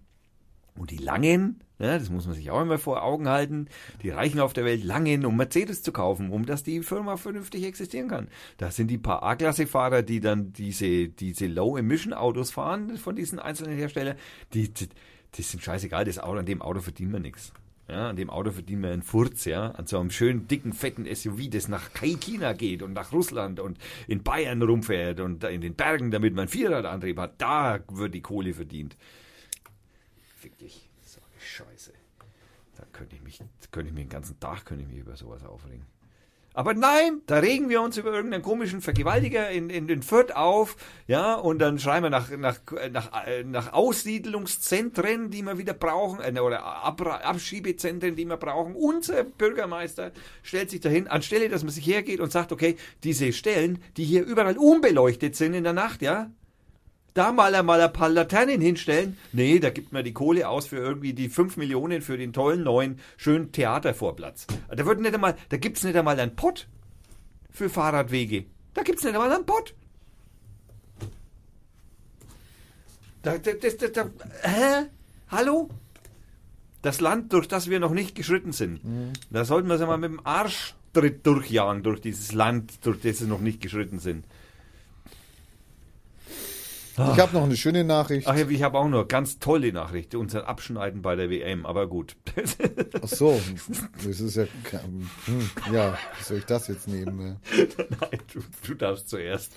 [0.76, 3.66] und die Langen, ne, das muss man sich auch immer vor Augen halten,
[4.00, 7.64] die Reichen auf der Welt langen, um Mercedes zu kaufen, um dass die Firma vernünftig
[7.64, 8.28] existieren kann.
[8.56, 14.16] Das sind die paar A-Klasse-Fahrer, die dann diese, diese Low-Emission-Autos fahren von diesen einzelnen Herstellern,
[14.54, 14.90] die, die,
[15.34, 17.52] die sind scheißegal, das Auto, an dem Auto verdient man nichts.
[17.88, 21.06] Ja, an dem Auto verdient man einen Furz, ja, an so einem schönen, dicken, fetten
[21.06, 25.74] SUV, das nach China geht und nach Russland und in Bayern rumfährt und in den
[25.74, 28.94] Bergen, damit man Vierradantrieb hat, da wird die Kohle verdient.
[30.36, 31.94] Fick dich, so eine Scheiße.
[32.76, 33.40] Da könnte ich mich,
[33.72, 35.86] könnte ich mich den ganzen Tag könnte ich mich über sowas aufregen.
[36.58, 40.74] Aber nein, da regen wir uns über irgendeinen komischen Vergewaltiger in, in den Fürth auf,
[41.06, 42.58] ja, und dann schreiben wir nach, nach,
[42.90, 43.10] nach,
[43.44, 48.74] nach Aussiedlungszentren, die wir wieder brauchen, äh, oder Ab Abschiebezentren, die wir brauchen.
[48.74, 50.10] Unser Bürgermeister
[50.42, 52.74] stellt sich dahin, anstelle, dass man sich hergeht und sagt, okay,
[53.04, 56.28] diese Stellen, die hier überall unbeleuchtet sind in der Nacht, ja,
[57.18, 59.18] da mal einmal ein paar Laternen hinstellen.
[59.32, 62.62] Nee, da gibt man die Kohle aus für irgendwie die 5 Millionen für den tollen
[62.62, 64.46] neuen, schönen Theatervorplatz.
[64.68, 66.68] Da wird nicht einmal, da gibt's nicht einmal einen Pott
[67.50, 68.44] für Fahrradwege.
[68.74, 69.74] Da gibt's nicht einmal einen Pott.
[73.22, 74.10] Da, da, da, da,
[74.42, 74.86] hä?
[75.28, 75.68] Hallo?
[76.82, 78.80] Das Land, durch das wir noch nicht geschritten sind.
[79.30, 83.26] Da sollten wir es einmal mit dem Arschtritt durchjagen, durch dieses Land, durch das wir
[83.26, 84.24] noch nicht geschritten sind.
[86.98, 88.26] Ich habe noch eine schöne Nachricht.
[88.26, 91.86] Ach ja, ich habe auch noch ganz tolle Nachricht, unser Abschneiden bei der WM, aber
[91.86, 92.16] gut.
[93.02, 93.40] Ach so,
[94.06, 97.36] das ist ja, hm, ja, wie soll ich das jetzt nehmen?
[98.00, 99.52] Nein, du, du darfst zuerst.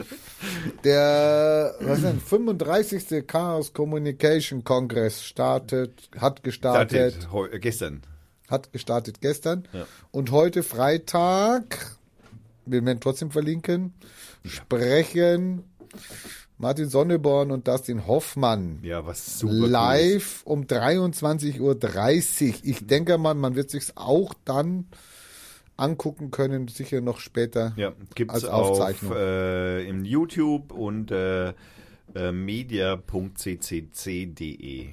[0.84, 3.26] Der, was denn, 35.
[3.28, 8.02] Chaos Communication Congress startet, hat gestartet, Startet äh, gestern.
[8.50, 9.86] hat gestartet gestern Ja.
[10.12, 11.96] und heute Freitag,
[12.66, 13.94] wir werden trotzdem verlinken,
[14.46, 15.64] sprechen
[16.62, 22.56] Martin Sonneborn und Dustin Hoffmann Ja, was super cool live um 23.30 Uhr.
[22.64, 24.86] Ich denke mal, man wird sich's auch dann
[25.76, 27.74] angucken können, sicher noch später.
[27.78, 29.14] Ja, gibt's als auf Aufzeichnung.
[29.16, 31.54] äh, im YouTube und äh,
[32.14, 33.00] äh, media.ccc.de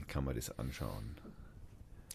[0.08, 1.17] kann man das anschauen.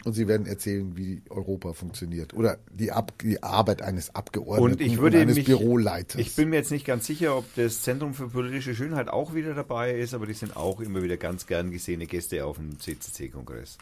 [0.05, 2.33] Und sie werden erzählen, wie Europa funktioniert.
[2.33, 6.19] Oder die, Ab die Arbeit eines Abgeordneten Und ich würde eines mich, Büroleiters.
[6.19, 9.53] Ich bin mir jetzt nicht ganz sicher, ob das Zentrum für politische Schönheit auch wieder
[9.53, 13.77] dabei ist, aber die sind auch immer wieder ganz gern gesehene Gäste auf dem CCC-Kongress.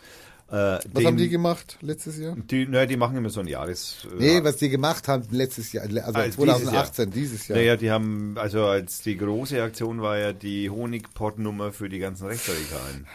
[0.52, 2.36] Äh, was den- haben die gemacht letztes Jahr?
[2.36, 4.06] Die, na, die machen immer so ein Jahres.
[4.12, 7.58] äh, Nee, was die gemacht haben letztes Jahr, also Ah, dieses 2018, dieses Jahr.
[7.58, 12.28] Naja, die haben, also als die große Aktion war ja die Honigpott-Nummer für die ganzen
[12.28, 13.08] Rechtsradikalen.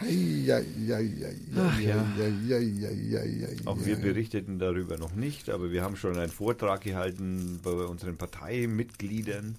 [0.45, 1.27] Ja, ja, ja, ja,
[1.57, 2.27] Ach, ja, ja.
[2.47, 3.47] ja, ja, ja, ja, ja.
[3.65, 8.17] Auch wir berichteten darüber noch nicht, aber wir haben schon einen Vortrag gehalten bei unseren
[8.17, 9.57] Parteimitgliedern.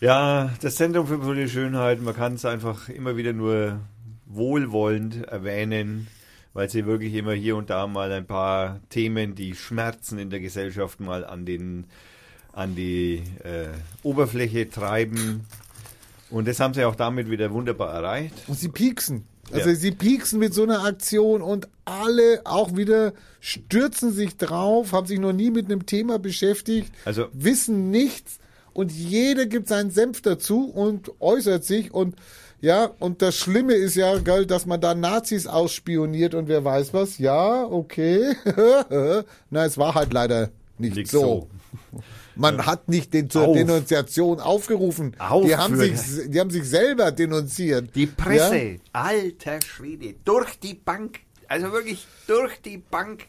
[0.00, 3.80] Ja, das Zentrum für politische Schönheit, man kann es einfach immer wieder nur
[4.26, 6.06] wohlwollend erwähnen,
[6.56, 10.40] weil sie wirklich immer hier und da mal ein paar Themen, die Schmerzen in der
[10.40, 11.84] Gesellschaft mal an den
[12.54, 13.66] an die äh,
[14.02, 15.44] Oberfläche treiben.
[16.30, 18.32] Und das haben sie auch damit wieder wunderbar erreicht.
[18.46, 19.24] Und sie pieksen.
[19.52, 19.74] Also Ja.
[19.76, 25.20] sie pieksen mit so einer Aktion und alle auch wieder stürzen sich drauf, haben sich
[25.20, 28.38] noch nie mit einem Thema beschäftigt, Also- wissen nichts
[28.72, 32.16] und jeder gibt seinen Senf dazu und äußert sich und
[32.66, 36.92] ja, und das Schlimme ist ja, gell, dass man da Nazis ausspioniert und wer weiß
[36.92, 37.18] was.
[37.18, 38.34] Ja, okay.
[39.50, 41.20] Na, es war halt leider nicht, Nicht so.
[41.92, 42.02] so.
[42.34, 43.56] Man hat nicht den zur Auf.
[43.56, 45.12] Denunziation aufgerufen.
[45.12, 47.94] Die Auf haben, für- sich, die haben sich selber denunziert.
[47.94, 48.76] Die Presse, Ja?
[48.92, 53.26] alter Schwede, durch die Bank, also wirklich durch die Bank.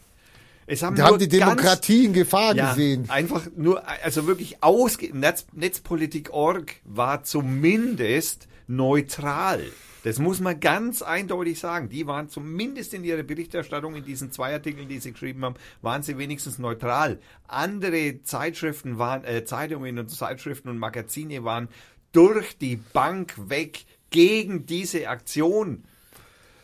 [0.69, 3.09] Es haben Die haben die Demokratie in Gefahr ganz, ja, gesehen.
[3.09, 9.63] einfach nur, also wirklich ausge, Netz, Netzpolitik.org war zumindest neutral.
[10.03, 11.89] Das muss man ganz eindeutig sagen.
[11.89, 16.03] Die waren zumindest in ihrer Berichterstattung in diesen zwei Artikeln, die sie geschrieben haben, waren
[16.03, 17.19] sie wenigstens neutral.
[17.47, 21.67] Andere Zeitschriften waren, äh, Zeitungen und Zeitschriften und Magazine waren
[22.11, 25.83] durch die Bank weg gegen diese Aktion.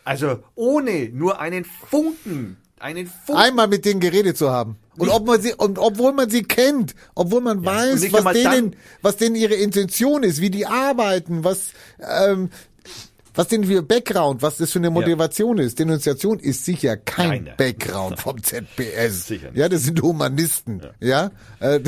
[0.06, 3.42] Also ohne nur einen Funken, einen Funken.
[3.42, 4.78] Einmal mit denen geredet zu haben.
[4.98, 8.76] Und ob man sie, und obwohl man sie kennt, obwohl man und weiß, was denen,
[9.02, 12.50] was denen ihre Intention ist, wie die arbeiten, was, ähm,
[13.34, 15.80] was denn für Background, was das für eine Motivation ist.
[15.80, 17.56] Denunziation ist sicher kein Keine.
[17.58, 19.28] Background vom ZBS.
[19.28, 19.58] Sicher nicht.
[19.60, 20.82] Ja, das sind Humanisten.
[21.00, 21.80] Ja, Äh,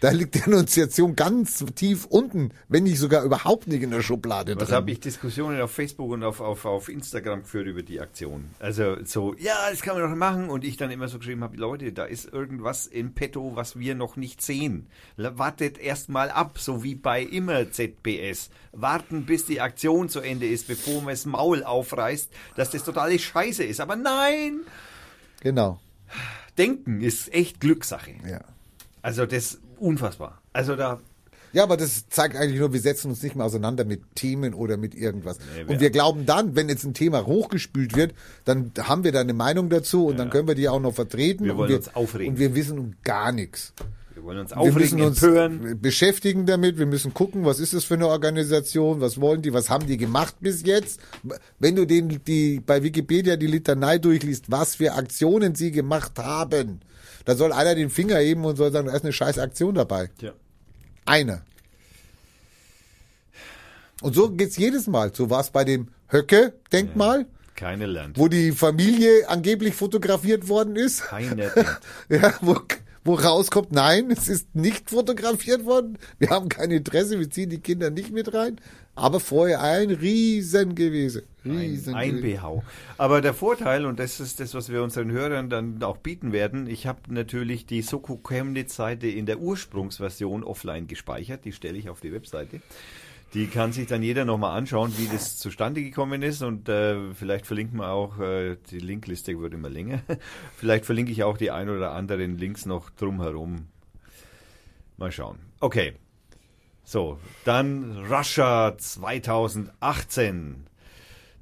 [0.00, 4.68] da liegt Denunziation ganz tief unten, wenn nicht sogar überhaupt nicht in der Schublade Was
[4.68, 4.76] drin.
[4.76, 8.44] habe ich Diskussionen auf Facebook und auf, auf, auf Instagram geführt über die Aktion?
[8.60, 10.48] Also so, ja, das kann man doch machen.
[10.50, 13.94] Und ich dann immer so geschrieben habe, Leute, da ist irgendwas in petto, was wir
[13.94, 14.86] noch nicht sehen.
[15.16, 18.50] Wartet erst mal ab, so wie bei immer ZBS.
[18.72, 23.18] Warten, bis die Aktion zu Ende ist, bevor man das Maul aufreißt, dass das totale
[23.18, 23.80] Scheiße ist.
[23.80, 24.60] Aber nein,
[25.40, 25.78] Genau.
[26.56, 28.12] Denken ist echt Glückssache.
[28.28, 28.40] Ja.
[29.02, 30.40] Also das ist unfassbar.
[30.52, 31.00] Also da
[31.52, 34.76] Ja, aber das zeigt eigentlich nur, wir setzen uns nicht mehr auseinander mit Themen oder
[34.76, 35.38] mit irgendwas.
[35.38, 38.14] Nee, wir- und wir glauben dann, wenn jetzt ein Thema hochgespült wird,
[38.44, 41.44] dann haben wir da eine Meinung dazu und dann können wir die auch noch vertreten.
[41.44, 42.32] Wir und wollen wir, uns aufregen.
[42.34, 43.72] Und wir wissen um gar nichts.
[44.24, 45.80] Wir wollen uns Wir aufregen, müssen uns empören.
[45.80, 49.68] beschäftigen damit, wir müssen gucken, was ist das für eine Organisation, was wollen die, was
[49.68, 50.98] haben die gemacht bis jetzt.
[51.58, 56.80] Wenn du den, die, bei Wikipedia die Litanei durchliest, was für Aktionen sie gemacht haben,
[57.26, 60.10] da soll einer den Finger heben und soll sagen, da ist eine scheiß Aktion dabei.
[60.18, 60.32] Tja.
[61.04, 61.42] Einer.
[64.02, 65.14] Und so geht's jedes Mal.
[65.14, 67.26] So war es bei dem Höcke-Denkmal,
[67.56, 68.18] Keine lernt.
[68.18, 71.02] wo die Familie angeblich fotografiert worden ist.
[71.02, 71.80] Keiner denkt.
[72.08, 72.56] Ja, wo,
[73.04, 75.98] wo rauskommt, nein, es ist nicht fotografiert worden.
[76.18, 78.58] Wir haben kein Interesse, wir ziehen die Kinder nicht mit rein.
[78.96, 81.22] Aber vorher ein Riesen gewesen.
[81.44, 82.16] Riesen Ein gewesen.
[82.16, 82.64] Einbehau.
[82.96, 86.68] Aber der Vorteil, und das ist das, was wir unseren Hörern dann auch bieten werden,
[86.68, 92.00] ich habe natürlich die Soko Chemnitz-Seite in der Ursprungsversion offline gespeichert, die stelle ich auf
[92.00, 92.60] die Webseite.
[93.34, 97.46] Die kann sich dann jeder nochmal anschauen, wie das zustande gekommen ist und äh, vielleicht
[97.46, 100.02] verlinken wir auch, äh, die Linkliste wird immer länger,
[100.56, 103.66] vielleicht verlinke ich auch die ein oder anderen Links noch drumherum.
[104.96, 105.40] Mal schauen.
[105.58, 105.94] Okay.
[106.84, 110.66] So, dann Russia 2018.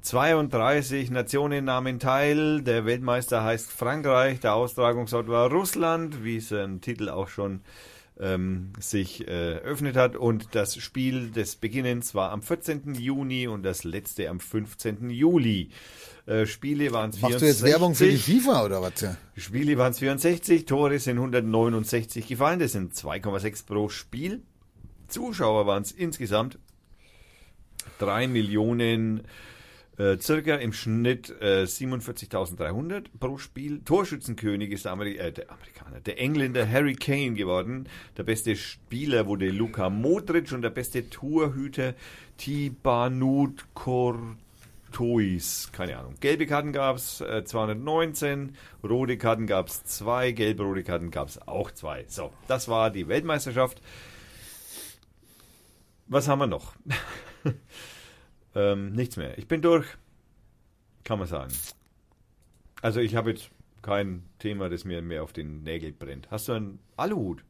[0.01, 2.61] 32 Nationen nahmen teil.
[2.61, 4.39] Der Weltmeister heißt Frankreich.
[4.39, 7.61] Der Austragungsort war Russland, wie sein Titel auch schon
[8.19, 10.15] ähm, sich äh, eröffnet hat.
[10.15, 12.95] Und das Spiel des Beginnens war am 14.
[12.95, 15.09] Juni und das letzte am 15.
[15.09, 15.69] Juli.
[16.25, 18.93] Äh, Spiele waren es Machst du jetzt Werbung für die FIFA oder was?
[19.35, 24.41] Spiele waren es 64, Tore sind 169 gefallen, das sind 2,6 pro Spiel.
[25.09, 26.59] Zuschauer waren es insgesamt
[27.99, 29.23] 3 Millionen
[29.97, 33.81] äh, circa im Schnitt äh, 47.300 pro Spiel.
[33.83, 35.72] Torschützenkönig ist der, Ameri äh, der Amerikaner,
[36.05, 37.87] der Engländer Harry Kane geworden.
[38.17, 41.93] Der beste Spieler wurde Luka Modric und der beste Torhüter
[42.37, 44.35] Tibanut Kor
[44.93, 46.15] Toys, keine Ahnung.
[46.19, 51.27] Gelbe Karten gab es äh, 219, rote Karten gab es zwei, gelbe, rote Karten gab
[51.27, 52.05] es auch zwei.
[52.07, 53.81] So, das war die Weltmeisterschaft.
[56.07, 56.75] Was haben wir noch?
[58.55, 59.37] ähm, nichts mehr.
[59.37, 59.87] Ich bin durch,
[61.03, 61.51] kann man sagen.
[62.81, 63.49] Also ich habe jetzt
[63.83, 66.31] kein Thema, das mir mehr auf den Nägel brennt.
[66.31, 67.43] Hast du einen Aluhut?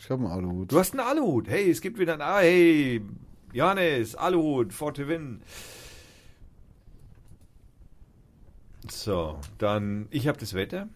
[0.00, 0.72] Ich habe einen Aluhut.
[0.72, 1.48] Du hast einen Aluhut.
[1.48, 2.22] Hey, es gibt wieder einen.
[2.22, 3.00] Ah, hey,
[3.52, 5.42] Johannes, Aluhut, for to win.
[8.90, 10.88] So, dann, ich habe das Wetter.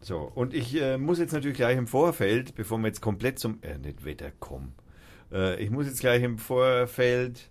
[0.00, 3.58] So, und ich äh, muss jetzt natürlich gleich im Vorfeld, bevor wir jetzt komplett zum,
[3.62, 4.74] äh, nicht Wetter kommen,
[5.32, 7.50] äh, ich muss jetzt gleich im Vorfeld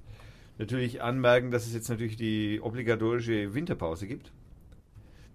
[0.58, 4.32] natürlich anmerken, dass es jetzt natürlich die obligatorische Winterpause gibt.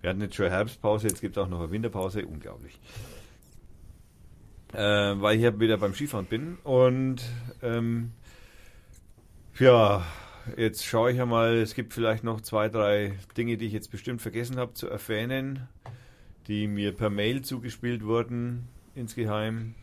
[0.01, 2.79] Wir hatten jetzt schon Herbstpause, jetzt gibt es auch noch eine Winterpause, unglaublich.
[4.73, 4.79] Äh,
[5.21, 7.23] weil ich ja wieder beim Skifahren bin und
[7.63, 8.13] ähm,
[9.59, 10.05] ja,
[10.57, 13.91] jetzt schaue ich ja mal, es gibt vielleicht noch zwei, drei Dinge, die ich jetzt
[13.91, 15.69] bestimmt vergessen habe zu erwähnen,
[16.49, 19.75] die mir per Mail zugespielt wurden insgeheim.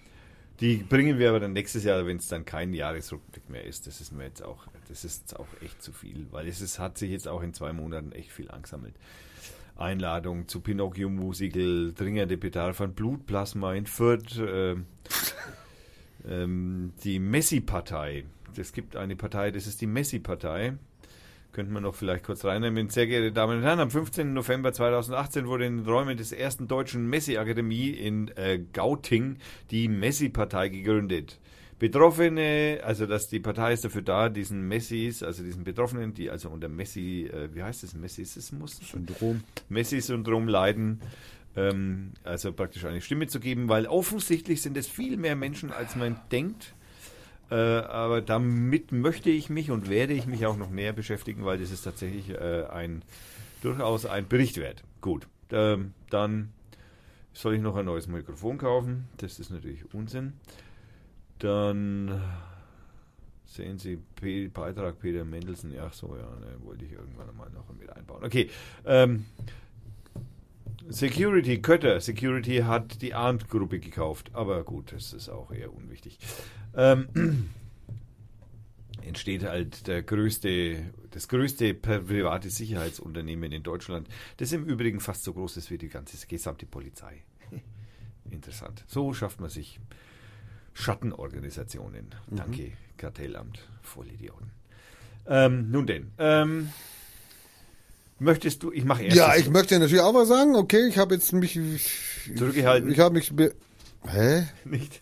[0.59, 3.87] Die bringen wir aber dann nächstes Jahr, wenn es dann kein Jahresrückblick mehr ist.
[3.87, 6.97] Das ist mir jetzt auch, das ist auch echt zu viel, weil es ist, hat
[6.97, 8.95] sich jetzt auch in zwei Monaten echt viel angesammelt.
[9.77, 14.75] Einladung zu Pinocchio Musical, dringende Bedarf an Blutplasma in Fürth, äh,
[16.27, 18.25] ähm, die Messi-Partei.
[18.57, 20.77] Es gibt eine Partei, das ist die Messi-Partei.
[21.51, 22.89] Könnten wir noch vielleicht kurz reinnehmen.
[22.89, 24.33] Sehr geehrte Damen und Herren, am 15.
[24.33, 29.37] November 2018 wurde in den Räumen des ersten deutschen Messi-Akademie in äh, Gauting
[29.71, 31.39] die Messi-Partei gegründet.
[31.79, 36.49] Betroffene, also dass die Partei ist dafür da, diesen Messis, also diesen Betroffenen, die also
[36.49, 38.79] unter Messi, äh, wie heißt es, Messismus?
[38.91, 39.43] Syndrom.
[39.69, 41.01] Messi-Syndrom leiden,
[41.55, 45.95] ähm, also praktisch eine Stimme zu geben, weil offensichtlich sind es viel mehr Menschen, als
[45.95, 46.75] man denkt.
[47.51, 51.57] Äh, aber damit möchte ich mich und werde ich mich auch noch näher beschäftigen, weil
[51.57, 53.01] das ist tatsächlich äh, ein
[53.61, 54.83] durchaus ein Bericht wert.
[55.01, 56.53] Gut, ähm, dann
[57.33, 59.07] soll ich noch ein neues Mikrofon kaufen.
[59.17, 60.33] Das ist natürlich Unsinn.
[61.39, 62.21] Dann
[63.45, 65.73] sehen Sie P Beitrag Peter Mendelssohn.
[65.81, 68.23] Ach so, ja, ne, wollte ich irgendwann mal noch mit einbauen.
[68.23, 68.49] Okay.
[68.85, 69.25] Ähm,
[70.87, 74.31] Security, Kötter, Security hat die Arndt-Gruppe gekauft.
[74.33, 76.17] Aber gut, das ist auch eher unwichtig.
[76.75, 77.49] Ähm,
[79.01, 84.07] entsteht halt der größte, das größte private Sicherheitsunternehmen in Deutschland,
[84.37, 87.23] das im Übrigen fast so groß ist wie die ganze gesamte Polizei.
[88.29, 88.83] Interessant.
[88.87, 89.79] So schafft man sich
[90.73, 92.13] Schattenorganisationen.
[92.29, 92.35] Mhm.
[92.35, 94.51] Danke, Kartellamt, Vollidioten.
[95.27, 96.69] Ähm, nun denn, ähm,
[98.19, 99.17] möchtest du, ich mache erst.
[99.17, 101.59] Ja, ich möchte natürlich auch mal sagen, okay, ich habe jetzt mich
[102.35, 102.91] Zurückgehalten.
[102.91, 103.33] Ich habe mich
[104.07, 104.43] Hä?
[104.65, 105.01] nicht.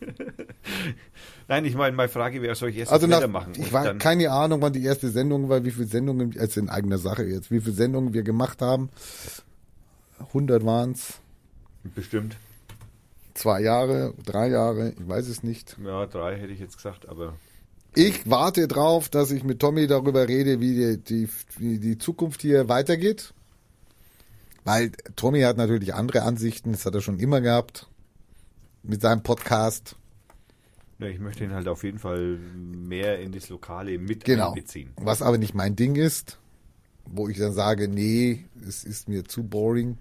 [1.48, 3.54] Nein, ich meine, meine Frage wäre, soll ich erst Also nach, machen?
[3.56, 6.98] ich war keine Ahnung, wann die erste Sendung war, wie viele Sendungen, also in eigener
[6.98, 8.90] Sache jetzt, wie viele Sendungen wir gemacht haben.
[10.20, 11.20] 100 waren's,
[11.96, 12.38] Bestimmt.
[13.36, 15.78] zwei Jahre, drei Jahre, ich weiß es nicht.
[15.86, 17.36] Ja, drei hätte ich jetzt gesagt, aber
[17.94, 22.42] Ich warte drauf, dass ich mit Tommy darüber rede, wie die, die, wie die Zukunft
[22.42, 23.34] hier weitergeht.
[24.66, 27.88] Weil Tommy hat natürlich andere Ansichten, das hat er schon immer gehabt.
[28.88, 29.96] Mit seinem Podcast.
[31.00, 34.50] ja, ich möchte ihn halt auf jeden Fall mehr in das Lokale mit Genau.
[34.50, 34.92] einbeziehen.
[34.96, 36.40] Was aber nicht mein Ding ist,
[37.06, 39.98] wo ich dann sage, nee, es ist mir zu boring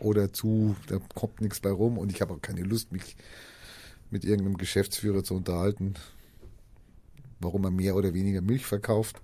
[0.00, 3.16] oder zu, da kommt nichts bei rum und ich habe auch keine Lust, mich
[4.10, 5.94] mit irgendeinem Geschäftsführer zu unterhalten,
[7.40, 9.20] warum er mehr oder weniger Milch verkauft.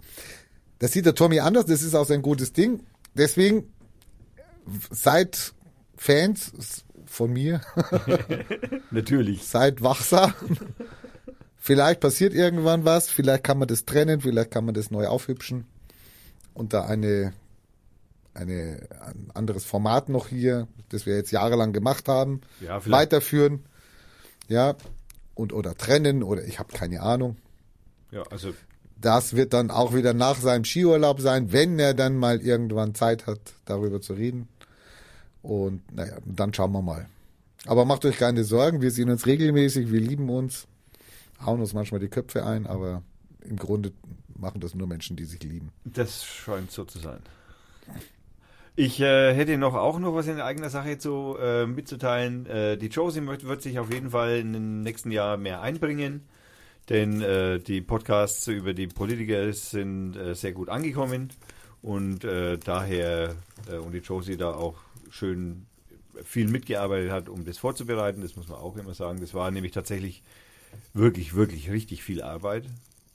[0.78, 2.80] Das sieht der Tommy anders, das ist auch sein gutes Ding.
[3.14, 3.64] Deswegen
[4.90, 5.52] seid
[5.96, 7.60] Fans von mir,
[8.90, 9.44] Natürlich.
[9.46, 10.32] seid wachsam.
[11.56, 15.66] vielleicht passiert irgendwann was, vielleicht kann man das trennen, vielleicht kann man das neu aufhübschen
[16.54, 17.32] und da eine,
[18.34, 23.64] eine, ein anderes Format noch hier, das wir jetzt jahrelang gemacht haben, Ja, weiterführen.
[24.48, 24.74] Ja,
[25.34, 27.36] und oder trennen oder ich habe keine Ahnung.
[28.12, 28.54] Ja, also
[29.00, 33.26] Das wird dann auch wieder nach seinem Skiurlaub sein, wenn er dann mal irgendwann Zeit
[33.26, 34.48] hat, darüber zu reden.
[35.46, 37.06] Und naja, dann schauen wir mal.
[37.66, 40.66] Aber macht euch keine Sorgen, wir sehen uns regelmäßig, wir lieben uns,
[41.44, 43.02] hauen uns manchmal die Köpfe ein, aber
[43.42, 43.92] im Grunde
[44.36, 45.70] machen das nur Menschen, die sich lieben.
[45.84, 47.20] das scheint so zu sein.
[48.74, 52.46] Ich äh, hätte noch auch noch was in eigener Sache zu äh, mitzuteilen.
[52.46, 56.26] Äh, die Josie wird, wird sich auf jeden Fall in den nächsten Jahr mehr einbringen,
[56.88, 61.32] denn äh, die Podcasts über die Politiker sind äh, sehr gut angekommen
[61.82, 63.36] und äh, daher
[63.84, 64.85] und die Josie da auch
[65.16, 65.66] schön
[66.24, 68.22] viel mitgearbeitet hat, um das vorzubereiten.
[68.22, 69.20] Das muss man auch immer sagen.
[69.20, 70.22] Das war nämlich tatsächlich
[70.94, 72.64] wirklich, wirklich richtig viel Arbeit.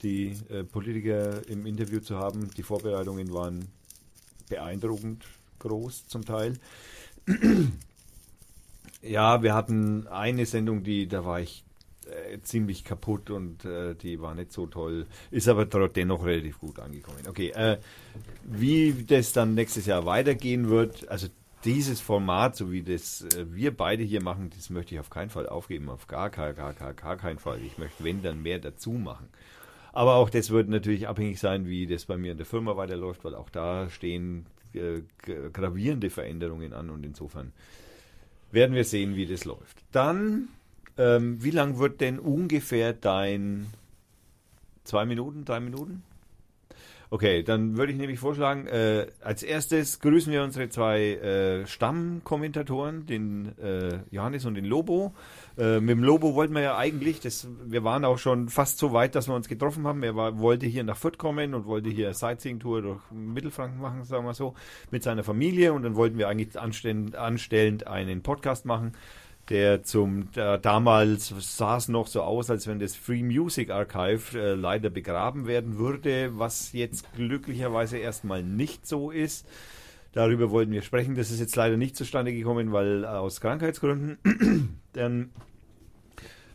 [0.03, 2.49] die äh, Politiker im Interview zu haben.
[2.57, 3.67] Die Vorbereitungen waren
[4.49, 5.25] beeindruckend
[5.59, 6.53] groß zum Teil.
[9.03, 11.63] ja, wir hatten eine Sendung, die da war ich
[12.07, 16.79] äh, ziemlich kaputt und äh, die war nicht so toll, ist aber dennoch relativ gut
[16.79, 17.27] angekommen.
[17.27, 17.77] Okay, äh,
[18.43, 21.27] wie das dann nächstes Jahr weitergehen wird, also
[21.63, 25.29] dieses Format, so wie das äh, wir beide hier machen, das möchte ich auf keinen
[25.29, 27.59] Fall aufgeben, auf gar, gar, gar, gar, gar keinen Fall.
[27.61, 29.29] Ich möchte, wenn, dann mehr dazu machen.
[29.93, 33.23] Aber auch das wird natürlich abhängig sein, wie das bei mir in der Firma weiterläuft,
[33.23, 35.01] weil auch da stehen äh,
[35.51, 37.51] gravierende Veränderungen an und insofern
[38.51, 39.83] werden wir sehen, wie das läuft.
[39.91, 40.49] Dann,
[40.97, 43.67] ähm, wie lang wird denn ungefähr dein
[44.83, 46.03] zwei Minuten, drei Minuten?
[47.13, 53.05] Okay, dann würde ich nämlich vorschlagen, äh, als erstes grüßen wir unsere zwei äh, Stammkommentatoren,
[53.05, 55.13] den äh, Johannes und den Lobo.
[55.57, 58.93] Äh, mit dem Lobo wollten wir ja eigentlich, das, wir waren auch schon fast so
[58.93, 60.03] weit, dass wir uns getroffen haben.
[60.03, 64.25] Er war, wollte hier nach Fürth kommen und wollte hier Sightseeing-Tour durch Mittelfranken machen, sagen
[64.25, 64.53] wir so,
[64.89, 65.73] mit seiner Familie.
[65.73, 68.93] Und dann wollten wir eigentlich anstellend, anstellend einen Podcast machen
[69.51, 74.39] der zum äh, damals sah es noch so aus, als wenn das Free Music Archive
[74.39, 79.45] äh, leider begraben werden würde, was jetzt glücklicherweise erstmal nicht so ist.
[80.13, 81.15] Darüber wollten wir sprechen.
[81.15, 84.79] Das ist jetzt leider nicht zustande gekommen, weil äh, aus Krankheitsgründen.
[84.95, 85.31] Denn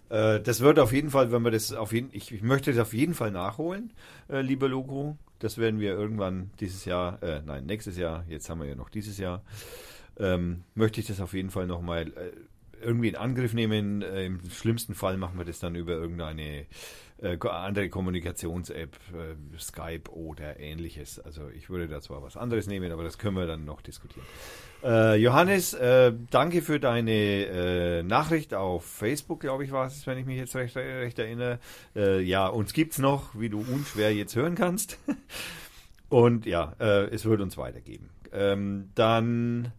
[0.08, 2.80] äh, das wird auf jeden Fall, wenn wir das auf jeden, ich, ich möchte das
[2.80, 3.92] auf jeden Fall nachholen,
[4.30, 5.18] äh, lieber Logo.
[5.38, 8.24] Das werden wir irgendwann dieses Jahr, äh, nein, nächstes Jahr.
[8.26, 9.42] Jetzt haben wir ja noch dieses Jahr.
[10.18, 12.32] Ähm, möchte ich das auf jeden Fall nochmal äh,
[12.86, 14.02] irgendwie in Angriff nehmen.
[14.02, 16.66] Äh, Im schlimmsten Fall machen wir das dann über irgendeine
[17.18, 21.18] äh, andere Kommunikations-App, äh, Skype oder ähnliches.
[21.18, 24.26] Also ich würde da zwar was anderes nehmen, aber das können wir dann noch diskutieren.
[24.84, 30.18] Äh, Johannes, äh, danke für deine äh, Nachricht auf Facebook, glaube ich, war es, wenn
[30.18, 31.58] ich mich jetzt recht, recht erinnere.
[31.94, 34.98] ja, uns gibt es noch, wie du unschwer jetzt hören kannst.
[36.08, 38.10] Und ja, es wird uns weitergeben.
[38.32, 39.72] Ähm, dann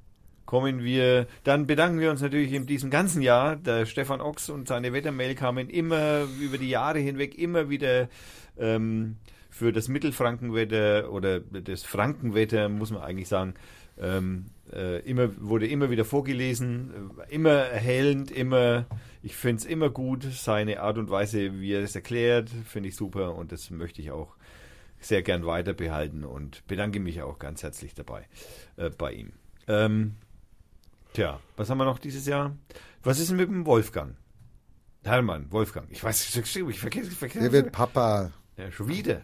[0.48, 3.56] kommen wir, dann bedanken wir uns natürlich in diesem ganzen Jahr.
[3.56, 8.10] Der Stefan Ochs und seine Wettermail kamen immer über die Jahre hinweg immer wieder
[8.58, 9.18] ähm,
[9.52, 13.54] für das Mittelfrankenwetter oder das Frankenwetter, muss man eigentlich sagen,
[14.00, 18.86] ähm, äh, immer, wurde immer wieder vorgelesen, immer erhellend, immer,
[19.24, 22.96] ich finde es immer gut, seine Art und Weise, wie er es erklärt, finde ich
[22.96, 24.36] super und das möchte ich auch
[25.00, 28.28] sehr gern weiter behalten und bedanke mich auch ganz herzlich dabei
[28.78, 29.34] äh, bei ihm.
[29.68, 30.16] Ähm,
[31.18, 32.56] Tja, was haben wir noch dieses Jahr?
[33.02, 34.16] Was ist denn mit dem Wolfgang?
[35.04, 35.88] Hermann, Wolfgang.
[35.90, 37.40] Ich weiß, ich vergesse, ich vergesse.
[37.40, 38.32] Der wird Papa.
[38.56, 39.24] Ja, schon wieder.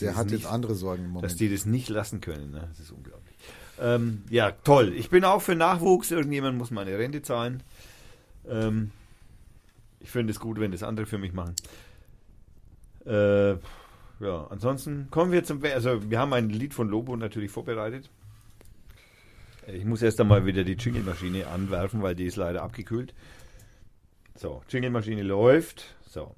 [0.00, 1.30] Der hat nicht, jetzt andere Sorgen im Moment.
[1.30, 2.66] Dass die das nicht lassen können, ne?
[2.70, 3.36] Das ist unglaublich.
[3.80, 4.92] Ähm, ja, toll.
[4.96, 6.10] Ich bin auch für Nachwuchs.
[6.10, 7.62] Irgendjemand muss meine Rente zahlen.
[8.48, 8.90] Ähm,
[10.00, 11.54] ich finde es gut, wenn das andere für mich machen.
[13.06, 15.62] Äh, ja, ansonsten kommen wir zum.
[15.62, 18.10] Also, wir haben ein Lied von Lobo natürlich vorbereitet.
[19.66, 23.14] Ich muss erst einmal wieder die Jingle-Maschine anwerfen, weil die ist leider abgekühlt.
[24.34, 25.94] So, Jingle-Maschine läuft.
[26.06, 26.34] So,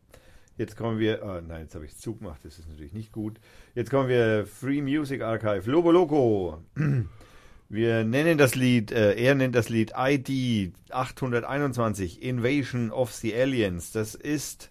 [0.57, 1.23] jetzt kommen wir.
[1.25, 2.45] Oh nein, jetzt habe ich es zugemacht.
[2.45, 3.41] Das ist natürlich nicht gut.
[3.75, 5.71] Jetzt kommen wir Free Music Archive.
[5.71, 6.63] Lobo Loco.
[7.69, 13.91] Wir nennen das Lied, äh, er nennt das Lied ID 821 Invasion of the Aliens.
[13.91, 14.71] Das ist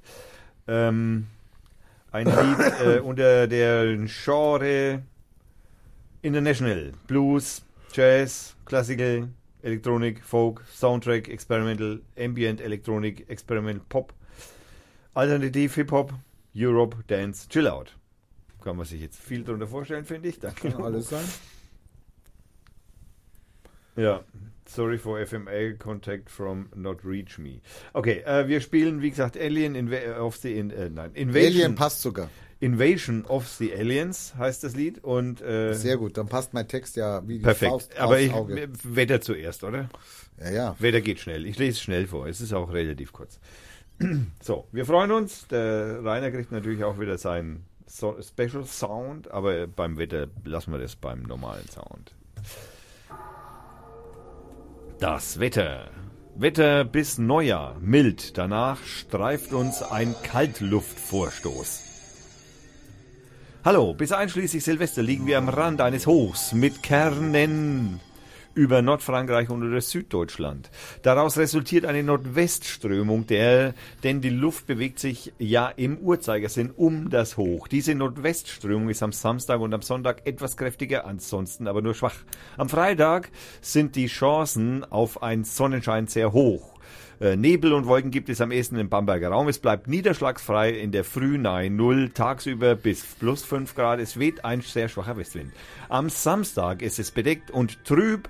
[0.66, 1.28] ähm,
[2.14, 5.04] ein Lied äh, unter der Genre
[6.22, 7.65] International Blues,
[7.96, 9.30] Jazz, Classical,
[9.64, 14.14] Elektronik, Folk, Soundtrack, Experimental, Ambient, Elektronik, Experimental, Pop,
[15.14, 16.14] Alternativ, Hip-Hop,
[16.54, 17.96] Europe, Dance, Chill Out.
[18.62, 20.40] Kann man sich jetzt viel darunter vorstellen, finde ich.
[20.40, 20.72] Danke.
[20.72, 21.24] Kann alles sein.
[23.96, 24.26] Ja,
[24.66, 27.62] sorry for FMA contact from not reach me.
[27.94, 31.54] Okay, äh, wir spielen, wie gesagt, Alien Inv of the in, äh, nein, Invasion.
[31.54, 32.30] Alien passt sogar.
[32.60, 36.96] Invasion of the Aliens heißt das Lied und äh, sehr gut, dann passt mein Text
[36.96, 37.72] ja wie die perfekt.
[37.72, 38.70] Faust Aber ich, Auge.
[38.84, 39.90] Wetter zuerst, oder?
[40.40, 40.76] Ja, ja.
[40.80, 41.46] Wetter geht schnell.
[41.46, 42.28] Ich lese schnell vor.
[42.28, 43.40] Es ist auch relativ kurz.
[44.42, 45.48] so, wir freuen uns.
[45.48, 50.80] Der Rainer kriegt natürlich auch wieder seinen so Special Sound, aber beim Wetter lassen wir
[50.80, 52.16] das beim normalen Sound.
[55.00, 55.90] Das Wetter.
[56.36, 57.78] Wetter bis Neujahr.
[57.80, 58.38] Mild.
[58.38, 61.95] Danach streift uns ein Kaltluftvorstoß.
[63.66, 68.00] Hallo, bis einschließlich Silvester liegen wir am Rand eines Hochs mit Kernen
[68.54, 70.70] über Nordfrankreich und über Süddeutschland.
[71.02, 77.38] Daraus resultiert eine Nordwestströmung, der, denn die Luft bewegt sich ja im Uhrzeigersinn um das
[77.38, 77.68] Hoch.
[77.68, 82.18] Diese Nordwestströmung ist am Samstag und am Sonntag etwas kräftiger, ansonsten aber nur schwach.
[82.58, 86.75] Am Freitag sind die Chancen auf einen Sonnenschein sehr hoch.
[87.22, 89.48] Äh, Nebel und Wolken gibt es am ehesten im Bamberger Raum.
[89.48, 94.00] Es bleibt niederschlagsfrei in der Früh nahe Null, tagsüber bis plus 5 Grad.
[94.00, 95.52] Es weht ein sehr schwacher Westwind.
[95.88, 98.30] Am Samstag ist es bedeckt und trüb.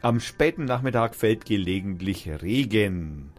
[0.00, 3.30] Am späten Nachmittag fällt gelegentlich Regen.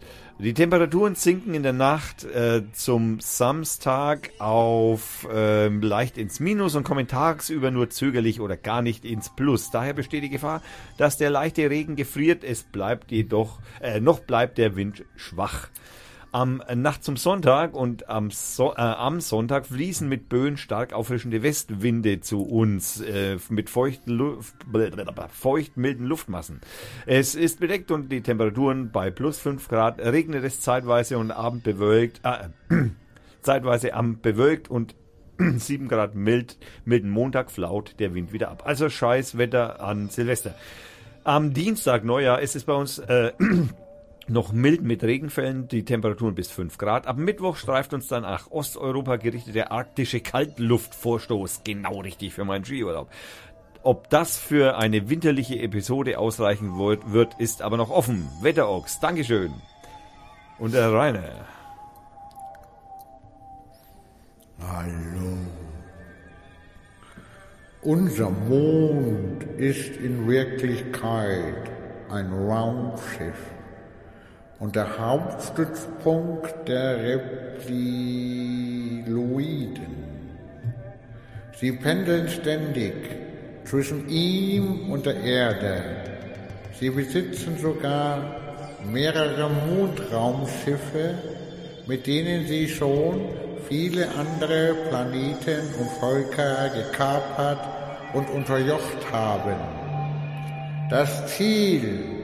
[0.41, 6.85] Die Temperaturen sinken in der Nacht äh, zum Samstag auf äh, leicht ins Minus und
[6.85, 9.69] kommen tagsüber nur zögerlich oder gar nicht ins Plus.
[9.69, 10.61] Daher besteht die Gefahr,
[10.95, 12.45] dass der leichte Regen gefriert.
[12.45, 15.67] Es bleibt jedoch, äh, noch bleibt der Wind schwach.
[16.31, 21.41] Am Nacht zum Sonntag und am, so äh, am Sonntag fließen mit Böen stark auffrischende
[21.41, 24.53] Westwinde zu uns äh, mit feuchten, Luft,
[25.31, 26.61] feucht milden Luftmassen.
[27.07, 31.63] Es ist bedeckt und die Temperaturen bei plus 5 Grad regnet es zeitweise und abend
[31.63, 32.49] bewölkt, äh,
[33.41, 34.93] zeitweise am bewölkt und
[35.39, 38.63] 7 Grad mild, milden Montag flaut der Wind wieder ab.
[38.67, 40.53] Also scheiß Wetter an Silvester.
[41.23, 43.31] Am Dienstag, Neujahr, ist es bei uns äh,
[44.29, 47.07] noch mild mit Regenfällen, die Temperaturen bis 5 Grad.
[47.07, 51.61] Ab Mittwoch streift uns dann nach Osteuropa gerichtet der arktische Kaltluftvorstoß.
[51.63, 53.09] Genau richtig für meinen Skiurlaub.
[53.81, 58.27] Ob das für eine winterliche Episode ausreichen wird, ist aber noch offen.
[58.41, 59.53] Wetterochs, Dankeschön.
[60.57, 61.45] Und der Rainer.
[64.59, 65.37] Hallo.
[67.81, 71.71] Unser Mond ist in Wirklichkeit
[72.09, 73.37] ein Raumschiff
[74.59, 78.19] und der Hauptstützpunkt der Reptiloiden.
[81.57, 82.93] Sie pendeln ständig
[83.65, 85.83] zwischen ihm und der Erde.
[86.79, 88.19] Sie besitzen sogar
[88.91, 91.15] mehrere Mondraumschiffe,
[91.85, 93.29] mit denen sie schon
[93.67, 97.59] viele andere Planeten und Völker gekapert
[98.13, 99.55] und unterjocht haben.
[100.89, 102.18] Das Ziel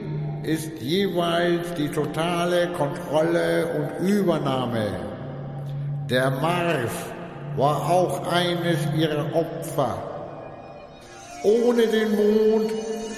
[0.46, 4.86] ist jeweils die totale Kontrolle und Übernahme.
[6.08, 6.92] Der Mars
[7.56, 9.98] war auch eines ihrer Opfer.
[11.42, 12.70] Ohne den Mond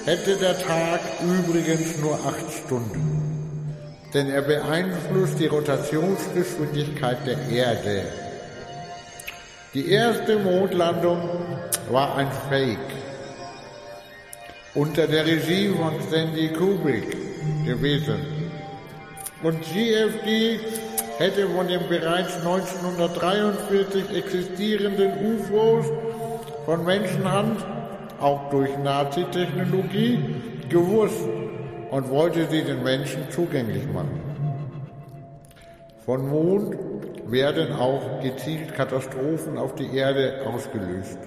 [0.07, 3.77] hätte der Tag übrigens nur acht Stunden,
[4.15, 8.05] denn er beeinflusst die Rotationsgeschwindigkeit der Erde.
[9.75, 11.29] Die erste Mondlandung
[11.91, 12.98] war ein Fake
[14.75, 17.17] unter der Regie von Stanley Kubrick
[17.65, 18.21] gewesen.
[19.43, 20.61] Und GFD
[21.19, 25.87] hätte von den bereits 1943 existierenden UFOs
[26.67, 27.65] von Menschenhand,
[28.21, 30.19] auch durch Nazi-Technologie,
[30.69, 31.25] gewusst
[31.91, 34.21] und wollte sie den Menschen zugänglich machen.
[36.05, 36.77] Von Mond
[37.27, 41.19] werden auch gezielt Katastrophen auf die Erde ausgelöst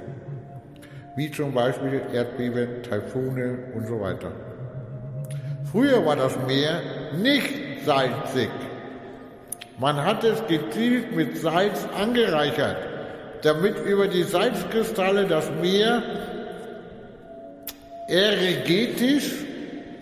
[1.16, 4.32] wie zum Beispiel Erdbeben, Taifune und so weiter.
[5.72, 6.82] Früher war das Meer
[7.18, 8.50] nicht salzig.
[9.80, 12.78] Man hat es gezielt mit Salz angereichert,
[13.42, 16.04] damit über die Salzkristalle das Meer
[18.08, 19.32] energetisch,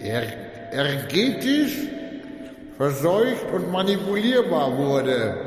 [0.02, 0.24] er,
[0.72, 1.78] energetisch
[2.78, 5.38] verseucht und manipulierbar wurde.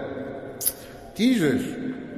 [1.19, 1.63] Dieses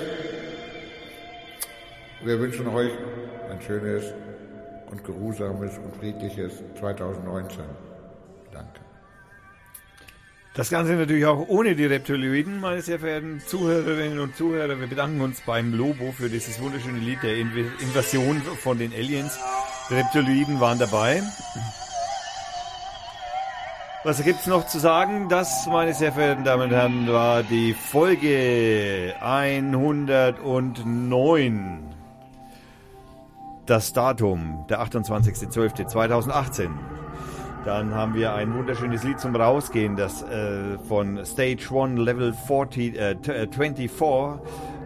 [2.24, 2.94] Wir wünschen euch
[3.52, 4.06] ein schönes
[4.90, 7.93] und geruhsames und friedliches 2019.
[10.56, 14.80] Das Ganze natürlich auch ohne die Reptiloiden, meine sehr verehrten Zuhörerinnen und Zuhörer.
[14.80, 19.40] Wir bedanken uns beim Lobo für dieses wunderschöne Lied der Invasion von den Aliens.
[19.90, 21.24] Die Reptiloiden waren dabei.
[24.04, 25.28] Was gibt's noch zu sagen?
[25.28, 31.80] Das, meine sehr verehrten Damen und Herren, war die Folge 109.
[33.66, 36.93] Das Datum, der 28.12.2018.
[37.66, 42.98] Dann haben wir ein wunderschönes Lied zum Rausgehen, das äh, von Stage 1 Level 40,
[42.98, 43.16] äh,
[43.50, 43.90] 24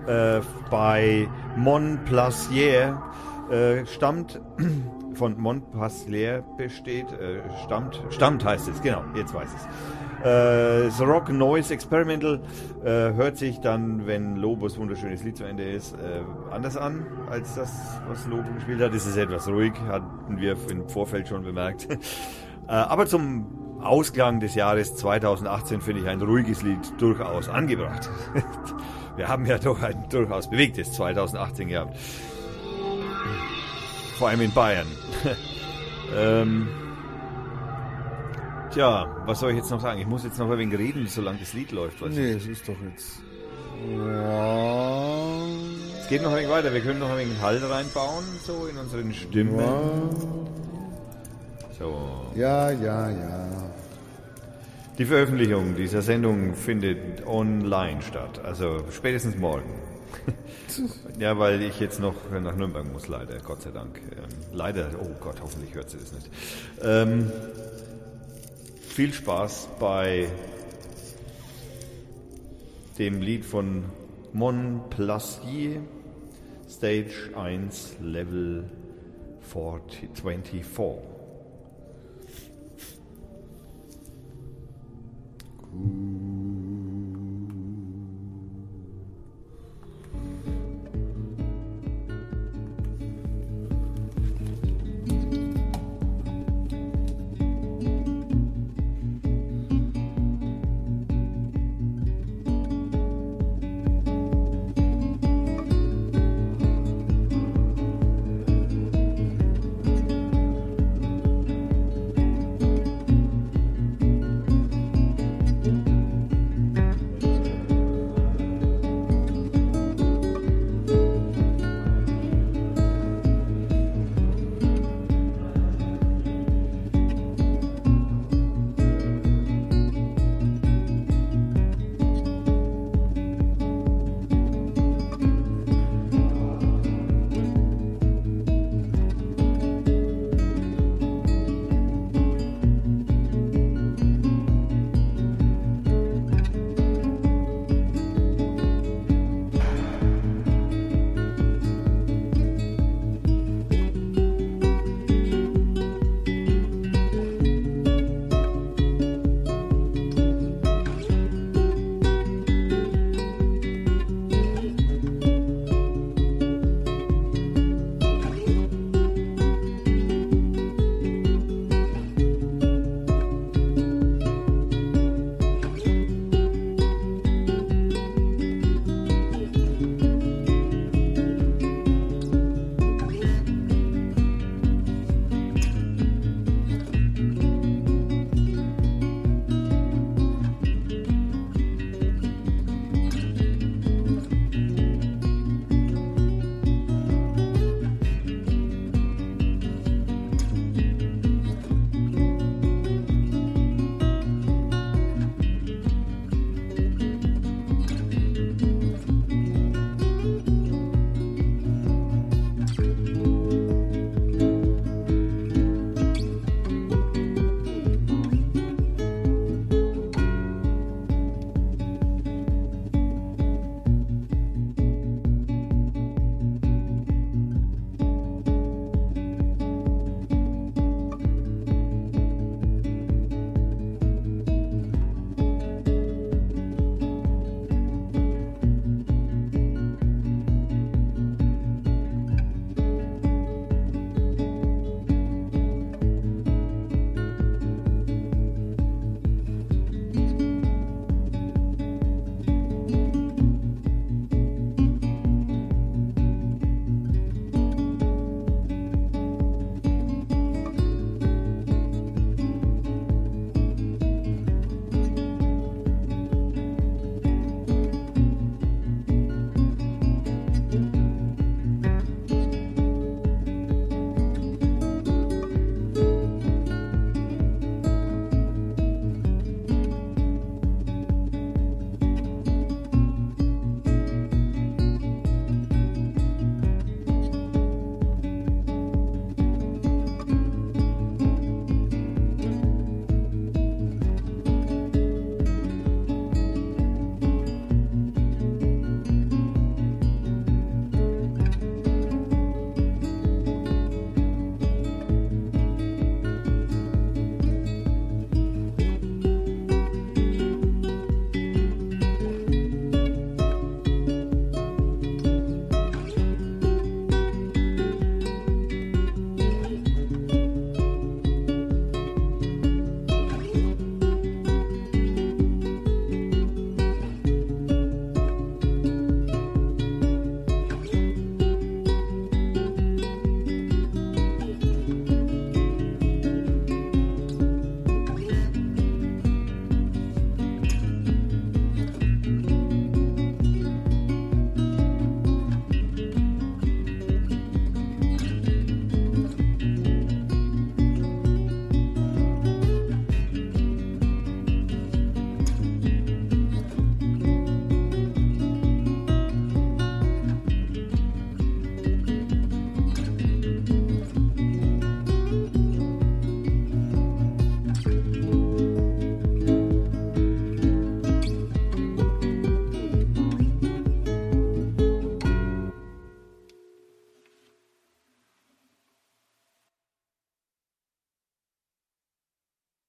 [0.08, 3.02] äh, äh, bei Montplaisir
[3.50, 4.40] äh, stammt,
[5.16, 11.30] von Montplaisir besteht, äh, stammt, stammt heißt es, genau, jetzt weiß ich äh, The Rock
[11.30, 12.40] Noise Experimental
[12.84, 17.56] äh, hört sich dann, wenn Lobos wunderschönes Lied zu Ende ist, äh, anders an als
[17.56, 17.72] das,
[18.08, 18.94] was Lobo gespielt hat.
[18.94, 21.88] Es ist etwas ruhig, hatten wir im Vorfeld schon bemerkt.
[22.68, 28.10] Äh, aber zum Ausklang des Jahres 2018 finde ich ein ruhiges Lied durchaus angebracht.
[29.16, 31.98] Wir haben ja doch ein durchaus bewegtes 2018 gehabt.
[34.18, 34.88] Vor allem in Bayern.
[36.16, 36.68] ähm,
[38.72, 40.00] Tja, was soll ich jetzt noch sagen?
[40.00, 42.02] Ich muss jetzt noch ein wenig reden, solange das Lied läuft.
[42.02, 43.22] Nee, es ist doch jetzt.
[43.90, 45.38] Ja.
[46.00, 46.74] Es geht noch ein wenig weiter.
[46.74, 49.58] Wir können noch ein wenig Halt reinbauen, so in unseren Stimmen.
[51.78, 52.32] So.
[52.36, 53.48] Ja, ja, ja.
[54.98, 59.70] Die Veröffentlichung dieser Sendung findet online statt, also spätestens morgen.
[61.20, 64.00] ja, weil ich jetzt noch nach Nürnberg muss, leider, Gott sei Dank.
[64.12, 64.24] Ähm,
[64.54, 66.30] leider, oh Gott, hoffentlich hört sie das nicht.
[66.82, 67.32] Ähm,
[68.82, 70.28] viel Spaß bei
[72.98, 73.86] dem Lied von
[74.34, 75.82] Montplaisir,
[76.68, 78.64] Stage 1, Level
[79.42, 81.17] 40, 24.